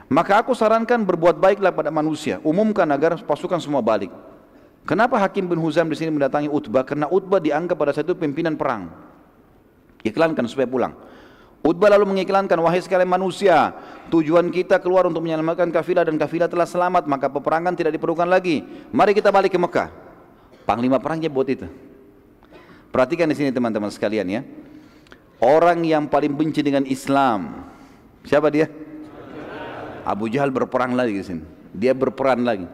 Maka 0.07 0.43
aku 0.43 0.55
sarankan 0.55 1.03
berbuat 1.03 1.39
baiklah 1.39 1.75
pada 1.75 1.91
manusia. 1.91 2.39
Umumkan 2.43 2.87
agar 2.87 3.19
pasukan 3.19 3.59
semua 3.59 3.83
balik. 3.83 4.11
Kenapa 4.87 5.19
Hakim 5.19 5.47
bin 5.47 5.59
Huzam 5.59 5.87
di 5.87 5.95
sini 5.95 6.11
mendatangi 6.11 6.47
Utbah? 6.51 6.83
Karena 6.87 7.05
Utbah 7.07 7.39
dianggap 7.39 7.75
pada 7.79 7.91
saat 7.95 8.07
itu 8.07 8.17
pimpinan 8.17 8.55
perang. 8.59 8.91
Iklankan 10.01 10.49
supaya 10.49 10.65
pulang 10.65 10.93
Utbah 11.61 11.93
lalu 11.93 12.09
mengiklankan, 12.09 12.57
wahai 12.57 12.81
sekalian 12.81 13.05
manusia, 13.05 13.69
tujuan 14.09 14.49
kita 14.49 14.81
keluar 14.81 15.05
untuk 15.05 15.21
menyelamatkan 15.21 15.69
kafilah 15.69 16.01
dan 16.01 16.17
kafilah 16.17 16.49
telah 16.49 16.65
selamat, 16.65 17.05
maka 17.05 17.29
peperangan 17.29 17.77
tidak 17.77 17.93
diperlukan 17.93 18.25
lagi. 18.25 18.65
Mari 18.89 19.13
kita 19.13 19.29
balik 19.29 19.53
ke 19.53 19.61
Mekah. 19.61 19.93
Panglima 20.65 20.97
perangnya 20.97 21.29
buat 21.29 21.45
itu. 21.45 21.69
Perhatikan 22.89 23.29
di 23.29 23.37
sini 23.37 23.53
teman-teman 23.53 23.93
sekalian 23.93 24.25
ya. 24.25 24.41
Orang 25.37 25.85
yang 25.85 26.09
paling 26.09 26.33
benci 26.33 26.65
dengan 26.65 26.81
Islam, 26.89 27.69
siapa 28.25 28.49
dia? 28.49 28.65
Abu 30.01 30.33
Jahal 30.33 30.49
berperang 30.49 30.97
lagi 30.97 31.13
di 31.13 31.21
sini. 31.21 31.43
Dia 31.77 31.93
berperan 31.93 32.41
lagi. 32.41 32.65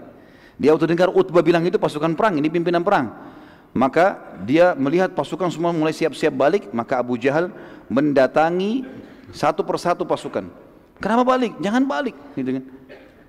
Dia 0.56 0.72
waktu 0.72 0.88
dengar 0.88 1.12
Utbah 1.12 1.44
bilang 1.44 1.68
itu 1.68 1.76
pasukan 1.76 2.16
perang, 2.16 2.40
ini 2.40 2.48
pimpinan 2.48 2.88
perang. 2.88 3.27
Maka 3.78 4.18
dia 4.42 4.74
melihat 4.74 5.14
pasukan 5.14 5.54
semua 5.54 5.70
mulai 5.70 5.94
siap-siap 5.94 6.34
balik, 6.34 6.74
maka 6.74 6.98
Abu 6.98 7.14
Jahal 7.14 7.54
mendatangi 7.86 8.90
satu 9.30 9.62
persatu 9.62 10.02
pasukan. 10.02 10.50
Kenapa 10.98 11.22
balik? 11.22 11.54
Jangan 11.62 11.86
balik. 11.86 12.18
Gitu 12.34 12.58
kan. 12.58 12.64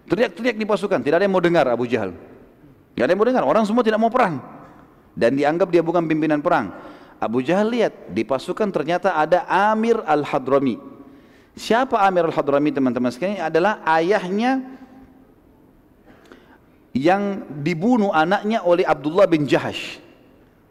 Teriak-teriak 0.08 0.56
di 0.56 0.64
pasukan, 0.64 1.04
tidak 1.04 1.20
ada 1.20 1.28
yang 1.28 1.36
mau 1.36 1.44
dengar 1.44 1.68
Abu 1.68 1.84
Jahal. 1.84 2.16
Tidak 2.96 3.04
ada 3.04 3.12
yang 3.12 3.20
mau 3.20 3.28
dengar, 3.28 3.44
orang 3.44 3.68
semua 3.68 3.84
tidak 3.84 4.00
mau 4.00 4.08
perang. 4.08 4.40
Dan 5.12 5.36
dianggap 5.36 5.68
dia 5.68 5.84
bukan 5.84 6.08
pimpinan 6.08 6.40
perang. 6.40 6.72
Abu 7.20 7.44
Jahal 7.44 7.68
lihat, 7.68 8.08
di 8.08 8.24
pasukan 8.24 8.72
ternyata 8.72 9.20
ada 9.20 9.44
Amir 9.44 10.00
Al-Hadrami. 10.00 10.80
Siapa 11.60 12.00
Amir 12.08 12.24
Al-Hadrami 12.24 12.72
teman-teman 12.72 13.12
sekalian? 13.12 13.52
Adalah 13.52 13.84
ayahnya 13.84 14.64
yang 16.96 17.44
dibunuh 17.60 18.16
anaknya 18.16 18.64
oleh 18.64 18.88
Abdullah 18.88 19.28
bin 19.28 19.44
Jahash. 19.44 20.07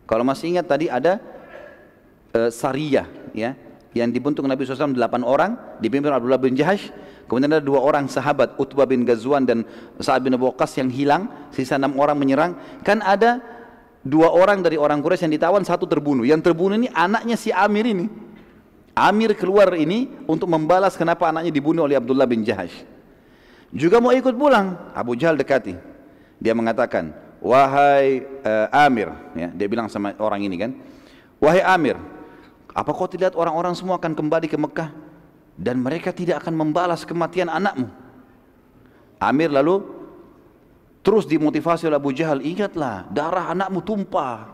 Kalau 0.07 0.23
masih 0.23 0.55
ingat 0.55 0.65
tadi 0.71 0.87
ada 0.87 1.19
uh, 2.31 2.47
Sariyah 2.47 3.07
ya 3.35 3.53
yang 3.91 4.07
dibentuk 4.07 4.47
Nabi 4.47 4.63
SAW 4.63 4.95
delapan 4.95 5.21
orang 5.27 5.51
dipimpin 5.83 6.07
Abdullah 6.07 6.39
bin 6.39 6.55
Jahash 6.55 6.89
kemudian 7.27 7.51
ada 7.51 7.63
dua 7.63 7.83
orang 7.83 8.07
sahabat 8.07 8.55
Utbah 8.55 8.87
bin 8.87 9.03
Ghazwan 9.03 9.43
dan 9.43 9.67
Sa'ad 9.99 10.23
bin 10.23 10.31
Abu 10.33 10.47
Waqqas 10.47 10.79
yang 10.79 10.87
hilang 10.87 11.27
sisa 11.51 11.75
enam 11.75 11.99
orang 11.99 12.15
menyerang. 12.15 12.55
Kan 12.87 13.03
ada 13.03 13.43
dua 14.07 14.31
orang 14.31 14.63
dari 14.63 14.79
orang 14.79 15.03
Quraisy 15.03 15.27
yang 15.27 15.35
ditawan 15.35 15.67
satu 15.67 15.83
terbunuh. 15.83 16.23
Yang 16.23 16.51
terbunuh 16.51 16.79
ini 16.79 16.87
anaknya 16.95 17.35
si 17.35 17.51
Amir 17.51 17.83
ini. 17.83 18.07
Amir 18.97 19.37
keluar 19.37 19.77
ini 19.77 20.09
untuk 20.25 20.49
membalas 20.49 20.97
kenapa 20.97 21.29
anaknya 21.29 21.53
dibunuh 21.53 21.85
oleh 21.85 21.99
Abdullah 21.99 22.25
bin 22.25 22.41
Jahash. 22.41 22.73
Juga 23.69 24.01
mau 24.01 24.09
ikut 24.15 24.33
pulang. 24.33 24.95
Abu 24.95 25.13
Jahal 25.19 25.37
dekati. 25.37 25.75
Dia 26.41 26.55
mengatakan 26.57 27.13
wahai 27.47 28.27
uh, 28.43 28.67
Amir 28.83 29.07
ya, 29.31 29.47
dia 29.55 29.67
bilang 29.71 29.87
sama 29.87 30.11
orang 30.19 30.43
ini 30.43 30.55
kan 30.59 30.71
wahai 31.39 31.63
Amir 31.63 31.95
apa 32.77 32.91
kau 32.93 33.09
tidak 33.09 33.33
orang-orang 33.33 33.73
semua 33.73 33.95
akan 33.97 34.13
kembali 34.13 34.45
ke 34.51 34.59
Mekah 34.59 34.93
dan 35.57 35.81
mereka 35.81 36.13
tidak 36.13 36.45
akan 36.45 36.53
membalas 36.53 37.01
kematian 37.01 37.49
anakmu? 37.49 37.89
Amir 39.17 39.49
lalu 39.49 39.81
terus 41.01 41.25
dimotivasi 41.25 41.89
oleh 41.89 41.97
Abu 41.97 42.13
Jahal, 42.13 42.45
ingatlah 42.45 43.09
darah 43.09 43.49
anakmu 43.49 43.81
tumpah, 43.81 44.53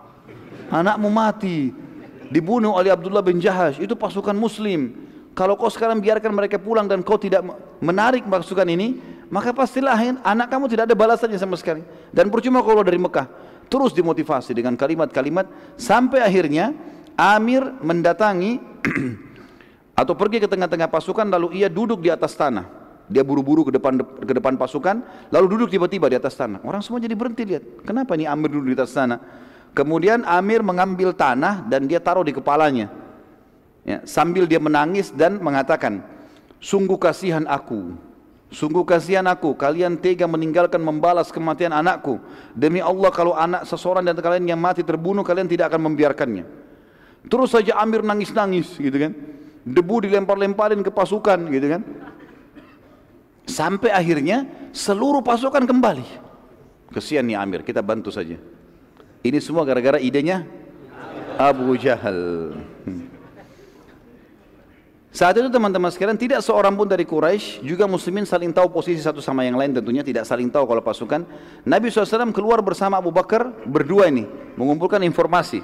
anakmu 0.72 1.12
mati, 1.12 1.76
dibunuh 2.32 2.72
oleh 2.72 2.96
Abdullah 2.96 3.20
bin 3.20 3.44
Jahash, 3.44 3.84
itu 3.84 3.92
pasukan 3.92 4.32
muslim. 4.32 4.96
Kalau 5.36 5.60
kau 5.60 5.68
sekarang 5.68 6.00
biarkan 6.00 6.32
mereka 6.32 6.56
pulang 6.56 6.88
dan 6.88 7.04
kau 7.04 7.20
tidak 7.20 7.44
menarik 7.84 8.24
pasukan 8.24 8.70
ini, 8.72 9.04
maka 9.34 9.50
pastilah 9.50 9.98
anak 10.22 10.46
kamu 10.46 10.70
tidak 10.70 10.86
ada 10.86 10.94
balasannya 10.94 11.42
sama 11.42 11.58
sekali. 11.58 11.82
Dan 12.14 12.30
percuma 12.30 12.62
kalau 12.62 12.86
dari 12.86 13.02
Mekah. 13.02 13.26
Terus 13.66 13.90
dimotivasi 13.90 14.54
dengan 14.54 14.78
kalimat-kalimat 14.78 15.50
sampai 15.74 16.22
akhirnya 16.22 16.78
Amir 17.18 17.66
mendatangi 17.82 18.62
atau 20.02 20.14
pergi 20.14 20.38
ke 20.38 20.46
tengah-tengah 20.46 20.86
pasukan 20.86 21.26
lalu 21.26 21.58
ia 21.58 21.66
duduk 21.66 22.06
di 22.06 22.14
atas 22.14 22.38
tanah. 22.38 22.70
Dia 23.10 23.26
buru-buru 23.26 23.66
ke 23.66 23.74
depan 23.74 23.98
ke 24.22 24.34
depan 24.38 24.54
pasukan 24.54 25.02
lalu 25.34 25.58
duduk 25.58 25.74
tiba-tiba 25.74 26.14
di 26.14 26.18
atas 26.22 26.38
tanah. 26.38 26.62
Orang 26.62 26.86
semua 26.86 27.02
jadi 27.02 27.18
berhenti 27.18 27.42
lihat. 27.42 27.82
Kenapa 27.90 28.14
ini 28.14 28.30
Amir 28.30 28.54
duduk 28.54 28.70
di 28.70 28.78
atas 28.78 28.94
tanah? 28.94 29.18
Kemudian 29.74 30.22
Amir 30.30 30.62
mengambil 30.62 31.10
tanah 31.10 31.66
dan 31.66 31.90
dia 31.90 31.98
taruh 31.98 32.22
di 32.22 32.38
kepalanya. 32.38 32.94
Ya, 33.82 34.06
sambil 34.06 34.46
dia 34.46 34.62
menangis 34.62 35.10
dan 35.10 35.42
mengatakan, 35.42 36.06
"Sungguh 36.62 37.02
kasihan 37.02 37.50
aku. 37.50 38.13
Sungguh 38.54 38.86
kasihan 38.86 39.26
aku, 39.26 39.58
kalian 39.58 39.98
tega 39.98 40.30
meninggalkan 40.30 40.78
membalas 40.78 41.34
kematian 41.34 41.74
anakku. 41.74 42.22
Demi 42.54 42.86
Allah 42.86 43.10
kalau 43.10 43.34
anak 43.34 43.66
seseorang 43.66 44.06
dan 44.06 44.14
kalian 44.22 44.46
yang 44.46 44.62
mati 44.62 44.86
terbunuh, 44.86 45.26
kalian 45.26 45.50
tidak 45.50 45.74
akan 45.74 45.90
membiarkannya." 45.90 46.46
Terus 47.26 47.50
saja 47.50 47.82
Amir 47.82 48.06
nangis-nangis 48.06 48.78
gitu 48.78 48.94
kan. 48.94 49.12
Debu 49.64 50.06
dilempar-lemparin 50.06 50.86
ke 50.86 50.92
pasukan 50.94 51.40
gitu 51.50 51.68
kan. 51.72 51.82
Sampai 53.50 53.90
akhirnya 53.90 54.46
seluruh 54.70 55.26
pasukan 55.26 55.66
kembali. 55.66 56.06
Kesian 56.94 57.26
nih 57.26 57.40
Amir, 57.40 57.66
kita 57.66 57.82
bantu 57.82 58.14
saja. 58.14 58.38
Ini 59.24 59.40
semua 59.40 59.66
gara-gara 59.66 59.98
idenya 59.98 60.46
Abu 61.40 61.74
Jahal. 61.80 62.54
Hmm. 62.86 63.13
Saat 65.14 65.38
itu 65.38 65.46
teman-teman 65.46 65.94
sekalian 65.94 66.18
tidak 66.18 66.42
seorang 66.42 66.74
pun 66.74 66.90
dari 66.90 67.06
Quraisy 67.06 67.62
juga 67.62 67.86
muslimin 67.86 68.26
saling 68.26 68.50
tahu 68.50 68.74
posisi 68.74 68.98
satu 68.98 69.22
sama 69.22 69.46
yang 69.46 69.62
lain 69.62 69.70
tentunya 69.70 70.02
tidak 70.02 70.26
saling 70.26 70.50
tahu 70.50 70.66
kalau 70.66 70.82
pasukan. 70.82 71.22
Nabi 71.70 71.94
SAW 71.94 72.34
keluar 72.34 72.66
bersama 72.66 72.98
Abu 72.98 73.14
Bakar 73.14 73.46
berdua 73.62 74.10
ini 74.10 74.26
mengumpulkan 74.58 74.98
informasi. 75.06 75.62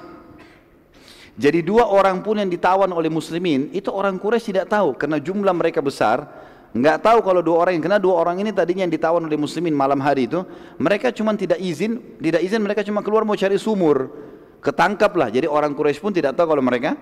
Jadi 1.34 1.65
dua 1.65 1.89
orang 1.89 2.21
pun 2.21 2.38
yang 2.38 2.45
ditawan 2.45 2.93
oleh 2.93 3.09
muslimin 3.09 3.73
itu 3.73 3.89
orang 3.89 4.21
Quraisy 4.21 4.53
tidak 4.53 4.69
tahu 4.69 4.93
karena 4.93 5.17
jumlah 5.17 5.55
mereka 5.57 5.81
besar, 5.81 6.30
nggak 6.69 7.01
tahu 7.01 7.26
kalau 7.26 7.41
dua 7.41 7.65
orang 7.65 7.81
yang 7.81 7.89
kena 7.89 7.97
dua 7.97 8.21
orang 8.21 8.38
ini 8.45 8.53
tadinya 8.53 8.85
yang 8.85 8.93
ditawan 8.93 9.26
oleh 9.26 9.34
muslimin 9.34 9.73
malam 9.73 9.97
hari 9.97 10.30
itu, 10.30 10.45
mereka 10.77 11.09
cuma 11.09 11.34
tidak 11.34 11.57
izin, 11.57 12.21
tidak 12.21 12.45
izin 12.45 12.61
mereka 12.61 12.85
cuma 12.85 13.01
keluar 13.01 13.26
mau 13.26 13.34
cari 13.34 13.57
sumur, 13.57 14.13
ketangkap 14.61 15.09
lah. 15.17 15.34
Jadi 15.34 15.49
orang 15.49 15.73
Quraisy 15.73 15.97
pun 15.97 16.13
tidak 16.13 16.38
tahu 16.38 16.53
kalau 16.53 16.61
mereka 16.61 16.93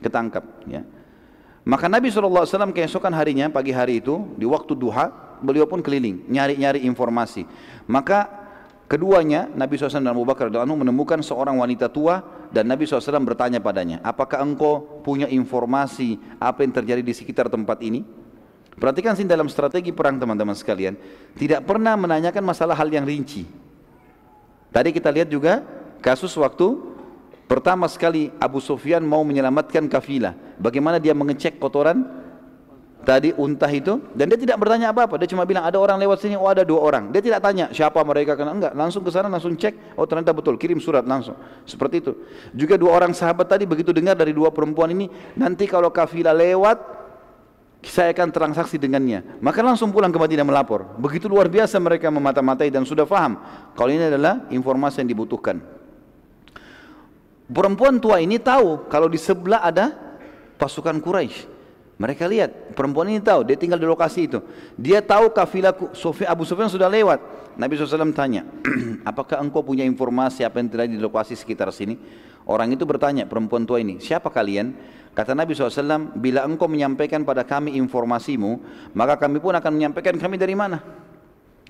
ketangkap. 0.00 0.46
Ya. 0.64 1.01
Maka 1.62 1.86
Nabi 1.86 2.10
SAW 2.10 2.74
keesokan 2.74 3.14
harinya 3.14 3.46
pagi 3.46 3.70
hari 3.70 4.02
itu 4.02 4.34
di 4.34 4.42
waktu 4.42 4.74
duha 4.74 5.38
beliau 5.38 5.66
pun 5.66 5.78
keliling 5.78 6.26
nyari-nyari 6.26 6.82
informasi. 6.82 7.46
Maka 7.86 8.42
Keduanya, 8.92 9.48
Nabi 9.48 9.80
SAW 9.80 10.04
dan 10.04 10.12
Abu 10.12 10.28
Bakar 10.28 10.52
menemukan 10.52 11.16
seorang 11.24 11.56
wanita 11.56 11.88
tua 11.88 12.20
dan 12.52 12.68
Nabi 12.68 12.84
SAW 12.84 13.24
bertanya 13.24 13.56
padanya, 13.56 14.04
apakah 14.04 14.44
engkau 14.44 15.00
punya 15.00 15.24
informasi 15.32 16.20
apa 16.36 16.60
yang 16.60 16.76
terjadi 16.76 17.00
di 17.00 17.16
sekitar 17.16 17.48
tempat 17.48 17.80
ini? 17.80 18.04
Perhatikan 18.76 19.16
sih 19.16 19.24
dalam 19.24 19.48
strategi 19.48 19.96
perang 19.96 20.20
teman-teman 20.20 20.52
sekalian, 20.52 20.92
tidak 21.40 21.64
pernah 21.64 21.96
menanyakan 21.96 22.44
masalah 22.44 22.76
hal 22.76 22.92
yang 22.92 23.08
rinci. 23.08 23.48
Tadi 24.68 24.92
kita 24.92 25.08
lihat 25.08 25.32
juga 25.32 25.64
kasus 26.04 26.36
waktu 26.36 26.91
pertama 27.50 27.86
sekali 27.86 28.30
Abu 28.38 28.58
Sufyan 28.58 29.02
mau 29.04 29.22
menyelamatkan 29.22 29.86
kafilah. 29.86 30.34
Bagaimana 30.58 31.02
dia 31.02 31.14
mengecek 31.14 31.58
kotoran 31.58 32.22
tadi 33.02 33.34
unta 33.34 33.66
itu 33.68 33.98
dan 34.14 34.30
dia 34.30 34.38
tidak 34.38 34.62
bertanya 34.62 34.94
apa-apa 34.94 35.18
dia 35.18 35.26
cuma 35.26 35.42
bilang 35.42 35.66
ada 35.66 35.74
orang 35.74 35.98
lewat 35.98 36.22
sini 36.22 36.38
oh 36.38 36.46
ada 36.46 36.62
dua 36.62 36.78
orang 36.78 37.10
dia 37.10 37.18
tidak 37.18 37.42
tanya 37.42 37.66
siapa 37.74 37.98
mereka 38.06 38.38
kena 38.38 38.54
enggak 38.54 38.72
langsung 38.78 39.02
ke 39.02 39.10
sana 39.10 39.26
langsung 39.26 39.58
cek 39.58 39.98
oh 39.98 40.06
ternyata 40.06 40.30
betul 40.30 40.54
kirim 40.54 40.78
surat 40.78 41.02
langsung 41.02 41.34
seperti 41.66 41.98
itu 41.98 42.12
juga 42.54 42.78
dua 42.78 42.94
orang 42.94 43.10
sahabat 43.10 43.50
tadi 43.50 43.66
begitu 43.66 43.90
dengar 43.90 44.14
dari 44.14 44.30
dua 44.30 44.54
perempuan 44.54 44.94
ini 44.94 45.10
nanti 45.34 45.66
kalau 45.66 45.90
kafilah 45.90 46.30
lewat 46.30 46.78
saya 47.82 48.14
akan 48.14 48.30
transaksi 48.30 48.78
dengannya. 48.78 49.42
Maka 49.42 49.58
langsung 49.58 49.90
pulang 49.90 50.14
ke 50.14 50.18
Madinah 50.18 50.46
melapor. 50.46 50.86
Begitu 51.02 51.26
luar 51.26 51.50
biasa 51.50 51.82
mereka 51.82 52.14
memata-matai 52.14 52.70
dan 52.70 52.86
sudah 52.86 53.02
faham. 53.02 53.42
Kalau 53.74 53.90
ini 53.90 54.06
adalah 54.06 54.46
informasi 54.54 55.02
yang 55.02 55.10
dibutuhkan. 55.10 55.58
Perempuan 57.52 58.00
tua 58.00 58.18
ini 58.24 58.40
tahu 58.40 58.88
kalau 58.88 59.06
di 59.12 59.20
sebelah 59.20 59.60
ada 59.60 59.92
pasukan 60.56 60.96
Quraisy. 60.98 61.52
Mereka 62.00 62.26
lihat, 62.26 62.74
perempuan 62.74 63.06
ini 63.14 63.22
tahu, 63.22 63.46
dia 63.46 63.54
tinggal 63.54 63.78
di 63.78 63.86
lokasi 63.86 64.26
itu. 64.26 64.42
Dia 64.74 64.98
tahu 64.98 65.30
kafilah 65.30 65.70
Abu 66.26 66.42
Sufyan 66.42 66.66
sudah 66.66 66.90
lewat. 66.90 67.22
Nabi 67.54 67.78
SAW 67.78 68.10
tanya, 68.10 68.42
apakah 69.10 69.38
engkau 69.38 69.62
punya 69.62 69.86
informasi 69.86 70.42
apa 70.42 70.58
yang 70.58 70.72
terjadi 70.72 70.98
di 70.98 71.02
lokasi 71.04 71.38
sekitar 71.38 71.70
sini? 71.70 71.94
Orang 72.42 72.74
itu 72.74 72.82
bertanya, 72.82 73.28
perempuan 73.28 73.62
tua 73.62 73.78
ini, 73.78 74.02
siapa 74.02 74.34
kalian? 74.34 74.74
Kata 75.14 75.36
Nabi 75.36 75.54
SAW, 75.54 76.16
bila 76.16 76.42
engkau 76.42 76.66
menyampaikan 76.66 77.22
pada 77.22 77.46
kami 77.46 77.76
informasimu, 77.78 78.58
maka 78.98 79.20
kami 79.20 79.38
pun 79.38 79.54
akan 79.54 79.70
menyampaikan 79.70 80.16
kami 80.18 80.40
dari 80.40 80.58
mana? 80.58 80.82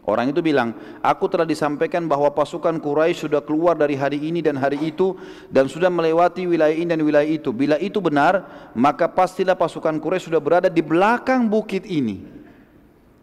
Orang 0.02 0.34
itu 0.34 0.42
bilang, 0.42 0.74
aku 0.98 1.30
telah 1.30 1.46
disampaikan 1.46 2.10
bahwa 2.10 2.26
pasukan 2.34 2.74
Quraisy 2.82 3.30
sudah 3.30 3.38
keluar 3.38 3.78
dari 3.78 3.94
hari 3.94 4.18
ini 4.18 4.42
dan 4.42 4.58
hari 4.58 4.90
itu 4.90 5.14
dan 5.46 5.70
sudah 5.70 5.94
melewati 5.94 6.42
wilayah 6.42 6.74
ini 6.74 6.90
dan 6.90 7.06
wilayah 7.06 7.30
itu. 7.30 7.54
Bila 7.54 7.78
itu 7.78 8.02
benar, 8.02 8.42
maka 8.74 9.06
pastilah 9.06 9.54
pasukan 9.54 10.02
Quraisy 10.02 10.26
sudah 10.26 10.42
berada 10.42 10.66
di 10.66 10.82
belakang 10.82 11.46
bukit 11.46 11.86
ini. 11.86 12.18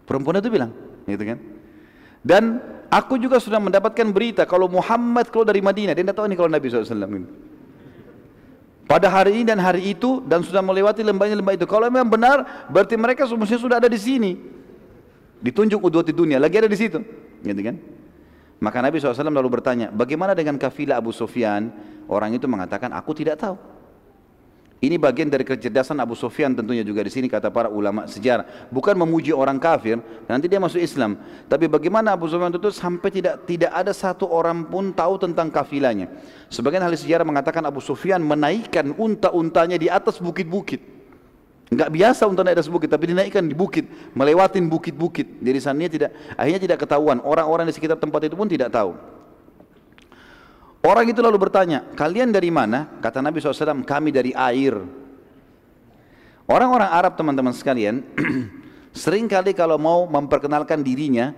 Perempuan 0.07 0.39
itu 0.39 0.47
bilang, 0.47 0.71
gitu 1.03 1.19
kan? 1.19 1.37
Dan 2.23 2.43
aku 2.87 3.19
juga 3.19 3.43
sudah 3.43 3.59
mendapatkan 3.59 4.07
berita 4.15 4.47
kalau 4.47 4.71
Muhammad 4.71 5.27
keluar 5.35 5.51
dari 5.51 5.59
Madinah, 5.59 5.91
dia 5.91 6.07
tidak 6.07 6.15
tahu 6.15 6.31
ini 6.31 6.39
kalau 6.39 6.47
Nabi 6.47 6.65
SAW 6.71 6.95
ini. 7.11 7.27
Pada 8.87 9.05
hari 9.05 9.43
ini 9.43 9.51
dan 9.51 9.59
hari 9.59 9.93
itu 9.93 10.23
dan 10.25 10.41
sudah 10.47 10.63
melewati 10.63 11.03
lembahnya 11.03 11.37
lembah 11.37 11.59
itu. 11.59 11.67
Kalau 11.69 11.91
memang 11.91 12.09
benar, 12.09 12.67
berarti 12.71 12.95
mereka 12.95 13.27
semestinya 13.27 13.61
sudah 13.61 13.77
ada 13.83 13.91
di 13.91 13.99
sini. 13.99 14.58
Ditunjuk 15.39 15.79
di 16.03 16.13
dunia, 16.13 16.37
lagi 16.37 16.59
ada 16.59 16.67
di 16.67 16.75
situ. 16.75 16.99
Gitu 17.39 17.61
kan? 17.63 17.75
Maka 18.59 18.83
Nabi 18.83 18.99
SAW 18.99 19.31
lalu 19.31 19.59
bertanya, 19.59 19.87
bagaimana 19.87 20.35
dengan 20.35 20.59
kafilah 20.59 20.99
Abu 20.99 21.15
Sufyan? 21.15 21.71
Orang 22.11 22.35
itu 22.35 22.43
mengatakan, 22.43 22.91
aku 22.91 23.15
tidak 23.15 23.39
tahu. 23.39 23.55
Ini 24.79 24.95
bagian 24.95 25.27
dari 25.27 25.43
kecerdasan 25.43 25.99
Abu 25.99 26.15
Sufyan 26.15 26.55
tentunya 26.55 26.87
juga 26.87 27.03
di 27.03 27.11
sini 27.11 27.27
kata 27.27 27.51
para 27.51 27.67
ulama 27.67 28.07
sejarah. 28.07 28.71
Bukan 28.71 28.95
memuji 28.95 29.35
orang 29.35 29.59
kafir, 29.59 29.99
nanti 30.23 30.47
dia 30.47 30.55
masuk 30.55 30.79
Islam. 30.79 31.19
Tapi 31.51 31.67
bagaimana 31.67 32.15
Abu 32.15 32.31
Sufyan 32.31 32.47
itu 32.47 32.71
sampai 32.71 33.11
tidak 33.11 33.43
tidak 33.43 33.75
ada 33.75 33.91
satu 33.91 34.23
orang 34.31 34.63
pun 34.71 34.95
tahu 34.95 35.19
tentang 35.19 35.51
kafilahnya. 35.51 36.07
Sebagian 36.47 36.79
ahli 36.79 36.95
sejarah 36.95 37.27
mengatakan 37.27 37.59
Abu 37.67 37.83
Sufyan 37.83 38.23
menaikkan 38.23 38.95
unta-untanya 38.95 39.75
di 39.75 39.91
atas 39.91 40.15
bukit-bukit. 40.15 40.98
Enggak 41.69 41.89
biasa 41.93 42.25
untuk 42.25 42.41
naik 42.41 42.57
atas 42.57 42.65
bukit, 42.65 42.89
tapi 42.89 43.13
dinaikkan 43.13 43.45
di 43.45 43.53
bukit, 43.53 43.85
melewatin 44.17 44.65
bukit-bukit. 44.65 45.37
Jadi 45.37 45.57
sana 45.61 45.85
tidak, 45.85 46.09
akhirnya 46.33 46.61
tidak 46.65 46.77
ketahuan. 46.81 47.21
Orang-orang 47.21 47.69
di 47.69 47.73
sekitar 47.77 48.01
tempat 48.01 48.25
itu 48.25 48.33
pun 48.33 48.49
tidak 48.49 48.73
tahu. 48.73 48.97
Orang 50.81 51.05
itu 51.05 51.21
lalu 51.21 51.37
bertanya, 51.37 51.85
kalian 51.93 52.33
dari 52.33 52.49
mana? 52.49 52.89
Kata 53.03 53.21
Nabi 53.21 53.37
SAW, 53.37 53.85
kami 53.85 54.09
dari 54.09 54.33
air. 54.33 54.81
Orang-orang 56.49 56.89
Arab 56.89 57.13
teman-teman 57.13 57.53
sekalian, 57.53 58.01
sering 59.05 59.29
kali 59.29 59.53
kalau 59.53 59.77
mau 59.77 60.09
memperkenalkan 60.09 60.81
dirinya, 60.81 61.37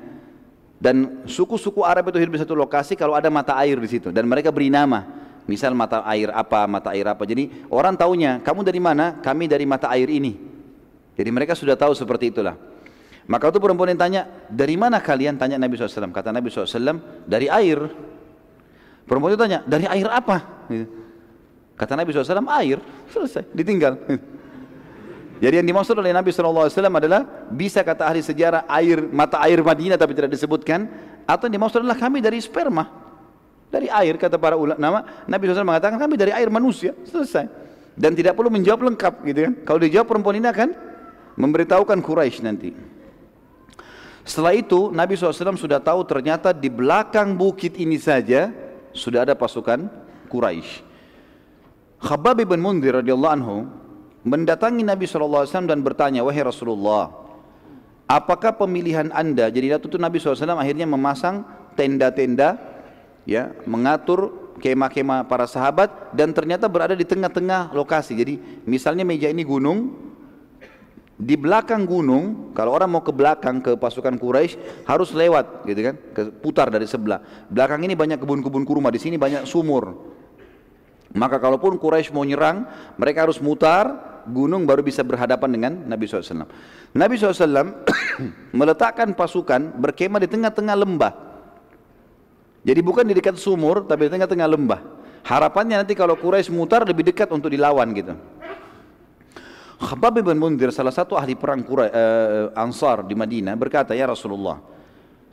dan 0.79 1.27
suku-suku 1.27 1.83
Arab 1.83 2.07
itu 2.07 2.23
hidup 2.23 2.33
di 2.37 2.41
satu 2.47 2.55
lokasi 2.55 2.95
kalau 2.95 3.17
ada 3.17 3.27
mata 3.27 3.51
air 3.59 3.75
di 3.75 3.89
situ, 3.91 4.15
dan 4.15 4.23
mereka 4.23 4.47
beri 4.47 4.71
nama. 4.71 5.03
Misal 5.51 5.75
mata 5.75 5.99
air 6.07 6.31
apa, 6.31 6.63
mata 6.63 6.95
air 6.95 7.03
apa. 7.03 7.27
Jadi 7.27 7.67
orang 7.67 7.99
taunya, 7.99 8.39
kamu 8.39 8.63
dari 8.63 8.79
mana? 8.79 9.19
Kami 9.19 9.51
dari 9.51 9.67
mata 9.67 9.91
air 9.91 10.07
ini. 10.07 10.39
Jadi 11.19 11.27
mereka 11.27 11.51
sudah 11.59 11.75
tahu 11.75 11.91
seperti 11.91 12.31
itulah. 12.31 12.55
Maka 13.27 13.51
itu 13.51 13.59
perempuan 13.59 13.91
yang 13.91 13.99
tanya, 13.99 14.21
dari 14.47 14.79
mana 14.79 15.03
kalian? 15.03 15.35
Tanya 15.35 15.59
Nabi 15.59 15.75
SAW. 15.75 16.15
Kata 16.15 16.31
Nabi 16.31 16.47
SAW, 16.47 17.27
dari 17.27 17.51
air. 17.51 17.83
Perempuan 19.03 19.35
itu 19.35 19.39
tanya, 19.43 19.59
dari 19.67 19.83
air 19.91 20.07
apa? 20.07 20.39
Kata 21.75 21.99
Nabi 21.99 22.15
SAW, 22.15 22.47
air. 22.55 22.79
Selesai, 23.11 23.51
ditinggal. 23.51 23.99
Jadi 25.43 25.57
yang 25.57 25.67
dimaksud 25.67 25.97
oleh 25.97 26.13
Nabi 26.13 26.29
SAW 26.29 26.69
adalah 26.69 27.25
bisa 27.49 27.81
kata 27.81 28.05
ahli 28.05 28.21
sejarah 28.21 28.69
air 28.69 29.01
mata 29.09 29.41
air 29.41 29.57
Madinah 29.57 29.97
tapi 29.97 30.13
tidak 30.13 30.29
disebutkan 30.37 30.85
atau 31.25 31.49
yang 31.49 31.57
dimaksud 31.57 31.81
adalah 31.81 31.97
kami 31.97 32.21
dari 32.21 32.37
sperma. 32.37 33.00
Dari 33.71 33.87
air 33.87 34.19
kata 34.19 34.35
para 34.35 34.59
ulama, 34.59 35.23
Nabi 35.31 35.47
SAW 35.47 35.63
mengatakan 35.63 35.95
kami 35.95 36.19
dari 36.19 36.35
air 36.35 36.51
manusia, 36.51 36.91
selesai. 37.07 37.47
Dan 37.95 38.11
tidak 38.11 38.35
perlu 38.35 38.51
menjawab 38.51 38.91
lengkap 38.91 39.13
gitu 39.23 39.39
kan. 39.47 39.53
Kalau 39.63 39.79
dijawab 39.79 40.07
perempuan 40.11 40.35
ini 40.39 40.47
akan 40.51 40.69
memberitahukan 41.39 41.99
Quraisy 42.03 42.43
nanti. 42.43 42.71
Setelah 44.27 44.53
itu 44.53 44.91
Nabi 44.91 45.15
SAW 45.15 45.57
sudah 45.57 45.79
tahu 45.79 46.03
ternyata 46.05 46.51
di 46.51 46.67
belakang 46.67 47.33
bukit 47.33 47.79
ini 47.79 47.95
saja 47.97 48.51
sudah 48.91 49.23
ada 49.23 49.33
pasukan 49.33 49.87
Quraisy. 50.27 50.83
Khabbab 52.01 52.43
bin 52.43 52.59
Mundir 52.59 52.99
radhiyallahu 53.01 53.33
anhu 53.33 53.57
mendatangi 54.27 54.83
Nabi 54.85 55.07
SAW 55.07 55.47
dan 55.47 55.79
bertanya, 55.81 56.21
wahai 56.21 56.43
Rasulullah, 56.45 57.09
apakah 58.05 58.53
pemilihan 58.53 59.09
anda? 59.15 59.49
Jadi 59.49 59.73
itu 59.73 59.97
Nabi 59.97 60.17
SAW 60.19 60.59
akhirnya 60.59 60.85
memasang 60.85 61.45
tenda-tenda 61.73 62.70
ya 63.25 63.53
mengatur 63.65 64.53
kemah-kemah 64.61 65.25
para 65.25 65.49
sahabat 65.49 66.13
dan 66.13 66.31
ternyata 66.31 66.69
berada 66.69 66.93
di 66.93 67.03
tengah-tengah 67.03 67.73
lokasi. 67.73 68.13
Jadi 68.13 68.37
misalnya 68.69 69.01
meja 69.01 69.27
ini 69.27 69.41
gunung, 69.41 70.11
di 71.21 71.37
belakang 71.37 71.85
gunung 71.85 72.53
kalau 72.57 72.73
orang 72.73 72.89
mau 72.89 73.05
ke 73.05 73.13
belakang 73.13 73.61
ke 73.61 73.77
pasukan 73.77 74.17
Quraisy 74.17 74.85
harus 74.89 75.13
lewat 75.13 75.69
gitu 75.69 75.81
kan, 75.85 75.95
ke, 76.17 76.21
putar 76.41 76.73
dari 76.73 76.89
sebelah. 76.89 77.21
Belakang 77.49 77.85
ini 77.85 77.93
banyak 77.93 78.17
kebun-kebun 78.17 78.65
kurma, 78.65 78.89
di 78.89 78.97
sini 78.97 79.21
banyak 79.21 79.45
sumur. 79.45 79.93
Maka 81.11 81.37
kalaupun 81.37 81.77
Quraisy 81.77 82.09
mau 82.15 82.25
nyerang, 82.25 82.65
mereka 82.97 83.27
harus 83.27 83.37
mutar 83.37 84.11
gunung 84.25 84.69
baru 84.69 84.85
bisa 84.85 85.01
berhadapan 85.01 85.49
dengan 85.49 85.73
Nabi 85.89 86.05
SAW. 86.05 86.45
Nabi 86.93 87.13
SAW 87.17 87.85
meletakkan 88.57 89.13
pasukan 89.17 89.77
berkemah 89.77 90.21
di 90.21 90.29
tengah-tengah 90.29 90.75
lembah. 90.77 91.30
Jadi 92.61 92.79
bukan 92.85 93.05
di 93.09 93.17
dekat 93.17 93.41
sumur, 93.41 93.81
tapi 93.89 94.05
di 94.05 94.11
tengah-tengah 94.13 94.47
lembah. 94.47 94.81
Harapannya 95.25 95.81
nanti 95.81 95.93
kalau 95.97 96.17
Quraisy 96.17 96.49
mutar 96.53 96.85
lebih 96.85 97.05
dekat 97.05 97.29
untuk 97.29 97.49
dilawan 97.53 97.89
gitu. 97.93 98.13
Khabbab 99.81 100.21
bin 100.21 100.37
Mundir 100.37 100.69
salah 100.69 100.93
satu 100.93 101.17
ahli 101.17 101.33
perang 101.33 101.65
Quraisy 101.65 101.93
uh, 101.93 102.53
Ansar 102.53 103.01
di 103.01 103.17
Madinah 103.17 103.57
berkata, 103.57 103.97
"Ya 103.97 104.05
Rasulullah, 104.05 104.61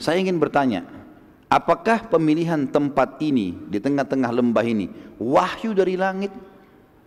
saya 0.00 0.16
ingin 0.16 0.40
bertanya, 0.40 0.88
apakah 1.52 2.08
pemilihan 2.08 2.64
tempat 2.64 3.20
ini 3.20 3.52
di 3.68 3.76
tengah-tengah 3.76 4.32
lembah 4.32 4.64
ini 4.64 4.88
wahyu 5.20 5.76
dari 5.76 6.00
langit 6.00 6.32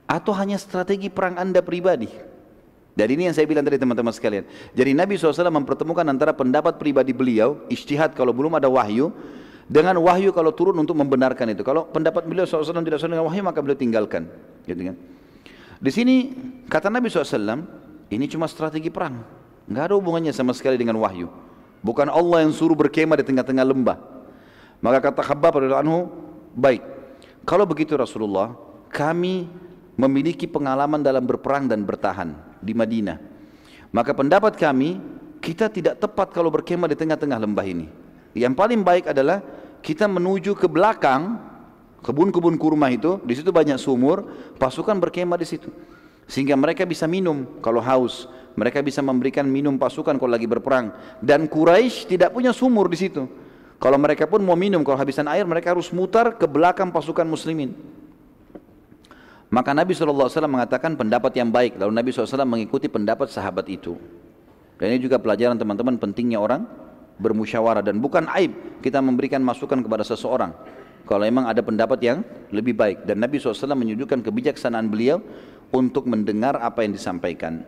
atau 0.06 0.38
hanya 0.38 0.61
strategi 0.61 1.10
perang 1.10 1.41
Anda 1.41 1.65
pribadi?" 1.65 2.30
Dan 2.91 3.07
ini 3.07 3.31
yang 3.31 3.34
saya 3.34 3.48
bilang 3.48 3.64
tadi 3.64 3.80
teman-teman 3.80 4.11
sekalian. 4.11 4.43
Jadi 4.76 4.91
Nabi 4.91 5.15
SAW 5.15 5.48
mempertemukan 5.48 6.03
antara 6.03 6.35
pendapat 6.35 6.76
pribadi 6.76 7.15
beliau, 7.15 7.64
istihad 7.72 8.11
kalau 8.11 8.35
belum 8.35 8.60
ada 8.60 8.68
wahyu, 8.68 9.15
dengan 9.72 9.95
wahyu 10.03 10.35
kalau 10.35 10.52
turun 10.52 10.76
untuk 10.84 10.99
membenarkan 10.99 11.56
itu. 11.56 11.64
Kalau 11.64 11.88
pendapat 11.88 12.27
beliau 12.27 12.43
SAW 12.43 12.84
tidak 12.84 12.99
sesuai 12.99 13.15
dengan 13.15 13.26
wahyu 13.31 13.39
maka 13.39 13.64
beliau 13.64 13.80
tinggalkan. 13.80 14.27
Gitu 14.68 14.91
kan? 14.91 14.95
Di 15.80 15.91
sini 15.95 16.15
kata 16.68 16.91
Nabi 16.91 17.07
SAW, 17.07 17.64
ini 18.11 18.26
cuma 18.27 18.52
strategi 18.52 18.91
perang. 18.91 19.23
Nggak 19.72 19.84
ada 19.88 19.95
hubungannya 19.95 20.35
sama 20.35 20.52
sekali 20.52 20.76
dengan 20.76 20.99
wahyu. 20.99 21.31
Bukan 21.80 22.11
Allah 22.11 22.43
yang 22.43 22.52
suruh 22.52 22.76
berkemah 22.76 23.15
di 23.15 23.26
tengah-tengah 23.26 23.64
lembah. 23.64 23.98
Maka 24.84 25.10
kata 25.10 25.23
Khabbab 25.23 25.64
anhu, 25.64 26.11
baik. 26.52 26.84
Kalau 27.48 27.64
begitu 27.64 27.95
Rasulullah, 27.95 28.53
kami 28.91 29.48
memiliki 29.95 30.52
pengalaman 30.52 30.99
dalam 30.99 31.23
berperang 31.23 31.72
dan 31.72 31.88
bertahan 31.88 32.35
di 32.60 32.76
Madinah. 32.76 33.18
Maka 33.95 34.11
pendapat 34.11 34.60
kami, 34.60 34.99
kita 35.39 35.72
tidak 35.72 35.98
tepat 35.98 36.35
kalau 36.35 36.52
berkemah 36.52 36.91
di 36.91 36.98
tengah-tengah 36.99 37.39
lembah 37.39 37.65
ini. 37.65 37.88
Yang 38.38 38.53
paling 38.56 38.81
baik 38.85 39.11
adalah 39.11 39.41
kita 39.82 40.06
menuju 40.06 40.53
ke 40.56 40.70
belakang 40.70 41.41
kebun-kebun 42.02 42.58
kurma 42.58 42.90
itu, 42.90 43.22
di 43.22 43.38
situ 43.38 43.53
banyak 43.53 43.78
sumur, 43.78 44.26
pasukan 44.58 44.98
berkemah 44.98 45.38
di 45.38 45.45
situ. 45.45 45.70
Sehingga 46.26 46.58
mereka 46.58 46.86
bisa 46.86 47.06
minum 47.06 47.45
kalau 47.60 47.82
haus, 47.82 48.26
mereka 48.56 48.82
bisa 48.82 49.03
memberikan 49.03 49.45
minum 49.45 49.78
pasukan 49.78 50.18
kalau 50.18 50.32
lagi 50.32 50.49
berperang. 50.49 50.94
Dan 51.20 51.45
Quraisy 51.45 52.08
tidak 52.08 52.34
punya 52.34 52.56
sumur 52.56 52.88
di 52.90 52.98
situ. 52.98 53.28
Kalau 53.82 53.98
mereka 53.98 54.30
pun 54.30 54.45
mau 54.45 54.53
minum, 54.53 54.86
kalau 54.86 54.98
habisan 55.02 55.26
air, 55.26 55.41
mereka 55.44 55.74
harus 55.74 55.90
mutar 55.90 56.38
ke 56.38 56.45
belakang 56.45 56.94
pasukan 56.94 57.26
muslimin. 57.26 57.74
Maka 59.52 59.76
Nabi 59.76 59.91
SAW 59.91 60.32
mengatakan 60.48 60.95
pendapat 60.95 61.36
yang 61.36 61.52
baik. 61.52 61.76
Lalu 61.76 61.91
Nabi 61.91 62.10
SAW 62.14 62.48
mengikuti 62.48 62.88
pendapat 62.88 63.28
sahabat 63.28 63.68
itu. 63.68 63.99
Dan 64.80 64.95
ini 64.95 64.99
juga 65.03 65.20
pelajaran 65.20 65.60
teman-teman 65.60 65.99
pentingnya 65.99 66.40
orang 66.40 66.64
bermusyawarah 67.22 67.85
dan 67.85 68.02
bukan 68.02 68.26
aib 68.41 68.81
kita 68.81 68.98
memberikan 68.98 69.45
masukan 69.45 69.80
kepada 69.85 70.02
seseorang 70.02 70.52
kalau 71.06 71.22
memang 71.22 71.45
ada 71.45 71.61
pendapat 71.61 72.02
yang 72.02 72.26
lebih 72.49 72.73
baik 72.73 73.06
dan 73.06 73.22
Nabi 73.22 73.38
SAW 73.38 73.77
menunjukkan 73.77 74.26
kebijaksanaan 74.26 74.89
beliau 74.89 75.22
untuk 75.72 76.10
mendengar 76.10 76.57
apa 76.60 76.84
yang 76.84 76.98
disampaikan 76.98 77.64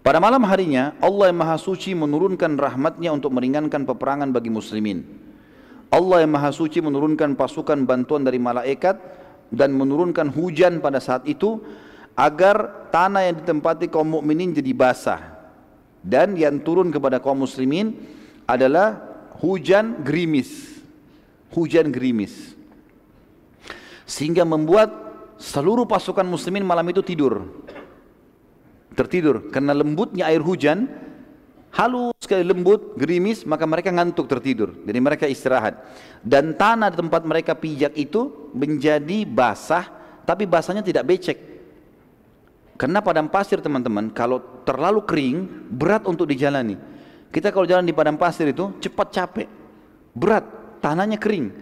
Pada 0.00 0.16
malam 0.16 0.40
harinya 0.48 0.96
Allah 1.04 1.28
yang 1.28 1.44
Maha 1.44 1.60
Suci 1.60 1.92
menurunkan 1.92 2.56
rahmatnya 2.56 3.12
untuk 3.12 3.36
meringankan 3.36 3.84
peperangan 3.84 4.32
bagi 4.32 4.48
muslimin. 4.48 5.04
Allah 5.92 6.24
yang 6.24 6.32
Maha 6.32 6.56
Suci 6.56 6.80
menurunkan 6.80 7.36
pasukan 7.36 7.84
bantuan 7.84 8.24
dari 8.24 8.40
malaikat 8.40 8.96
dan 9.52 9.76
menurunkan 9.76 10.32
hujan 10.32 10.80
pada 10.80 11.04
saat 11.04 11.28
itu 11.28 11.60
agar 12.16 12.88
tanah 12.88 13.28
yang 13.28 13.44
ditempati 13.44 13.92
kaum 13.92 14.08
mukminin 14.08 14.56
jadi 14.56 14.72
basah. 14.72 15.20
Dan 16.00 16.32
yang 16.32 16.64
turun 16.64 16.88
kepada 16.88 17.20
kaum 17.20 17.44
muslimin 17.44 17.92
adalah 18.50 18.98
hujan 19.38 20.02
gerimis. 20.02 20.82
Hujan 21.54 21.90
gerimis. 21.94 22.54
Sehingga 24.06 24.42
membuat 24.42 24.90
seluruh 25.38 25.86
pasukan 25.86 26.26
muslimin 26.26 26.66
malam 26.66 26.86
itu 26.90 27.02
tidur. 27.02 27.46
Tertidur. 28.98 29.50
Karena 29.54 29.70
lembutnya 29.70 30.26
air 30.26 30.42
hujan 30.42 30.90
halus 31.70 32.10
sekali 32.18 32.42
lembut 32.42 32.98
gerimis 32.98 33.46
maka 33.46 33.62
mereka 33.66 33.94
ngantuk 33.94 34.26
tertidur. 34.26 34.74
Jadi 34.82 34.98
mereka 34.98 35.24
istirahat. 35.30 35.78
Dan 36.22 36.58
tanah 36.58 36.90
di 36.90 36.98
tempat 36.98 37.22
mereka 37.22 37.54
pijak 37.54 37.94
itu 37.94 38.50
menjadi 38.50 39.22
basah 39.26 39.86
tapi 40.26 40.46
basahnya 40.46 40.82
tidak 40.82 41.06
becek. 41.06 41.38
Karena 42.74 43.04
padang 43.04 43.28
pasir 43.28 43.60
teman-teman 43.60 44.08
kalau 44.10 44.40
terlalu 44.64 45.04
kering 45.04 45.38
berat 45.68 46.02
untuk 46.08 46.24
dijalani 46.24 46.99
kita 47.30 47.54
kalau 47.54 47.66
jalan 47.66 47.86
di 47.86 47.94
padang 47.94 48.18
pasir 48.18 48.50
itu 48.50 48.74
cepat 48.82 49.08
capek 49.14 49.48
berat 50.14 50.44
tanahnya 50.82 51.16
kering 51.16 51.54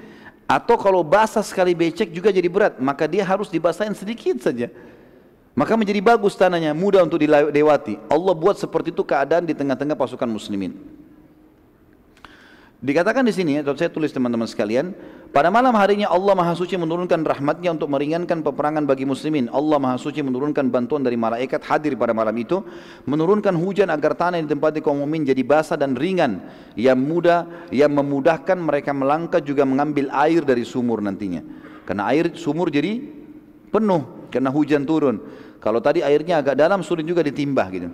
atau 0.49 0.81
kalau 0.81 1.05
basah 1.05 1.45
sekali 1.45 1.77
becek 1.77 2.09
juga 2.09 2.33
jadi 2.33 2.49
berat 2.49 2.81
maka 2.81 3.05
dia 3.05 3.25
harus 3.25 3.53
dibasahin 3.53 3.93
sedikit 3.93 4.41
saja 4.41 4.73
maka 5.59 5.75
menjadi 5.75 5.99
bagus 5.99 6.39
tanahnya, 6.39 6.71
mudah 6.71 7.03
untuk 7.03 7.19
dilewati. 7.19 7.99
Allah 8.07 8.31
buat 8.31 8.55
seperti 8.55 8.95
itu 8.95 9.03
keadaan 9.03 9.43
di 9.43 9.59
tengah-tengah 9.59 9.99
pasukan 9.99 10.31
muslimin. 10.31 10.71
Dikatakan 12.79 13.27
di 13.27 13.35
sini, 13.35 13.59
atau 13.59 13.75
saya 13.75 13.91
tulis 13.91 14.15
teman-teman 14.15 14.47
sekalian, 14.47 14.95
pada 15.35 15.51
malam 15.51 15.75
harinya 15.75 16.07
Allah 16.15 16.31
Maha 16.39 16.55
Suci 16.55 16.79
menurunkan 16.79 17.27
rahmatnya 17.27 17.75
untuk 17.75 17.91
meringankan 17.91 18.39
peperangan 18.39 18.87
bagi 18.87 19.03
muslimin. 19.03 19.51
Allah 19.51 19.83
Maha 19.83 19.99
Suci 19.99 20.23
menurunkan 20.23 20.71
bantuan 20.71 21.03
dari 21.03 21.19
malaikat 21.19 21.59
hadir 21.67 21.99
pada 21.99 22.15
malam 22.15 22.31
itu, 22.39 22.63
menurunkan 23.03 23.51
hujan 23.59 23.91
agar 23.91 24.15
tanah 24.15 24.39
yang 24.39 24.47
ditempati 24.47 24.79
kaum 24.79 25.03
mukmin 25.03 25.27
jadi 25.27 25.43
basah 25.43 25.75
dan 25.75 25.99
ringan, 25.99 26.39
yang 26.79 27.03
mudah, 27.03 27.67
yang 27.75 27.91
memudahkan 27.91 28.55
mereka 28.55 28.95
melangkah 28.95 29.43
juga 29.43 29.67
mengambil 29.67 30.15
air 30.15 30.47
dari 30.47 30.63
sumur 30.63 31.03
nantinya. 31.03 31.43
Karena 31.83 32.07
air 32.15 32.31
sumur 32.39 32.71
jadi 32.71 33.03
penuh 33.75 34.31
karena 34.31 34.55
hujan 34.55 34.87
turun. 34.87 35.19
Kalau 35.59 35.83
tadi 35.83 36.07
airnya 36.07 36.39
agak 36.39 36.55
dalam 36.55 36.87
sulit 36.87 37.03
juga 37.03 37.27
ditimbah 37.27 37.67
gitu. 37.75 37.91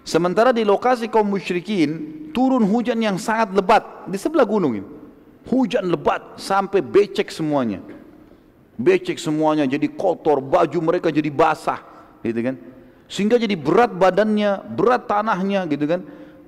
Sementara 0.00 0.50
di 0.50 0.64
lokasi 0.64 1.06
kaum 1.12 1.28
musyrikin 1.28 2.32
turun 2.32 2.64
hujan 2.64 2.96
yang 2.98 3.20
sangat 3.20 3.52
lebat 3.52 4.08
di 4.08 4.16
sebelah 4.16 4.48
gunung 4.48 4.72
ini. 4.80 4.88
Hujan 5.48 5.88
lebat 5.88 6.40
sampai 6.40 6.80
becek 6.80 7.28
semuanya. 7.28 7.84
Becek 8.80 9.20
semuanya 9.20 9.68
jadi 9.68 9.88
kotor, 9.92 10.40
baju 10.40 10.78
mereka 10.80 11.12
jadi 11.12 11.28
basah 11.28 11.84
gitu 12.24 12.40
kan. 12.40 12.56
Sehingga 13.10 13.36
jadi 13.36 13.52
berat 13.58 13.92
badannya, 13.92 14.64
berat 14.72 15.04
tanahnya 15.04 15.68
gitu 15.68 15.84
kan. 15.84 16.00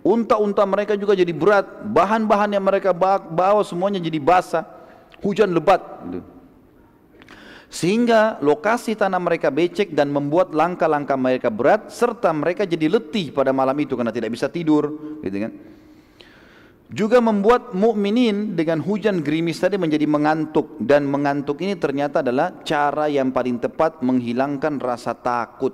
Unta-unta 0.03 0.67
mereka 0.67 0.97
juga 0.99 1.15
jadi 1.15 1.31
berat, 1.31 1.87
bahan-bahan 1.93 2.57
yang 2.57 2.65
mereka 2.65 2.91
bawa 2.95 3.63
semuanya 3.63 4.01
jadi 4.01 4.19
basah. 4.19 4.65
Hujan 5.21 5.53
lebat 5.53 5.79
gitu. 6.09 6.32
Sehingga 7.73 8.37
lokasi 8.45 8.93
tanah 8.93 9.17
mereka 9.17 9.49
becek 9.49 9.97
dan 9.97 10.13
membuat 10.13 10.53
langkah-langkah 10.53 11.17
mereka 11.17 11.49
berat 11.49 11.89
serta 11.89 12.29
mereka 12.29 12.69
jadi 12.69 12.93
letih 12.93 13.33
pada 13.33 13.49
malam 13.49 13.73
itu 13.81 13.97
karena 13.97 14.13
tidak 14.13 14.29
bisa 14.29 14.53
tidur, 14.53 15.17
gitu 15.25 15.49
kan. 15.49 15.53
Juga 16.93 17.25
membuat 17.25 17.73
mukminin 17.73 18.53
dengan 18.53 18.77
hujan 18.85 19.25
gerimis 19.25 19.57
tadi 19.57 19.81
menjadi 19.81 20.05
mengantuk 20.05 20.77
dan 20.85 21.09
mengantuk 21.09 21.65
ini 21.65 21.73
ternyata 21.81 22.21
adalah 22.21 22.61
cara 22.61 23.09
yang 23.09 23.33
paling 23.33 23.57
tepat 23.57 24.05
menghilangkan 24.05 24.77
rasa 24.77 25.17
takut. 25.17 25.73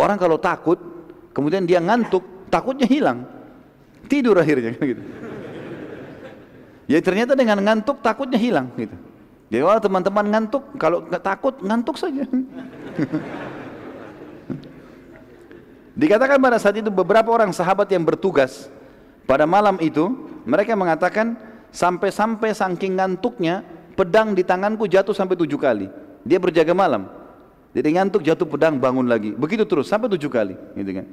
Orang 0.00 0.16
kalau 0.16 0.40
takut 0.40 0.80
kemudian 1.36 1.68
dia 1.68 1.84
ngantuk, 1.84 2.48
takutnya 2.48 2.88
hilang. 2.88 3.28
Tidur 4.08 4.40
akhirnya 4.40 4.72
gitu. 4.96 5.04
Ya 6.88 6.96
ternyata 7.04 7.36
dengan 7.36 7.60
ngantuk 7.60 8.00
takutnya 8.00 8.40
hilang 8.40 8.72
gitu. 8.80 8.96
Jadi 9.54 9.62
kalau 9.62 9.78
teman-teman 9.86 10.26
ngantuk, 10.34 10.66
kalau 10.82 11.06
takut 11.22 11.54
ngantuk 11.62 11.94
saja. 11.94 12.26
Dikatakan 16.02 16.42
pada 16.42 16.58
saat 16.58 16.74
itu 16.74 16.90
beberapa 16.90 17.30
orang 17.30 17.54
sahabat 17.54 17.86
yang 17.94 18.02
bertugas 18.02 18.66
pada 19.30 19.46
malam 19.46 19.78
itu 19.78 20.10
mereka 20.42 20.74
mengatakan 20.74 21.38
sampai-sampai 21.70 22.50
saking 22.50 22.98
ngantuknya 22.98 23.62
pedang 23.94 24.34
di 24.34 24.42
tanganku 24.42 24.90
jatuh 24.90 25.14
sampai 25.14 25.38
tujuh 25.38 25.62
kali. 25.62 25.86
Dia 26.26 26.42
berjaga 26.42 26.74
malam. 26.74 27.06
Jadi 27.78 27.94
ngantuk 27.94 28.26
jatuh 28.26 28.50
pedang 28.50 28.82
bangun 28.82 29.06
lagi. 29.06 29.38
Begitu 29.38 29.62
terus 29.70 29.86
sampai 29.86 30.10
tujuh 30.10 30.34
kali. 30.34 30.58
Gitu 30.74 30.98
kan. 30.98 31.06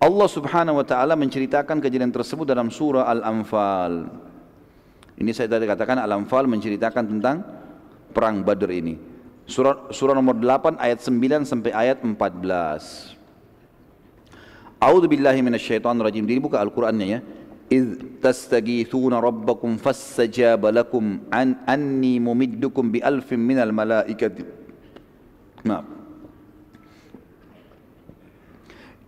Allah 0.00 0.28
subhanahu 0.32 0.80
wa 0.80 0.86
ta'ala 0.88 1.12
menceritakan 1.12 1.76
kejadian 1.76 2.08
tersebut 2.08 2.48
dalam 2.48 2.72
surah 2.72 3.04
Al-Anfal. 3.04 4.08
Ini 5.19 5.31
saya 5.31 5.47
tadi 5.47 5.63
katakan 5.63 5.95
Al-Anfal 5.99 6.43
menceritakan 6.47 7.03
tentang 7.07 7.43
perang 8.11 8.43
Badr 8.43 8.69
ini. 8.71 8.99
Surah, 9.45 9.93
surah 9.93 10.17
nomor 10.17 10.35
8 10.35 10.81
ayat 10.81 10.99
9 10.99 11.45
sampai 11.47 11.71
ayat 11.71 12.03
14. 12.03 13.15
A'udzu 14.81 15.07
billahi 15.07 15.39
minasyaitonir 15.39 16.03
rajim. 16.03 16.27
Jadi 16.27 16.39
buka 16.41 16.59
Al-Qur'annya 16.59 17.07
ya. 17.07 17.21
إذ 17.65 18.21
تستغيثون 18.21 19.13
ربكم 19.13 19.77
فاستجاب 19.77 20.65
لكم 20.65 21.33
an 21.33 21.57
أني 21.65 22.21
ممدكم 22.21 22.83
بألف 22.93 23.33
من 23.33 23.57
الملائكة 23.57 24.35
نعم 25.65 25.85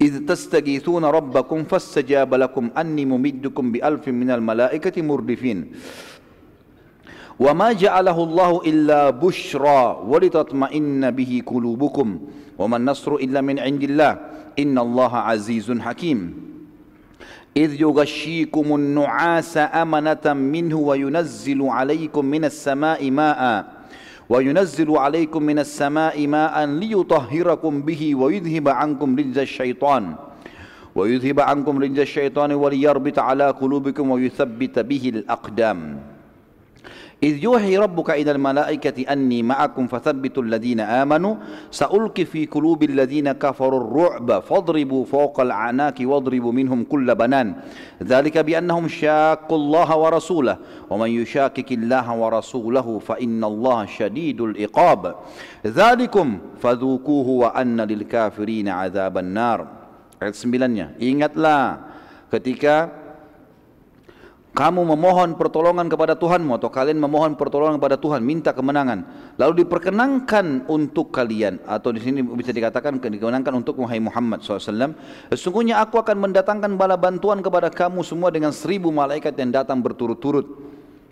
إذ 0.02 0.26
تستغيثون 0.26 1.04
ربكم 1.04 1.64
فاستجاب 1.64 2.34
لكم 2.34 2.70
أني 2.78 3.04
ممدكم 3.04 3.72
بألف 3.72 4.08
من 4.08 4.30
الملائكة 4.30 5.02
مردفين. 5.02 5.72
وما 7.40 7.72
جعله 7.72 8.24
الله 8.24 8.60
إلا 8.66 9.10
بشرى 9.10 10.02
ولتطمئن 10.06 11.10
به 11.10 11.42
قلوبكم. 11.46 12.08
وما 12.58 12.76
النصر 12.76 13.14
إلا 13.14 13.40
من 13.40 13.58
عند 13.58 13.82
الله. 13.82 14.12
إن 14.58 14.78
الله 14.78 15.16
عزيز 15.16 15.70
حكيم. 15.70 16.34
إذ 17.56 17.80
يغشيكم 17.80 18.74
النعاس 18.74 19.56
أمنة 19.56 20.26
منه 20.26 20.78
وينزل 20.78 21.62
عليكم 21.62 22.24
من 22.24 22.44
السماء 22.44 23.10
ماءً. 23.10 23.81
وينزل 24.28 24.96
عليكم 24.96 25.42
من 25.42 25.58
السماء 25.58 26.26
ماء 26.26 26.66
ليطهركم 26.66 27.82
به 27.82 28.14
ويذهب 28.14 28.68
عنكم 28.68 29.18
رجز 29.18 29.38
الشيطان. 29.38 30.14
ويذهب 30.94 31.40
عنكم 31.40 31.78
رجز 31.78 31.98
الشيطان 31.98 32.52
وليربط 32.52 33.18
على 33.18 33.50
قلوبكم 33.50 34.10
ويثبت 34.10 34.78
به 34.78 35.08
الأقدام. 35.14 36.11
إذ 37.22 37.44
يوحي 37.44 37.78
ربك 37.78 38.10
إلى 38.10 38.30
الملائكة 38.30 39.12
أني 39.12 39.42
معكم 39.42 39.86
فثبتوا 39.86 40.42
الذين 40.42 40.80
آمنوا 40.80 41.34
سألقي 41.70 42.24
في 42.24 42.46
قلوب 42.46 42.82
الذين 42.82 43.32
كفروا 43.32 43.80
الرعب 43.80 44.42
فاضربوا 44.42 45.04
فوق 45.04 45.40
العناك 45.40 46.02
واضربوا 46.02 46.52
منهم 46.52 46.84
كل 46.84 47.14
بنان. 47.14 47.54
ذلك 48.02 48.38
بأنهم 48.38 48.88
شاقوا 48.88 49.58
الله 49.58 49.88
ورسوله 49.96 50.56
ومن 50.90 51.10
يشاكك 51.10 51.72
الله 51.72 52.06
ورسوله 52.16 52.98
فإن 52.98 53.44
الله 53.44 53.78
شديد 53.86 54.40
العقاب. 54.40 55.14
ذلكم 55.66 56.38
فذوقوه 56.58 57.28
وأن 57.28 57.80
للكافرين 57.80 58.68
عذاب 58.68 59.18
النار. 59.18 59.60
Ayat 60.22 60.38
9 60.38 61.02
ingatlah 61.02 61.82
ketika 62.30 63.01
kamu 64.52 64.84
memohon 64.84 65.32
pertolongan 65.40 65.88
kepada 65.88 66.12
Tuhanmu 66.12 66.60
atau 66.60 66.68
kalian 66.68 67.00
memohon 67.00 67.40
pertolongan 67.40 67.80
kepada 67.80 67.96
Tuhan 67.96 68.20
minta 68.20 68.52
kemenangan. 68.52 69.32
Lalu 69.40 69.64
diperkenankan 69.64 70.68
untuk 70.68 71.08
kalian 71.08 71.64
atau 71.64 71.88
di 71.88 72.04
sini 72.04 72.20
bisa 72.20 72.52
dikatakan 72.52 73.00
dikemenangkan 73.00 73.48
untuk 73.56 73.80
Muhammad 73.80 74.44
SAW 74.44 74.92
sesungguhnya 75.32 75.80
aku 75.80 75.96
akan 75.96 76.28
mendatangkan 76.28 76.76
bala 76.76 77.00
bantuan 77.00 77.40
kepada 77.40 77.72
kamu 77.72 78.04
semua 78.04 78.28
dengan 78.28 78.52
seribu 78.52 78.92
malaikat 78.92 79.32
yang 79.40 79.56
datang 79.56 79.80
berturut-turut. 79.80 80.44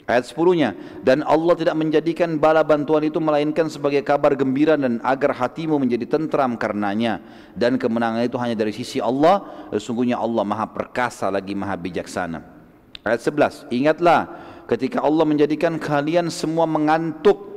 Ayat 0.04 0.26
10 0.26 1.06
dan 1.06 1.22
Allah 1.22 1.54
tidak 1.54 1.78
menjadikan 1.78 2.34
bala 2.36 2.66
bantuan 2.66 3.06
itu 3.06 3.22
melainkan 3.22 3.70
sebagai 3.70 4.02
kabar 4.02 4.34
gembira 4.36 4.74
dan 4.74 4.98
agar 5.06 5.32
hatimu 5.32 5.80
menjadi 5.80 6.18
tentram 6.18 6.60
karenanya. 6.60 7.22
Dan 7.56 7.78
kemenangan 7.78 8.20
itu 8.26 8.34
hanya 8.36 8.58
dari 8.58 8.74
sisi 8.74 8.98
Allah. 8.98 9.70
Sesungguhnya 9.70 10.18
Allah 10.18 10.42
maha 10.42 10.66
perkasa 10.66 11.30
lagi 11.30 11.54
maha 11.54 11.78
bijaksana 11.78 12.59
Ayat 13.00 13.20
11, 13.24 13.72
ingatlah 13.72 14.28
ketika 14.68 15.00
Allah 15.00 15.24
menjadikan 15.24 15.80
kalian 15.80 16.28
semua 16.28 16.68
mengantuk 16.68 17.50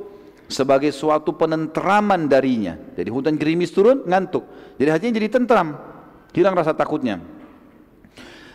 sebagai 0.48 0.94
suatu 0.95 1.36
penentraman 1.36 2.32
darinya. 2.32 2.80
Jadi 2.95 3.10
hutan 3.11 3.36
gerimis 3.36 3.76
turun, 3.76 4.07
ngantuk. 4.07 4.45
Jadi 4.80 4.90
hatinya 4.90 5.14
jadi 5.20 5.28
tentram. 5.34 5.76
Hilang 6.32 6.56
rasa 6.56 6.72
takutnya. 6.74 7.20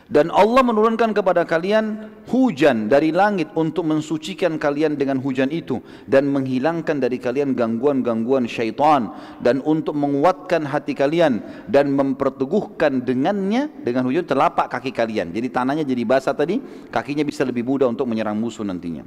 Dan 0.09 0.33
Allah 0.33 0.65
menurunkan 0.65 1.13
kepada 1.13 1.45
kalian 1.45 2.09
hujan 2.33 2.89
dari 2.89 3.13
langit 3.13 3.53
untuk 3.53 3.85
mensucikan 3.85 4.57
kalian 4.57 4.97
dengan 4.97 5.21
hujan 5.21 5.53
itu 5.53 5.85
dan 6.09 6.33
menghilangkan 6.33 6.97
dari 6.97 7.21
kalian 7.21 7.53
gangguan-gangguan 7.53 8.49
syaitan 8.49 9.13
dan 9.45 9.61
untuk 9.69 9.93
menguatkan 9.93 10.65
hati 10.65 10.97
kalian 10.97 11.45
dan 11.69 11.93
memperteguhkan 11.93 13.05
dengannya 13.05 13.69
dengan 13.85 14.09
hujan 14.09 14.25
telapak 14.25 14.73
kaki 14.73 14.97
kalian. 14.97 15.29
Jadi 15.29 15.53
tanahnya 15.53 15.85
jadi 15.85 16.09
basah 16.09 16.33
tadi, 16.33 16.57
kakinya 16.89 17.29
bisa 17.29 17.45
lebih 17.45 17.69
mudah 17.69 17.93
untuk 17.93 18.09
menyerang 18.09 18.41
musuh 18.41 18.65
nantinya. 18.65 19.05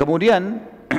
Kemudian 0.00 0.56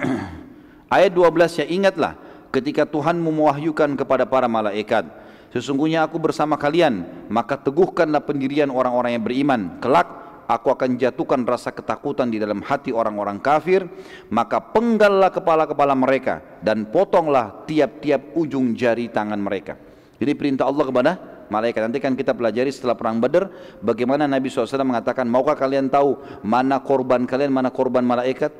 ayat 1.01 1.09
12 1.09 1.65
ya 1.65 1.65
ingatlah 1.65 2.13
ketika 2.53 2.85
Tuhan 2.85 3.17
mewahyukan 3.17 3.97
kepada 3.97 4.29
para 4.29 4.45
malaikat 4.45 5.20
Sesungguhnya 5.51 6.07
aku 6.07 6.15
bersama 6.15 6.55
kalian, 6.55 7.27
maka 7.27 7.59
teguhkanlah 7.59 8.23
pendirian 8.23 8.71
orang-orang 8.71 9.19
yang 9.19 9.23
beriman. 9.23 9.61
Kelak 9.83 10.07
aku 10.47 10.71
akan 10.71 10.95
jatuhkan 10.95 11.43
rasa 11.43 11.75
ketakutan 11.75 12.31
di 12.31 12.39
dalam 12.39 12.63
hati 12.63 12.95
orang-orang 12.95 13.39
kafir, 13.43 13.83
maka 14.31 14.63
penggallah 14.63 15.31
kepala-kepala 15.31 15.95
mereka 15.95 16.39
dan 16.63 16.87
potonglah 16.87 17.67
tiap-tiap 17.67 18.35
ujung 18.35 18.75
jari 18.75 19.11
tangan 19.11 19.39
mereka. 19.39 19.75
Jadi 20.19 20.31
perintah 20.39 20.71
Allah 20.71 20.85
kepada 20.87 21.11
malaikat. 21.51 21.81
Nanti 21.83 21.99
kan 21.99 22.15
kita 22.15 22.31
pelajari 22.31 22.71
setelah 22.71 22.95
perang 22.95 23.19
Badar 23.19 23.51
bagaimana 23.83 24.23
Nabi 24.31 24.47
SAW 24.47 24.87
mengatakan, 24.87 25.27
maukah 25.27 25.59
kalian 25.59 25.91
tahu 25.91 26.15
mana 26.47 26.79
korban 26.79 27.27
kalian, 27.27 27.51
mana 27.51 27.67
korban 27.67 28.07
malaikat? 28.07 28.55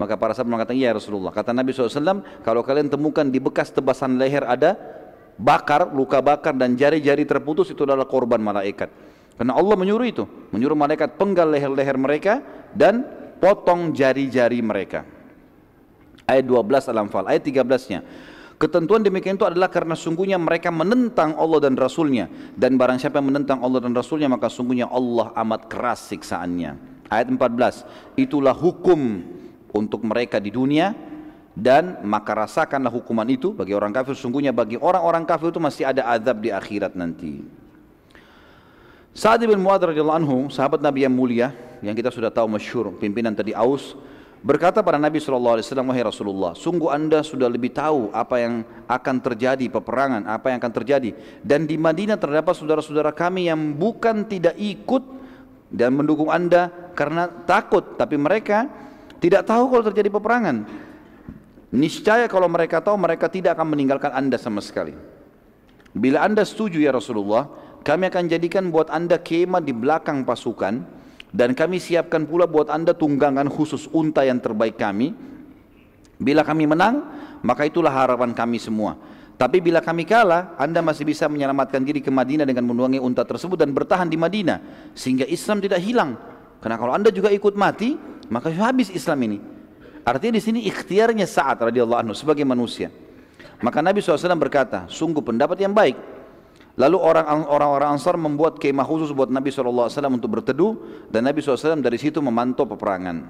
Maka 0.00 0.18
para 0.18 0.34
sahabat 0.34 0.50
mengatakan, 0.58 0.82
iya 0.82 0.90
Rasulullah. 0.90 1.30
Kata 1.30 1.54
Nabi 1.54 1.70
SAW, 1.70 2.42
kalau 2.42 2.66
kalian 2.66 2.90
temukan 2.90 3.22
di 3.22 3.38
bekas 3.38 3.70
tebasan 3.70 4.18
leher 4.18 4.42
ada 4.42 4.74
bakar, 5.42 5.90
luka 5.90 6.22
bakar 6.22 6.54
dan 6.54 6.78
jari-jari 6.78 7.26
terputus 7.26 7.74
itu 7.74 7.82
adalah 7.82 8.06
korban 8.06 8.38
malaikat. 8.38 8.88
Karena 9.34 9.58
Allah 9.58 9.74
menyuruh 9.74 10.06
itu, 10.06 10.24
menyuruh 10.54 10.78
malaikat 10.78 11.18
penggal 11.18 11.50
leher-leher 11.50 11.98
mereka 11.98 12.38
dan 12.70 13.02
potong 13.42 13.90
jari-jari 13.90 14.62
mereka. 14.62 15.02
Ayat 16.22 16.46
12 16.46 16.94
Al-Anfal, 16.94 17.26
ayat 17.26 17.42
13-nya. 17.42 18.00
Ketentuan 18.62 19.02
demikian 19.02 19.34
itu 19.34 19.42
adalah 19.42 19.66
karena 19.66 19.98
sungguhnya 19.98 20.38
mereka 20.38 20.70
menentang 20.70 21.34
Allah 21.34 21.66
dan 21.66 21.74
Rasulnya 21.74 22.30
dan 22.54 22.78
barang 22.78 23.02
siapa 23.02 23.18
yang 23.18 23.34
menentang 23.34 23.58
Allah 23.58 23.82
dan 23.82 23.90
Rasulnya 23.90 24.30
maka 24.30 24.46
sungguhnya 24.46 24.86
Allah 24.86 25.34
amat 25.34 25.66
keras 25.66 26.06
siksaannya. 26.06 26.78
Ayat 27.10 27.26
14, 27.26 28.14
itulah 28.14 28.54
hukum 28.54 29.26
untuk 29.74 30.06
mereka 30.06 30.38
di 30.38 30.54
dunia 30.54 30.94
dan 31.52 32.00
maka 32.00 32.32
rasakanlah 32.32 32.88
hukuman 32.88 33.28
itu 33.28 33.52
bagi 33.52 33.76
orang 33.76 33.92
kafir. 33.92 34.16
Sungguhnya 34.16 34.50
bagi 34.50 34.80
orang-orang 34.80 35.28
kafir 35.28 35.52
itu 35.52 35.60
masih 35.60 35.84
ada 35.84 36.08
azab 36.08 36.40
di 36.40 36.48
akhirat 36.48 36.96
nanti. 36.96 37.44
Sa'ad 39.12 39.44
bin 39.44 39.60
Mu'adz 39.60 39.92
radhiyallahu 39.92 40.18
anhu 40.24 40.36
sahabat 40.48 40.80
Nabi 40.80 41.04
yang 41.04 41.12
mulia 41.12 41.52
yang 41.84 41.92
kita 41.92 42.08
sudah 42.08 42.32
tahu 42.32 42.48
masyhur 42.48 42.96
pimpinan 42.96 43.36
tadi 43.36 43.52
Aus 43.52 43.92
berkata 44.40 44.80
pada 44.80 44.96
Nabi 44.96 45.20
sallallahu 45.20 45.60
alaihi 45.60 45.68
wasallam 45.68 45.88
wahai 45.92 46.00
Rasulullah 46.00 46.52
sungguh 46.56 46.88
Anda 46.88 47.20
sudah 47.20 47.44
lebih 47.52 47.76
tahu 47.76 48.08
apa 48.16 48.40
yang 48.40 48.64
akan 48.88 49.16
terjadi 49.20 49.68
peperangan 49.68 50.24
apa 50.24 50.56
yang 50.56 50.58
akan 50.64 50.72
terjadi. 50.72 51.12
Dan 51.44 51.68
di 51.68 51.76
Madinah 51.76 52.16
terdapat 52.16 52.56
saudara-saudara 52.56 53.12
kami 53.12 53.52
yang 53.52 53.76
bukan 53.76 54.24
tidak 54.24 54.56
ikut 54.56 55.04
dan 55.68 55.92
mendukung 55.92 56.32
Anda 56.32 56.72
karena 56.96 57.28
takut. 57.44 58.00
Tapi 58.00 58.16
mereka 58.16 58.64
tidak 59.20 59.44
tahu 59.44 59.68
kalau 59.68 59.84
terjadi 59.92 60.08
peperangan 60.08 60.88
Niscaya 61.72 62.28
kalau 62.28 62.52
mereka 62.52 62.84
tahu 62.84 63.00
mereka 63.00 63.32
tidak 63.32 63.56
akan 63.56 63.72
meninggalkan 63.72 64.12
anda 64.12 64.36
sama 64.36 64.60
sekali. 64.60 64.92
Bila 65.96 66.20
anda 66.20 66.44
setuju 66.44 66.76
ya 66.76 66.92
Rasulullah, 66.92 67.48
kami 67.80 68.12
akan 68.12 68.28
jadikan 68.28 68.68
buat 68.68 68.92
anda 68.92 69.16
kemah 69.16 69.64
di 69.64 69.72
belakang 69.72 70.24
pasukan 70.28 70.84
dan 71.32 71.56
kami 71.56 71.80
siapkan 71.80 72.28
pula 72.28 72.44
buat 72.44 72.68
anda 72.68 72.92
tunggangan 72.92 73.48
khusus 73.48 73.88
unta 73.88 74.20
yang 74.20 74.36
terbaik 74.36 74.76
kami. 74.76 75.16
Bila 76.20 76.44
kami 76.44 76.68
menang, 76.68 77.08
maka 77.40 77.64
itulah 77.64 77.90
harapan 77.90 78.36
kami 78.36 78.60
semua. 78.60 79.00
Tapi 79.40 79.58
bila 79.58 79.80
kami 79.80 80.04
kalah, 80.04 80.54
anda 80.60 80.84
masih 80.84 81.08
bisa 81.08 81.26
menyelamatkan 81.26 81.82
diri 81.82 81.98
ke 81.98 82.12
Madinah 82.12 82.44
dengan 82.46 82.68
menunggangi 82.68 83.00
unta 83.00 83.24
tersebut 83.24 83.58
dan 83.58 83.72
bertahan 83.72 84.06
di 84.06 84.14
Madinah. 84.14 84.92
Sehingga 84.92 85.24
Islam 85.24 85.58
tidak 85.58 85.80
hilang. 85.82 86.14
Karena 86.62 86.78
kalau 86.78 86.94
anda 86.94 87.10
juga 87.10 87.32
ikut 87.32 87.58
mati, 87.58 87.98
maka 88.30 88.52
habis 88.54 88.92
Islam 88.92 89.18
ini. 89.26 89.51
Artinya 90.02 90.34
di 90.38 90.42
sini 90.42 90.60
ikhtiarnya 90.66 91.26
saat 91.30 91.62
radhiyallahu 91.62 92.00
anhu 92.02 92.14
sebagai 92.14 92.42
manusia. 92.42 92.90
Maka 93.62 93.78
Nabi 93.78 94.02
SAW 94.02 94.34
berkata, 94.34 94.90
sungguh 94.90 95.22
pendapat 95.22 95.62
yang 95.62 95.70
baik. 95.70 95.94
Lalu 96.74 96.98
orang-orang 96.98 97.94
Ansar 97.94 98.18
membuat 98.18 98.58
kemah 98.58 98.82
khusus 98.82 99.14
buat 99.14 99.30
Nabi 99.30 99.54
SAW 99.54 99.86
untuk 100.10 100.40
berteduh 100.40 101.06
dan 101.12 101.22
Nabi 101.28 101.38
SAW 101.38 101.78
dari 101.78 102.00
situ 102.00 102.18
memantau 102.18 102.66
peperangan. 102.66 103.22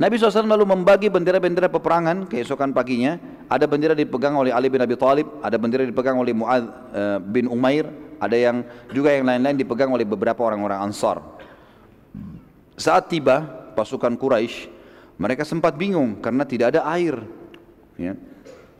Nabi 0.00 0.14
SAW 0.16 0.46
lalu 0.46 0.64
membagi 0.64 1.10
bendera-bendera 1.10 1.66
peperangan 1.66 2.30
keesokan 2.30 2.70
paginya. 2.70 3.18
Ada 3.50 3.66
bendera 3.66 3.98
dipegang 3.98 4.38
oleh 4.38 4.54
Ali 4.54 4.70
bin 4.70 4.78
Abi 4.78 4.94
Thalib, 4.94 5.26
ada 5.42 5.58
bendera 5.58 5.82
dipegang 5.82 6.16
oleh 6.16 6.30
Muad 6.30 6.62
eh, 6.94 7.18
bin 7.18 7.50
Umair, 7.50 7.90
ada 8.22 8.36
yang 8.38 8.62
juga 8.94 9.10
yang 9.10 9.26
lain-lain 9.26 9.58
dipegang 9.58 9.90
oleh 9.90 10.06
beberapa 10.06 10.40
orang-orang 10.46 10.86
Ansar. 10.86 11.18
Saat 12.78 13.12
tiba 13.12 13.44
pasukan 13.74 14.14
Quraisy 14.16 14.79
mereka 15.20 15.44
sempat 15.44 15.76
bingung 15.76 16.16
karena 16.16 16.48
tidak 16.48 16.72
ada 16.72 16.88
air. 16.96 17.20
Ya. 18.00 18.16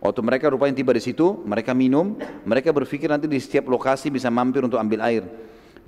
Waktu 0.01 0.21
mereka 0.25 0.49
rupanya 0.49 0.73
tiba 0.73 0.97
di 0.97 1.05
situ, 1.05 1.45
mereka 1.45 1.77
minum, 1.77 2.17
mereka 2.49 2.73
berpikir 2.73 3.12
nanti 3.12 3.29
di 3.29 3.37
setiap 3.37 3.69
lokasi 3.69 4.09
bisa 4.09 4.33
mampir 4.33 4.65
untuk 4.65 4.81
ambil 4.81 5.05
air. 5.05 5.29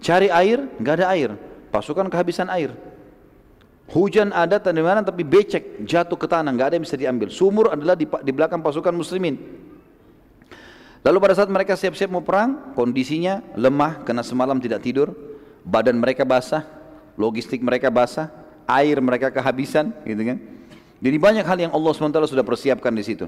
Cari 0.05 0.29
air, 0.29 0.69
nggak 0.77 0.95
ada 1.01 1.07
air. 1.17 1.33
Pasukan 1.73 2.13
kehabisan 2.13 2.53
air. 2.53 2.77
Hujan 3.89 4.29
ada 4.37 4.61
tanda 4.61 4.85
tapi 5.01 5.25
becek 5.25 5.89
jatuh 5.89 6.21
ke 6.21 6.29
tanah, 6.29 6.53
nggak 6.53 6.69
ada 6.69 6.75
yang 6.77 6.85
bisa 6.85 7.01
diambil. 7.01 7.33
Sumur 7.33 7.73
adalah 7.73 7.97
di, 7.97 8.05
di 8.05 8.33
belakang 8.37 8.61
pasukan 8.61 8.93
muslimin. 8.93 9.41
Lalu 11.01 11.17
pada 11.17 11.35
saat 11.35 11.49
mereka 11.49 11.73
siap-siap 11.81 12.13
mau 12.13 12.21
perang, 12.21 12.77
kondisinya 12.77 13.41
lemah 13.57 14.05
karena 14.05 14.21
semalam 14.21 14.61
tidak 14.61 14.85
tidur, 14.85 15.17
badan 15.65 15.97
mereka 15.97 16.29
basah, 16.29 16.69
logistik 17.17 17.65
mereka 17.65 17.89
basah, 17.89 18.42
air 18.67 18.97
mereka 19.03 19.33
kehabisan, 19.33 19.91
gitu 20.07 20.23
kan. 20.23 20.39
Jadi 21.03 21.17
banyak 21.19 21.45
hal 21.45 21.59
yang 21.59 21.73
Allah 21.75 21.91
SWT 21.91 22.31
sudah 22.31 22.47
persiapkan 22.47 22.95
di 22.95 23.03
situ. 23.03 23.27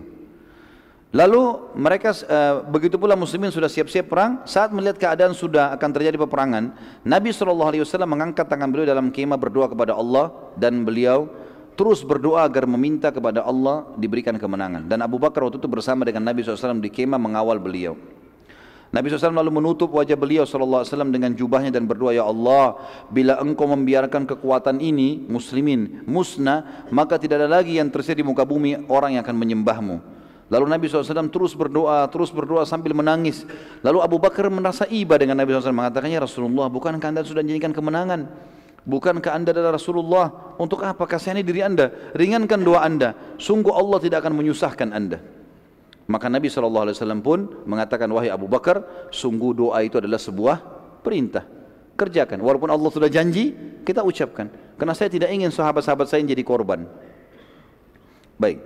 Lalu 1.15 1.71
mereka 1.79 2.11
uh, 2.27 2.67
begitu 2.67 2.99
pula 2.99 3.15
muslimin 3.15 3.55
sudah 3.55 3.71
siap-siap 3.71 4.11
perang. 4.11 4.43
Saat 4.51 4.75
melihat 4.75 4.99
keadaan 4.99 5.31
sudah 5.31 5.71
akan 5.79 5.91
terjadi 5.95 6.19
peperangan, 6.19 6.75
Nabi 7.07 7.31
SAW 7.31 7.87
mengangkat 8.03 8.51
tangan 8.51 8.67
beliau 8.67 8.87
dalam 8.91 9.15
kemah 9.15 9.39
berdoa 9.39 9.71
kepada 9.71 9.95
Allah 9.95 10.35
dan 10.59 10.83
beliau 10.83 11.31
terus 11.79 12.03
berdoa 12.03 12.43
agar 12.47 12.67
meminta 12.67 13.15
kepada 13.15 13.47
Allah 13.47 13.87
diberikan 13.95 14.35
kemenangan. 14.35 14.91
Dan 14.91 15.07
Abu 15.07 15.23
Bakar 15.23 15.47
waktu 15.47 15.63
itu 15.63 15.71
bersama 15.71 16.03
dengan 16.03 16.27
Nabi 16.27 16.43
SAW 16.43 16.83
di 16.83 16.91
kemah 16.91 17.19
mengawal 17.19 17.63
beliau. 17.63 17.95
Nabi 18.95 19.11
SAW 19.11 19.35
lalu 19.35 19.59
menutup 19.59 19.91
wajah 19.91 20.15
beliau 20.15 20.47
SAW 20.47 20.87
dengan 21.11 21.35
jubahnya 21.35 21.75
dan 21.75 21.83
berdoa, 21.83 22.15
Ya 22.15 22.23
Allah, 22.23 22.79
bila 23.11 23.43
engkau 23.43 23.67
membiarkan 23.67 24.23
kekuatan 24.23 24.79
ini, 24.79 25.19
muslimin, 25.27 26.07
musnah, 26.07 26.87
maka 26.95 27.19
tidak 27.19 27.43
ada 27.43 27.59
lagi 27.59 27.83
yang 27.83 27.91
tersedia 27.91 28.23
di 28.23 28.27
muka 28.31 28.47
bumi 28.47 28.87
orang 28.87 29.19
yang 29.19 29.27
akan 29.27 29.35
menyembahmu. 29.35 29.97
Lalu 30.47 30.71
Nabi 30.71 30.87
SAW 30.87 31.27
terus 31.27 31.59
berdoa, 31.59 32.07
terus 32.07 32.31
berdoa 32.31 32.63
sambil 32.63 32.95
menangis. 32.95 33.43
Lalu 33.83 33.99
Abu 33.99 34.23
Bakar 34.23 34.47
merasa 34.47 34.87
iba 34.87 35.19
dengan 35.19 35.43
Nabi 35.43 35.59
SAW 35.59 35.75
mengatakannya 35.75 36.23
Rasulullah, 36.23 36.71
bukankah 36.71 37.11
anda 37.11 37.27
sudah 37.27 37.43
menjadikan 37.43 37.75
kemenangan? 37.75 38.31
Bukankah 38.87 39.35
anda 39.35 39.51
adalah 39.51 39.75
Rasulullah? 39.75 40.55
Untuk 40.55 40.87
apa 40.87 41.03
kasihani 41.03 41.43
diri 41.43 41.67
anda? 41.67 41.91
Ringankan 42.15 42.63
doa 42.63 42.87
anda. 42.87 43.19
Sungguh 43.43 43.75
Allah 43.75 43.99
tidak 43.99 44.23
akan 44.23 44.39
menyusahkan 44.39 44.95
anda. 44.95 45.19
Maka 46.05 46.29
Nabi 46.29 46.53
SAW 46.53 46.93
pun 47.25 47.65
mengatakan, 47.65 48.09
wahai 48.13 48.29
Abu 48.29 48.45
Bakar, 48.45 49.09
sungguh 49.09 49.57
doa 49.57 49.81
itu 49.81 49.97
adalah 49.97 50.21
sebuah 50.21 50.57
perintah. 51.01 51.49
Kerjakan. 51.97 52.45
Walaupun 52.45 52.69
Allah 52.69 52.91
sudah 52.93 53.09
janji, 53.09 53.57
kita 53.87 54.05
ucapkan. 54.05 54.51
Karena 54.77 54.93
saya 54.93 55.09
tidak 55.09 55.33
ingin 55.33 55.49
sahabat-sahabat 55.49 56.11
saya 56.11 56.21
jadi 56.27 56.45
korban. 56.45 56.85
Baik. 58.37 58.61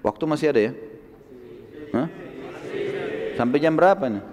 Waktu 0.00 0.24
masih 0.24 0.46
ada 0.54 0.60
ya? 0.70 0.72
Hah? 1.92 2.08
Sampai 3.36 3.58
jam 3.60 3.76
berapa 3.76 4.04
nih? 4.08 4.24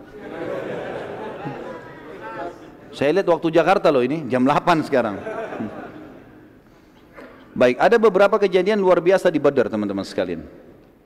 Saya 2.96 3.14
lihat 3.20 3.28
waktu 3.28 3.48
Jakarta 3.52 3.92
loh 3.92 4.02
ini, 4.02 4.26
jam 4.32 4.48
8 4.48 4.88
sekarang. 4.88 5.20
Baik, 7.58 7.78
ada 7.82 7.98
beberapa 7.98 8.38
kejadian 8.38 8.78
luar 8.78 9.02
biasa 9.02 9.34
di 9.34 9.42
Badar 9.42 9.66
teman-teman 9.68 10.06
sekalian. 10.06 10.46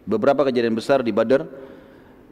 Beberapa 0.03 0.47
kejadian 0.47 0.73
besar 0.73 1.05
di 1.05 1.13
Badar 1.13 1.45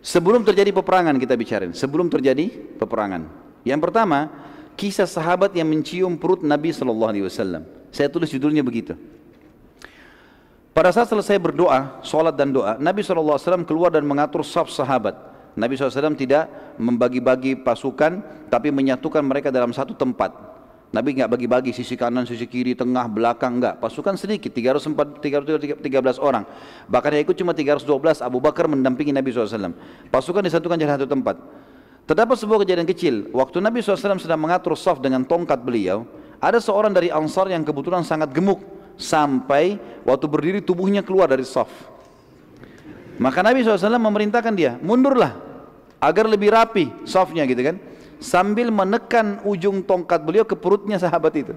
sebelum 0.01 0.41
terjadi 0.41 0.73
peperangan 0.73 1.15
kita 1.21 1.37
bicarain, 1.37 1.71
sebelum 1.75 2.09
terjadi 2.09 2.49
peperangan. 2.81 3.29
Yang 3.67 3.79
pertama, 3.85 4.31
kisah 4.79 5.05
sahabat 5.05 5.53
yang 5.53 5.69
mencium 5.69 6.17
perut 6.17 6.41
Nabi 6.41 6.73
sallallahu 6.73 7.11
alaihi 7.11 7.25
wasallam. 7.27 7.67
Saya 7.93 8.09
tulis 8.09 8.29
judulnya 8.29 8.65
begitu. 8.65 8.97
Pada 10.79 10.95
saat 10.95 11.11
selesai 11.11 11.35
berdoa, 11.41 11.99
sholat 12.07 12.39
dan 12.39 12.55
doa, 12.55 12.79
Nabi 12.79 13.03
SAW 13.03 13.67
keluar 13.67 13.91
dan 13.91 14.07
mengatur 14.07 14.47
saf 14.47 14.71
sahabat. 14.71 15.11
Nabi 15.57 15.75
SAW 15.75 16.15
tidak 16.15 16.47
membagi-bagi 16.79 17.59
pasukan 17.59 18.23
tapi 18.47 18.71
menyatukan 18.71 19.19
mereka 19.19 19.51
dalam 19.51 19.75
satu 19.75 19.91
tempat. 19.91 20.31
Nabi 20.89 21.21
nggak 21.21 21.29
bagi-bagi 21.29 21.69
sisi 21.69 21.93
kanan, 21.93 22.25
sisi 22.25 22.49
kiri, 22.49 22.73
tengah, 22.73 23.05
belakang 23.05 23.61
enggak. 23.61 23.77
Pasukan 23.77 24.17
sedikit, 24.17 24.49
304, 24.49 25.21
313 25.21 26.17
orang. 26.17 26.49
Bahkan 26.89 27.09
yang 27.13 27.23
ikut 27.29 27.37
cuma 27.37 27.53
312. 27.53 28.25
Abu 28.25 28.41
Bakar 28.41 28.65
mendampingi 28.65 29.13
Nabi 29.13 29.29
SAW. 29.29 29.69
Pasukan 30.09 30.41
disatukan 30.41 30.81
di 30.81 30.89
satu 30.89 31.05
tempat. 31.05 31.37
Terdapat 32.09 32.41
sebuah 32.41 32.65
kejadian 32.65 32.89
kecil. 32.89 33.29
Waktu 33.29 33.61
Nabi 33.61 33.85
SAW 33.85 34.17
sedang 34.17 34.41
mengatur 34.41 34.73
saf 34.73 34.97
dengan 34.97 35.21
tongkat 35.21 35.61
beliau, 35.61 36.09
ada 36.41 36.57
seorang 36.57 36.89
dari 36.89 37.13
Ansar 37.13 37.53
yang 37.53 37.61
kebetulan 37.61 38.01
sangat 38.01 38.33
gemuk 38.33 38.57
sampai 38.97 39.77
waktu 40.01 40.25
berdiri 40.25 40.59
tubuhnya 40.65 41.05
keluar 41.05 41.29
dari 41.29 41.45
saf. 41.45 41.69
Maka 43.21 43.45
Nabi 43.45 43.61
SAW 43.61 43.93
memerintahkan 44.01 44.53
dia, 44.57 44.81
mundurlah 44.81 45.37
agar 46.01 46.25
lebih 46.25 46.49
rapi 46.49 46.89
softnya 47.05 47.45
gitu 47.45 47.61
kan. 47.61 47.77
Sambil 48.19 48.67
menekan 48.67 49.39
ujung 49.47 49.79
tongkat 49.79 50.19
beliau 50.27 50.43
ke 50.43 50.53
perutnya 50.53 50.99
sahabat 50.99 51.33
itu. 51.39 51.55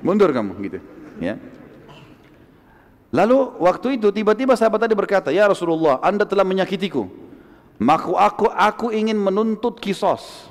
Mundur 0.00 0.32
kamu 0.32 0.56
gitu. 0.64 0.78
Ya. 1.20 1.36
Lalu 3.14 3.62
waktu 3.62 4.00
itu 4.00 4.10
tiba-tiba 4.10 4.58
sahabat 4.58 4.82
tadi 4.82 4.96
berkata, 4.96 5.28
Ya 5.30 5.46
Rasulullah, 5.46 6.02
anda 6.02 6.26
telah 6.26 6.42
menyakitiku. 6.42 7.06
Maka 7.78 8.10
aku, 8.10 8.46
aku 8.50 8.86
ingin 8.90 9.14
menuntut 9.14 9.78
kisos. 9.78 10.50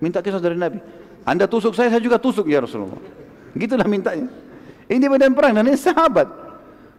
Minta 0.00 0.24
kisos 0.24 0.40
dari 0.40 0.56
Nabi. 0.56 0.80
Anda 1.22 1.46
tusuk 1.46 1.74
saya, 1.76 1.92
saya 1.92 2.02
juga 2.02 2.18
tusuk 2.18 2.50
ya 2.50 2.62
Rasulullah. 2.62 2.98
Gitulah 3.54 3.86
mintanya. 3.86 4.26
Ini 4.90 5.06
medan 5.06 5.36
perang 5.36 5.54
dan 5.54 5.68
ini 5.68 5.78
sahabat. 5.78 6.26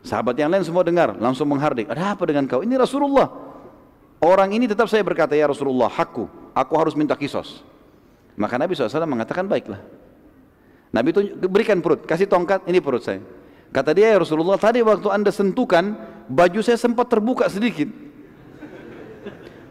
Sahabat 0.03 0.35
yang 0.35 0.52
lain 0.52 0.64
semua 0.64 0.84
dengar, 0.84 1.15
langsung 1.15 1.48
menghardik. 1.48 1.88
Ada 1.88 2.15
apa 2.15 2.23
dengan 2.27 2.48
kau? 2.48 2.64
Ini 2.64 2.76
Rasulullah. 2.76 3.27
Orang 4.24 4.56
ini 4.56 4.72
tetap 4.72 4.88
saya 4.88 5.04
berkata, 5.04 5.36
ya 5.36 5.52
Rasulullah, 5.52 5.91
hakku. 5.91 6.32
Aku 6.56 6.74
harus 6.80 6.95
minta 6.95 7.12
kisos. 7.12 7.60
Maka 8.40 8.56
Nabi 8.56 8.72
SAW 8.72 9.04
mengatakan, 9.04 9.44
baiklah. 9.52 9.84
Nabi 10.95 11.12
itu 11.12 11.36
berikan 11.52 11.84
perut, 11.84 12.08
kasih 12.08 12.32
tongkat, 12.32 12.64
ini 12.72 12.80
perut 12.80 13.04
saya. 13.04 13.20
Kata 13.76 13.91
dia, 13.91 14.16
ya 14.16 14.18
Rasulullah, 14.24 14.56
tadi 14.56 14.80
waktu 14.80 15.12
anda 15.12 15.28
sentuhkan, 15.28 16.00
baju 16.32 16.60
saya 16.64 16.80
sempat 16.80 17.12
terbuka 17.12 17.52
sedikit. 17.52 17.91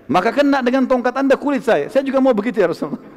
Maka 0.05 0.37
kena 0.37 0.61
dengan 0.61 0.85
tongkat 0.85 1.16
anda 1.16 1.41
kulit 1.41 1.65
saya. 1.65 1.89
Saya 1.89 2.05
juga 2.05 2.20
mau 2.20 2.37
begitu 2.37 2.61
ya 2.61 2.69
Rasulullah. 2.69 3.01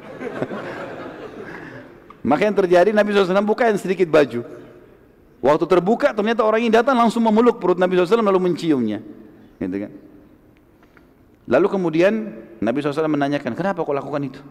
Maka 2.32 2.48
yang 2.48 2.56
terjadi 2.56 2.96
Nabi 2.96 3.12
SAW 3.12 3.44
bukain 3.44 3.76
sedikit 3.76 4.08
baju. 4.08 4.40
Waktu 5.44 5.64
terbuka 5.68 6.16
ternyata 6.16 6.40
orang 6.40 6.64
ini 6.64 6.72
datang 6.72 6.96
langsung 6.96 7.20
memeluk 7.20 7.60
perut 7.60 7.76
Nabi 7.76 8.00
SAW 8.00 8.24
lalu 8.24 8.40
menciumnya. 8.40 9.04
Gitu 9.60 9.76
kan? 9.76 10.05
Lalu 11.46 11.66
kemudian 11.70 12.34
Nabi 12.58 12.82
SAW 12.82 13.06
menanyakan, 13.06 13.54
kenapa 13.54 13.86
kau 13.86 13.94
lakukan 13.94 14.18
itu? 14.26 14.42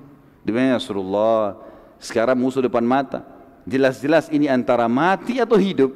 Dia 0.47 0.55
ya 0.55 0.79
Rasulullah, 0.79 1.59
sekarang 1.99 2.39
musuh 2.39 2.63
depan 2.63 2.87
mata. 2.87 3.27
Jelas-jelas 3.67 4.31
ini 4.31 4.47
antara 4.47 4.87
mati 4.87 5.43
atau 5.43 5.59
hidup. 5.59 5.91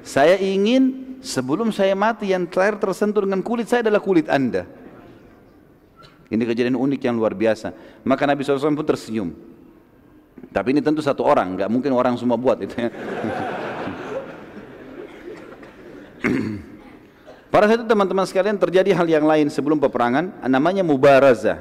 Saya 0.00 0.40
ingin 0.40 1.18
sebelum 1.20 1.68
saya 1.74 1.92
mati 1.92 2.32
yang 2.32 2.48
terakhir 2.48 2.80
tersentuh 2.80 3.20
dengan 3.20 3.44
kulit 3.44 3.68
saya 3.68 3.84
adalah 3.84 4.00
kulit 4.00 4.32
anda. 4.32 4.64
Ini 6.32 6.40
kejadian 6.40 6.80
unik 6.80 7.00
yang 7.04 7.20
luar 7.20 7.36
biasa. 7.36 7.76
Maka 8.08 8.24
Nabi 8.24 8.40
SAW 8.40 8.72
pun 8.72 8.88
tersenyum. 8.88 9.28
Tapi 10.48 10.72
ini 10.72 10.80
tentu 10.80 11.04
satu 11.04 11.20
orang, 11.28 11.60
nggak 11.60 11.68
mungkin 11.68 11.92
orang 11.92 12.16
semua 12.16 12.40
buat 12.40 12.56
itu 12.64 12.72
ya. 12.72 12.88
Pada 17.52 17.68
saat 17.68 17.84
itu 17.84 17.88
teman-teman 17.92 18.24
sekalian 18.24 18.56
terjadi 18.56 18.96
hal 18.96 19.04
yang 19.04 19.28
lain 19.28 19.52
sebelum 19.52 19.76
peperangan 19.76 20.40
namanya 20.48 20.80
mubarazah. 20.80 21.60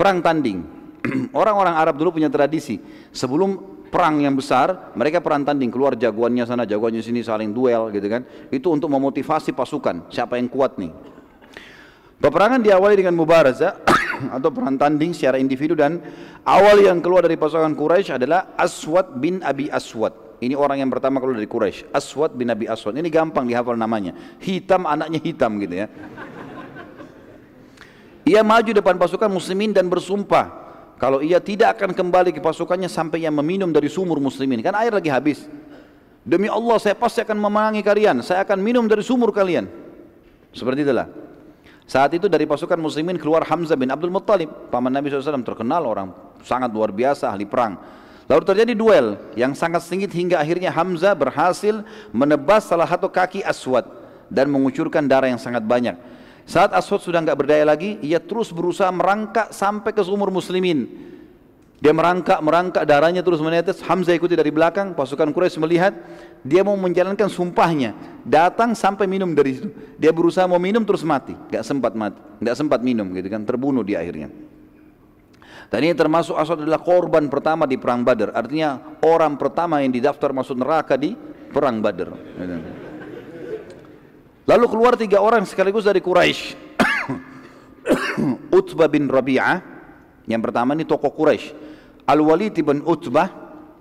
Perang 0.00 0.24
tanding. 0.24 0.64
Orang-orang 1.36 1.76
Arab 1.76 2.00
dulu 2.00 2.16
punya 2.16 2.32
tradisi 2.32 2.80
sebelum 3.12 3.80
perang 3.92 4.22
yang 4.24 4.32
besar 4.32 4.94
mereka 4.96 5.20
perang 5.20 5.44
tanding 5.44 5.68
keluar 5.68 5.98
jagoannya 5.98 6.46
sana 6.46 6.64
jagoannya 6.64 7.02
sini 7.02 7.26
saling 7.26 7.50
duel 7.50 7.90
gitu 7.90 8.06
kan 8.06 8.22
itu 8.48 8.70
untuk 8.70 8.86
memotivasi 8.86 9.50
pasukan 9.50 10.06
siapa 10.14 10.38
yang 10.38 10.46
kuat 10.46 10.78
nih 10.78 10.94
peperangan 12.22 12.62
diawali 12.62 13.02
dengan 13.02 13.18
mubarazah 13.18 13.82
atau 14.38 14.54
perang 14.54 14.78
tanding 14.78 15.10
secara 15.10 15.42
individu 15.42 15.74
dan 15.74 15.98
awal 16.46 16.78
yang 16.78 17.02
keluar 17.02 17.26
dari 17.26 17.34
pasukan 17.34 17.74
Quraisy 17.74 18.14
adalah 18.14 18.54
Aswad 18.54 19.18
bin 19.18 19.42
Abi 19.42 19.66
Aswad 19.66 20.29
ini 20.40 20.56
orang 20.56 20.80
yang 20.80 20.88
pertama 20.88 21.20
keluar 21.20 21.36
dari 21.36 21.44
Quraisy, 21.44 21.92
Aswad 21.92 22.32
bin 22.32 22.48
Nabi 22.48 22.64
Aswad. 22.64 22.96
Ini 22.96 23.12
gampang 23.12 23.44
dihafal 23.44 23.76
namanya. 23.76 24.16
Hitam 24.40 24.88
anaknya 24.88 25.20
hitam 25.20 25.60
gitu 25.60 25.84
ya. 25.84 25.86
Ia 28.24 28.40
maju 28.40 28.70
depan 28.72 28.96
pasukan 28.96 29.28
muslimin 29.28 29.76
dan 29.76 29.92
bersumpah 29.92 30.48
kalau 30.96 31.20
ia 31.20 31.40
tidak 31.40 31.76
akan 31.76 31.92
kembali 31.92 32.32
ke 32.32 32.40
pasukannya 32.40 32.88
sampai 32.88 33.24
ia 33.24 33.32
meminum 33.32 33.68
dari 33.68 33.92
sumur 33.92 34.16
muslimin. 34.16 34.64
Kan 34.64 34.72
air 34.80 34.92
lagi 34.92 35.12
habis. 35.12 35.44
Demi 36.24 36.48
Allah 36.48 36.76
saya 36.76 36.96
pasti 36.96 37.20
akan 37.20 37.36
memenangi 37.36 37.80
kalian. 37.84 38.24
Saya 38.24 38.44
akan 38.44 38.60
minum 38.60 38.84
dari 38.88 39.04
sumur 39.04 39.32
kalian. 39.32 39.68
Seperti 40.56 40.88
itulah. 40.88 41.08
Saat 41.84 42.16
itu 42.16 42.32
dari 42.32 42.48
pasukan 42.48 42.80
muslimin 42.80 43.20
keluar 43.20 43.44
Hamzah 43.44 43.76
bin 43.76 43.92
Abdul 43.92 44.12
Muttalib. 44.12 44.72
Paman 44.72 44.92
Nabi 44.94 45.12
SAW 45.12 45.44
terkenal 45.44 45.84
orang 45.84 46.12
sangat 46.44 46.72
luar 46.72 46.92
biasa 46.92 47.28
ahli 47.28 47.44
perang. 47.44 47.99
Lalu 48.30 48.42
terjadi 48.46 48.72
duel 48.78 49.18
yang 49.34 49.58
sangat 49.58 49.82
sengit 49.82 50.14
hingga 50.14 50.38
akhirnya 50.38 50.70
Hamzah 50.70 51.18
berhasil 51.18 51.82
menebas 52.14 52.62
salah 52.62 52.86
satu 52.86 53.10
kaki 53.10 53.42
Aswad 53.42 53.82
dan 54.30 54.46
mengucurkan 54.46 55.02
darah 55.02 55.26
yang 55.26 55.42
sangat 55.42 55.66
banyak. 55.66 55.98
Saat 56.46 56.70
Aswad 56.70 57.02
sudah 57.02 57.18
nggak 57.26 57.34
berdaya 57.34 57.66
lagi, 57.66 57.98
ia 57.98 58.22
terus 58.22 58.54
berusaha 58.54 58.86
merangkak 58.94 59.50
sampai 59.50 59.90
ke 59.90 59.98
sumur 60.06 60.30
muslimin. 60.30 60.86
Dia 61.82 61.90
merangkak, 61.90 62.38
merangkak, 62.38 62.84
darahnya 62.86 63.24
terus 63.24 63.42
menetes. 63.42 63.82
Hamzah 63.82 64.14
ikuti 64.14 64.38
dari 64.38 64.54
belakang, 64.54 64.94
pasukan 64.94 65.32
Quraisy 65.34 65.58
melihat, 65.58 65.96
dia 66.46 66.62
mau 66.62 66.78
menjalankan 66.78 67.26
sumpahnya. 67.26 67.98
Datang 68.22 68.78
sampai 68.78 69.10
minum 69.10 69.32
dari 69.34 69.58
situ. 69.58 69.74
Dia 69.98 70.14
berusaha 70.14 70.46
mau 70.46 70.60
minum 70.62 70.86
terus 70.86 71.02
mati, 71.02 71.34
nggak 71.34 71.64
sempat 71.66 71.98
mati, 71.98 72.20
nggak 72.38 72.54
sempat 72.54 72.78
minum 72.84 73.10
gitu 73.10 73.26
kan, 73.26 73.42
terbunuh 73.42 73.82
di 73.82 73.98
akhirnya. 73.98 74.49
Dan 75.68 75.80
ini 75.84 75.94
termasuk 75.94 76.38
Aswad 76.38 76.64
adalah 76.64 76.80
korban 76.80 77.28
pertama 77.28 77.68
di 77.68 77.76
perang 77.76 78.00
Badar. 78.06 78.32
Artinya 78.32 78.98
orang 79.04 79.36
pertama 79.36 79.84
yang 79.84 79.92
didaftar 79.92 80.32
masuk 80.32 80.56
neraka 80.56 80.96
di 80.96 81.12
perang 81.50 81.82
Badar. 81.82 82.14
Lalu 84.48 84.66
keluar 84.66 84.96
tiga 84.96 85.20
orang 85.20 85.44
sekaligus 85.44 85.84
dari 85.86 86.00
Quraisy. 86.00 86.42
Utbah 88.58 88.88
bin 88.90 89.06
Rabi'ah 89.06 89.80
yang 90.30 90.42
pertama 90.42 90.78
ini 90.78 90.86
tokoh 90.86 91.10
Quraisy. 91.10 91.46
Al-Walid 92.06 92.54
bin 92.62 92.82
Utbah, 92.86 93.28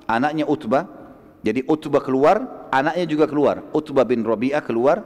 anaknya 0.06 0.46
Utbah. 0.46 0.86
Jadi 1.42 1.66
Utbah 1.66 2.02
keluar, 2.04 2.68
anaknya 2.70 3.06
juga 3.10 3.26
keluar. 3.26 3.66
Utbah 3.74 4.06
bin 4.06 4.22
Rabi'ah 4.22 4.62
keluar. 4.66 5.02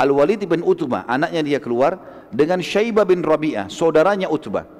Al-Walid 0.00 0.46
bin 0.48 0.62
Utbah, 0.62 1.04
anaknya 1.10 1.44
dia 1.44 1.58
keluar 1.60 1.98
dengan 2.32 2.62
Syaibah 2.64 3.04
bin 3.04 3.20
Rabi'ah, 3.20 3.68
saudaranya 3.68 4.30
Utbah. 4.32 4.79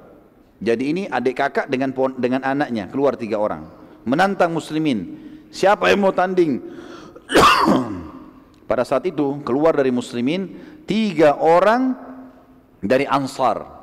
Jadi 0.61 0.83
ini 0.93 1.03
adik 1.09 1.41
kakak 1.41 1.65
dengan 1.65 1.89
dengan 2.21 2.45
anaknya 2.45 2.85
keluar 2.85 3.17
tiga 3.17 3.41
orang 3.41 3.65
menantang 4.05 4.53
muslimin. 4.53 5.17
Siapa 5.51 5.89
yang 5.91 6.05
mau 6.05 6.13
tanding? 6.13 6.61
Pada 8.69 8.87
saat 8.87 9.03
itu 9.09 9.41
keluar 9.43 9.75
dari 9.75 9.91
muslimin 9.91 10.53
tiga 10.87 11.35
orang 11.35 11.97
dari 12.79 13.03
Ansar. 13.09 13.81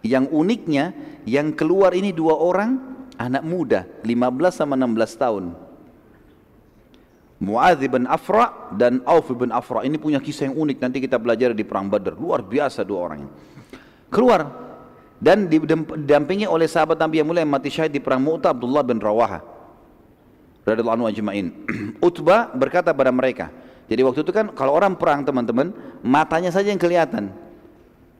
Yang 0.00 0.32
uniknya 0.32 0.96
yang 1.28 1.52
keluar 1.52 1.92
ini 1.92 2.10
dua 2.16 2.40
orang 2.40 2.80
anak 3.20 3.44
muda 3.44 3.84
15 4.00 4.08
sama 4.56 4.74
16 4.80 5.20
tahun. 5.20 5.44
Muadz 7.40 7.80
bin 7.80 8.04
Afra 8.04 8.72
dan 8.76 9.00
Auf 9.08 9.32
bin 9.32 9.52
Afra 9.52 9.84
ini 9.84 9.96
punya 9.96 10.20
kisah 10.20 10.48
yang 10.48 10.56
unik 10.60 10.76
nanti 10.76 10.98
kita 11.00 11.16
belajar 11.16 11.56
di 11.56 11.64
perang 11.64 11.88
Badar 11.88 12.12
luar 12.20 12.44
biasa 12.44 12.84
dua 12.84 13.00
orang 13.00 13.24
keluar 14.12 14.69
dan 15.20 15.46
didampingi 15.46 16.48
oleh 16.48 16.64
sahabat 16.64 16.96
Nabi 16.96 17.20
yang 17.20 17.28
mulia 17.28 17.44
yang 17.44 17.52
mati 17.52 17.68
syahid 17.68 17.92
di 17.92 18.00
perang 18.00 18.24
Mu'tah 18.24 18.56
Abdullah 18.56 18.80
bin 18.80 18.96
Rawaha 18.96 19.44
radhiyallahu 20.64 20.96
anhu 20.96 21.06
ajma'in. 21.12 21.46
Utbah 22.08 22.48
berkata 22.56 22.96
pada 22.96 23.12
mereka 23.12 23.52
jadi 23.90 24.06
waktu 24.06 24.22
itu 24.22 24.30
kan 24.30 24.54
kalau 24.54 24.70
orang 24.70 24.94
perang 24.94 25.26
teman-teman 25.26 25.74
matanya 25.98 26.54
saja 26.54 26.70
yang 26.70 26.78
kelihatan. 26.78 27.34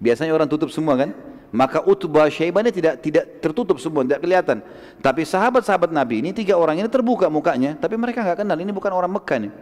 Biasanya 0.02 0.34
orang 0.34 0.50
tutup 0.50 0.74
semua 0.74 0.98
kan? 0.98 1.14
Maka 1.54 1.78
Utbah 1.86 2.26
Syaibah 2.26 2.66
ini 2.66 2.74
tidak 2.74 2.98
tidak 3.06 3.38
tertutup 3.38 3.78
semua 3.78 4.02
tidak 4.02 4.18
kelihatan. 4.18 4.66
Tapi 4.98 5.22
sahabat-sahabat 5.22 5.94
Nabi 5.94 6.26
ini 6.26 6.34
tiga 6.34 6.58
orang 6.58 6.82
ini 6.82 6.90
terbuka 6.90 7.30
mukanya 7.30 7.78
tapi 7.78 7.94
mereka 7.94 8.26
nggak 8.26 8.42
kenal. 8.42 8.58
Ini 8.58 8.74
bukan 8.74 8.90
orang 8.90 9.14
Mekah 9.14 9.38
nih. 9.46 9.52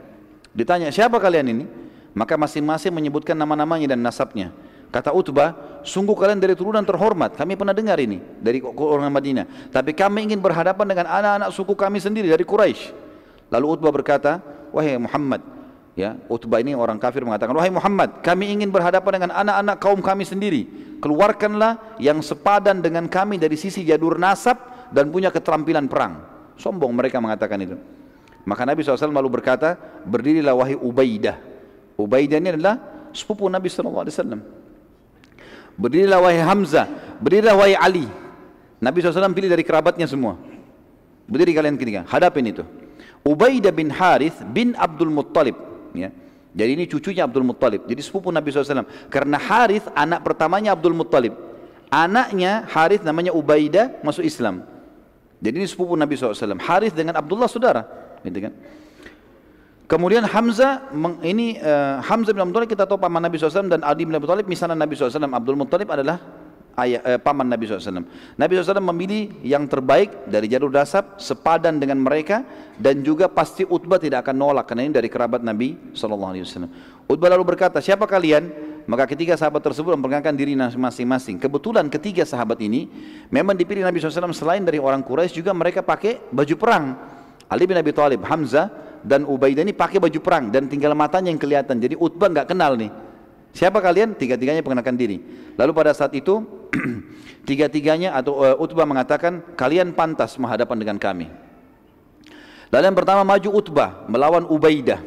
Ditanya 0.56 0.88
siapa 0.88 1.20
kalian 1.20 1.46
ini? 1.52 1.64
Maka 2.16 2.40
masing-masing 2.40 2.88
menyebutkan 2.88 3.36
nama-namanya 3.36 3.92
dan 3.92 4.00
nasabnya 4.00 4.48
Kata 4.88 5.12
Utbah, 5.12 5.80
sungguh 5.84 6.16
kalian 6.16 6.40
dari 6.40 6.56
turunan 6.56 6.80
terhormat. 6.80 7.36
Kami 7.36 7.60
pernah 7.60 7.76
dengar 7.76 8.00
ini 8.00 8.20
dari 8.40 8.64
orang 8.64 9.12
Madinah. 9.12 9.68
Tapi 9.68 9.92
kami 9.92 10.32
ingin 10.32 10.40
berhadapan 10.40 10.88
dengan 10.88 11.06
anak-anak 11.12 11.48
suku 11.52 11.76
kami 11.76 12.00
sendiri 12.00 12.32
dari 12.32 12.40
Quraisy. 12.40 12.96
Lalu 13.52 13.66
Utbah 13.68 13.92
berkata, 13.92 14.40
wahai 14.72 14.96
Muhammad, 14.96 15.44
ya 15.92 16.16
Utbah 16.28 16.60
ini 16.64 16.72
orang 16.72 16.96
kafir 16.96 17.20
mengatakan, 17.20 17.52
wahai 17.52 17.72
Muhammad, 17.72 18.24
kami 18.24 18.48
ingin 18.48 18.72
berhadapan 18.72 19.20
dengan 19.20 19.30
anak-anak 19.36 19.76
kaum 19.80 20.00
kami 20.00 20.24
sendiri. 20.24 20.88
keluarkanlah 20.98 21.96
yang 22.02 22.18
sepadan 22.18 22.82
dengan 22.82 23.06
kami 23.06 23.38
dari 23.38 23.54
sisi 23.54 23.86
jadur 23.86 24.18
nasab 24.18 24.90
dan 24.90 25.14
punya 25.14 25.30
keterampilan 25.30 25.86
perang. 25.86 26.26
Sombong 26.58 26.90
mereka 26.90 27.22
mengatakan 27.22 27.62
itu. 27.62 27.78
Maka 28.42 28.66
Nabi 28.66 28.82
SAW 28.82 29.14
lalu 29.14 29.30
berkata, 29.38 29.78
berdirilah 30.02 30.58
wahai 30.58 30.74
Ubaidah. 30.74 31.38
Ubaidah 31.94 32.38
ini 32.42 32.58
adalah 32.58 32.82
sepupu 33.14 33.46
Nabi 33.46 33.70
SAW. 33.70 34.57
Berdirilah 35.78 36.18
wahai 36.18 36.42
Hamzah, 36.42 36.90
berdirilah 37.22 37.54
wahai 37.54 37.78
Ali. 37.78 38.06
Nabi 38.82 38.98
SAW 38.98 39.30
pilih 39.30 39.46
dari 39.46 39.62
kerabatnya 39.62 40.10
semua. 40.10 40.34
Berdiri 41.30 41.54
kalian 41.54 41.78
ketiga, 41.78 42.02
hadapin 42.10 42.50
itu. 42.50 42.66
Ubaidah 43.22 43.70
bin 43.70 43.90
Harith 43.94 44.42
bin 44.50 44.74
Abdul 44.74 45.10
Muttalib. 45.10 45.54
Ya. 45.94 46.10
Jadi 46.54 46.70
ini 46.74 46.84
cucunya 46.90 47.22
Abdul 47.28 47.46
Muttalib. 47.46 47.86
Jadi 47.86 48.00
sepupu 48.02 48.32
Nabi 48.32 48.50
SAW. 48.50 48.88
Karena 49.12 49.38
Harith 49.38 49.86
anak 49.94 50.24
pertamanya 50.24 50.74
Abdul 50.74 50.96
Muttalib. 50.96 51.36
Anaknya 51.92 52.66
Harith 52.66 53.04
namanya 53.04 53.30
Ubaidah 53.36 54.00
masuk 54.02 54.24
Islam. 54.24 54.64
Jadi 55.38 55.54
ini 55.62 55.68
sepupu 55.68 55.94
Nabi 55.94 56.18
SAW. 56.18 56.58
Harith 56.58 56.96
dengan 56.96 57.20
Abdullah 57.20 57.46
saudara. 57.46 57.84
Gitu 58.24 58.48
kan. 58.48 58.52
Kemudian 59.88 60.20
Hamzah 60.20 60.92
ini 61.24 61.56
uh, 61.64 62.04
Hamzah 62.04 62.36
bin 62.36 62.44
Abdul 62.44 62.52
Muttalib 62.52 62.68
kita 62.68 62.84
tahu 62.84 63.00
paman 63.00 63.24
Nabi 63.24 63.40
SAW 63.40 63.72
dan 63.72 63.80
Ali 63.80 64.04
bin 64.04 64.12
Abi 64.12 64.28
Thalib 64.28 64.44
misalnya 64.44 64.76
Nabi 64.76 64.92
SAW 64.92 65.24
Abdul 65.32 65.56
Muttalib 65.56 65.88
adalah 65.88 66.20
ayah, 66.84 67.00
eh, 67.08 67.16
paman 67.16 67.48
Nabi 67.48 67.64
SAW. 67.64 68.04
Nabi 68.36 68.52
SAW 68.60 68.84
memilih 68.92 69.40
yang 69.42 69.66
terbaik 69.66 70.28
dari 70.28 70.46
jalur 70.46 70.68
dasar 70.68 71.16
sepadan 71.18 71.80
dengan 71.80 71.98
mereka 72.04 72.44
dan 72.76 73.02
juga 73.02 73.26
pasti 73.32 73.64
Utbah 73.64 73.98
tidak 73.98 74.28
akan 74.28 74.36
nolak 74.36 74.68
karena 74.68 74.86
ini 74.86 74.92
dari 74.92 75.08
kerabat 75.08 75.42
Nabi 75.42 75.96
SAW. 75.96 76.68
Utbah 77.08 77.28
lalu 77.32 77.56
berkata, 77.56 77.80
siapa 77.80 78.04
kalian? 78.04 78.76
Maka 78.88 79.04
ketiga 79.04 79.36
sahabat 79.36 79.60
tersebut 79.60 79.92
memperkenalkan 79.96 80.32
diri 80.32 80.56
masing-masing. 80.56 81.36
Kebetulan 81.36 81.92
ketiga 81.92 82.24
sahabat 82.24 82.56
ini 82.64 82.88
memang 83.28 83.52
dipilih 83.52 83.84
Nabi 83.84 84.00
SAW 84.00 84.32
selain 84.32 84.64
dari 84.64 84.80
orang 84.80 85.04
Quraisy 85.04 85.44
juga 85.44 85.52
mereka 85.52 85.84
pakai 85.84 86.28
baju 86.32 86.54
perang. 86.56 86.84
Ali 87.48 87.64
bin 87.68 87.76
Abi 87.76 87.92
Thalib, 87.92 88.24
Hamzah 88.24 88.87
dan 89.04 89.26
Ubaidah 89.26 89.62
ini 89.62 89.74
pakai 89.74 90.02
baju 90.02 90.18
perang 90.22 90.50
dan 90.50 90.66
tinggal 90.66 90.94
matanya 90.94 91.30
yang 91.30 91.40
kelihatan. 91.40 91.78
Jadi 91.78 91.94
Utbah 91.98 92.30
nggak 92.30 92.48
kenal 92.50 92.74
nih. 92.78 92.90
Siapa 93.56 93.80
kalian? 93.80 94.14
Tiga-tiganya 94.14 94.62
pengenakan 94.62 94.94
diri. 94.94 95.18
Lalu 95.58 95.72
pada 95.74 95.90
saat 95.96 96.14
itu 96.14 96.44
tiga-tiganya 97.48 98.14
atau 98.14 98.44
uh, 98.44 98.56
Utbah 98.60 98.84
mengatakan 98.84 99.42
kalian 99.56 99.96
pantas 99.96 100.36
menghadapan 100.36 100.76
dengan 100.78 100.96
kami. 101.00 101.26
Lalu 102.68 102.84
yang 102.84 102.98
pertama 102.98 103.22
maju 103.24 103.48
Utbah 103.56 104.04
melawan 104.06 104.44
Ubaidah. 104.44 105.00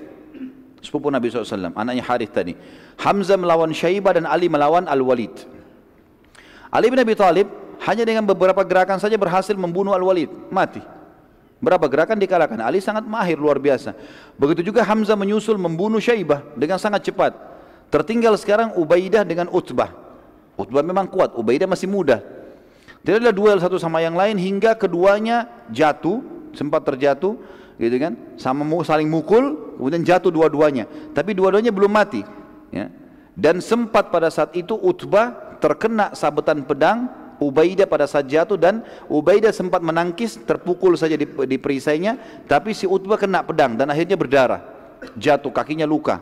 Sepupu 0.81 1.13
Nabi 1.13 1.29
SAW, 1.29 1.77
anaknya 1.77 2.01
Harith 2.01 2.33
tadi. 2.33 2.57
Hamzah 2.97 3.37
melawan 3.37 3.69
Syaibah 3.69 4.17
dan 4.17 4.25
Ali 4.25 4.49
melawan 4.49 4.89
Al-Walid. 4.89 5.45
Ali 6.73 6.89
bin 6.89 6.97
Abi 6.97 7.13
Thalib 7.13 7.45
hanya 7.85 8.01
dengan 8.01 8.25
beberapa 8.25 8.65
gerakan 8.65 8.97
saja 8.97 9.13
berhasil 9.13 9.53
membunuh 9.53 9.93
Al-Walid, 9.93 10.49
mati. 10.49 10.81
Berapa 11.61 11.85
gerakan 11.85 12.17
dikalahkan? 12.17 12.57
Ali 12.57 12.81
sangat 12.81 13.05
mahir 13.05 13.37
luar 13.37 13.61
biasa. 13.61 13.93
Begitu 14.33 14.73
juga 14.73 14.81
Hamzah 14.81 15.13
menyusul 15.13 15.61
membunuh 15.61 16.01
Syaibah 16.01 16.41
dengan 16.57 16.81
sangat 16.81 17.05
cepat. 17.05 17.37
Tertinggal 17.93 18.33
sekarang 18.41 18.73
Ubaidah 18.73 19.21
dengan 19.21 19.45
Utbah. 19.53 19.93
Utbah 20.57 20.81
memang 20.81 21.05
kuat, 21.05 21.37
Ubaidah 21.37 21.69
masih 21.69 21.85
muda. 21.85 22.25
Tidak 23.05 23.21
ada 23.21 23.33
duel 23.33 23.61
satu 23.61 23.77
sama 23.77 24.01
yang 24.01 24.17
lain 24.17 24.41
hingga 24.41 24.73
keduanya 24.73 25.45
jatuh, 25.69 26.25
sempat 26.57 26.81
terjatuh, 26.81 27.37
gitu 27.77 27.97
kan? 27.97 28.13
Sama 28.41 28.65
saling 28.81 29.09
mukul, 29.09 29.77
kemudian 29.77 30.01
jatuh 30.01 30.33
dua-duanya. 30.33 30.89
Tapi 31.13 31.37
dua-duanya 31.37 31.69
belum 31.69 31.93
mati. 31.93 32.25
Ya. 32.73 32.89
Dan 33.37 33.61
sempat 33.61 34.09
pada 34.09 34.33
saat 34.33 34.53
itu 34.57 34.73
Utbah 34.77 35.57
terkena 35.61 36.17
sabetan 36.17 36.65
pedang 36.65 37.20
Ubaidah 37.41 37.89
pada 37.89 38.05
saat 38.05 38.29
jatuh 38.29 38.53
dan 38.53 38.85
Ubaidah 39.09 39.49
sempat 39.49 39.81
menangkis 39.81 40.37
terpukul 40.45 40.93
saja 40.93 41.17
di, 41.17 41.25
di 41.25 41.57
perisainya 41.57 42.21
tapi 42.45 42.77
si 42.77 42.85
Utbah 42.85 43.17
kena 43.17 43.41
pedang 43.41 43.73
dan 43.73 43.89
akhirnya 43.89 44.13
berdarah. 44.13 44.61
Jatuh 45.17 45.49
kakinya 45.49 45.89
luka. 45.89 46.21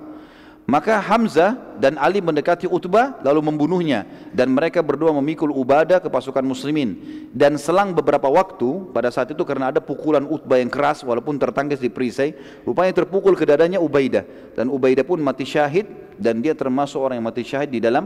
Maka 0.70 1.02
Hamzah 1.02 1.58
dan 1.82 1.98
Ali 1.98 2.22
mendekati 2.22 2.70
Utbah 2.70 3.18
lalu 3.26 3.42
membunuhnya. 3.42 4.06
Dan 4.30 4.54
mereka 4.54 4.86
berdua 4.86 5.10
memikul 5.18 5.50
Ubadah 5.50 5.98
ke 5.98 6.14
pasukan 6.14 6.46
muslimin. 6.46 7.26
Dan 7.34 7.58
selang 7.58 7.98
beberapa 7.98 8.30
waktu 8.30 8.94
pada 8.94 9.10
saat 9.10 9.34
itu 9.34 9.42
karena 9.42 9.74
ada 9.74 9.82
pukulan 9.82 10.22
Utbah 10.30 10.62
yang 10.62 10.70
keras 10.70 11.02
walaupun 11.02 11.42
tertangkis 11.42 11.82
di 11.82 11.90
perisai 11.90 12.38
rupanya 12.70 12.94
terpukul 12.94 13.34
ke 13.34 13.50
dadanya 13.50 13.82
Ubaidah 13.82 14.54
dan 14.54 14.70
Ubaidah 14.70 15.02
pun 15.02 15.18
mati 15.18 15.44
syahid 15.44 15.90
dan 16.22 16.38
dia 16.38 16.54
termasuk 16.54 17.02
orang 17.02 17.18
yang 17.18 17.28
mati 17.28 17.42
syahid 17.42 17.74
di 17.74 17.82
dalam 17.82 18.06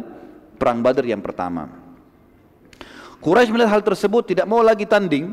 perang 0.56 0.80
Badar 0.80 1.03
yang 1.03 1.19
pertama 1.19 1.83
Quraisy 3.24 3.56
melihat 3.56 3.80
hal 3.80 3.84
tersebut 3.84 4.36
tidak 4.36 4.45
mau 4.45 4.60
lagi 4.60 4.84
tanding 4.84 5.32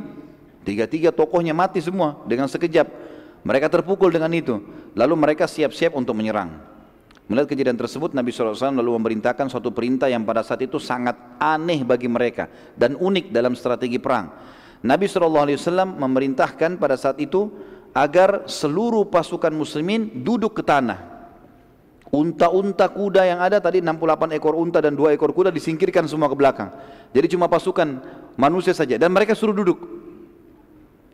tiga-tiga 0.62 1.10
tokohnya 1.10 1.50
mati 1.50 1.82
semua 1.82 2.22
dengan 2.24 2.46
sekejap 2.46 2.86
mereka 3.42 3.66
terpukul 3.66 4.14
dengan 4.14 4.30
itu 4.30 4.62
lalu 4.94 5.14
mereka 5.18 5.50
siap-siap 5.50 5.98
untuk 5.98 6.14
menyerang 6.14 6.70
Melihat 7.30 7.54
kejadian 7.54 7.78
tersebut 7.78 8.10
Nabi 8.10 8.34
SAW 8.34 8.74
lalu 8.82 8.90
memerintahkan 8.98 9.46
suatu 9.46 9.70
perintah 9.70 10.10
yang 10.10 10.26
pada 10.26 10.42
saat 10.42 10.66
itu 10.66 10.82
sangat 10.82 11.14
aneh 11.38 11.86
bagi 11.86 12.10
mereka 12.10 12.50
dan 12.74 12.98
unik 12.98 13.30
dalam 13.30 13.54
strategi 13.54 14.02
perang. 14.02 14.34
Nabi 14.82 15.06
SAW 15.06 15.46
memerintahkan 15.94 16.74
pada 16.74 16.98
saat 16.98 17.22
itu 17.22 17.46
agar 17.94 18.50
seluruh 18.50 19.06
pasukan 19.06 19.54
muslimin 19.54 20.10
duduk 20.26 20.58
ke 20.58 20.66
tanah. 20.66 21.09
Unta-unta 22.10 22.90
kuda 22.90 23.22
yang 23.22 23.38
ada 23.38 23.62
tadi 23.62 23.78
68 23.78 24.34
ekor 24.34 24.58
unta 24.58 24.82
dan 24.82 24.98
2 24.98 25.14
ekor 25.14 25.30
kuda 25.30 25.54
disingkirkan 25.54 26.10
semua 26.10 26.26
ke 26.26 26.34
belakang. 26.34 26.74
Jadi 27.14 27.38
cuma 27.38 27.46
pasukan 27.46 28.02
manusia 28.34 28.74
saja 28.74 28.98
dan 28.98 29.14
mereka 29.14 29.38
suruh 29.38 29.54
duduk. 29.54 29.78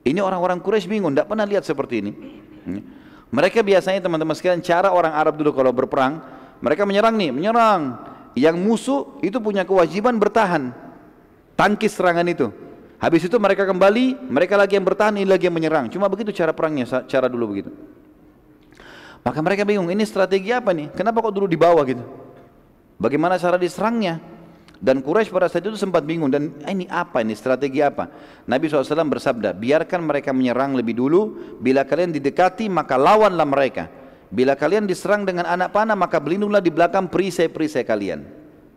Ini 0.07 0.25
orang-orang 0.25 0.63
Quraisy 0.63 0.89
bingung, 0.89 1.13
tidak 1.13 1.29
pernah 1.29 1.45
lihat 1.45 1.67
seperti 1.67 2.01
ini. 2.01 2.13
Hmm. 2.65 2.81
Mereka 3.29 3.61
biasanya 3.61 4.01
teman-teman 4.01 4.39
sekalian 4.39 4.63
cara 4.63 4.95
orang 4.95 5.13
Arab 5.13 5.35
dulu 5.37 5.51
kalau 5.51 5.75
berperang, 5.75 6.23
mereka 6.63 6.87
menyerang 6.87 7.19
nih, 7.19 7.35
menyerang. 7.35 7.99
Yang 8.39 8.57
musuh 8.57 9.01
itu 9.21 9.37
punya 9.43 9.67
kewajiban 9.67 10.17
bertahan. 10.17 10.71
Tangkis 11.59 11.99
serangan 11.99 12.25
itu. 12.25 12.49
Habis 12.97 13.29
itu 13.29 13.37
mereka 13.37 13.69
kembali, 13.69 14.31
mereka 14.33 14.57
lagi 14.57 14.79
yang 14.79 14.87
bertahan, 14.87 15.21
ini 15.21 15.29
lagi 15.29 15.51
yang 15.51 15.57
menyerang. 15.57 15.93
Cuma 15.93 16.09
begitu 16.09 16.33
cara 16.33 16.57
perangnya, 16.57 17.05
cara 17.05 17.27
dulu 17.29 17.53
begitu. 17.53 17.75
Maka 19.27 19.43
mereka 19.43 19.67
bingung, 19.67 19.91
ini 19.91 20.07
strategi 20.07 20.55
apa 20.55 20.71
nih? 20.71 20.95
Kenapa 20.95 21.19
kok 21.19 21.35
dulu 21.35 21.51
di 21.51 21.59
bawah 21.59 21.83
gitu? 21.83 22.07
Bagaimana 22.95 23.35
cara 23.43 23.59
diserangnya? 23.59 24.23
Dan 24.79 25.03
Quraisy 25.03 25.35
pada 25.35 25.51
saat 25.51 25.67
itu 25.67 25.75
sempat 25.75 26.07
bingung 26.07 26.31
dan 26.31 26.53
ini 26.63 26.87
apa 26.87 27.25
ini 27.25 27.35
strategi 27.35 27.83
apa? 27.83 28.07
Nabi 28.47 28.71
SAW 28.71 28.87
bersabda, 29.09 29.51
biarkan 29.57 30.07
mereka 30.07 30.31
menyerang 30.31 30.79
lebih 30.79 30.95
dulu. 30.95 31.35
Bila 31.59 31.83
kalian 31.83 32.15
didekati 32.15 32.71
maka 32.71 32.95
lawanlah 32.95 33.49
mereka. 33.49 33.91
Bila 34.31 34.55
kalian 34.55 34.87
diserang 34.87 35.27
dengan 35.27 35.49
anak 35.49 35.75
panah 35.75 35.99
maka 35.99 36.23
berlindunglah 36.23 36.63
di 36.63 36.71
belakang 36.71 37.11
perisai-perisai 37.11 37.83
kalian. 37.83 38.23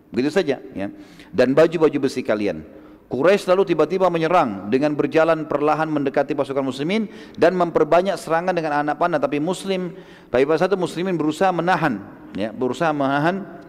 Begitu 0.10 0.34
saja. 0.34 0.58
Ya. 0.74 0.88
Dan 1.30 1.54
baju-baju 1.54 2.10
besi 2.10 2.26
kalian. 2.26 2.64
Quraisy 3.10 3.50
lalu 3.50 3.74
tiba-tiba 3.74 4.06
menyerang 4.14 4.70
dengan 4.70 4.94
berjalan 4.94 5.50
perlahan 5.50 5.90
mendekati 5.90 6.38
pasukan 6.38 6.62
muslimin 6.62 7.10
dan 7.42 7.58
memperbanyak 7.58 8.14
serangan 8.22 8.54
dengan 8.54 8.86
anak 8.86 9.02
panah 9.02 9.18
tapi 9.18 9.42
muslim 9.42 9.98
pada 10.30 10.46
satu 10.62 10.78
muslimin 10.78 11.18
berusaha 11.18 11.50
menahan 11.50 12.06
ya 12.38 12.54
berusaha 12.54 12.94
menahan 12.94 13.60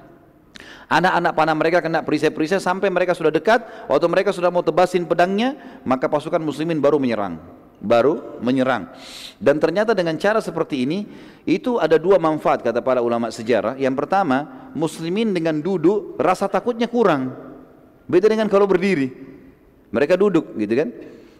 Anak-anak 0.91 1.33
panah 1.39 1.55
mereka 1.55 1.79
kena 1.79 2.03
perisai-perisai 2.03 2.59
sampai 2.59 2.91
mereka 2.91 3.15
sudah 3.15 3.31
dekat. 3.31 3.63
Waktu 3.87 4.07
mereka 4.11 4.35
sudah 4.35 4.51
mau 4.51 4.59
tebasin 4.59 5.07
pedangnya, 5.07 5.55
maka 5.87 6.11
pasukan 6.11 6.43
muslimin 6.43 6.83
baru 6.83 6.99
menyerang. 6.99 7.39
Baru 7.79 8.43
menyerang. 8.43 8.91
Dan 9.39 9.63
ternyata 9.63 9.95
dengan 9.95 10.19
cara 10.19 10.43
seperti 10.43 10.83
ini, 10.83 11.07
itu 11.47 11.79
ada 11.79 11.95
dua 11.95 12.19
manfaat 12.19 12.67
kata 12.67 12.83
para 12.83 12.99
ulama 13.07 13.31
sejarah. 13.31 13.79
Yang 13.79 14.03
pertama, 14.03 14.69
muslimin 14.75 15.31
dengan 15.31 15.63
duduk 15.63 16.19
rasa 16.19 16.51
takutnya 16.51 16.91
kurang. 16.91 17.50
Beda 18.11 18.27
dengan 18.27 18.51
kalau 18.51 18.67
berdiri. 18.67 19.15
Mereka 19.95 20.19
duduk 20.19 20.59
gitu 20.59 20.75
kan. 20.75 20.91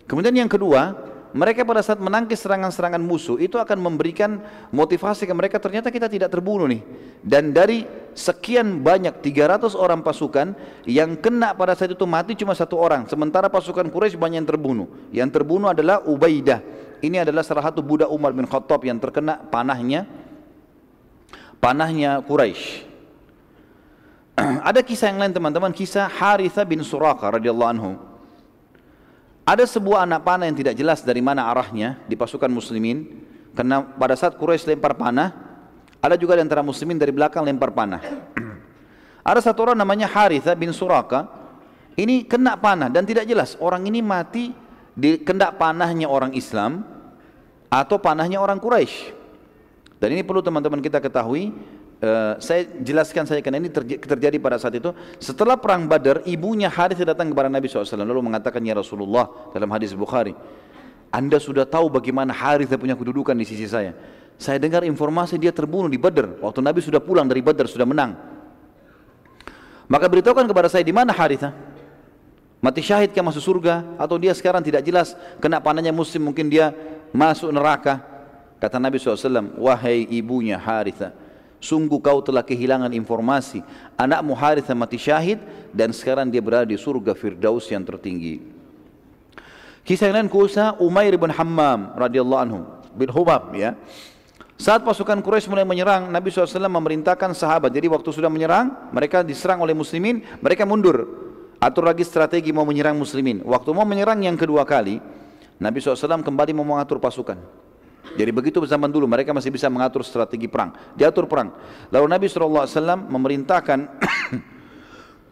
Kemudian 0.07 0.35
yang 0.35 0.51
kedua, 0.51 0.95
mereka 1.31 1.63
pada 1.63 1.83
saat 1.83 1.99
menangkis 2.03 2.43
serangan-serangan 2.43 2.99
musuh 2.99 3.39
itu 3.39 3.59
akan 3.59 3.79
memberikan 3.79 4.43
motivasi 4.75 5.27
ke 5.27 5.35
mereka 5.35 5.63
ternyata 5.63 5.91
kita 5.91 6.07
tidak 6.07 6.31
terbunuh 6.31 6.67
nih. 6.67 6.83
Dan 7.23 7.51
dari 7.55 7.87
sekian 8.15 8.83
banyak 8.83 9.23
300 9.23 9.75
orang 9.79 10.03
pasukan 10.03 10.55
yang 10.87 11.15
kena 11.19 11.55
pada 11.55 11.75
saat 11.79 11.95
itu 11.95 12.07
mati 12.07 12.35
cuma 12.39 12.55
satu 12.55 12.79
orang. 12.79 13.07
Sementara 13.07 13.47
pasukan 13.47 13.87
Quraisy 13.87 14.19
banyak 14.19 14.43
yang 14.43 14.51
terbunuh. 14.51 14.87
Yang 15.15 15.31
terbunuh 15.43 15.71
adalah 15.71 16.03
Ubaidah. 16.03 16.63
Ini 17.01 17.23
adalah 17.23 17.47
salah 17.47 17.65
satu 17.67 17.83
budak 17.83 18.11
Umar 18.11 18.35
bin 18.35 18.45
Khattab 18.51 18.83
yang 18.83 18.99
terkena 18.99 19.39
panahnya 19.39 20.05
panahnya 21.63 22.21
Quraisy 22.27 22.90
ada 24.69 24.81
kisah 24.81 25.13
yang 25.13 25.21
lain 25.21 25.33
teman-teman 25.33 25.73
kisah 25.73 26.09
Haritha 26.09 26.65
bin 26.65 26.81
Suraka 26.81 27.37
radhiyallahu 27.37 27.71
anhu 27.71 27.91
ada 29.45 29.65
sebuah 29.67 30.07
anak 30.07 30.23
panah 30.23 30.47
yang 30.47 30.57
tidak 30.57 30.75
jelas 30.79 31.03
dari 31.03 31.21
mana 31.21 31.49
arahnya 31.51 32.01
di 32.07 32.15
pasukan 32.15 32.49
muslimin 32.49 33.27
karena 33.53 33.83
pada 33.83 34.15
saat 34.15 34.39
Quraisy 34.39 34.77
lempar 34.77 34.95
panah 34.95 35.35
ada 36.01 36.17
juga 36.17 36.39
di 36.39 36.43
antara 36.47 36.65
muslimin 36.65 36.97
dari 36.97 37.11
belakang 37.13 37.45
lempar 37.45 37.75
panah 37.75 38.03
Ada 39.21 39.53
satu 39.53 39.69
orang 39.69 39.79
namanya 39.79 40.09
Haritha 40.09 40.57
bin 40.57 40.73
Suraka. 40.73 41.29
Ini 41.99 42.25
kena 42.25 42.57
panah 42.57 42.89
dan 42.89 43.05
tidak 43.05 43.29
jelas 43.29 43.59
orang 43.61 43.85
ini 43.85 44.01
mati 44.01 44.57
di 44.97 45.21
kendak 45.21 45.61
panahnya 45.61 46.09
orang 46.09 46.33
Islam 46.33 46.81
atau 47.69 48.01
panahnya 48.01 48.41
orang 48.41 48.57
Quraisy. 48.57 49.13
Dan 50.01 50.17
ini 50.17 50.25
perlu 50.25 50.41
teman-teman 50.41 50.81
kita 50.81 50.97
ketahui. 50.97 51.53
Uh, 52.01 52.41
saya 52.41 52.65
jelaskan 52.81 53.29
saja 53.29 53.45
karena 53.45 53.61
ini 53.61 53.69
terjadi 54.01 54.41
pada 54.41 54.57
saat 54.57 54.73
itu. 54.73 54.89
Setelah 55.21 55.61
perang 55.61 55.85
Badar, 55.85 56.25
ibunya 56.25 56.73
Harith 56.73 57.05
datang 57.05 57.29
kepada 57.29 57.53
Nabi 57.53 57.69
SAW 57.69 57.85
lalu 58.01 58.25
mengatakan 58.25 58.65
ya 58.65 58.73
Rasulullah 58.73 59.53
dalam 59.53 59.69
hadis 59.69 59.93
Bukhari, 59.93 60.33
Anda 61.13 61.37
sudah 61.37 61.69
tahu 61.69 61.93
bagaimana 61.93 62.33
Harith 62.33 62.73
punya 62.81 62.97
kedudukan 62.97 63.37
di 63.37 63.45
sisi 63.45 63.69
saya. 63.69 63.93
Saya 64.41 64.57
dengar 64.57 64.81
informasi 64.89 65.37
dia 65.37 65.53
terbunuh 65.53 65.93
di 65.93 66.01
Badar 66.01 66.41
waktu 66.41 66.65
Nabi 66.65 66.81
sudah 66.81 67.05
pulang 67.05 67.29
dari 67.29 67.45
Badar 67.45 67.69
sudah 67.69 67.85
menang. 67.85 68.17
Maka 69.85 70.09
beritahukan 70.09 70.49
kepada 70.49 70.73
saya 70.73 70.81
di 70.81 70.97
mana 70.97 71.13
Haritha? 71.13 71.53
Mati 72.65 72.81
syahid 72.81 73.13
ke 73.13 73.21
masuk 73.21 73.45
surga 73.45 74.01
atau 74.01 74.17
dia 74.17 74.33
sekarang 74.33 74.65
tidak 74.65 74.87
jelas 74.87 75.13
kena 75.43 75.61
panahnya 75.61 75.93
muslim 75.93 76.33
mungkin 76.33 76.49
dia 76.49 76.73
masuk 77.13 77.53
neraka. 77.53 78.01
Kata 78.61 78.77
Nabi 78.77 79.01
SAW, 79.01 79.57
wahai 79.57 80.05
ibunya 80.13 80.61
Haritha, 80.61 81.17
sungguh 81.61 82.01
kau 82.01 82.25
telah 82.25 82.43
kehilangan 82.43 82.91
informasi. 82.97 83.61
Anakmu 83.95 84.33
Haritha 84.35 84.73
mati 84.73 84.97
syahid 84.97 85.39
dan 85.71 85.93
sekarang 85.93 86.33
dia 86.33 86.41
berada 86.41 86.67
di 86.67 86.81
surga 86.81 87.13
Firdaus 87.15 87.69
yang 87.69 87.85
tertinggi. 87.85 88.41
Kisah 89.85 90.11
yang 90.11 90.25
lain 90.25 90.31
kuasa 90.33 90.77
Umair 90.81 91.15
bin 91.21 91.31
Hammam 91.31 91.95
radhiyallahu 91.97 92.41
anhu 92.41 92.61
bin 92.97 93.09
Hubab 93.13 93.53
ya. 93.55 93.77
Saat 94.61 94.85
pasukan 94.85 95.25
Quraisy 95.25 95.49
mulai 95.49 95.65
menyerang, 95.65 96.13
Nabi 96.13 96.29
SAW 96.29 96.69
memerintahkan 96.69 97.33
sahabat. 97.33 97.73
Jadi 97.73 97.89
waktu 97.89 98.13
sudah 98.13 98.29
menyerang, 98.29 98.93
mereka 98.93 99.25
diserang 99.25 99.65
oleh 99.65 99.73
muslimin, 99.73 100.21
mereka 100.45 100.69
mundur. 100.69 101.09
Atur 101.57 101.89
lagi 101.89 102.05
strategi 102.05 102.53
mau 102.53 102.69
menyerang 102.69 102.93
muslimin. 102.93 103.41
Waktu 103.41 103.73
mau 103.73 103.89
menyerang 103.89 104.21
yang 104.21 104.37
kedua 104.37 104.69
kali, 104.69 105.01
Nabi 105.57 105.81
SAW 105.81 106.21
kembali 106.21 106.53
mau 106.53 106.65
mengatur 106.65 107.01
pasukan. 107.01 107.41
Jadi 108.11 108.31
begitu 108.35 108.59
zaman 108.67 108.91
dulu 108.91 109.07
mereka 109.07 109.31
masih 109.31 109.55
bisa 109.55 109.71
mengatur 109.71 110.03
strategi 110.03 110.51
perang. 110.51 110.75
Diatur 110.99 111.31
perang. 111.31 111.55
Lalu 111.95 112.07
Nabi 112.11 112.27
SAW 112.27 112.67
memerintahkan 113.07 113.79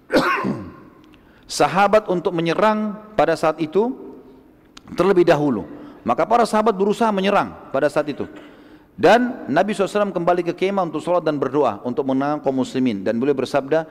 sahabat 1.60 2.06
untuk 2.06 2.30
menyerang 2.36 2.94
pada 3.18 3.34
saat 3.34 3.58
itu 3.58 3.92
terlebih 4.94 5.26
dahulu. 5.26 5.66
Maka 6.06 6.24
para 6.24 6.46
sahabat 6.46 6.72
berusaha 6.72 7.10
menyerang 7.10 7.52
pada 7.74 7.90
saat 7.90 8.08
itu. 8.08 8.24
Dan 8.98 9.46
Nabi 9.46 9.74
SAW 9.74 10.10
kembali 10.10 10.42
ke 10.42 10.54
kemah 10.58 10.90
untuk 10.90 10.98
sholat 10.98 11.22
dan 11.22 11.38
berdoa 11.38 11.78
untuk 11.86 12.02
menang 12.02 12.42
kaum 12.42 12.62
muslimin. 12.62 13.06
Dan 13.06 13.18
beliau 13.22 13.34
bersabda 13.34 13.86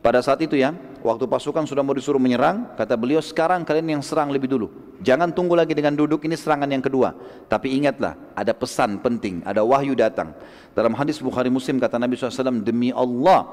pada 0.00 0.24
saat 0.24 0.40
itu 0.40 0.56
ya, 0.56 0.72
waktu 1.00 1.24
pasukan 1.28 1.64
sudah 1.64 1.80
mau 1.84 1.96
disuruh 1.96 2.20
menyerang, 2.20 2.76
kata 2.76 2.96
beliau 2.96 3.20
sekarang 3.20 3.64
kalian 3.64 3.98
yang 3.98 4.02
serang 4.04 4.32
lebih 4.32 4.48
dulu. 4.48 4.68
Jangan 5.00 5.32
tunggu 5.32 5.56
lagi 5.56 5.72
dengan 5.72 5.96
duduk, 5.96 6.24
ini 6.28 6.36
serangan 6.36 6.68
yang 6.68 6.84
kedua. 6.84 7.16
Tapi 7.48 7.72
ingatlah, 7.80 8.16
ada 8.36 8.52
pesan 8.52 9.00
penting, 9.00 9.40
ada 9.48 9.64
wahyu 9.64 9.96
datang. 9.96 10.36
Dalam 10.76 10.92
hadis 10.92 11.18
Bukhari 11.18 11.48
Muslim 11.48 11.80
kata 11.80 11.96
Nabi 11.96 12.20
SAW, 12.20 12.60
demi 12.60 12.92
Allah, 12.92 13.48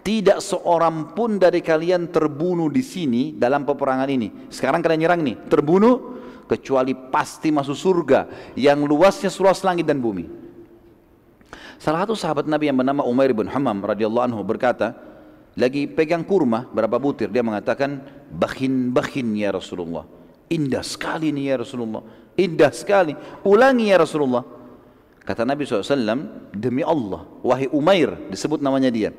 tidak 0.00 0.40
seorang 0.40 1.12
pun 1.12 1.36
dari 1.36 1.60
kalian 1.60 2.08
terbunuh 2.08 2.72
di 2.72 2.80
sini 2.80 3.22
dalam 3.36 3.68
peperangan 3.68 4.08
ini. 4.08 4.48
Sekarang 4.48 4.80
kalian 4.80 5.00
nyerang 5.04 5.20
nih, 5.20 5.36
terbunuh 5.52 6.16
kecuali 6.46 6.94
pasti 6.94 7.50
masuk 7.50 7.76
surga 7.76 8.20
yang 8.54 8.86
luasnya 8.86 9.28
seluas 9.28 9.60
langit 9.66 9.84
dan 9.84 9.98
bumi. 9.98 10.46
Salah 11.76 12.08
satu 12.08 12.16
sahabat 12.16 12.48
Nabi 12.48 12.72
yang 12.72 12.78
bernama 12.80 13.04
Umair 13.04 13.36
bin 13.36 13.52
Hammam 13.52 13.84
radhiyallahu 13.84 14.32
anhu 14.32 14.40
berkata, 14.40 14.96
lagi 15.56 15.88
pegang 15.88 16.20
kurma 16.20 16.68
berapa 16.68 17.00
butir 17.00 17.32
dia 17.32 17.40
mengatakan 17.40 18.04
bakhin 18.28 18.92
bakhin 18.92 19.32
ya 19.32 19.56
Rasulullah. 19.56 20.04
Indah 20.46 20.84
sekali 20.84 21.34
ini 21.34 21.50
ya 21.50 21.58
Rasulullah. 21.58 22.04
Indah 22.36 22.70
sekali. 22.70 23.16
Ulangi 23.42 23.90
ya 23.90 23.98
Rasulullah. 23.98 24.44
Kata 25.26 25.42
Nabi 25.42 25.66
SAW, 25.66 26.54
demi 26.54 26.86
Allah, 26.86 27.26
wahai 27.42 27.66
Umair, 27.74 28.14
disebut 28.30 28.62
namanya 28.62 28.94
dia. 28.94 29.10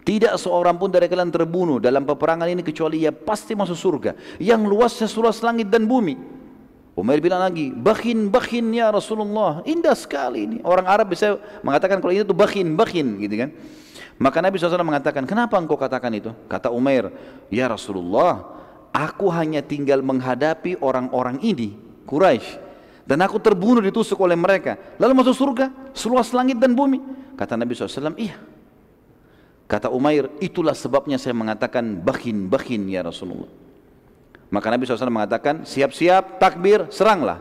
Tidak 0.00 0.38
seorang 0.38 0.78
pun 0.78 0.94
dari 0.94 1.10
kalian 1.10 1.28
terbunuh 1.34 1.82
dalam 1.82 2.06
peperangan 2.06 2.46
ini 2.46 2.62
kecuali 2.62 3.02
ia 3.02 3.10
pasti 3.10 3.58
masuk 3.58 3.74
surga. 3.74 4.10
Yang 4.38 4.62
luasnya 4.70 5.08
seluas 5.10 5.42
langit 5.42 5.66
dan 5.66 5.90
bumi. 5.90 6.14
Umair 6.94 7.18
bilang 7.18 7.42
lagi, 7.42 7.74
bakhin, 7.74 8.30
bakhin 8.30 8.70
ya 8.70 8.94
Rasulullah. 8.94 9.66
Indah 9.66 9.98
sekali 9.98 10.46
ini. 10.46 10.56
Orang 10.62 10.86
Arab 10.86 11.10
bisa 11.10 11.34
mengatakan 11.66 11.98
kalau 11.98 12.14
itu 12.14 12.30
bakhin, 12.30 12.78
bakhin 12.78 13.18
gitu 13.18 13.34
kan. 13.34 13.50
Maka 14.20 14.44
Nabi 14.44 14.60
SAW 14.60 14.84
mengatakan, 14.84 15.24
kenapa 15.24 15.56
engkau 15.56 15.80
katakan 15.80 16.12
itu? 16.12 16.36
Kata 16.44 16.68
Umair, 16.68 17.08
ya 17.48 17.72
Rasulullah, 17.72 18.44
aku 18.92 19.32
hanya 19.32 19.64
tinggal 19.64 20.04
menghadapi 20.04 20.76
orang-orang 20.84 21.40
ini, 21.40 21.72
Quraisy. 22.04 22.68
Dan 23.08 23.24
aku 23.24 23.40
terbunuh 23.40 23.80
ditusuk 23.80 24.20
oleh 24.20 24.36
mereka. 24.36 24.76
Lalu 25.00 25.24
masuk 25.24 25.34
surga, 25.34 25.72
seluas 25.96 26.28
langit 26.36 26.60
dan 26.60 26.76
bumi. 26.76 27.00
Kata 27.32 27.56
Nabi 27.56 27.72
SAW, 27.72 28.12
iya. 28.20 28.36
Kata 29.64 29.88
Umair, 29.88 30.28
itulah 30.36 30.76
sebabnya 30.76 31.16
saya 31.16 31.32
mengatakan 31.32 32.04
bakhin 32.04 32.46
ya 32.92 33.00
Rasulullah. 33.00 33.48
Maka 34.52 34.66
Nabi 34.68 34.84
SAW 34.84 35.08
mengatakan, 35.08 35.64
siap-siap, 35.64 36.36
takbir, 36.36 36.92
seranglah. 36.92 37.40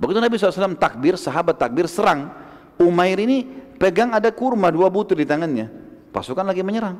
Begitu 0.00 0.16
Nabi 0.16 0.40
SAW 0.40 0.80
takbir, 0.80 1.20
sahabat 1.20 1.60
takbir, 1.60 1.84
serang. 1.92 2.32
Umair 2.80 3.20
ini 3.20 3.44
pegang 3.76 4.16
ada 4.16 4.32
kurma 4.32 4.72
dua 4.72 4.88
butir 4.88 5.20
di 5.20 5.28
tangannya. 5.28 5.85
Pasukan 6.16 6.48
lagi 6.48 6.64
menyerang. 6.64 6.96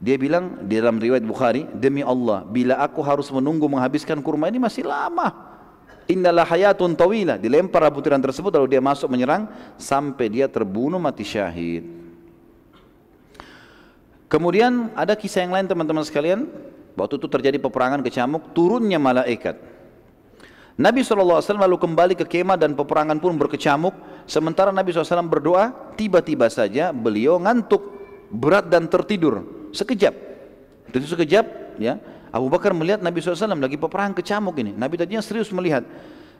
Dia 0.00 0.16
bilang 0.16 0.64
di 0.64 0.80
dalam 0.80 0.96
riwayat 0.96 1.20
Bukhari, 1.20 1.68
demi 1.76 2.00
Allah, 2.00 2.40
bila 2.48 2.80
aku 2.80 3.04
harus 3.04 3.28
menunggu 3.28 3.68
menghabiskan 3.68 4.24
kurma 4.24 4.48
ini 4.48 4.56
masih 4.56 4.88
lama. 4.88 5.28
Innalah 6.08 6.48
hayatun 6.48 6.96
tawila. 6.96 7.36
Dilempar 7.36 7.84
butiran 7.92 8.16
tersebut 8.24 8.48
lalu 8.56 8.72
dia 8.72 8.80
masuk 8.80 9.12
menyerang 9.12 9.44
sampai 9.76 10.32
dia 10.32 10.48
terbunuh 10.48 10.96
mati 10.96 11.20
syahid. 11.20 11.84
Kemudian 14.32 14.88
ada 14.96 15.12
kisah 15.12 15.44
yang 15.44 15.52
lain 15.52 15.68
teman-teman 15.68 16.00
sekalian 16.00 16.48
Waktu 17.00 17.16
itu 17.16 17.28
terjadi 17.32 17.58
peperangan 17.62 18.04
kecamuk, 18.04 18.52
turunnya 18.52 18.98
malaikat. 18.98 19.56
Nabi 20.80 21.04
SAW 21.04 21.40
lalu 21.44 21.76
kembali 21.76 22.14
ke 22.16 22.24
kemah 22.24 22.56
dan 22.56 22.72
peperangan 22.72 23.20
pun 23.20 23.36
berkecamuk. 23.36 23.92
Sementara 24.24 24.72
Nabi 24.72 24.92
SAW 24.92 25.28
berdoa, 25.28 25.92
tiba-tiba 25.96 26.48
saja 26.48 26.92
beliau 26.92 27.36
ngantuk, 27.36 27.99
berat 28.30 28.70
dan 28.70 28.86
tertidur. 28.86 29.42
Sekejap. 29.74 30.14
Itu 30.90 31.06
sekejap, 31.06 31.76
ya. 31.78 31.98
Abu 32.30 32.46
Bakar 32.46 32.70
melihat 32.70 33.02
Nabi 33.02 33.18
SAW 33.18 33.58
lagi 33.58 33.74
peperangan 33.74 34.14
kecamuk 34.14 34.54
ini. 34.62 34.70
Nabi 34.74 34.94
tadinya 34.94 35.18
serius 35.18 35.50
melihat. 35.50 35.82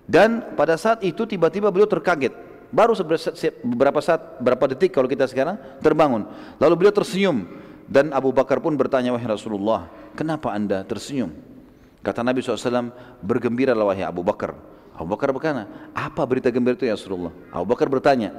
Dan 0.06 0.54
pada 0.54 0.78
saat 0.78 1.02
itu 1.02 1.26
tiba-tiba 1.26 1.70
beliau 1.70 1.86
terkaget. 1.86 2.34
Baru 2.70 2.94
beberapa 2.94 3.98
saat, 3.98 4.38
beberapa 4.38 4.70
detik 4.70 4.94
kalau 4.94 5.10
kita 5.10 5.26
sekarang 5.26 5.58
terbangun. 5.82 6.30
Lalu 6.62 6.74
beliau 6.86 6.94
tersenyum. 6.94 7.46
Dan 7.90 8.14
Abu 8.14 8.30
Bakar 8.30 8.62
pun 8.62 8.78
bertanya, 8.78 9.10
wahai 9.10 9.26
Rasulullah, 9.26 9.90
kenapa 10.14 10.54
anda 10.54 10.86
tersenyum? 10.86 11.34
Kata 12.06 12.22
Nabi 12.22 12.38
SAW, 12.38 12.94
bergembiralah 13.18 13.82
wahai 13.82 14.06
Abu 14.06 14.22
Bakar. 14.22 14.54
Abu 14.94 15.10
Bakar 15.18 15.34
berkata, 15.34 15.66
apa 15.90 16.22
berita 16.22 16.54
gembira 16.54 16.78
itu 16.78 16.86
ya 16.86 16.94
Rasulullah? 16.94 17.34
Abu 17.50 17.66
Bakar 17.66 17.90
bertanya, 17.90 18.30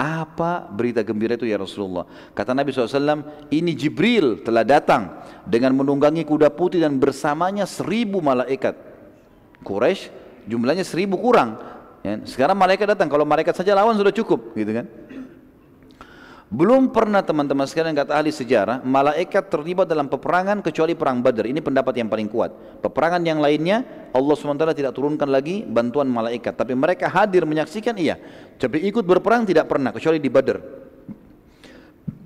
apa 0.00 0.64
berita 0.72 1.04
gembira 1.04 1.36
itu 1.36 1.44
ya 1.44 1.60
Rasulullah? 1.60 2.08
Kata 2.32 2.56
Nabi 2.56 2.72
SAW, 2.72 3.20
ini 3.52 3.76
Jibril 3.76 4.40
telah 4.40 4.64
datang 4.64 5.20
dengan 5.44 5.76
menunggangi 5.76 6.24
kuda 6.24 6.48
putih 6.48 6.80
dan 6.80 6.96
bersamanya 6.96 7.68
seribu 7.68 8.24
malaikat. 8.24 8.72
Quraisy 9.60 10.08
jumlahnya 10.48 10.88
seribu 10.88 11.20
kurang. 11.20 11.60
Ya, 12.00 12.16
sekarang 12.24 12.56
malaikat 12.56 12.96
datang, 12.96 13.12
kalau 13.12 13.28
malaikat 13.28 13.52
saja 13.52 13.76
lawan 13.76 13.92
sudah 13.92 14.08
cukup, 14.08 14.56
gitu 14.56 14.72
kan? 14.72 14.88
Belum 16.50 16.90
pernah 16.90 17.22
teman-teman 17.22 17.62
sekalian 17.62 17.94
kata 17.94 18.10
ahli 18.10 18.34
sejarah, 18.34 18.82
malaikat 18.82 19.46
terlibat 19.46 19.86
dalam 19.86 20.10
peperangan 20.10 20.58
kecuali 20.66 20.98
perang 20.98 21.22
Badar. 21.22 21.46
Ini 21.46 21.62
pendapat 21.62 21.94
yang 21.94 22.10
paling 22.10 22.26
kuat. 22.26 22.50
Peperangan 22.82 23.22
yang 23.22 23.38
lainnya 23.38 23.86
Allah 24.10 24.34
SWT 24.34 24.74
tidak 24.74 24.90
turunkan 24.90 25.30
lagi 25.30 25.62
bantuan 25.62 26.10
malaikat. 26.10 26.58
Tapi 26.58 26.74
mereka 26.74 27.06
hadir 27.06 27.46
menyaksikan 27.46 27.94
iya. 27.94 28.18
Tapi 28.58 28.82
ikut 28.82 29.06
berperang 29.06 29.46
tidak 29.46 29.70
pernah 29.70 29.94
kecuali 29.94 30.18
di 30.18 30.26
Badar. 30.26 30.58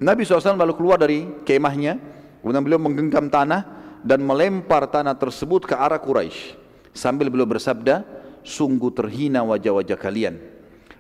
Nabi 0.00 0.24
SAW 0.24 0.56
lalu 0.56 0.72
keluar 0.72 0.96
dari 0.96 1.44
kemahnya. 1.44 2.00
Kemudian 2.40 2.64
beliau 2.64 2.80
menggenggam 2.80 3.28
tanah 3.28 3.60
dan 4.00 4.24
melempar 4.24 4.88
tanah 4.88 5.20
tersebut 5.20 5.68
ke 5.68 5.76
arah 5.76 6.00
Quraisy. 6.00 6.56
Sambil 6.96 7.28
beliau 7.28 7.44
bersabda, 7.44 8.00
sungguh 8.40 8.88
terhina 8.88 9.44
wajah-wajah 9.44 10.00
kalian. 10.00 10.40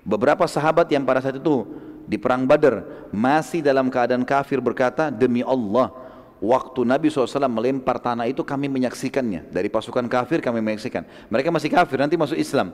Beberapa 0.04 0.44
sahabat 0.44 0.92
yang 0.92 1.08
pada 1.08 1.24
saat 1.24 1.40
itu 1.40 1.64
di 2.04 2.16
perang 2.20 2.44
Badar 2.44 3.08
masih 3.10 3.64
dalam 3.64 3.88
keadaan 3.88 4.22
kafir 4.22 4.60
berkata 4.60 5.08
demi 5.08 5.40
Allah 5.40 5.92
waktu 6.38 6.84
Nabi 6.84 7.08
SAW 7.08 7.48
melempar 7.48 7.96
tanah 8.00 8.28
itu 8.28 8.44
kami 8.44 8.68
menyaksikannya 8.68 9.48
dari 9.48 9.72
pasukan 9.72 10.04
kafir 10.06 10.44
kami 10.44 10.60
menyaksikan 10.60 11.04
mereka 11.32 11.48
masih 11.48 11.72
kafir 11.72 11.96
nanti 12.00 12.20
masuk 12.20 12.36
Islam 12.36 12.72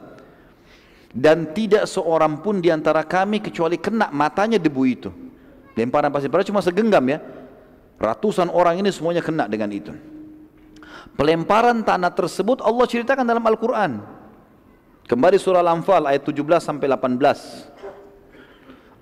dan 1.10 1.50
tidak 1.54 1.86
seorang 1.90 2.38
pun 2.42 2.62
di 2.62 2.70
antara 2.70 3.02
kami 3.06 3.42
kecuali 3.42 3.78
kena 3.78 4.10
matanya 4.10 4.58
debu 4.58 4.82
itu 4.86 5.10
lemparan 5.78 6.10
pasir 6.10 6.28
pada 6.28 6.42
cuma 6.42 6.62
segenggam 6.62 7.02
ya 7.06 7.18
Ratusan 8.00 8.48
orang 8.48 8.80
ini 8.80 8.88
semuanya 8.88 9.20
kena 9.20 9.44
dengan 9.44 9.68
itu. 9.68 9.92
Pelemparan 11.20 11.84
tanah 11.84 12.08
tersebut 12.16 12.64
Allah 12.64 12.88
ceritakan 12.88 13.28
dalam 13.28 13.44
Al-Quran. 13.44 14.00
Kembali 15.04 15.36
surah 15.36 15.60
Al-Anfal 15.60 16.08
ayat 16.08 16.24
17 16.24 16.64
sampai 16.64 16.88
18. 16.88 17.20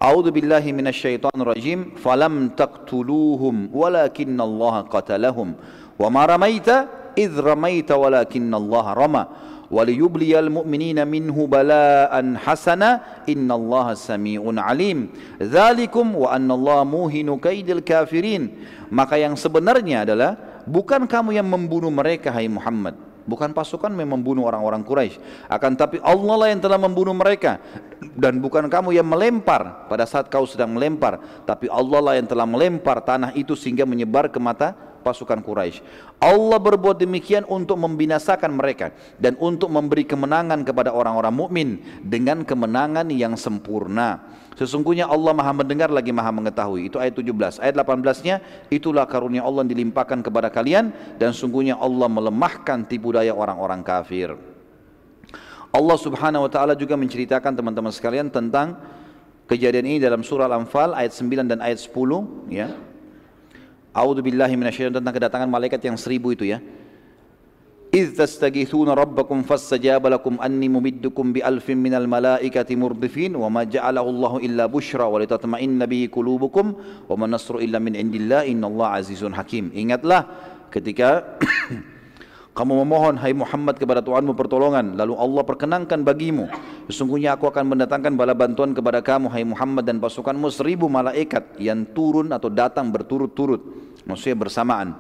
A'udzu 0.02 0.36
billahi 0.36 0.76
minasyaitonir 0.76 1.48
rajim. 1.48 1.96
Falam 1.96 2.52
taqtuluhum 2.52 3.72
walakinna 3.72 4.44
Allah 4.44 4.84
qatalahum. 4.88 5.56
Wa 5.96 6.08
ma 6.12 6.28
ramaita 6.28 6.92
idh 7.16 7.40
ramaita 7.40 7.96
walakinna 7.96 8.60
Allah 8.60 8.86
rama. 8.94 9.24
وليبلي 9.74 10.34
المؤمنين 10.40 11.02
منه 11.08 11.34
بلاء 11.34 12.14
حسنا 12.46 12.90
إن 13.26 13.50
الله 13.50 13.88
سميع 13.94 14.42
عليم 14.46 15.00
ذلكم 15.42 16.06
وأن 16.16 16.50
الله 16.52 16.80
موهن 16.84 17.30
كيد 17.42 17.68
الكافرين 17.82 18.44
maka 18.94 19.18
yang 19.18 19.34
sebenarnya 19.34 20.06
adalah 20.06 20.38
bukan 20.70 21.10
kamu 21.10 21.34
yang 21.34 21.50
membunuh 21.50 21.90
mereka 21.90 22.30
hai 22.30 22.46
Muhammad 22.46 22.94
bukan 23.29 23.53
pasukan 23.53 23.93
yang 23.93 24.17
membunuh 24.17 24.49
orang-orang 24.49 24.81
Quraisy. 24.81 25.21
Akan 25.53 25.77
tapi 25.77 26.01
Allah 26.01 26.35
lah 26.35 26.49
yang 26.49 26.65
telah 26.65 26.81
membunuh 26.81 27.13
mereka. 27.13 27.61
Dan 28.01 28.41
bukan 28.41 28.73
kamu 28.73 28.97
yang 28.97 29.05
melempar 29.05 29.87
pada 29.87 30.09
saat 30.09 30.33
kau 30.33 30.47
sedang 30.47 30.71
melempar 30.71 31.19
tapi 31.43 31.67
Allah 31.67 31.99
lah 31.99 32.15
yang 32.15 32.31
telah 32.31 32.47
melempar 32.47 33.03
tanah 33.03 33.35
itu 33.35 33.59
sehingga 33.59 33.83
menyebar 33.83 34.31
ke 34.31 34.39
mata 34.39 34.88
pasukan 35.01 35.41
Quraisy. 35.41 35.81
Allah 36.19 36.59
berbuat 36.59 36.99
demikian 36.99 37.47
untuk 37.47 37.79
membinasakan 37.79 38.55
mereka 38.55 38.93
dan 39.17 39.39
untuk 39.39 39.71
memberi 39.71 40.03
kemenangan 40.05 40.67
kepada 40.67 40.91
orang-orang 40.91 41.35
mukmin 41.35 41.69
dengan 42.03 42.43
kemenangan 42.43 43.07
yang 43.15 43.39
sempurna. 43.39 44.39
Sesungguhnya 44.59 45.07
Allah 45.07 45.31
Maha 45.31 45.55
mendengar 45.55 45.87
lagi 45.87 46.11
Maha 46.11 46.35
mengetahui. 46.35 46.91
Itu 46.91 46.99
ayat 46.99 47.15
17. 47.15 47.63
Ayat 47.63 47.79
18-nya 47.79 48.43
itulah 48.75 49.07
karunia 49.07 49.47
Allah 49.47 49.63
yang 49.63 49.71
dilimpahkan 49.71 50.19
kepada 50.19 50.51
kalian 50.51 50.91
dan 51.15 51.31
sungguhnya 51.31 51.79
Allah 51.79 52.11
melemahkan 52.11 52.83
tipu 52.91 53.15
daya 53.15 53.31
orang-orang 53.31 53.87
kafir. 53.87 54.35
Allah 55.71 55.97
Subhanahu 56.01 56.49
wa 56.49 56.51
taala 56.51 56.75
juga 56.75 56.99
menceritakan 56.99 57.55
teman-teman 57.55 57.95
sekalian 57.95 58.35
tentang 58.35 58.75
kejadian 59.47 59.87
ini 59.87 59.99
dalam 60.03 60.27
surah 60.27 60.51
Al-Anfal 60.51 60.91
ayat 60.91 61.15
9 61.15 61.47
dan 61.47 61.63
ayat 61.63 61.79
10 61.79 61.95
ya. 62.51 62.75
A'udzu 63.98 64.26
billahi 64.26 64.58
minasyaitonir 64.58 64.98
tentang 64.98 65.14
kedatangan 65.14 65.50
malaikat 65.50 65.82
yang 65.86 65.98
seribu 65.98 66.34
itu 66.34 66.50
ya. 66.50 66.62
إذ 67.94 68.18
تستغيثون 68.18 68.90
ربكم 68.90 69.46
فاستجاب 69.46 70.02
لكم 70.08 70.42
أني 70.42 70.66
ممدكم 70.66 71.26
بألف 71.34 71.68
من 71.78 71.94
الملائكة 71.94 72.70
مردفين 72.76 73.38
وما 73.38 73.64
جعله 73.70 74.02
الله 74.02 74.34
إلا 74.38 74.66
بشرى 74.66 75.06
ولتطمئن 75.06 75.86
به 75.86 76.02
قلوبكم 76.10 76.66
وما 77.10 77.26
النصر 77.26 77.56
إلا 77.62 77.78
من 77.78 77.94
عند 77.94 78.16
الله 78.16 78.42
إن 78.50 78.66
الله 78.66 78.88
عزيز 78.98 79.22
حكيم 79.22 79.78
ingatlah 79.78 80.26
ketika 80.74 81.38
kamu 82.58 82.82
memohon 82.82 83.14
hai 83.22 83.30
Muhammad 83.38 83.78
kepada 83.78 84.02
Tuhanmu 84.02 84.34
pertolongan 84.34 84.98
lalu 84.98 85.14
Allah 85.14 85.46
perkenankan 85.46 86.02
bagimu 86.02 86.50
sesungguhnya 86.90 87.38
aku 87.38 87.46
akan 87.46 87.78
mendatangkan 87.78 88.18
bala 88.18 88.34
bantuan 88.34 88.74
kepada 88.74 89.06
kamu 89.06 89.30
hai 89.30 89.46
Muhammad 89.46 89.86
dan 89.86 90.02
pasukanmu 90.02 90.50
seribu 90.50 90.90
malaikat 90.90 91.62
yang 91.62 91.86
turun 91.94 92.34
atau 92.34 92.50
datang 92.50 92.90
berturut-turut 92.90 93.87
maksudnya 94.09 94.35
bersamaan. 94.41 94.97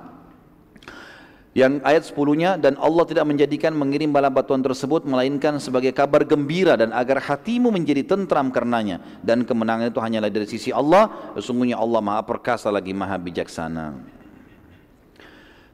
Yang 1.56 1.82
ayat 1.82 2.02
10-nya 2.06 2.50
dan 2.60 2.78
Allah 2.78 3.02
tidak 3.08 3.24
menjadikan 3.26 3.74
mengirim 3.74 4.14
bala 4.14 4.30
batuan 4.30 4.62
tersebut 4.62 5.02
melainkan 5.08 5.58
sebagai 5.58 5.90
kabar 5.90 6.22
gembira 6.22 6.78
dan 6.78 6.94
agar 6.94 7.18
hatimu 7.18 7.74
menjadi 7.74 8.06
tentram 8.06 8.52
karenanya 8.54 9.02
dan 9.26 9.42
kemenangan 9.42 9.90
itu 9.90 9.98
hanyalah 9.98 10.30
dari 10.30 10.46
sisi 10.46 10.70
Allah 10.70 11.34
sesungguhnya 11.34 11.74
Allah 11.74 11.98
Maha 11.98 12.22
perkasa 12.22 12.70
lagi 12.70 12.94
Maha 12.94 13.18
bijaksana. 13.18 13.98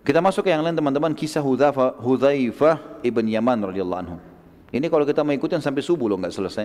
Kita 0.05 0.25
masuk 0.25 0.49
ke 0.49 0.57
yang 0.57 0.65
lain 0.65 0.73
teman-teman 0.73 1.13
kisah 1.13 1.45
Hudzaifah 1.45 3.05
ibn 3.05 3.25
Yaman 3.29 3.69
radhiyallahu 3.69 4.01
anhu. 4.09 4.17
Ini 4.73 4.89
kalau 4.89 5.05
kita 5.05 5.21
mau 5.21 5.37
ikutin 5.37 5.61
sampai 5.61 5.85
subuh 5.85 6.09
loh 6.09 6.17
nggak 6.17 6.33
selesai. 6.33 6.65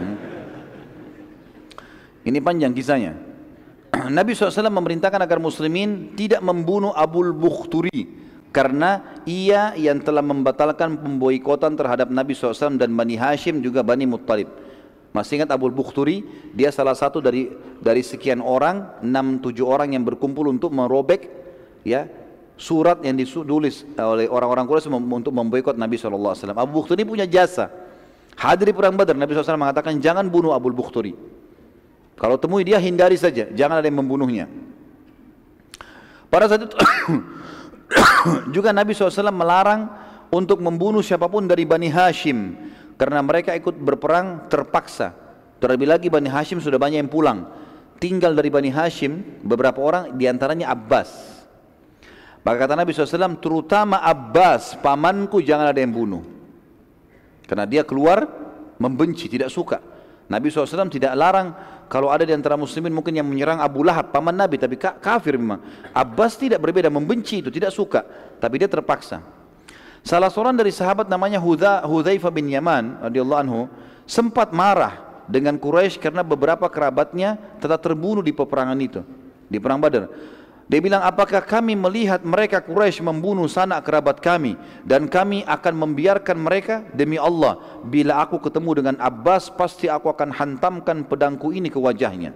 Hmm. 0.00 0.16
Ini 2.24 2.38
panjang 2.40 2.72
kisahnya. 2.72 3.35
Nabi 4.16 4.34
SAW 4.34 4.70
memerintahkan 4.70 5.20
agar 5.20 5.38
muslimin 5.38 6.14
tidak 6.18 6.42
membunuh 6.42 6.92
Abul 6.94 7.32
Bukhturi 7.32 8.26
karena 8.56 9.20
ia 9.28 9.76
yang 9.76 10.00
telah 10.00 10.24
membatalkan 10.24 10.96
pemboikotan 10.96 11.76
terhadap 11.76 12.08
Nabi 12.08 12.32
SAW 12.32 12.80
dan 12.80 12.88
Bani 12.96 13.16
Hashim 13.20 13.60
juga 13.60 13.84
Bani 13.84 14.08
Muttalib. 14.08 14.48
Masih 15.12 15.40
ingat 15.40 15.52
Abul 15.52 15.72
Bukhturi? 15.72 16.24
Dia 16.52 16.72
salah 16.72 16.96
satu 16.96 17.20
dari 17.20 17.48
dari 17.80 18.00
sekian 18.00 18.40
orang, 18.40 19.00
enam 19.04 19.40
tujuh 19.40 19.64
orang 19.64 19.92
yang 19.92 20.04
berkumpul 20.04 20.48
untuk 20.48 20.72
merobek 20.72 21.28
ya 21.84 22.08
surat 22.56 23.04
yang 23.04 23.16
ditulis 23.20 23.84
oleh 24.00 24.28
orang-orang 24.28 24.64
Quraisy 24.64 24.88
untuk 24.92 25.32
memboikot 25.32 25.76
Nabi 25.76 26.00
SAW. 26.00 26.32
Abu 26.56 26.72
Bukhturi 26.80 27.04
punya 27.04 27.28
jasa. 27.28 27.68
Hadir 28.36 28.72
di 28.72 28.74
perang 28.76 28.92
Badar, 28.92 29.16
Nabi 29.16 29.32
SAW 29.32 29.56
mengatakan 29.56 29.96
jangan 29.96 30.28
bunuh 30.28 30.52
Abul 30.52 30.76
Bukhturi. 30.76 31.16
Kalau 32.16 32.40
temui 32.40 32.64
dia 32.64 32.80
hindari 32.80 33.20
saja, 33.20 33.52
jangan 33.52 33.84
ada 33.84 33.86
yang 33.86 34.00
membunuhnya. 34.00 34.48
Pada 36.32 36.48
saat 36.48 36.64
itu 36.64 36.76
juga 38.56 38.72
Nabi 38.72 38.96
SAW 38.96 39.30
melarang 39.30 39.88
untuk 40.32 40.58
membunuh 40.58 41.04
siapa 41.04 41.28
pun 41.28 41.44
dari 41.44 41.68
Bani 41.68 41.92
Hashim 41.92 42.56
karena 42.96 43.20
mereka 43.20 43.52
ikut 43.52 43.76
berperang 43.76 44.48
terpaksa. 44.48 45.12
Terlebih 45.60 45.88
lagi 45.88 46.06
Bani 46.08 46.28
Hashim 46.28 46.60
sudah 46.60 46.80
banyak 46.80 47.04
yang 47.04 47.12
pulang. 47.12 47.48
Tinggal 47.96 48.36
dari 48.36 48.52
Bani 48.52 48.68
Hashim 48.68 49.40
beberapa 49.40 49.80
orang 49.80 50.16
di 50.16 50.28
antaranya 50.28 50.72
Abbas. 50.72 51.36
Maka 52.44 52.62
kata 52.62 52.78
Nabi 52.78 52.94
SAW, 52.94 53.40
terutama 53.42 53.98
Abbas, 54.04 54.78
pamanku 54.78 55.42
jangan 55.42 55.72
ada 55.72 55.80
yang 55.82 55.90
bunuh. 55.90 56.22
Karena 57.42 57.66
dia 57.66 57.82
keluar 57.82 58.22
membenci, 58.78 59.26
tidak 59.26 59.50
suka. 59.50 59.82
Nabi 60.26 60.50
SAW 60.50 60.90
tidak 60.90 61.14
larang 61.14 61.54
kalau 61.86 62.10
ada 62.10 62.26
di 62.26 62.34
antara 62.34 62.58
muslimin 62.58 62.90
mungkin 62.90 63.14
yang 63.14 63.26
menyerang 63.26 63.62
Abu 63.62 63.86
Lahab, 63.86 64.10
paman 64.10 64.34
Nabi, 64.34 64.58
tapi 64.58 64.74
kafir 64.78 65.38
memang. 65.38 65.62
Abbas 65.94 66.34
tidak 66.34 66.58
berbeda, 66.58 66.90
membenci 66.90 67.46
itu, 67.46 67.50
tidak 67.50 67.70
suka. 67.70 68.02
Tapi 68.42 68.58
dia 68.58 68.66
terpaksa. 68.66 69.22
Salah 70.02 70.30
seorang 70.30 70.54
dari 70.54 70.74
sahabat 70.74 71.06
namanya 71.06 71.38
Hudha, 71.38 71.82
Hudzaifah 71.86 72.30
bin 72.30 72.46
Yaman 72.50 73.06
radhiyallahu 73.10 73.40
anhu 73.42 73.60
sempat 74.06 74.54
marah 74.54 75.02
dengan 75.26 75.58
Quraisy 75.58 75.98
karena 75.98 76.22
beberapa 76.22 76.66
kerabatnya 76.70 77.38
telah 77.58 77.78
terbunuh 77.78 78.22
di 78.22 78.30
peperangan 78.30 78.78
itu, 78.78 79.02
di 79.50 79.58
perang 79.58 79.82
Badar. 79.82 80.06
Dia 80.66 80.82
bilang, 80.82 80.98
apakah 81.06 81.46
kami 81.46 81.78
melihat 81.78 82.26
mereka 82.26 82.58
Quraisy 82.58 82.98
membunuh 82.98 83.46
sanak 83.46 83.86
kerabat 83.86 84.18
kami 84.18 84.58
dan 84.82 85.06
kami 85.06 85.46
akan 85.46 85.74
membiarkan 85.78 86.34
mereka 86.42 86.82
demi 86.90 87.14
Allah. 87.14 87.62
Bila 87.86 88.18
aku 88.18 88.42
ketemu 88.42 88.82
dengan 88.82 88.94
Abbas, 88.98 89.46
pasti 89.54 89.86
aku 89.86 90.10
akan 90.10 90.34
hantamkan 90.34 91.06
pedangku 91.06 91.54
ini 91.54 91.70
ke 91.70 91.78
wajahnya. 91.78 92.34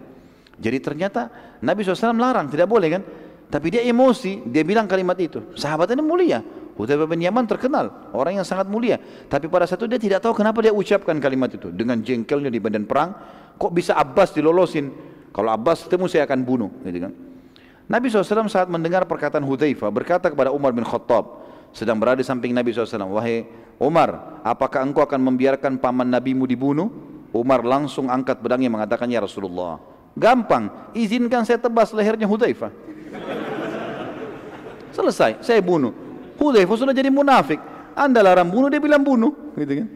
Jadi 0.63 0.79
ternyata 0.79 1.27
Nabi 1.59 1.83
SAW 1.83 2.15
larang, 2.15 2.47
tidak 2.47 2.71
boleh 2.71 2.89
kan? 2.95 3.03
Tapi 3.51 3.67
dia 3.67 3.83
emosi, 3.83 4.47
dia 4.47 4.63
bilang 4.63 4.87
kalimat 4.87 5.19
itu. 5.19 5.51
Sahabat 5.59 5.91
ini 5.91 5.99
mulia. 5.99 6.39
Hudzaifah 6.79 7.11
bin 7.11 7.27
Yaman 7.27 7.51
terkenal, 7.51 8.15
orang 8.15 8.39
yang 8.39 8.47
sangat 8.47 8.71
mulia. 8.71 9.03
Tapi 9.27 9.51
pada 9.51 9.67
satu 9.67 9.91
dia 9.91 9.99
tidak 9.99 10.23
tahu 10.23 10.39
kenapa 10.39 10.63
dia 10.63 10.71
ucapkan 10.71 11.19
kalimat 11.19 11.51
itu. 11.51 11.75
Dengan 11.75 11.99
jengkelnya 11.99 12.47
di 12.47 12.63
badan 12.63 12.87
perang, 12.87 13.11
kok 13.59 13.75
bisa 13.75 13.99
Abbas 13.99 14.31
dilolosin? 14.39 14.87
Kalau 15.35 15.51
Abbas 15.51 15.83
ketemu 15.83 16.07
saya 16.07 16.31
akan 16.31 16.41
bunuh. 16.47 16.71
Gitu 16.87 17.11
kan? 17.11 17.13
Nabi 17.91 18.07
SAW 18.07 18.47
saat 18.47 18.71
mendengar 18.71 19.03
perkataan 19.03 19.43
Hudzaifah 19.43 19.91
berkata 19.91 20.31
kepada 20.31 20.55
Umar 20.55 20.71
bin 20.71 20.87
Khattab 20.87 21.43
sedang 21.75 21.99
berada 21.99 22.23
di 22.23 22.27
samping 22.27 22.55
Nabi 22.55 22.71
SAW 22.71 23.11
wahai 23.11 23.43
Umar 23.83 24.39
apakah 24.47 24.87
engkau 24.87 25.03
akan 25.03 25.19
membiarkan 25.19 25.75
paman 25.83 26.07
nabimu 26.07 26.47
dibunuh? 26.47 26.87
Umar 27.35 27.67
langsung 27.67 28.07
angkat 28.07 28.39
pedangnya 28.39 28.71
mengatakan 28.71 29.11
ya 29.11 29.19
Rasulullah 29.19 29.83
gampang 30.15 30.95
izinkan 30.95 31.43
saya 31.43 31.59
tebas 31.59 31.91
lehernya 31.91 32.31
Hudzaifah. 32.31 32.71
Selesai 34.97 35.43
saya 35.43 35.59
bunuh. 35.59 35.91
Hudzaifah 36.39 36.77
sudah 36.79 36.95
jadi 36.95 37.11
munafik. 37.11 37.59
Anda 37.99 38.23
larang 38.23 38.55
bunuh 38.55 38.71
dia 38.71 38.79
bilang 38.79 39.03
bunuh 39.03 39.35
gitu 39.59 39.83
kan? 39.83 39.89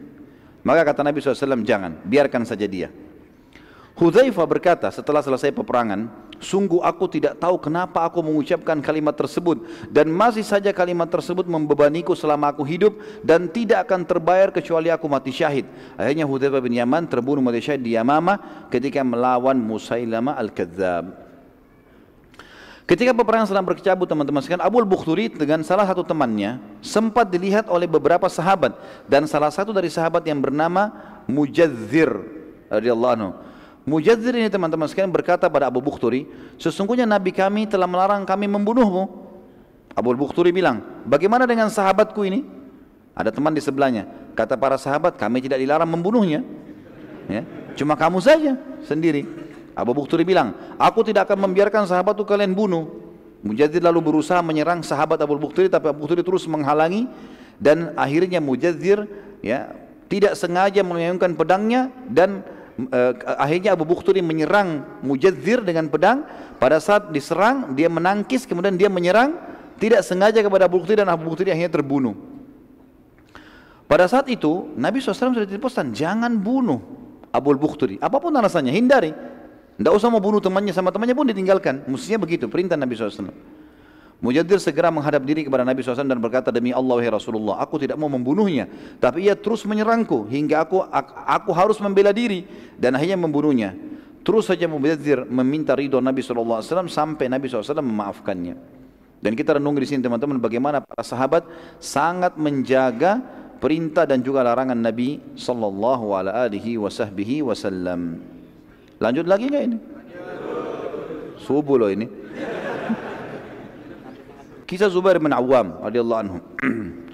Maka 0.67 0.83
kata 0.83 0.99
Nabi 0.99 1.23
SAW 1.23 1.63
jangan 1.63 1.95
biarkan 2.03 2.43
saja 2.43 2.67
dia. 2.67 2.91
Hudzaifah 3.95 4.43
berkata 4.43 4.91
setelah 4.91 5.23
selesai 5.23 5.55
peperangan 5.55 6.24
Sungguh 6.43 6.83
aku 6.83 7.07
tidak 7.07 7.39
tahu 7.39 7.55
kenapa 7.57 8.03
aku 8.03 8.19
mengucapkan 8.19 8.77
kalimat 8.83 9.15
tersebut 9.15 9.63
dan 9.87 10.11
masih 10.11 10.43
saja 10.43 10.75
kalimat 10.75 11.07
tersebut 11.07 11.47
membebaniku 11.47 12.11
selama 12.11 12.51
aku 12.51 12.67
hidup 12.67 12.99
dan 13.23 13.47
tidak 13.47 13.87
akan 13.87 14.03
terbayar 14.03 14.51
kecuali 14.51 14.91
aku 14.91 15.07
mati 15.07 15.31
syahid. 15.31 15.63
Akhirnya 15.95 16.27
Hudzaifah 16.27 16.59
bin 16.59 16.75
Yaman 16.75 17.07
terbunuh 17.07 17.39
mati 17.39 17.63
syahid 17.63 17.81
di 17.81 17.95
Yamamah 17.95 18.67
ketika 18.67 18.99
melawan 19.01 19.55
Musailama 19.55 20.35
al-Kadzab. 20.35 21.25
Ketika 22.85 23.17
peperangan 23.17 23.49
sedang 23.49 23.65
berkecabut 23.65 24.05
teman-teman 24.05 24.45
sekalian, 24.45 24.61
Abu 24.61 24.77
Bukhturi 24.85 25.33
dengan 25.33 25.65
salah 25.65 25.89
satu 25.89 26.05
temannya 26.05 26.61
sempat 26.85 27.33
dilihat 27.33 27.65
oleh 27.65 27.89
beberapa 27.89 28.29
sahabat 28.29 28.77
dan 29.09 29.25
salah 29.25 29.49
satu 29.49 29.73
dari 29.73 29.89
sahabat 29.89 30.21
yang 30.29 30.37
bernama 30.37 30.93
Mujadzir 31.25 32.13
radhiyallahu 32.69 33.13
anhu 33.17 33.31
Mujadzir 33.85 34.33
ini 34.33 34.49
teman-teman 34.49 34.89
sekalian 34.89 35.13
berkata 35.13 35.45
pada 35.45 35.69
Abu 35.69 35.77
Bukhturi, 35.77 36.25
sesungguhnya 36.57 37.05
Nabi 37.05 37.29
kami 37.29 37.69
telah 37.69 37.85
melarang 37.85 38.25
kami 38.25 38.49
membunuhmu. 38.49 39.29
Abu 39.93 40.09
Bukhturi 40.17 40.49
bilang, 40.49 40.81
bagaimana 41.05 41.45
dengan 41.45 41.69
sahabatku 41.69 42.25
ini? 42.25 42.41
Ada 43.13 43.29
teman 43.29 43.53
di 43.53 43.61
sebelahnya. 43.61 44.09
Kata 44.33 44.57
para 44.57 44.75
sahabat, 44.75 45.15
kami 45.15 45.39
tidak 45.39 45.61
dilarang 45.61 45.87
membunuhnya. 45.87 46.41
Ya, 47.29 47.45
cuma 47.77 47.93
kamu 47.93 48.19
saja 48.25 48.57
sendiri. 48.89 49.23
Abu 49.77 49.93
Bukhturi 49.93 50.25
bilang, 50.25 50.57
aku 50.81 51.05
tidak 51.05 51.29
akan 51.29 51.45
membiarkan 51.45 51.85
sahabatku 51.85 52.25
kalian 52.25 52.57
bunuh. 52.57 52.89
Mujadzir 53.45 53.85
lalu 53.85 54.01
berusaha 54.01 54.41
menyerang 54.41 54.81
sahabat 54.81 55.21
Abu 55.21 55.37
Bukhturi, 55.37 55.69
tapi 55.69 55.93
Abu 55.93 56.09
Bukhturi 56.09 56.25
terus 56.25 56.49
menghalangi 56.49 57.05
dan 57.61 57.93
akhirnya 57.93 58.41
Mujadzir 58.41 59.05
ya 59.45 59.77
tidak 60.09 60.33
sengaja 60.33 60.81
melayangkan 60.81 61.37
pedangnya 61.37 61.93
dan 62.09 62.41
uh, 62.79 63.11
akhirnya 63.39 63.73
Abu 63.75 63.87
Bukhturi 63.87 64.19
menyerang 64.19 64.83
Mujadzir 65.01 65.63
dengan 65.63 65.87
pedang. 65.87 66.27
Pada 66.59 66.79
saat 66.79 67.11
diserang 67.11 67.75
dia 67.75 67.87
menangkis 67.91 68.43
kemudian 68.47 68.75
dia 68.75 68.91
menyerang. 68.91 69.35
Tidak 69.75 69.99
sengaja 70.07 70.39
kepada 70.39 70.71
Abu 70.71 70.79
Bukhturi 70.79 71.03
dan 71.03 71.11
Abu 71.11 71.27
Bukhturi 71.27 71.51
akhirnya 71.51 71.81
terbunuh. 71.81 72.15
Pada 73.85 74.07
saat 74.07 74.25
itu 74.31 74.71
Nabi 74.79 74.97
SAW 75.03 75.35
sudah 75.35 75.45
dipesan 75.45 75.91
jangan 75.91 76.31
bunuh 76.39 76.79
Abu 77.29 77.51
Bukhturi. 77.59 77.99
Apa 77.99 78.17
pun 78.23 78.31
alasannya 78.31 78.71
hindari. 78.71 79.11
Tidak 79.75 79.91
usah 79.91 80.07
mau 80.07 80.23
bunuh 80.23 80.39
temannya 80.39 80.71
sama 80.71 80.95
temannya 80.95 81.11
pun 81.11 81.27
ditinggalkan. 81.27 81.83
Mestinya 81.91 82.23
begitu 82.23 82.47
perintah 82.47 82.79
Nabi 82.79 82.95
SAW 82.95 83.55
Mujadir 84.23 84.57
segera 84.63 84.87
menghadap 84.87 85.21
diri 85.27 85.43
kepada 85.43 85.67
Nabi 85.67 85.83
SAW 85.83 86.07
dan 86.07 86.17
berkata 86.23 86.47
demi 86.47 86.71
Allah 86.71 86.97
ya 87.03 87.11
Rasulullah 87.19 87.59
aku 87.59 87.75
tidak 87.83 87.99
mau 87.99 88.07
membunuhnya 88.07 88.65
tapi 88.97 89.27
ia 89.27 89.35
terus 89.35 89.67
menyerangku 89.67 90.23
hingga 90.31 90.63
aku 90.63 90.81
aku 91.27 91.51
harus 91.51 91.77
membela 91.83 92.15
diri 92.15 92.47
dan 92.79 92.95
akhirnya 92.95 93.19
membunuhnya 93.19 93.75
terus 94.23 94.47
saja 94.47 94.71
Mujadir 94.71 95.27
meminta 95.27 95.75
ridho 95.75 95.99
Nabi 95.99 96.23
SAW 96.23 96.63
sampai 96.87 97.27
Nabi 97.27 97.51
SAW 97.51 97.83
memaafkannya 97.83 98.55
dan 99.25 99.33
kita 99.33 99.59
renung 99.59 99.75
di 99.75 99.89
sini 99.89 100.05
teman-teman 100.05 100.39
bagaimana 100.39 100.85
para 100.85 101.03
sahabat 101.03 101.43
sangat 101.81 102.37
menjaga 102.39 103.19
perintah 103.57 104.05
dan 104.05 104.21
juga 104.21 104.45
larangan 104.45 104.77
Nabi 104.77 105.17
sallallahu 105.33 106.13
alaihi 106.13 106.77
wasallam. 106.77 108.21
Lanjut 109.01 109.25
lagi 109.25 109.49
enggak 109.49 109.63
ini? 109.65 109.77
Subuh 111.41 111.81
loh 111.81 111.89
ini. 111.89 112.05
Kisah 114.65 114.89
Zubair 114.89 115.21
bin 115.21 115.29
Awam 115.29 115.77
radhiyallahu 115.85 116.21
anhu. 116.25 116.37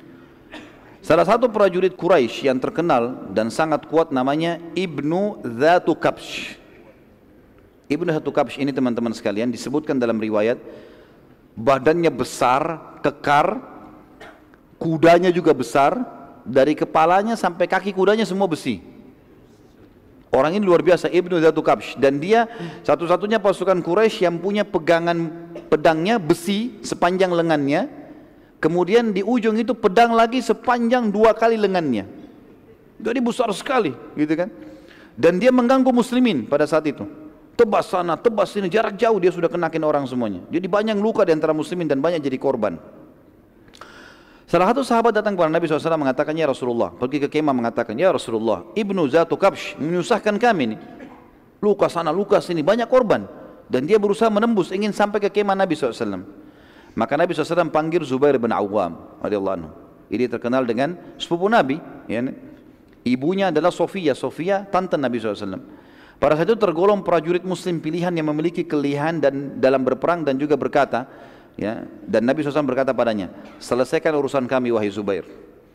Salah 1.08 1.28
satu 1.28 1.52
prajurit 1.52 1.92
Quraisy 1.92 2.48
yang 2.48 2.62
terkenal 2.62 3.28
dan 3.36 3.52
sangat 3.52 3.84
kuat 3.92 4.14
namanya 4.16 4.62
Ibnu 4.78 5.44
Zatu 5.60 5.92
Kabsh. 5.98 6.56
Ibnu 7.92 8.08
Zatu 8.08 8.32
Kabsh 8.32 8.56
ini 8.56 8.72
teman-teman 8.72 9.12
sekalian 9.12 9.52
disebutkan 9.52 10.00
dalam 10.00 10.22
riwayat 10.22 10.62
badannya 11.58 12.14
besar, 12.14 12.80
kekar, 13.04 13.60
kudanya 14.80 15.34
juga 15.34 15.52
besar, 15.52 16.00
dari 16.48 16.74
kepalanya 16.74 17.38
sampai 17.38 17.68
kaki 17.68 17.92
kudanya 17.92 18.24
semua 18.24 18.48
besi. 18.48 18.91
Orang 20.32 20.56
ini 20.56 20.64
luar 20.64 20.80
biasa 20.80 21.12
Ibnu 21.12 21.44
Zatu 21.44 21.60
Kabsh 21.60 22.00
dan 22.00 22.16
dia 22.16 22.48
satu-satunya 22.88 23.44
pasukan 23.44 23.84
Quraisy 23.84 24.24
yang 24.24 24.40
punya 24.40 24.64
pegangan 24.64 25.28
pedangnya 25.68 26.24
besi 26.24 26.80
sepanjang 26.80 27.36
lengannya. 27.36 27.92
Kemudian 28.64 29.12
di 29.12 29.26
ujung 29.26 29.60
itu 29.60 29.76
pedang 29.76 30.16
lagi 30.16 30.40
sepanjang 30.40 31.12
dua 31.12 31.36
kali 31.36 31.60
lengannya. 31.60 32.08
Jadi 33.02 33.20
besar 33.20 33.50
sekali, 33.52 33.92
gitu 34.14 34.34
kan? 34.38 34.48
Dan 35.18 35.42
dia 35.42 35.50
mengganggu 35.50 35.90
muslimin 35.90 36.46
pada 36.46 36.64
saat 36.70 36.86
itu. 36.88 37.04
Tebas 37.58 37.90
sana, 37.90 38.16
tebas 38.16 38.54
sini, 38.54 38.72
jarak 38.72 38.96
jauh 38.96 39.18
dia 39.20 39.34
sudah 39.34 39.50
kenakin 39.52 39.84
orang 39.84 40.06
semuanya. 40.08 40.46
Jadi 40.48 40.70
banyak 40.70 40.96
luka 41.02 41.28
di 41.28 41.36
antara 41.36 41.52
muslimin 41.52 41.90
dan 41.90 42.00
banyak 42.00 42.24
jadi 42.24 42.38
korban. 42.38 42.80
Salah 44.52 44.68
satu 44.76 44.84
sahabat 44.84 45.16
datang 45.16 45.32
kepada 45.40 45.48
Nabi 45.48 45.64
SAW 45.64 45.96
mengatakan, 45.96 46.36
Ya 46.36 46.44
Rasulullah, 46.44 46.92
pergi 46.92 47.24
ke 47.24 47.40
kemah 47.40 47.56
mengatakan, 47.56 47.96
Ya 47.96 48.12
Rasulullah, 48.12 48.68
Ibnu 48.76 49.08
Zatu 49.08 49.40
Kabsh 49.40 49.80
menyusahkan 49.80 50.36
kami 50.36 50.76
ini. 50.76 50.78
Luka 51.64 51.88
sana, 51.88 52.12
luka 52.12 52.44
sini, 52.44 52.60
banyak 52.60 52.92
korban. 52.92 53.32
Dan 53.72 53.88
dia 53.88 53.96
berusaha 53.96 54.28
menembus, 54.28 54.76
ingin 54.76 54.92
sampai 54.92 55.24
ke 55.24 55.32
kemah 55.32 55.56
Nabi 55.56 55.80
SAW. 55.80 56.28
Maka 57.00 57.16
Nabi 57.16 57.32
SAW 57.32 57.72
panggil 57.72 58.04
Zubair 58.04 58.36
bin 58.36 58.52
Awam, 58.52 59.24
anhu. 59.24 59.72
Ini 60.12 60.28
terkenal 60.28 60.68
dengan 60.68 61.00
sepupu 61.16 61.48
Nabi. 61.48 61.80
Ya, 62.12 62.20
ibunya 63.08 63.56
adalah 63.56 63.72
Sofia, 63.72 64.12
Sofia 64.12 64.68
tante 64.68 65.00
Nabi 65.00 65.24
SAW. 65.24 65.64
Pada 66.20 66.36
saat 66.36 66.52
itu 66.52 66.60
tergolong 66.60 67.00
prajurit 67.08 67.48
muslim 67.48 67.80
pilihan 67.80 68.12
yang 68.12 68.28
memiliki 68.28 68.68
kelihan 68.68 69.16
dan 69.24 69.64
dalam 69.64 69.88
berperang 69.88 70.28
dan 70.28 70.36
juga 70.36 70.60
berkata, 70.60 71.08
ya. 71.60 71.88
Dan 72.06 72.28
Nabi 72.28 72.44
SAW 72.44 72.68
berkata 72.68 72.92
padanya 72.96 73.32
selesaikan 73.58 74.16
urusan 74.16 74.46
kami 74.46 74.72
wahai 74.72 74.92
Zubair. 74.92 75.26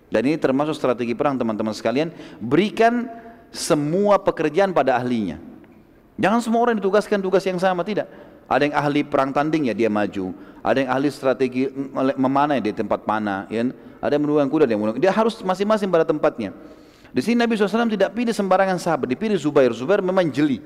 Dan 0.06 0.22
ini 0.22 0.38
termasuk 0.38 0.78
strategi 0.78 1.12
perang 1.18 1.34
teman-teman 1.34 1.74
sekalian. 1.74 2.14
Berikan 2.38 3.10
semua 3.50 4.22
pekerjaan 4.22 4.70
pada 4.70 4.94
ahlinya. 4.94 5.42
Jangan 6.16 6.40
semua 6.40 6.60
orang 6.62 6.78
ditugaskan 6.78 7.18
tugas 7.20 7.42
yang 7.44 7.58
sama 7.58 7.82
tidak. 7.82 8.06
Ada 8.46 8.70
yang 8.70 8.76
ahli 8.78 9.02
perang 9.02 9.34
tanding 9.34 9.68
ya 9.68 9.74
dia 9.74 9.90
maju. 9.90 10.30
Ada 10.62 10.86
yang 10.86 10.90
ahli 10.94 11.08
strategi 11.10 11.66
memanah 12.14 12.62
di 12.62 12.70
tempat 12.70 13.02
panah 13.02 13.50
ya. 13.50 13.66
Ada 13.98 14.14
yang 14.14 14.22
menunggang 14.22 14.50
kuda 14.50 14.64
dia 14.70 14.78
dia 15.02 15.12
harus 15.12 15.34
masing-masing 15.42 15.90
pada 15.90 16.06
tempatnya. 16.06 16.54
Di 17.10 17.24
sini 17.24 17.42
Nabi 17.42 17.58
SAW 17.58 17.90
tidak 17.90 18.14
pilih 18.14 18.30
sembarangan 18.30 18.78
sahabat 18.78 19.10
dipilih 19.10 19.34
Zubair. 19.34 19.74
Zubair 19.74 19.98
memang 19.98 20.30
jeli 20.30 20.62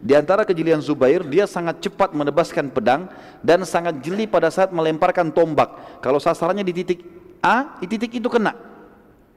di 0.00 0.16
antara 0.16 0.48
kejelian 0.48 0.80
Zubair, 0.80 1.20
dia 1.28 1.44
sangat 1.44 1.84
cepat 1.84 2.16
menebaskan 2.16 2.72
pedang 2.72 3.12
dan 3.44 3.60
sangat 3.68 4.00
jeli 4.00 4.24
pada 4.24 4.48
saat 4.48 4.72
melemparkan 4.72 5.28
tombak. 5.28 6.00
Kalau 6.00 6.16
sasarannya 6.16 6.64
di 6.64 6.72
titik 6.72 7.04
A, 7.44 7.76
di 7.76 7.84
titik 7.84 8.16
itu 8.16 8.28
kena. 8.32 8.56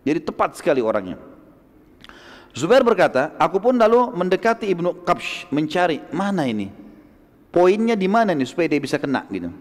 Jadi 0.07 0.23
tepat 0.23 0.56
sekali 0.56 0.80
orangnya. 0.80 1.19
Zubair 2.56 2.80
berkata, 2.80 3.35
aku 3.35 3.60
pun 3.60 3.76
lalu 3.76 4.15
mendekati 4.15 4.72
Ibnu 4.72 5.03
Qabsh 5.03 5.52
mencari 5.52 5.99
mana 6.15 6.48
ini? 6.48 6.72
Poinnya 7.52 7.99
di 7.99 8.07
mana 8.07 8.31
nih 8.31 8.48
supaya 8.48 8.72
dia 8.72 8.80
bisa 8.80 8.95
kena 8.95 9.27
gitu. 9.27 9.52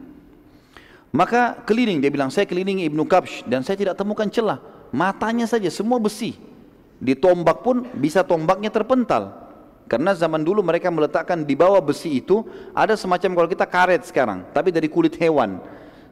Maka 1.11 1.67
keliling 1.67 1.99
dia 1.99 2.15
bilang, 2.15 2.31
saya 2.31 2.47
kelilingi 2.47 2.87
Ibnu 2.87 3.11
Qabsh 3.11 3.51
dan 3.51 3.67
saya 3.67 3.75
tidak 3.75 3.99
temukan 3.99 4.31
celah. 4.31 4.63
Matanya 4.95 5.51
saja 5.51 5.67
semua 5.67 5.99
besi. 5.99 6.39
Di 7.03 7.19
tombak 7.19 7.67
pun 7.67 7.91
bisa 7.99 8.23
tombaknya 8.23 8.71
terpental. 8.71 9.42
Karena 9.91 10.17
zaman 10.17 10.41
dulu 10.41 10.65
mereka 10.65 10.89
meletakkan 10.89 11.45
di 11.45 11.53
bawah 11.53 11.83
besi 11.83 12.23
itu 12.23 12.47
ada 12.73 12.97
semacam 12.97 13.31
kalau 13.37 13.49
kita 13.51 13.67
karet 13.69 14.03
sekarang, 14.09 14.47
tapi 14.57 14.73
dari 14.73 14.89
kulit 14.89 15.15
hewan. 15.21 15.61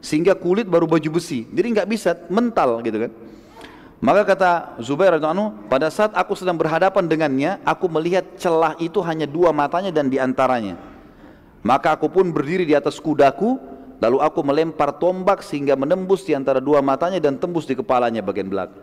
Sehingga 0.01 0.33
kulit 0.33 0.65
baru 0.65 0.85
baju 0.89 1.17
besi. 1.17 1.45
Jadi 1.49 1.67
nggak 1.77 1.87
bisa 1.89 2.13
mental 2.29 2.81
gitu 2.85 3.07
kan. 3.07 3.11
Maka 4.01 4.33
kata 4.33 4.51
Zubair 4.81 5.13
anu, 5.13 5.53
pada 5.69 5.93
saat 5.93 6.09
aku 6.17 6.33
sedang 6.33 6.57
berhadapan 6.57 7.05
dengannya, 7.05 7.61
aku 7.61 7.85
melihat 7.85 8.25
celah 8.41 8.73
itu 8.81 8.97
hanya 9.05 9.29
dua 9.29 9.53
matanya 9.53 9.93
dan 9.93 10.09
di 10.09 10.17
antaranya. 10.17 10.73
Maka 11.61 11.93
aku 11.93 12.09
pun 12.09 12.33
berdiri 12.33 12.65
di 12.65 12.73
atas 12.73 12.97
kudaku, 12.97 13.61
lalu 14.01 14.17
aku 14.17 14.41
melempar 14.41 14.97
tombak 14.97 15.45
sehingga 15.45 15.77
menembus 15.77 16.25
di 16.25 16.33
antara 16.33 16.57
dua 16.57 16.81
matanya 16.81 17.21
dan 17.21 17.37
tembus 17.37 17.69
di 17.69 17.77
kepalanya 17.77 18.25
bagian 18.25 18.49
belakang. 18.49 18.81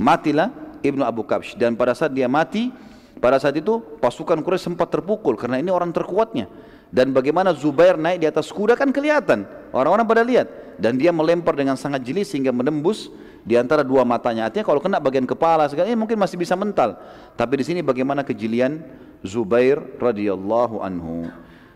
Matilah 0.00 0.48
Ibnu 0.80 1.04
Abu 1.04 1.20
Kabsh 1.28 1.60
dan 1.60 1.76
pada 1.76 1.92
saat 1.92 2.16
dia 2.16 2.24
mati, 2.24 2.72
pada 3.20 3.36
saat 3.36 3.52
itu 3.60 3.84
pasukan 4.00 4.40
Quraisy 4.40 4.72
sempat 4.72 4.88
terpukul 4.88 5.36
karena 5.36 5.60
ini 5.60 5.68
orang 5.68 5.92
terkuatnya. 5.92 6.48
Dan 6.90 7.14
bagaimana 7.14 7.54
Zubair 7.54 7.94
naik 7.94 8.24
di 8.24 8.26
atas 8.26 8.50
kuda 8.50 8.74
kan 8.74 8.90
kelihatan. 8.90 9.46
Orang-orang 9.70 10.02
pada 10.08 10.26
lihat. 10.26 10.48
Dan 10.80 10.98
dia 10.98 11.14
melempar 11.14 11.54
dengan 11.54 11.78
sangat 11.78 12.02
jeli 12.02 12.26
sehingga 12.26 12.50
menembus 12.50 13.12
di 13.46 13.54
antara 13.54 13.86
dua 13.86 14.02
matanya. 14.02 14.50
Artinya 14.50 14.66
kalau 14.66 14.82
kena 14.82 14.98
bagian 14.98 15.28
kepala 15.28 15.70
segala 15.70 15.86
ini 15.86 16.00
mungkin 16.00 16.18
masih 16.18 16.34
bisa 16.34 16.58
mental. 16.58 16.98
Tapi 17.38 17.62
di 17.62 17.64
sini 17.68 17.80
bagaimana 17.84 18.26
kejelian 18.26 18.82
Zubair 19.22 19.78
radhiyallahu 20.00 20.80
anhu. 20.82 21.28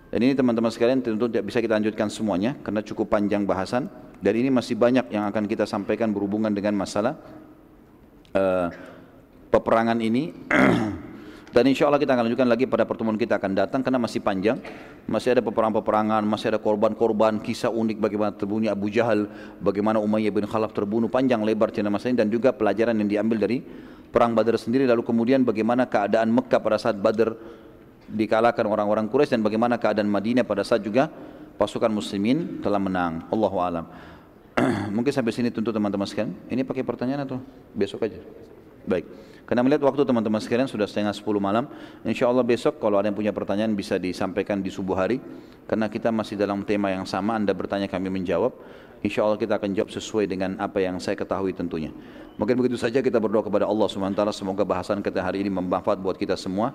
Dan 0.09 0.19
ini 0.25 0.33
teman-teman 0.33 0.73
sekalian 0.73 1.05
tentu 1.05 1.29
tidak 1.29 1.45
bisa 1.47 1.61
kita 1.61 1.77
lanjutkan 1.77 2.09
semuanya 2.09 2.57
karena 2.65 2.81
cukup 2.81 3.13
panjang 3.13 3.45
bahasan. 3.45 3.87
Dan 4.19 4.35
ini 4.41 4.49
masih 4.49 4.75
banyak 4.75 5.13
yang 5.13 5.29
akan 5.29 5.45
kita 5.45 5.69
sampaikan 5.69 6.09
berhubungan 6.11 6.51
dengan 6.51 6.73
masalah 6.75 7.21
uh, 8.33 8.73
peperangan 9.53 10.01
ini. 10.01 10.33
Dan 11.55 11.71
insya 11.71 11.87
Allah 11.87 12.03
kita 12.03 12.19
akan 12.19 12.27
lanjutkan 12.27 12.51
lagi 12.51 12.67
pada 12.67 12.83
pertemuan 12.83 13.15
kita 13.15 13.39
akan 13.39 13.55
datang 13.55 13.79
karena 13.87 14.03
masih 14.03 14.19
panjang. 14.19 14.59
Masih 15.07 15.39
ada 15.39 15.43
peperangan-peperangan, 15.47 16.27
masih 16.27 16.51
ada 16.51 16.59
korban-korban, 16.59 17.39
kisah 17.39 17.71
unik 17.71 18.03
bagaimana 18.03 18.35
terbunuhnya 18.35 18.75
Abu 18.75 18.91
Jahal, 18.91 19.31
bagaimana 19.63 20.03
Umayyah 20.03 20.35
bin 20.35 20.51
Khalaf 20.51 20.75
terbunuh, 20.75 21.07
panjang 21.07 21.47
lebar 21.47 21.71
cerita 21.71 21.95
masa 21.95 22.11
ini 22.11 22.19
dan 22.19 22.27
juga 22.27 22.51
pelajaran 22.51 22.99
yang 22.99 23.07
diambil 23.07 23.39
dari 23.39 23.63
perang 24.11 24.35
Badar 24.35 24.59
sendiri. 24.59 24.83
Lalu 24.83 25.07
kemudian 25.07 25.47
bagaimana 25.47 25.87
keadaan 25.87 26.35
Mekah 26.35 26.59
pada 26.59 26.75
saat 26.75 26.99
Badar 26.99 27.39
dikalahkan 28.11 28.67
orang-orang 28.67 29.07
Quraisy 29.07 29.39
dan 29.39 29.43
bagaimana 29.47 29.79
keadaan 29.79 30.11
Madinah 30.11 30.43
pada 30.43 30.67
saat 30.67 30.83
juga 30.83 31.07
pasukan 31.55 31.95
muslimin 31.95 32.59
telah 32.67 32.83
menang. 32.83 33.31
Allahu 33.31 33.63
alam. 33.63 33.87
Mungkin 34.97 35.15
sampai 35.15 35.31
sini 35.31 35.55
tentu 35.55 35.71
teman-teman 35.71 36.07
sekalian. 36.07 36.35
Ini 36.51 36.67
pakai 36.67 36.83
pertanyaan 36.83 37.23
atau 37.31 37.39
besok 37.79 38.11
aja? 38.11 38.19
Baik. 38.91 39.34
Karena 39.45 39.61
melihat 39.61 39.85
waktu 39.85 40.09
teman-teman 40.09 40.41
sekalian 40.41 40.65
sudah 40.65 40.89
setengah 40.89 41.13
10 41.13 41.25
malam, 41.37 41.69
insya 42.01 42.33
Allah 42.33 42.41
besok 42.41 42.81
kalau 42.81 42.97
ada 42.97 43.13
yang 43.13 43.17
punya 43.17 43.33
pertanyaan 43.33 43.77
bisa 43.77 44.01
disampaikan 44.01 44.65
di 44.65 44.73
subuh 44.73 44.97
hari. 44.97 45.21
Karena 45.69 45.89
kita 45.93 46.09
masih 46.09 46.41
dalam 46.41 46.65
tema 46.65 46.93
yang 46.93 47.05
sama, 47.05 47.37
Anda 47.37 47.53
bertanya 47.53 47.89
kami 47.89 48.09
menjawab. 48.09 48.53
Insya 49.05 49.21
Allah 49.21 49.37
kita 49.37 49.61
akan 49.61 49.77
jawab 49.77 49.93
sesuai 49.93 50.25
dengan 50.25 50.57
apa 50.57 50.81
yang 50.81 50.97
saya 50.97 51.13
ketahui 51.13 51.53
tentunya. 51.53 51.93
Mungkin 52.35 52.57
begitu 52.57 52.75
saja 52.75 52.99
kita 53.05 53.21
berdoa 53.21 53.47
kepada 53.47 53.63
Allah 53.63 53.87
SWT 53.87 54.19
semoga 54.35 54.67
bahasan 54.67 54.99
kita 55.05 55.23
hari 55.23 55.47
ini 55.47 55.53
bermanfaat 55.53 56.03
buat 56.03 56.19
kita 56.19 56.35
semua 56.35 56.75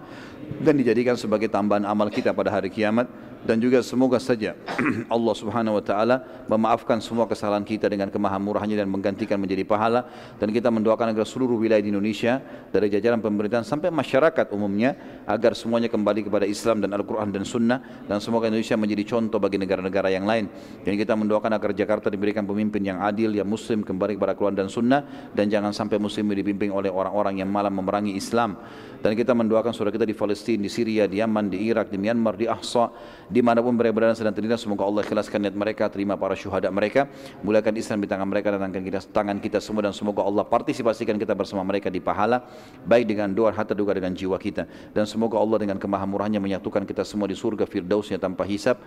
dan 0.61 0.77
dijadikan 0.79 1.19
sebagai 1.19 1.51
tambahan 1.51 1.83
amal 1.83 2.07
kita 2.07 2.31
pada 2.31 2.53
hari 2.53 2.69
kiamat. 2.69 3.09
Dan 3.39 3.55
juga 3.63 3.79
semoga 3.79 4.19
saja 4.19 4.51
Allah 5.15 5.31
Subhanahu 5.31 5.79
wa 5.79 5.83
taala 5.83 6.27
memaafkan 6.51 6.99
semua 6.99 7.23
kesalahan 7.23 7.63
kita 7.63 7.87
dengan 7.87 8.11
kemahamurahnya 8.11 8.75
dan 8.75 8.91
menggantikan 8.91 9.39
menjadi 9.39 9.63
pahala. 9.63 10.11
Dan 10.35 10.51
kita 10.51 10.67
mendoakan 10.67 11.15
agar 11.15 11.23
seluruh 11.23 11.55
wilayah 11.55 11.79
di 11.79 11.87
Indonesia 11.87 12.43
dari 12.67 12.91
jajaran 12.91 13.23
pemerintahan 13.23 13.63
sampai 13.63 13.95
masyarakat 13.95 14.51
umumnya 14.51 15.23
agar 15.23 15.55
semuanya 15.55 15.87
kembali 15.87 16.27
kepada 16.27 16.43
Islam 16.43 16.83
dan 16.83 16.91
Al-Qur'an 16.91 17.31
dan 17.31 17.47
Sunnah. 17.47 17.79
Dan 18.11 18.19
semoga 18.19 18.51
Indonesia 18.51 18.75
menjadi 18.75 19.07
contoh 19.07 19.39
bagi 19.39 19.55
negara-negara 19.55 20.11
yang 20.11 20.27
lain. 20.27 20.51
Dan 20.83 20.99
kita 20.99 21.15
mendoakan 21.15 21.55
agar 21.55 21.71
Jakarta 21.71 22.11
diberikan 22.19 22.43
pemimpin 22.43 22.83
yang 22.83 22.99
adil 22.99 23.31
yang 23.31 23.47
muslim 23.47 23.79
kembali 23.79 24.19
kepada 24.19 24.35
Al-Quran 24.35 24.55
dan 24.59 24.67
Sunnah 24.67 25.31
dan 25.31 25.47
jangan 25.47 25.71
sampai 25.71 25.95
muslim 25.95 26.27
dibimbing 26.35 26.75
oleh 26.75 26.91
orang-orang 26.91 27.39
yang 27.39 27.47
malah 27.47 27.71
memerangi 27.71 28.19
Islam 28.19 28.59
dan 28.99 29.15
kita 29.15 29.31
mendoakan 29.31 29.71
saudara 29.71 29.95
kita 29.95 30.03
di 30.03 30.11
Palestina, 30.11 30.59
di 30.59 30.67
Syria, 30.67 31.07
di 31.07 31.23
Yaman, 31.23 31.47
di 31.47 31.71
Irak, 31.71 31.87
di 31.87 31.95
Myanmar, 31.95 32.35
di 32.35 32.51
Ahsa, 32.51 32.91
mereka 33.31 33.95
berada 33.95 34.11
sedang 34.11 34.35
terlintas, 34.35 34.59
semoga 34.59 34.83
Allah 34.83 35.07
ikhlaskan 35.07 35.47
niat 35.47 35.55
mereka, 35.55 35.87
terima 35.87 36.19
para 36.19 36.35
syuhada 36.35 36.67
mereka, 36.67 37.07
mulakan 37.39 37.79
Islam 37.79 38.03
di 38.03 38.07
tangan 38.11 38.27
mereka 38.27 38.51
dan 38.51 38.67
tangan 38.67 38.83
kita, 38.83 38.99
tangan 39.15 39.37
kita 39.39 39.59
semua 39.63 39.87
dan 39.87 39.95
semoga 39.95 40.19
Allah 40.27 40.43
partisipasikan 40.43 41.15
kita 41.15 41.31
bersama 41.31 41.63
mereka 41.63 41.87
di 41.87 42.03
pahala, 42.03 42.43
baik 42.83 43.07
dengan 43.07 43.31
doa, 43.31 43.55
harta 43.55 43.71
juga 43.71 43.95
dengan 43.95 44.11
jiwa 44.11 44.35
kita. 44.35 44.67
Dan 44.91 45.07
semoga 45.07 45.39
Allah 45.39 45.63
dengan 45.63 45.79
kemahamurahannya 45.79 46.43
menyatukan 46.43 46.83
kita 46.83 47.07
semua 47.07 47.31
di 47.31 47.39
surga 47.39 47.63
firdausnya 47.63 48.19
tanpa 48.19 48.43
hisab, 48.43 48.83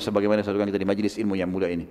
sebagaimana 0.00 0.40
disatukan 0.42 0.70
kita 0.70 0.80
di 0.80 0.88
majlis 0.88 1.14
ilmu 1.20 1.34
yang 1.36 1.50
mulia 1.50 1.70
ini. 1.70 1.84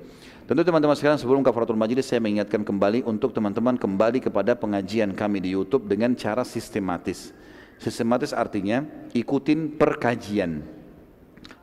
Tentu 0.45 0.61
teman-teman 0.61 0.93
sekalian 0.93 1.19
sebelum 1.19 1.41
kafaratul 1.41 1.77
majlis 1.77 2.06
saya 2.06 2.22
mengingatkan 2.23 2.61
kembali 2.61 3.03
untuk 3.06 3.34
teman-teman 3.35 3.76
kembali 3.76 4.23
kepada 4.23 4.53
pengajian 4.53 5.14
kami 5.14 5.41
di 5.43 5.53
YouTube 5.53 5.89
dengan 5.89 6.14
cara 6.14 6.45
sistematis. 6.47 7.35
Sistematis 7.76 8.31
artinya 8.31 8.88
ikutin 9.11 9.76
perkajian. 9.76 10.64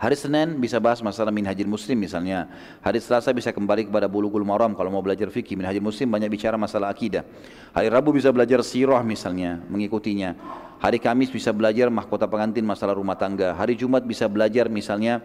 Hari 0.03 0.19
Senin 0.19 0.59
bisa 0.59 0.83
bahas 0.83 0.99
masalah 0.99 1.31
minhajil 1.31 1.67
muslim 1.67 1.95
misalnya. 1.95 2.51
Hari 2.83 2.99
Selasa 2.99 3.31
bisa 3.31 3.55
kembali 3.55 3.87
kepada 3.87 4.11
bulughul 4.11 4.43
maram 4.43 4.75
kalau 4.75 4.91
mau 4.91 4.99
belajar 4.99 5.31
fikih. 5.31 5.55
Minhajil 5.55 5.79
muslim 5.79 6.11
banyak 6.11 6.27
bicara 6.27 6.59
masalah 6.59 6.91
akidah. 6.91 7.23
Hari 7.71 7.87
Rabu 7.87 8.11
bisa 8.11 8.35
belajar 8.35 8.67
sirah 8.67 8.99
misalnya, 9.07 9.63
mengikutinya. 9.71 10.35
Hari 10.83 10.99
Kamis 10.99 11.31
bisa 11.31 11.55
belajar 11.55 11.87
mahkota 11.87 12.27
pengantin 12.27 12.67
masalah 12.67 12.99
rumah 12.99 13.15
tangga. 13.15 13.55
Hari 13.55 13.79
Jumat 13.79 14.03
bisa 14.03 14.27
belajar 14.27 14.67
misalnya 14.67 15.23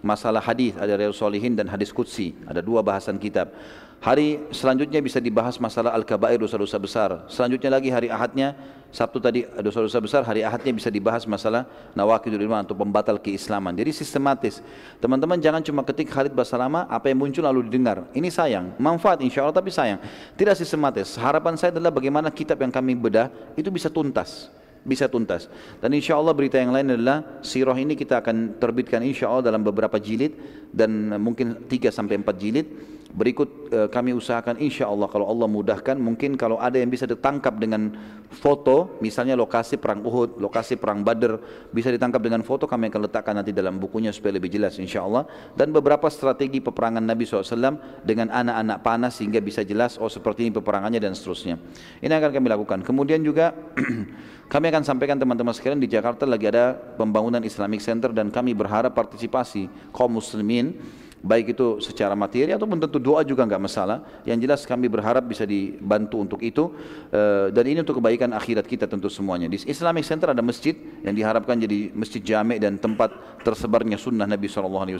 masalah 0.00 0.40
hadis 0.40 0.76
ada 0.76 0.96
Riyadhus 0.96 1.20
Shalihin 1.20 1.56
dan 1.56 1.68
hadis 1.68 1.94
qudsi. 1.94 2.36
Ada 2.44 2.60
dua 2.60 2.80
bahasan 2.84 3.16
kitab. 3.16 3.52
Hari 4.00 4.48
selanjutnya 4.48 4.96
bisa 5.04 5.20
dibahas 5.20 5.60
masalah 5.60 5.92
al-kabair 5.92 6.40
dosa-dosa 6.40 6.80
besar. 6.80 7.10
Selanjutnya 7.28 7.68
lagi 7.68 7.92
hari 7.92 8.08
Ahadnya 8.08 8.56
Sabtu 8.90 9.22
tadi 9.22 9.46
dosa-dosa 9.60 10.02
besar 10.02 10.26
hari 10.26 10.42
Ahadnya 10.42 10.72
bisa 10.74 10.90
dibahas 10.90 11.22
masalah 11.22 11.68
nawakidul 11.94 12.42
iman 12.48 12.64
atau 12.64 12.74
pembatal 12.74 13.20
keislaman. 13.20 13.76
Jadi 13.76 13.92
sistematis. 13.92 14.64
Teman-teman 14.98 15.36
jangan 15.38 15.60
cuma 15.60 15.84
ketik 15.84 16.10
Khalid 16.10 16.32
Basalama 16.32 16.88
apa 16.88 17.12
yang 17.12 17.22
muncul 17.22 17.44
lalu 17.44 17.68
didengar. 17.68 18.08
Ini 18.16 18.32
sayang. 18.32 18.74
Manfaat 18.80 19.20
insya 19.20 19.44
Allah 19.44 19.54
tapi 19.54 19.68
sayang. 19.68 20.00
Tidak 20.34 20.56
sistematis. 20.56 21.14
Harapan 21.20 21.60
saya 21.60 21.70
adalah 21.76 21.92
bagaimana 21.92 22.32
kitab 22.32 22.56
yang 22.56 22.72
kami 22.72 22.96
bedah 22.96 23.28
itu 23.54 23.68
bisa 23.68 23.92
tuntas 23.92 24.48
bisa 24.84 25.06
tuntas. 25.06 25.46
Dan 25.80 25.92
insya 25.92 26.16
Allah 26.16 26.32
berita 26.32 26.56
yang 26.56 26.72
lain 26.72 26.96
adalah 26.96 27.40
sirah 27.44 27.76
ini 27.76 27.96
kita 27.96 28.20
akan 28.24 28.56
terbitkan 28.56 29.04
insya 29.04 29.28
Allah 29.28 29.52
dalam 29.52 29.62
beberapa 29.64 30.00
jilid 30.00 30.36
dan 30.72 31.16
mungkin 31.20 31.68
3 31.68 31.92
sampai 31.92 32.20
4 32.20 32.36
jilid. 32.36 32.66
Berikut 33.10 33.74
uh, 33.74 33.88
kami 33.90 34.14
usahakan 34.14 34.62
insya 34.62 34.86
Allah 34.86 35.10
kalau 35.10 35.26
Allah 35.26 35.50
mudahkan 35.50 35.98
mungkin 35.98 36.38
kalau 36.38 36.62
ada 36.62 36.78
yang 36.78 36.86
bisa 36.86 37.10
ditangkap 37.10 37.58
dengan 37.58 37.90
foto 38.30 38.98
misalnya 39.02 39.34
lokasi 39.34 39.82
perang 39.82 40.06
Uhud, 40.06 40.38
lokasi 40.38 40.78
perang 40.78 41.02
Badr 41.02 41.42
bisa 41.74 41.90
ditangkap 41.90 42.22
dengan 42.22 42.46
foto 42.46 42.70
kami 42.70 42.86
akan 42.86 43.10
letakkan 43.10 43.34
nanti 43.34 43.50
dalam 43.50 43.82
bukunya 43.82 44.14
supaya 44.14 44.38
lebih 44.38 44.54
jelas 44.54 44.78
insya 44.78 45.02
Allah 45.02 45.26
dan 45.58 45.74
beberapa 45.74 46.06
strategi 46.06 46.62
peperangan 46.62 47.02
Nabi 47.02 47.26
SAW 47.26 48.06
dengan 48.06 48.30
anak-anak 48.30 48.78
panas 48.86 49.18
sehingga 49.18 49.42
bisa 49.42 49.66
jelas 49.66 49.98
oh 49.98 50.06
seperti 50.06 50.46
ini 50.46 50.54
peperangannya 50.54 51.02
dan 51.02 51.12
seterusnya. 51.18 51.58
Ini 51.98 52.14
akan 52.14 52.30
kami 52.30 52.46
lakukan. 52.46 52.78
Kemudian 52.86 53.26
juga 53.26 53.50
Kami 54.50 54.66
akan 54.66 54.82
sampaikan 54.82 55.14
teman-teman 55.14 55.54
sekalian 55.54 55.78
di 55.78 55.86
Jakarta 55.86 56.26
lagi 56.26 56.50
ada 56.50 56.74
pembangunan 56.74 57.38
Islamic 57.46 57.78
Center 57.78 58.10
dan 58.10 58.34
kami 58.34 58.50
berharap 58.50 58.90
partisipasi 58.98 59.70
kaum 59.94 60.18
muslimin 60.18 60.74
baik 61.20 61.52
itu 61.52 61.80
secara 61.84 62.16
materi 62.16 62.52
ataupun 62.52 62.80
tentu 62.80 62.96
doa 62.96 63.20
juga 63.24 63.44
enggak 63.44 63.60
masalah. 63.60 64.02
Yang 64.24 64.38
jelas 64.48 64.60
kami 64.64 64.88
berharap 64.88 65.24
bisa 65.28 65.44
dibantu 65.44 66.16
untuk 66.20 66.40
itu 66.40 66.72
uh, 67.12 67.52
dan 67.52 67.64
ini 67.68 67.84
untuk 67.84 68.00
kebaikan 68.00 68.32
akhirat 68.32 68.64
kita 68.64 68.88
tentu 68.88 69.12
semuanya. 69.12 69.46
Di 69.52 69.60
Islamic 69.68 70.04
Center 70.08 70.32
ada 70.32 70.40
masjid 70.40 70.72
yang 71.04 71.12
diharapkan 71.12 71.60
jadi 71.60 71.92
masjid 71.92 72.24
jamek 72.24 72.60
dan 72.60 72.80
tempat 72.80 73.12
tersebarnya 73.44 74.00
sunnah 74.00 74.24
Nabi 74.24 74.48
SAW. 74.48 74.96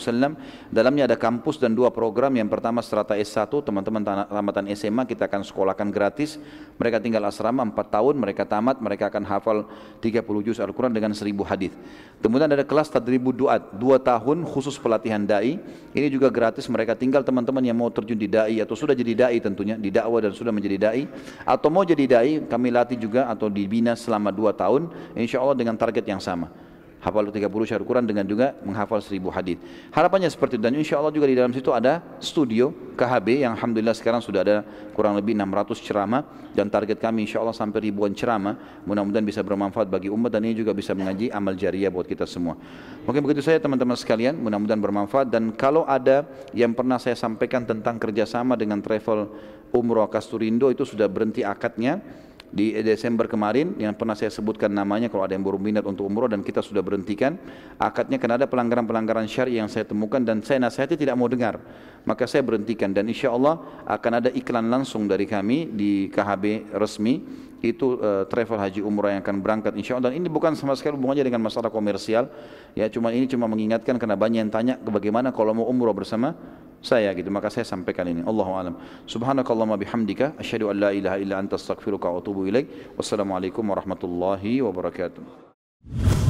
Dalamnya 0.68 1.08
ada 1.08 1.16
kampus 1.16 1.56
dan 1.56 1.72
dua 1.72 1.88
program. 1.88 2.32
Yang 2.36 2.52
pertama 2.52 2.84
strata 2.84 3.16
S1, 3.16 3.48
teman-teman 3.48 4.04
tamatan 4.04 4.64
SMA 4.76 5.08
kita 5.08 5.28
akan 5.28 5.44
sekolahkan 5.44 5.88
gratis. 5.88 6.36
Mereka 6.76 7.00
tinggal 7.00 7.24
asrama 7.28 7.64
4 7.64 7.76
tahun, 7.96 8.14
mereka 8.16 8.44
tamat, 8.44 8.80
mereka 8.80 9.08
akan 9.08 9.24
hafal 9.24 9.68
30 10.00 10.46
juz 10.46 10.58
Al-Quran 10.60 10.92
dengan 10.92 11.12
1000 11.12 11.44
hadis. 11.44 11.72
Kemudian 12.20 12.48
ada 12.52 12.64
kelas 12.64 12.92
tadribu 12.92 13.32
duat, 13.32 13.76
2 13.76 14.00
tahun 14.00 14.44
khusus 14.44 14.76
pelatihan 14.76 15.24
dai. 15.24 15.56
Ini 15.96 16.09
juga 16.10 16.28
gratis 16.28 16.66
mereka. 16.66 16.98
Tinggal 16.98 17.22
teman-teman 17.22 17.62
yang 17.62 17.78
mau 17.78 17.88
terjun 17.88 18.18
di 18.18 18.26
dai 18.26 18.58
atau 18.58 18.74
sudah 18.74 18.92
jadi 18.92 19.14
dai 19.14 19.38
tentunya 19.38 19.78
di 19.78 19.94
dakwah 19.94 20.18
dan 20.18 20.34
sudah 20.34 20.50
menjadi 20.50 20.90
dai. 20.90 21.06
Atau 21.46 21.70
mau 21.70 21.86
jadi 21.86 22.04
dai 22.04 22.42
kami 22.44 22.68
latih 22.74 22.98
juga 22.98 23.30
atau 23.30 23.46
dibina 23.46 23.94
selama 23.94 24.34
dua 24.34 24.50
tahun 24.50 24.90
insya 25.14 25.38
Allah 25.38 25.54
dengan 25.54 25.78
target 25.78 26.04
yang 26.04 26.18
sama 26.18 26.69
hafal 27.00 27.32
30 27.32 27.48
syair 27.64 27.82
Quran 27.82 28.04
dengan 28.04 28.28
juga 28.28 28.52
menghafal 28.60 29.00
1000 29.00 29.16
hadis. 29.32 29.56
Harapannya 29.90 30.28
seperti 30.28 30.60
itu. 30.60 30.64
Dan 30.64 30.76
insya 30.76 31.00
Allah 31.00 31.12
juga 31.12 31.26
di 31.26 31.36
dalam 31.36 31.50
situ 31.50 31.72
ada 31.72 32.04
studio 32.20 32.70
KHB 32.94 33.42
yang 33.42 33.56
Alhamdulillah 33.56 33.96
sekarang 33.96 34.20
sudah 34.20 34.40
ada 34.44 34.56
kurang 34.92 35.16
lebih 35.16 35.32
600 35.32 35.80
ceramah. 35.80 36.22
Dan 36.52 36.68
target 36.68 37.00
kami 37.00 37.24
insya 37.24 37.40
Allah 37.40 37.56
sampai 37.56 37.88
ribuan 37.88 38.12
ceramah. 38.12 38.84
Mudah-mudahan 38.84 39.24
bisa 39.24 39.40
bermanfaat 39.40 39.88
bagi 39.88 40.12
umat 40.12 40.28
dan 40.28 40.44
ini 40.44 40.52
juga 40.52 40.76
bisa 40.76 40.92
mengaji 40.92 41.32
amal 41.32 41.56
jariah 41.56 41.88
buat 41.88 42.04
kita 42.04 42.28
semua. 42.28 42.60
Mungkin 43.08 43.24
begitu 43.24 43.40
saya 43.40 43.56
teman-teman 43.56 43.96
sekalian. 43.96 44.36
Mudah-mudahan 44.36 44.80
bermanfaat. 44.80 45.32
Dan 45.32 45.56
kalau 45.56 45.88
ada 45.88 46.28
yang 46.52 46.76
pernah 46.76 47.00
saya 47.00 47.16
sampaikan 47.16 47.64
tentang 47.64 47.96
kerjasama 47.96 48.60
dengan 48.60 48.84
travel 48.84 49.32
umroh 49.72 50.10
Kasturindo 50.10 50.68
itu 50.68 50.82
sudah 50.82 51.06
berhenti 51.06 51.46
akadnya 51.46 52.02
di 52.50 52.74
Desember 52.82 53.30
kemarin 53.30 53.78
yang 53.78 53.94
pernah 53.94 54.18
saya 54.18 54.30
sebutkan 54.30 54.74
namanya 54.74 55.06
kalau 55.06 55.22
ada 55.22 55.38
yang 55.38 55.46
baru 55.46 55.58
minat 55.58 55.86
untuk 55.86 56.10
umroh 56.10 56.26
dan 56.26 56.42
kita 56.42 56.58
sudah 56.58 56.82
berhentikan 56.82 57.38
akadnya 57.78 58.18
karena 58.18 58.42
ada 58.42 58.46
pelanggaran-pelanggaran 58.50 59.30
syari 59.30 59.62
yang 59.62 59.70
saya 59.70 59.86
temukan 59.86 60.18
dan 60.18 60.42
saya 60.42 60.58
nasihati 60.58 60.98
tidak 60.98 61.14
mau 61.14 61.30
dengar. 61.30 61.62
Maka 62.02 62.26
saya 62.26 62.42
berhentikan 62.42 62.90
dan 62.90 63.06
insya 63.06 63.30
Allah 63.30 63.62
akan 63.86 64.12
ada 64.18 64.30
iklan 64.34 64.66
langsung 64.66 65.06
dari 65.06 65.30
kami 65.30 65.70
di 65.70 66.10
KHB 66.10 66.74
resmi 66.74 67.22
itu 67.60 68.00
uh, 68.00 68.24
travel 68.26 68.56
haji 68.56 68.80
umrah 68.80 69.12
yang 69.12 69.22
akan 69.22 69.40
berangkat 69.44 69.72
insya 69.76 69.96
Allah. 69.96 70.12
Dan 70.12 70.24
ini 70.24 70.28
bukan 70.32 70.56
sama 70.56 70.72
sekali 70.76 70.96
hubungannya 70.96 71.24
dengan 71.24 71.44
masalah 71.44 71.68
komersial. 71.68 72.28
Ya 72.72 72.88
cuma 72.88 73.12
ini 73.12 73.28
cuma 73.28 73.44
mengingatkan 73.46 74.00
karena 74.00 74.16
banyak 74.16 74.40
yang 74.48 74.52
tanya 74.52 74.74
bagaimana 74.80 75.30
kalau 75.30 75.52
mau 75.52 75.66
umrah 75.68 75.92
bersama 75.92 76.32
saya 76.80 77.12
gitu. 77.12 77.28
Maka 77.28 77.52
saya 77.52 77.68
sampaikan 77.68 78.08
ini. 78.08 78.24
Allahu 78.24 78.52
alam. 78.56 78.74
Subhanakallahumma 79.04 79.76
bihamdika. 79.76 80.40
Asyhadu 80.40 80.72
an 80.72 80.76
la 80.80 80.90
ilaha 80.96 81.16
illa 81.20 81.36
anta 81.36 81.60
astaghfiruka 81.60 82.08
wa 82.08 82.24
atubu 82.24 82.48
ilaik. 82.48 82.96
Wassalamualaikum 82.96 83.62
warahmatullahi 83.62 84.64
wabarakatuh 84.64 86.29